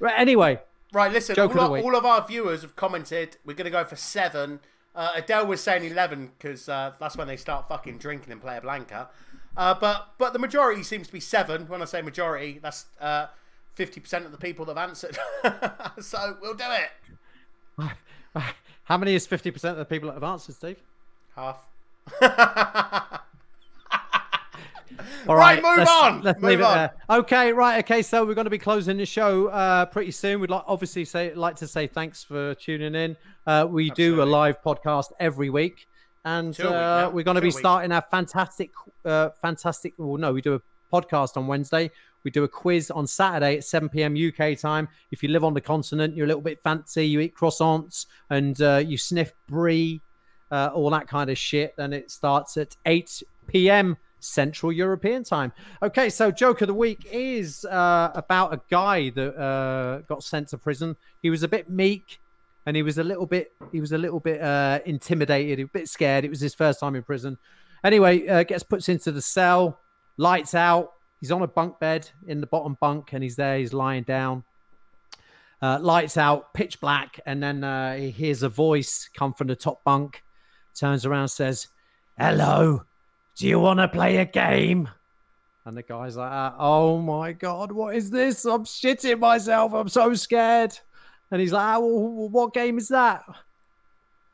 Right, 0.00 0.14
anyway, 0.16 0.60
Right, 0.92 1.12
listen, 1.12 1.38
all, 1.38 1.48
the 1.48 1.60
our, 1.60 1.70
week. 1.70 1.84
all 1.84 1.96
of 1.96 2.06
our 2.06 2.26
viewers 2.26 2.62
have 2.62 2.74
commented. 2.74 3.36
We're 3.44 3.54
going 3.54 3.66
to 3.66 3.70
go 3.70 3.84
for 3.84 3.96
seven. 3.96 4.60
Uh, 4.94 5.12
Adele 5.16 5.46
was 5.46 5.60
saying 5.60 5.84
11 5.84 6.32
because 6.38 6.68
uh, 6.68 6.92
that's 6.98 7.16
when 7.16 7.28
they 7.28 7.36
start 7.36 7.68
fucking 7.68 7.98
drinking 7.98 8.32
in 8.32 8.40
Playa 8.40 8.62
Blanca. 8.62 9.08
Uh, 9.56 9.74
but 9.78 10.14
but 10.18 10.32
the 10.32 10.38
majority 10.38 10.82
seems 10.82 11.06
to 11.08 11.12
be 11.12 11.20
seven. 11.20 11.68
When 11.68 11.82
I 11.82 11.84
say 11.84 12.00
majority, 12.00 12.58
that's 12.62 12.86
uh, 13.00 13.26
50% 13.76 14.24
of 14.24 14.32
the 14.32 14.38
people 14.38 14.64
that 14.64 14.76
have 14.76 14.88
answered. 14.88 15.18
so 16.00 16.36
we'll 16.40 16.54
do 16.54 16.64
it. 16.64 17.90
how 18.84 18.96
many 18.96 19.14
is 19.14 19.26
fifty 19.26 19.50
percent 19.50 19.72
of 19.72 19.78
the 19.78 19.84
people 19.84 20.08
that 20.08 20.14
have 20.14 20.24
answered, 20.24 20.54
Steve? 20.54 20.80
Half. 21.34 21.68
All 25.28 25.36
Right, 25.36 25.62
right, 25.62 25.76
move 25.76 25.78
let's, 25.78 25.90
on, 25.90 26.22
Let's 26.22 26.40
move 26.40 26.50
leave 26.50 26.60
it 26.60 26.64
on. 26.64 26.74
there. 26.76 26.92
Okay, 27.10 27.52
right. 27.52 27.84
Okay, 27.84 28.02
so 28.02 28.24
we're 28.24 28.34
going 28.34 28.46
to 28.46 28.50
be 28.50 28.58
closing 28.58 28.96
the 28.96 29.06
show 29.06 29.48
uh, 29.48 29.84
pretty 29.86 30.10
soon. 30.10 30.40
We'd 30.40 30.50
like 30.50 30.64
obviously 30.66 31.04
say 31.04 31.34
like 31.34 31.56
to 31.56 31.68
say 31.68 31.86
thanks 31.86 32.24
for 32.24 32.54
tuning 32.54 32.94
in. 32.94 33.16
Uh, 33.46 33.66
we 33.68 33.90
do 33.90 34.22
a 34.22 34.24
live 34.24 34.60
podcast 34.62 35.12
every 35.20 35.50
week, 35.50 35.86
and 36.24 36.58
a 36.58 36.62
week 36.62 36.72
uh, 36.72 37.10
we're 37.12 37.22
going 37.24 37.36
to 37.36 37.40
be 37.40 37.50
starting 37.50 37.92
our 37.92 38.04
fantastic, 38.10 38.70
uh, 39.04 39.30
fantastic. 39.42 39.94
Well, 39.98 40.16
no, 40.16 40.32
we 40.32 40.40
do 40.40 40.54
a 40.54 40.60
podcast 40.92 41.36
on 41.36 41.46
Wednesday. 41.46 41.90
We 42.28 42.32
do 42.32 42.44
a 42.44 42.48
quiz 42.48 42.90
on 42.90 43.06
Saturday 43.06 43.56
at 43.56 43.64
7 43.64 43.88
p.m. 43.88 44.14
UK 44.14 44.58
time. 44.58 44.86
If 45.10 45.22
you 45.22 45.30
live 45.30 45.44
on 45.44 45.54
the 45.54 45.62
continent, 45.62 46.14
you're 46.14 46.26
a 46.26 46.28
little 46.28 46.42
bit 46.42 46.62
fancy. 46.62 47.06
You 47.06 47.20
eat 47.20 47.34
croissants 47.34 48.04
and 48.28 48.60
uh, 48.60 48.82
you 48.86 48.98
sniff 48.98 49.32
brie, 49.46 50.02
uh, 50.50 50.68
all 50.74 50.90
that 50.90 51.08
kind 51.08 51.30
of 51.30 51.38
shit. 51.38 51.74
Then 51.78 51.94
it 51.94 52.10
starts 52.10 52.58
at 52.58 52.76
8 52.84 53.22
p.m. 53.46 53.96
Central 54.20 54.70
European 54.70 55.24
time. 55.24 55.54
Okay, 55.82 56.10
so 56.10 56.30
joke 56.30 56.60
of 56.60 56.68
the 56.68 56.74
week 56.74 57.08
is 57.10 57.64
uh, 57.64 58.10
about 58.14 58.52
a 58.52 58.60
guy 58.68 59.08
that 59.08 59.34
uh, 59.34 60.00
got 60.00 60.22
sent 60.22 60.48
to 60.48 60.58
prison. 60.58 60.96
He 61.22 61.30
was 61.30 61.42
a 61.42 61.48
bit 61.48 61.70
meek, 61.70 62.20
and 62.66 62.76
he 62.76 62.82
was 62.82 62.98
a 62.98 63.04
little 63.04 63.24
bit 63.24 63.52
he 63.72 63.80
was 63.80 63.92
a 63.92 63.98
little 63.98 64.20
bit 64.20 64.42
uh, 64.42 64.80
intimidated, 64.84 65.60
a 65.60 65.66
bit 65.66 65.88
scared. 65.88 66.26
It 66.26 66.28
was 66.28 66.40
his 66.40 66.54
first 66.54 66.78
time 66.80 66.94
in 66.94 67.04
prison. 67.04 67.38
Anyway, 67.82 68.28
uh, 68.28 68.42
gets 68.42 68.64
put 68.64 68.86
into 68.90 69.12
the 69.12 69.22
cell, 69.22 69.80
lights 70.18 70.54
out. 70.54 70.92
He's 71.20 71.32
on 71.32 71.42
a 71.42 71.48
bunk 71.48 71.80
bed 71.80 72.08
in 72.26 72.40
the 72.40 72.46
bottom 72.46 72.76
bunk, 72.80 73.12
and 73.12 73.22
he's 73.22 73.36
there. 73.36 73.58
He's 73.58 73.72
lying 73.72 74.04
down. 74.04 74.44
Uh, 75.60 75.78
lights 75.80 76.16
out, 76.16 76.54
pitch 76.54 76.80
black, 76.80 77.18
and 77.26 77.42
then 77.42 77.64
uh, 77.64 77.96
he 77.96 78.10
hears 78.10 78.44
a 78.44 78.48
voice 78.48 79.10
come 79.12 79.34
from 79.34 79.48
the 79.48 79.56
top 79.56 79.82
bunk. 79.82 80.22
Turns 80.74 81.04
around, 81.04 81.28
says, 81.28 81.66
"Hello, 82.16 82.82
do 83.36 83.48
you 83.48 83.58
want 83.58 83.80
to 83.80 83.88
play 83.88 84.18
a 84.18 84.24
game?" 84.24 84.88
And 85.64 85.76
the 85.76 85.82
guy's 85.82 86.16
like, 86.16 86.30
uh, 86.30 86.52
"Oh 86.58 86.98
my 87.00 87.32
god, 87.32 87.72
what 87.72 87.96
is 87.96 88.10
this? 88.10 88.44
I'm 88.44 88.64
shitting 88.64 89.18
myself. 89.18 89.72
I'm 89.74 89.88
so 89.88 90.14
scared." 90.14 90.78
And 91.32 91.40
he's 91.40 91.52
like, 91.52 91.64
"Ah, 91.64 91.80
well, 91.80 92.28
"What 92.28 92.54
game 92.54 92.78
is 92.78 92.88
that?" 92.88 93.24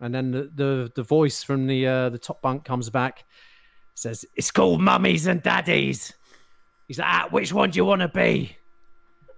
And 0.00 0.14
then 0.14 0.30
the 0.30 0.50
the, 0.54 0.92
the 0.94 1.02
voice 1.02 1.42
from 1.42 1.66
the 1.66 1.86
uh, 1.86 2.10
the 2.10 2.18
top 2.18 2.42
bunk 2.42 2.66
comes 2.66 2.90
back, 2.90 3.24
says, 3.94 4.26
"It's 4.34 4.50
called 4.50 4.82
Mummies 4.82 5.26
and 5.26 5.42
Daddies." 5.42 6.12
He's 6.88 6.98
like, 6.98 7.08
ah, 7.08 7.28
"Which 7.30 7.52
one 7.52 7.70
do 7.70 7.76
you 7.78 7.84
want 7.84 8.00
to 8.02 8.08
be?" 8.08 8.56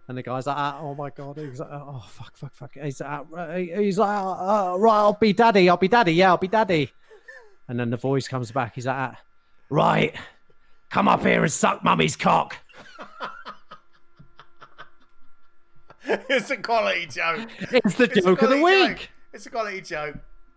And 0.09 0.17
the 0.17 0.23
guy's 0.23 0.47
like, 0.47 0.57
ah, 0.57 0.79
"Oh 0.81 0.95
my 0.95 1.11
god!" 1.11 1.37
He's 1.39 1.61
like, 1.61 1.69
"Oh 1.71 2.05
fuck, 2.09 2.37
fuck, 2.37 2.55
fuck." 2.55 2.75
He's 2.75 3.01
like, 3.01 3.27
ah, 3.37 3.55
"He's 3.57 3.99
like, 3.99 4.09
ah, 4.09 4.75
right, 4.75 4.95
I'll 4.99 5.13
be 5.15 5.33
daddy. 5.33 5.69
I'll 5.69 5.77
be 5.77 5.89
daddy. 5.89 6.13
Yeah, 6.15 6.31
I'll 6.31 6.37
be 6.39 6.49
daddy." 6.49 6.93
And 7.69 7.79
then 7.81 7.91
the 7.91 7.97
voice 7.97 8.29
comes 8.29 8.51
back. 8.53 8.75
He's 8.77 8.87
like, 8.87 8.97
ah, 8.97 9.17
"Right, 9.71 10.15
come 10.91 11.09
up 11.09 11.23
here 11.23 11.43
and 11.43 11.53
suck 11.53 11.83
mummy's 11.85 12.17
cock." 12.17 12.57
it's 16.05 16.51
a 16.51 16.57
quality 16.57 17.07
joke. 17.07 17.49
It's 17.61 17.95
the 17.97 18.05
It's 18.05 18.25
joke 18.25 18.43
of 18.43 18.51
the 18.51 18.63
week. 18.63 18.99
joke. 18.99 19.09
It's 19.33 19.47
a 19.47 19.51
quality 19.51 19.81
joke. 19.81 20.17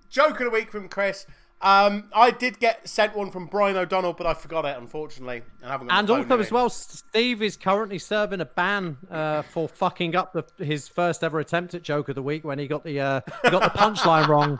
Joke 0.09 0.39
of 0.39 0.45
the 0.45 0.49
week 0.51 0.71
from 0.71 0.87
Chris. 0.89 1.25
Um, 1.61 2.05
I 2.13 2.31
did 2.31 2.59
get 2.59 2.87
sent 2.87 3.17
one 3.17 3.31
from 3.31 3.47
Brian 3.47 3.75
O'Donnell, 3.75 4.13
but 4.13 4.25
I 4.25 4.33
forgot 4.33 4.63
it, 4.63 4.77
unfortunately. 4.77 5.41
And, 5.61 5.67
I 5.67 5.71
haven't 5.71 5.87
got 5.87 5.99
And 5.99 6.09
also 6.09 6.39
as 6.39 6.51
well, 6.51 6.69
Steve 6.69 7.41
is 7.41 7.57
currently 7.57 7.99
serving 7.99 8.39
a 8.39 8.45
ban 8.45 8.97
uh, 9.11 9.41
for 9.41 9.67
fucking 9.67 10.15
up 10.15 10.31
the, 10.31 10.45
his 10.63 10.87
first 10.87 11.21
ever 11.21 11.39
attempt 11.39 11.73
at 11.73 11.83
joke 11.83 12.07
of 12.07 12.15
the 12.15 12.23
week 12.23 12.45
when 12.45 12.59
he 12.59 12.67
got 12.67 12.85
the 12.85 13.01
uh, 13.01 13.21
he 13.43 13.49
got 13.49 13.73
the 13.73 13.77
punchline 13.77 14.27
wrong. 14.29 14.57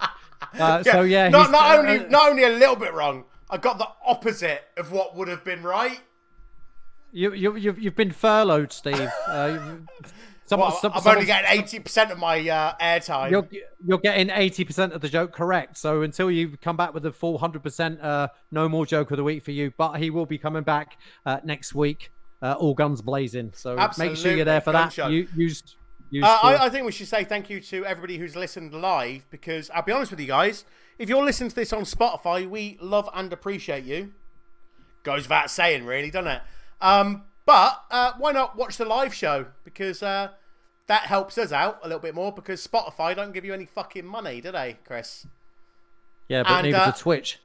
Uh, 0.60 0.84
so 0.84 1.02
yeah, 1.02 1.30
not, 1.30 1.52
not 1.52 1.72
uh, 1.72 1.80
only 1.80 2.06
uh, 2.06 2.10
not 2.10 2.32
only 2.32 2.44
a 2.44 2.50
little 2.50 2.76
bit 2.76 2.94
wrong, 2.94 3.24
I 3.50 3.58
got 3.58 3.78
the 3.78 3.88
opposite 4.06 4.64
of 4.76 4.92
what 4.92 5.16
would 5.16 5.30
have 5.30 5.46
been 5.46 5.64
right. 5.64 6.02
you 7.14 7.34
you 7.34 7.56
you've, 7.56 7.80
you've 7.80 7.96
been 7.96 8.12
furloughed, 8.12 8.74
Steve. 8.74 9.10
Some- 10.50 10.62
Well, 10.62 10.72
some- 10.72 10.92
I'm 10.96 11.08
only 11.08 11.26
getting 11.26 11.60
eighty 11.60 11.78
percent 11.80 12.10
of 12.12 12.18
my 12.18 12.40
uh, 12.50 12.74
airtime. 12.82 13.30
You're, 13.30 13.48
you're 13.86 14.00
getting 14.00 14.30
80% 14.30 14.94
of 14.94 15.02
the 15.02 15.08
joke 15.08 15.32
correct. 15.32 15.78
So 15.78 16.02
until 16.02 16.32
you 16.32 16.58
come 16.58 16.76
back 16.76 16.92
with 16.92 17.04
the 17.04 17.12
full 17.12 17.38
100%, 17.38 18.04
uh, 18.04 18.30
no 18.50 18.68
more 18.68 18.88
joke 18.88 19.12
of 19.12 19.18
the 19.18 19.24
week 19.24 19.44
for 19.44 19.52
you. 19.52 19.72
But 19.78 19.98
he 20.00 20.10
will 20.10 20.26
be 20.26 20.40
coming 20.40 20.64
back 20.64 20.98
uh, 21.24 21.38
next 21.44 21.76
week, 21.76 22.12
uh, 22.42 22.56
all 22.58 22.74
guns 22.74 23.00
blazing. 23.04 23.52
So 23.54 23.76
make 24.00 24.16
sure 24.16 24.36
you're 24.36 24.44
there 24.44 24.60
for 24.60 24.72
gun 24.72 24.88
that. 24.88 24.94
show. 24.94 25.08
You, 25.08 25.28
used, 25.36 25.76
Uh, 26.24 26.40
I, 26.42 26.66
I 26.66 26.70
think 26.72 26.84
we 26.88 26.92
should 26.92 27.08
say 27.08 27.24
thank 27.24 27.48
you 27.52 27.62
to 27.62 27.86
everybody 27.86 28.18
who's 28.18 28.36
listened 28.36 28.74
live 28.74 29.30
because 29.30 29.70
I'll 29.70 29.84
be 29.84 29.92
honest 29.92 30.10
with 30.10 30.20
you 30.20 30.26
guys, 30.28 30.66
if 30.98 31.10
you're 31.10 31.24
listening 31.24 31.52
to 31.52 31.56
this 31.56 31.72
on 31.72 31.84
Spotify, 31.84 32.50
we 32.50 32.80
love 32.82 33.08
and 33.14 33.32
appreciate 33.32 33.84
you. 33.84 34.14
Goes 35.04 35.24
without 35.24 35.52
saying, 35.52 35.86
really, 35.86 36.10
doesn't 36.10 36.32
it? 36.32 36.42
Um, 36.82 37.26
but 37.46 37.84
uh, 37.92 38.14
why 38.18 38.32
not 38.32 38.56
watch 38.58 38.78
the 38.78 38.86
live 38.86 39.14
show 39.14 39.46
because 39.64 40.04
uh, 40.04 40.30
that 40.90 41.04
helps 41.04 41.38
us 41.38 41.52
out 41.52 41.80
a 41.84 41.88
little 41.88 42.02
bit 42.02 42.16
more 42.16 42.32
because 42.32 42.66
Spotify 42.66 43.16
don't 43.16 43.32
give 43.32 43.46
you 43.46 43.54
any 43.54 43.66
fucking 43.66 44.08
money, 44.08 44.42
do 44.42 44.52
they, 44.52 44.78
Chris? 44.84 45.28
yeah, 46.28 46.42
but 46.42 46.52
and, 46.52 46.66
neither 46.66 46.78
uh, 46.80 46.92
to 46.92 47.00
Twitch. 47.00 47.40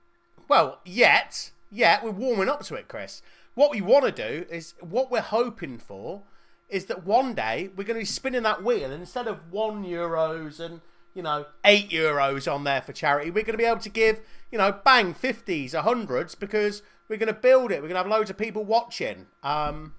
Well, 0.49 0.81
yet, 0.83 1.51
yet 1.71 2.03
we're 2.03 2.11
warming 2.11 2.49
up 2.49 2.63
to 2.65 2.75
it, 2.75 2.89
Chris. 2.89 3.21
What 3.55 3.71
we 3.71 3.83
want 3.83 4.07
to 4.07 4.13
do 4.13 4.47
is 4.51 4.73
what 4.81 5.11
we're 5.11 5.21
hoping 5.21 5.77
for 5.77 6.23
is 6.71 6.87
that 6.87 7.05
one 7.05 7.35
day 7.35 7.69
we're 7.77 7.85
going 7.85 7.99
to 7.99 8.01
be 8.01 8.07
spinning 8.07 8.45
that 8.45 8.65
wheel 8.65 8.91
and 8.91 8.95
instead 8.95 9.27
of 9.27 9.53
one 9.53 9.85
euros 9.85 10.59
and 10.59 10.81
you 11.15 11.23
know 11.23 11.45
eight 11.65 11.91
euros 11.91 12.51
on 12.53 12.65
there 12.65 12.81
for 12.81 12.95
charity, 12.95 13.31
we're 13.31 13.45
going 13.45 13.53
to 13.53 13.63
be 13.63 13.65
able 13.65 13.81
to 13.81 13.91
give 13.91 14.23
you 14.51 14.57
know 14.57 14.73
bang 14.73 15.13
fifties, 15.13 15.75
a 15.75 15.83
hundreds 15.83 16.35
because 16.35 16.83
we're 17.09 17.19
going 17.19 17.33
to 17.33 17.39
build 17.39 17.71
it. 17.71 17.77
We're 17.77 17.89
going 17.89 17.93
to 17.93 17.99
have 17.99 18.07
loads 18.07 18.31
of 18.31 18.39
people 18.39 18.65
watching. 18.65 19.27
Um, 19.43 19.93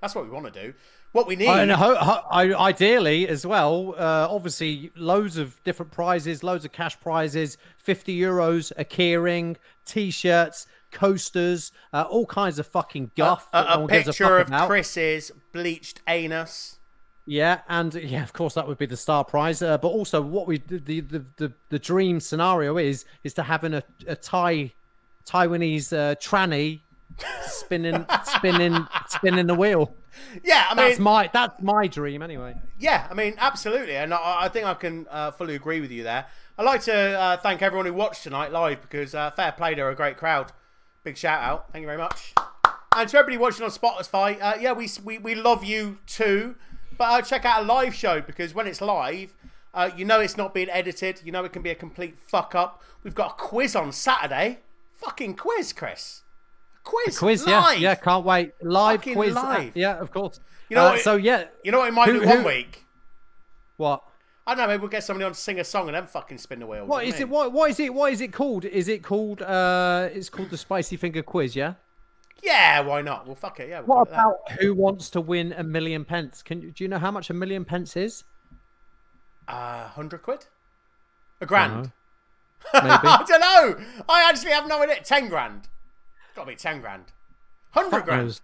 that's 0.00 0.14
what 0.14 0.24
we 0.24 0.30
want 0.30 0.52
to 0.52 0.62
do. 0.62 0.74
What 1.12 1.26
we 1.26 1.36
need. 1.36 1.48
And 1.48 1.70
ho- 1.70 1.94
ho- 1.94 2.22
ideally, 2.30 3.28
as 3.28 3.46
well, 3.46 3.94
uh, 3.98 4.26
obviously, 4.30 4.90
loads 4.96 5.36
of 5.36 5.62
different 5.62 5.92
prizes, 5.92 6.42
loads 6.42 6.64
of 6.64 6.72
cash 6.72 6.98
prizes, 7.00 7.58
50 7.76 8.18
euros, 8.18 8.72
a 8.78 8.84
keyring, 8.84 9.56
t 9.84 10.10
shirts, 10.10 10.66
coasters, 10.90 11.70
uh, 11.92 12.02
all 12.08 12.24
kinds 12.26 12.58
of 12.58 12.66
fucking 12.66 13.10
guff. 13.16 13.48
a, 13.52 13.76
no 13.76 13.84
a 13.84 13.88
picture 13.88 14.12
fuck 14.12 14.40
of 14.42 14.48
about. 14.48 14.68
Chris's 14.68 15.32
bleached 15.52 16.00
anus. 16.08 16.78
Yeah, 17.26 17.60
and 17.68 17.94
yeah, 17.94 18.22
of 18.22 18.32
course 18.32 18.54
that 18.54 18.66
would 18.66 18.78
be 18.78 18.86
the 18.86 18.96
star 18.96 19.24
prize. 19.24 19.62
Uh, 19.62 19.78
but 19.78 19.88
also, 19.88 20.20
what 20.20 20.46
we 20.46 20.58
the, 20.58 21.00
the 21.00 21.24
the 21.36 21.52
the 21.68 21.78
dream 21.78 22.20
scenario 22.20 22.76
is 22.78 23.04
is 23.22 23.32
to 23.34 23.44
having 23.44 23.74
a 23.74 23.82
a 24.08 24.16
Thai 24.16 24.72
Taiwanese 25.24 25.92
uh, 25.92 26.14
tranny 26.16 26.80
spinning 27.42 28.06
spinning 28.24 28.86
spinning 29.08 29.46
the 29.46 29.54
wheel. 29.54 29.94
Yeah, 30.44 30.66
I 30.68 30.74
mean, 30.74 30.86
That's 30.88 30.98
my 30.98 31.30
that's 31.32 31.62
my 31.62 31.86
dream 31.86 32.22
anyway. 32.22 32.54
Yeah, 32.78 33.06
I 33.10 33.14
mean, 33.14 33.34
absolutely, 33.38 33.96
and 33.96 34.12
I, 34.12 34.42
I 34.42 34.48
think 34.48 34.66
I 34.66 34.74
can 34.74 35.06
uh, 35.10 35.30
fully 35.30 35.54
agree 35.54 35.80
with 35.80 35.90
you 35.90 36.02
there. 36.02 36.26
I'd 36.58 36.64
like 36.64 36.82
to 36.82 36.94
uh, 36.94 37.36
thank 37.38 37.62
everyone 37.62 37.86
who 37.86 37.94
watched 37.94 38.22
tonight 38.22 38.52
live 38.52 38.82
because 38.82 39.14
uh, 39.14 39.30
fair 39.30 39.52
play, 39.52 39.74
they're 39.74 39.88
a 39.88 39.94
great 39.94 40.16
crowd. 40.16 40.52
Big 41.02 41.16
shout 41.16 41.42
out, 41.42 41.72
thank 41.72 41.82
you 41.82 41.86
very 41.86 41.98
much. 41.98 42.34
And 42.94 43.08
to 43.08 43.16
everybody 43.16 43.38
watching 43.38 43.64
on 43.64 43.70
Spotify, 43.70 44.38
uh, 44.40 44.58
yeah, 44.60 44.72
we, 44.72 44.88
we 45.02 45.18
we 45.18 45.34
love 45.34 45.64
you 45.64 45.98
too. 46.06 46.56
But 46.98 47.04
uh, 47.04 47.22
check 47.22 47.44
out 47.44 47.62
a 47.62 47.64
live 47.64 47.94
show 47.94 48.20
because 48.20 48.54
when 48.54 48.66
it's 48.66 48.82
live, 48.82 49.34
uh, 49.72 49.90
you 49.96 50.04
know 50.04 50.20
it's 50.20 50.36
not 50.36 50.52
being 50.52 50.68
edited. 50.68 51.22
You 51.24 51.32
know 51.32 51.44
it 51.44 51.52
can 51.52 51.62
be 51.62 51.70
a 51.70 51.74
complete 51.74 52.18
fuck 52.18 52.54
up. 52.54 52.82
We've 53.02 53.14
got 53.14 53.32
a 53.32 53.34
quiz 53.34 53.74
on 53.74 53.92
Saturday. 53.92 54.60
Fucking 54.92 55.34
quiz, 55.36 55.72
Chris. 55.72 56.22
Quiz. 56.82 57.18
Quiz, 57.18 57.46
live. 57.46 57.74
yeah, 57.78 57.90
yeah, 57.90 57.94
can't 57.94 58.24
wait. 58.24 58.52
Live 58.62 59.00
Fucking 59.00 59.14
quiz, 59.14 59.36
uh, 59.36 59.42
live. 59.42 59.76
yeah, 59.76 59.98
of 60.00 60.10
course. 60.10 60.40
You 60.68 60.76
know 60.76 60.86
Uh, 60.86 60.90
what- 60.92 61.00
so 61.00 61.16
yeah, 61.16 61.44
You 61.62 61.70
know 61.72 61.78
what 61.78 61.90
we 61.90 61.94
might 61.96 62.08
Who- 62.08 62.20
do 62.20 62.26
one 62.26 62.38
who- 62.38 62.44
week? 62.46 62.84
what? 63.76 64.02
I 64.46 64.54
don't 64.54 64.64
know. 64.64 64.68
Maybe 64.68 64.80
we'll 64.80 64.88
get 64.90 65.04
somebody 65.04 65.24
on 65.24 65.32
to 65.32 65.38
sing 65.38 65.60
a 65.60 65.64
song 65.64 65.86
and 65.88 65.94
then 65.94 66.06
fucking 66.06 66.38
spin 66.38 66.58
the 66.58 66.66
wheel. 66.66 66.84
What 66.84 67.00
do 67.02 67.06
you 67.06 67.14
is 67.14 67.20
it? 67.20 67.28
what 67.28 67.44
I? 67.44 67.46
What 67.46 67.52
what 67.54 67.70
is 67.70 67.78
it? 67.80 67.94
What 67.94 68.12
is 68.12 68.20
it 68.20 68.32
called? 68.32 68.64
Is 68.64 68.88
it 68.88 69.02
called? 69.04 69.40
Uh, 69.42 70.08
it's 70.12 70.28
called 70.28 70.50
the 70.50 70.56
Spicy 70.58 70.96
Finger 70.96 71.22
Quiz. 71.22 71.54
Yeah. 71.54 71.74
Yeah, 72.42 72.80
why 72.80 73.02
not? 73.02 73.24
Well, 73.26 73.36
fuck 73.36 73.60
it. 73.60 73.68
Yeah. 73.68 73.80
We'll 73.82 73.98
What 73.98 74.08
call 74.10 74.16
that. 74.48 74.52
about 74.54 74.60
who 74.60 74.74
wants 74.74 75.10
to 75.10 75.20
win 75.20 75.52
a 75.56 75.62
million 75.62 76.04
pence? 76.04 76.42
Can 76.42 76.60
you- 76.60 76.72
do 76.72 76.82
you 76.82 76.88
know 76.88 76.98
how 76.98 77.12
much 77.12 77.30
a 77.30 77.34
million 77.34 77.64
pence 77.64 77.96
is? 77.96 78.24
Uh, 79.46 79.86
hundred 79.88 80.22
quid? 80.22 80.46
A 81.40 81.46
grand? 81.46 81.92
Maybe. 82.74 82.86
I 82.88 83.24
don't 83.28 83.40
know. 83.40 83.84
I 84.08 84.28
actually 84.28 84.52
have 84.52 84.66
no 84.66 84.82
idea. 84.82 85.00
Ten 85.02 85.28
grand. 85.28 85.68
Got 86.34 86.42
to 86.44 86.48
be 86.48 86.56
ten 86.56 86.80
grand. 86.80 87.04
Hundred 87.70 88.04
grand. 88.04 88.24
knows. 88.24 88.40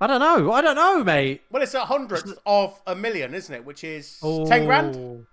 I 0.00 0.06
don't 0.06 0.20
know. 0.20 0.52
I 0.52 0.60
don't 0.60 0.76
know, 0.76 1.02
mate. 1.04 1.42
Well, 1.50 1.62
it's 1.62 1.74
a 1.74 1.84
hundredth 1.86 2.38
of 2.44 2.80
a 2.86 2.94
million, 2.94 3.34
isn't 3.34 3.54
it? 3.54 3.64
Which 3.64 3.82
is 3.84 4.18
ten 4.20 4.66
grand. 4.66 4.94
Oh, 4.96 5.24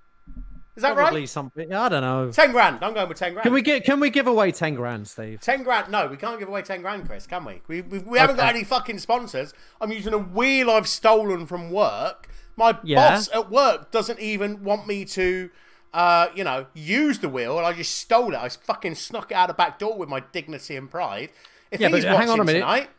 Is 0.75 0.83
that 0.83 0.95
Probably 0.95 1.21
right? 1.21 1.29
something. 1.29 1.73
I 1.73 1.89
don't 1.89 2.01
know. 2.01 2.31
Ten 2.31 2.51
grand. 2.51 2.83
I'm 2.83 2.93
going 2.93 3.09
with 3.09 3.17
ten 3.17 3.33
grand. 3.33 3.43
Can 3.43 3.53
we 3.53 3.61
get? 3.61 3.83
Can 3.83 3.99
we 3.99 4.09
give 4.09 4.25
away 4.27 4.51
ten 4.51 4.75
grand, 4.75 5.07
Steve? 5.07 5.41
Ten 5.41 5.63
grand? 5.63 5.91
No, 5.91 6.07
we 6.07 6.15
can't 6.17 6.39
give 6.39 6.47
away 6.47 6.61
ten 6.61 6.81
grand, 6.81 7.05
Chris. 7.07 7.27
Can 7.27 7.43
we? 7.45 7.61
We, 7.67 7.81
we, 7.81 7.99
we 7.99 8.17
haven't 8.19 8.37
got 8.37 8.49
any 8.49 8.63
fucking 8.63 8.99
sponsors. 8.99 9.53
I'm 9.81 9.91
using 9.91 10.13
a 10.13 10.17
wheel 10.17 10.69
I've 10.69 10.87
stolen 10.87 11.45
from 11.45 11.69
work. 11.69 12.29
My 12.55 12.77
Yeah. 12.83 13.09
boss 13.09 13.29
at 13.33 13.49
work 13.51 13.91
doesn't 13.91 14.19
even 14.19 14.63
want 14.63 14.87
me 14.87 15.05
to, 15.05 15.49
uh, 15.93 16.27
you 16.35 16.43
know, 16.43 16.67
use 16.73 17.19
the 17.19 17.27
wheel, 17.27 17.57
and 17.57 17.65
I 17.67 17.73
just 17.73 17.95
stole 17.97 18.33
it. 18.33 18.37
I 18.37 18.47
fucking 18.47 18.95
snuck 18.95 19.31
it 19.31 19.35
out 19.35 19.47
the 19.47 19.53
back 19.55 19.77
door 19.79 19.97
with 19.97 20.07
my 20.07 20.21
dignity 20.31 20.75
and 20.77 20.89
pride. 20.89 21.31
If 21.73 21.79
Yeah, 21.81 21.89
but 21.89 22.03
hang 22.03 22.29
on 22.29 22.39
a 22.39 22.43
minute. 22.43 22.59
tonight, 22.59 22.89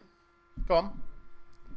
go 0.68 0.74
on. 0.76 1.00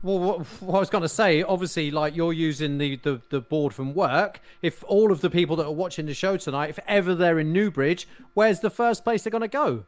Well, 0.04 0.20
what, 0.20 0.40
what 0.62 0.76
I 0.76 0.80
was 0.80 0.90
going 0.90 1.02
to 1.02 1.10
say, 1.10 1.42
obviously, 1.44 1.90
like 1.92 2.16
you're 2.16 2.34
using 2.34 2.78
the, 2.78 2.98
the, 2.98 3.22
the 3.30 3.42
board 3.42 3.74
from 3.74 3.94
work. 3.94 4.42
If 4.62 4.84
all 4.88 5.12
of 5.12 5.22
the 5.22 5.30
people 5.30 5.56
that 5.58 5.66
are 5.66 5.74
watching 5.74 6.06
the 6.06 6.14
show 6.14 6.38
tonight, 6.38 6.70
if 6.70 6.80
ever 6.88 7.16
they're 7.16 7.40
in 7.40 7.52
Newbridge, 7.52 8.08
where's 8.34 8.60
the 8.60 8.70
first 8.70 9.04
place 9.04 9.24
they're 9.24 9.32
going 9.32 9.42
to 9.42 9.48
go? 9.48 9.86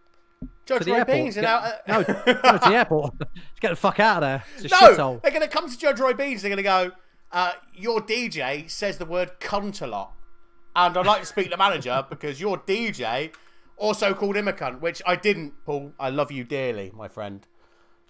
Judge 0.65 0.79
To 0.79 0.85
the 0.85 0.91
Roy 0.91 0.97
airport. 0.99 1.15
Beans 1.17 1.37
and 1.37 1.43
Get- 1.45 1.51
out. 1.51 1.73
no, 1.87 1.97
no, 1.97 2.03
to 2.57 2.69
the 2.69 2.75
airport. 2.75 3.13
Get 3.59 3.69
the 3.69 3.75
fuck 3.75 3.99
out 3.99 4.23
of 4.23 4.29
there. 4.29 4.43
No, 4.71 4.77
shithole. 4.77 5.21
they're 5.21 5.31
going 5.31 5.41
to 5.43 5.47
come 5.47 5.69
to 5.69 5.77
Judge 5.77 5.99
Roy 5.99 6.13
Beans. 6.13 6.41
They're 6.41 6.49
going 6.49 6.57
to 6.57 6.63
go, 6.63 6.91
uh, 7.31 7.51
Your 7.75 8.01
DJ 8.01 8.69
says 8.69 8.97
the 8.97 9.05
word 9.05 9.39
cunt 9.39 9.81
a 9.81 9.87
lot. 9.87 10.13
And 10.75 10.97
I'd 10.97 11.05
like 11.05 11.19
to 11.21 11.25
speak 11.25 11.45
to 11.45 11.49
the 11.51 11.57
manager 11.57 12.05
because 12.09 12.39
your 12.39 12.57
DJ 12.57 13.33
also 13.79 14.13
called 14.13 14.37
him 14.37 14.47
a 14.47 14.53
cunt, 14.53 14.81
which 14.81 15.01
I 15.07 15.15
didn't, 15.15 15.53
Paul. 15.65 15.93
I 15.99 16.09
love 16.09 16.31
you 16.31 16.43
dearly, 16.43 16.91
my 16.95 17.07
friend. 17.07 17.45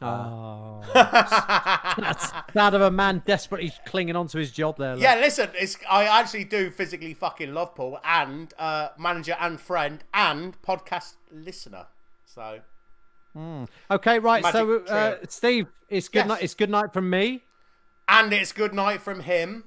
Oh, 0.01 0.81
that's 0.93 2.31
that 2.53 2.73
of 2.73 2.81
a 2.81 2.89
man 2.91 3.21
desperately 3.25 3.71
clinging 3.85 4.15
onto 4.15 4.37
his 4.39 4.49
job 4.51 4.77
there. 4.77 4.93
look. 4.95 5.03
Yeah, 5.03 5.15
listen, 5.15 5.49
it's, 5.55 5.77
I 5.89 6.05
actually 6.05 6.45
do 6.45 6.71
physically 6.71 7.13
fucking 7.13 7.53
love 7.53 7.75
Paul 7.75 7.99
and 8.03 8.53
uh, 8.57 8.89
manager 8.97 9.35
and 9.39 9.59
friend 9.59 10.03
and 10.13 10.59
podcast 10.61 11.15
listener. 11.31 11.87
So, 12.25 12.59
Okay, 13.91 14.19
right. 14.19 14.45
so, 14.45 14.79
uh. 14.85 15.17
Steve, 15.27 15.67
it's 15.89 16.07
good 16.09 16.19
Yes. 16.19 16.27
night. 16.27 16.43
It's 16.43 16.53
good 16.55 16.69
night 16.69 16.93
from 16.93 17.09
me, 17.09 17.43
and 18.07 18.31
it's 18.33 18.51
good 18.53 18.73
night 18.73 19.01
from 19.01 19.21
him. 19.21 19.65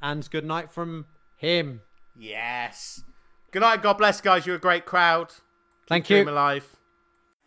and 0.00 0.28
good 0.30 0.44
night 0.44 0.70
from 0.70 1.06
him. 1.36 1.80
Yes. 2.16 3.02
Good 3.52 3.60
night. 3.60 3.82
God 3.82 3.98
bless, 3.98 4.22
guys. 4.22 4.46
You're 4.46 4.56
a 4.56 4.60
great 4.60 4.86
crowd. 4.86 5.28
Thank 5.86 6.06
Dream 6.06 6.26
you. 6.26 6.32
alive. 6.32 6.66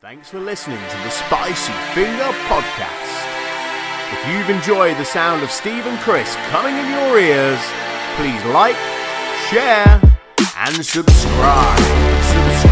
Thanks 0.02 0.30
for 0.30 0.40
listening 0.40 0.78
to 0.78 0.98
the 0.98 1.10
Spicy 1.10 1.74
Finger 1.96 2.32
Podcast. 2.46 3.26
If 4.14 4.28
you've 4.28 4.52
enjoyed 4.56 4.98
the 4.98 5.06
sound 5.06 5.42
of 5.42 5.50
Steve 5.50 5.88
and 5.88 6.00
Chris 6.02 6.36
coming 6.52 6.76
in 6.76 6.88
your 6.92 7.20
ears, 7.20 7.60
please 8.18 8.44
like, 8.54 8.76
share, 9.50 10.00
and 10.58 10.86
subscribe. 10.86 11.80
Subscribe. 11.80 12.65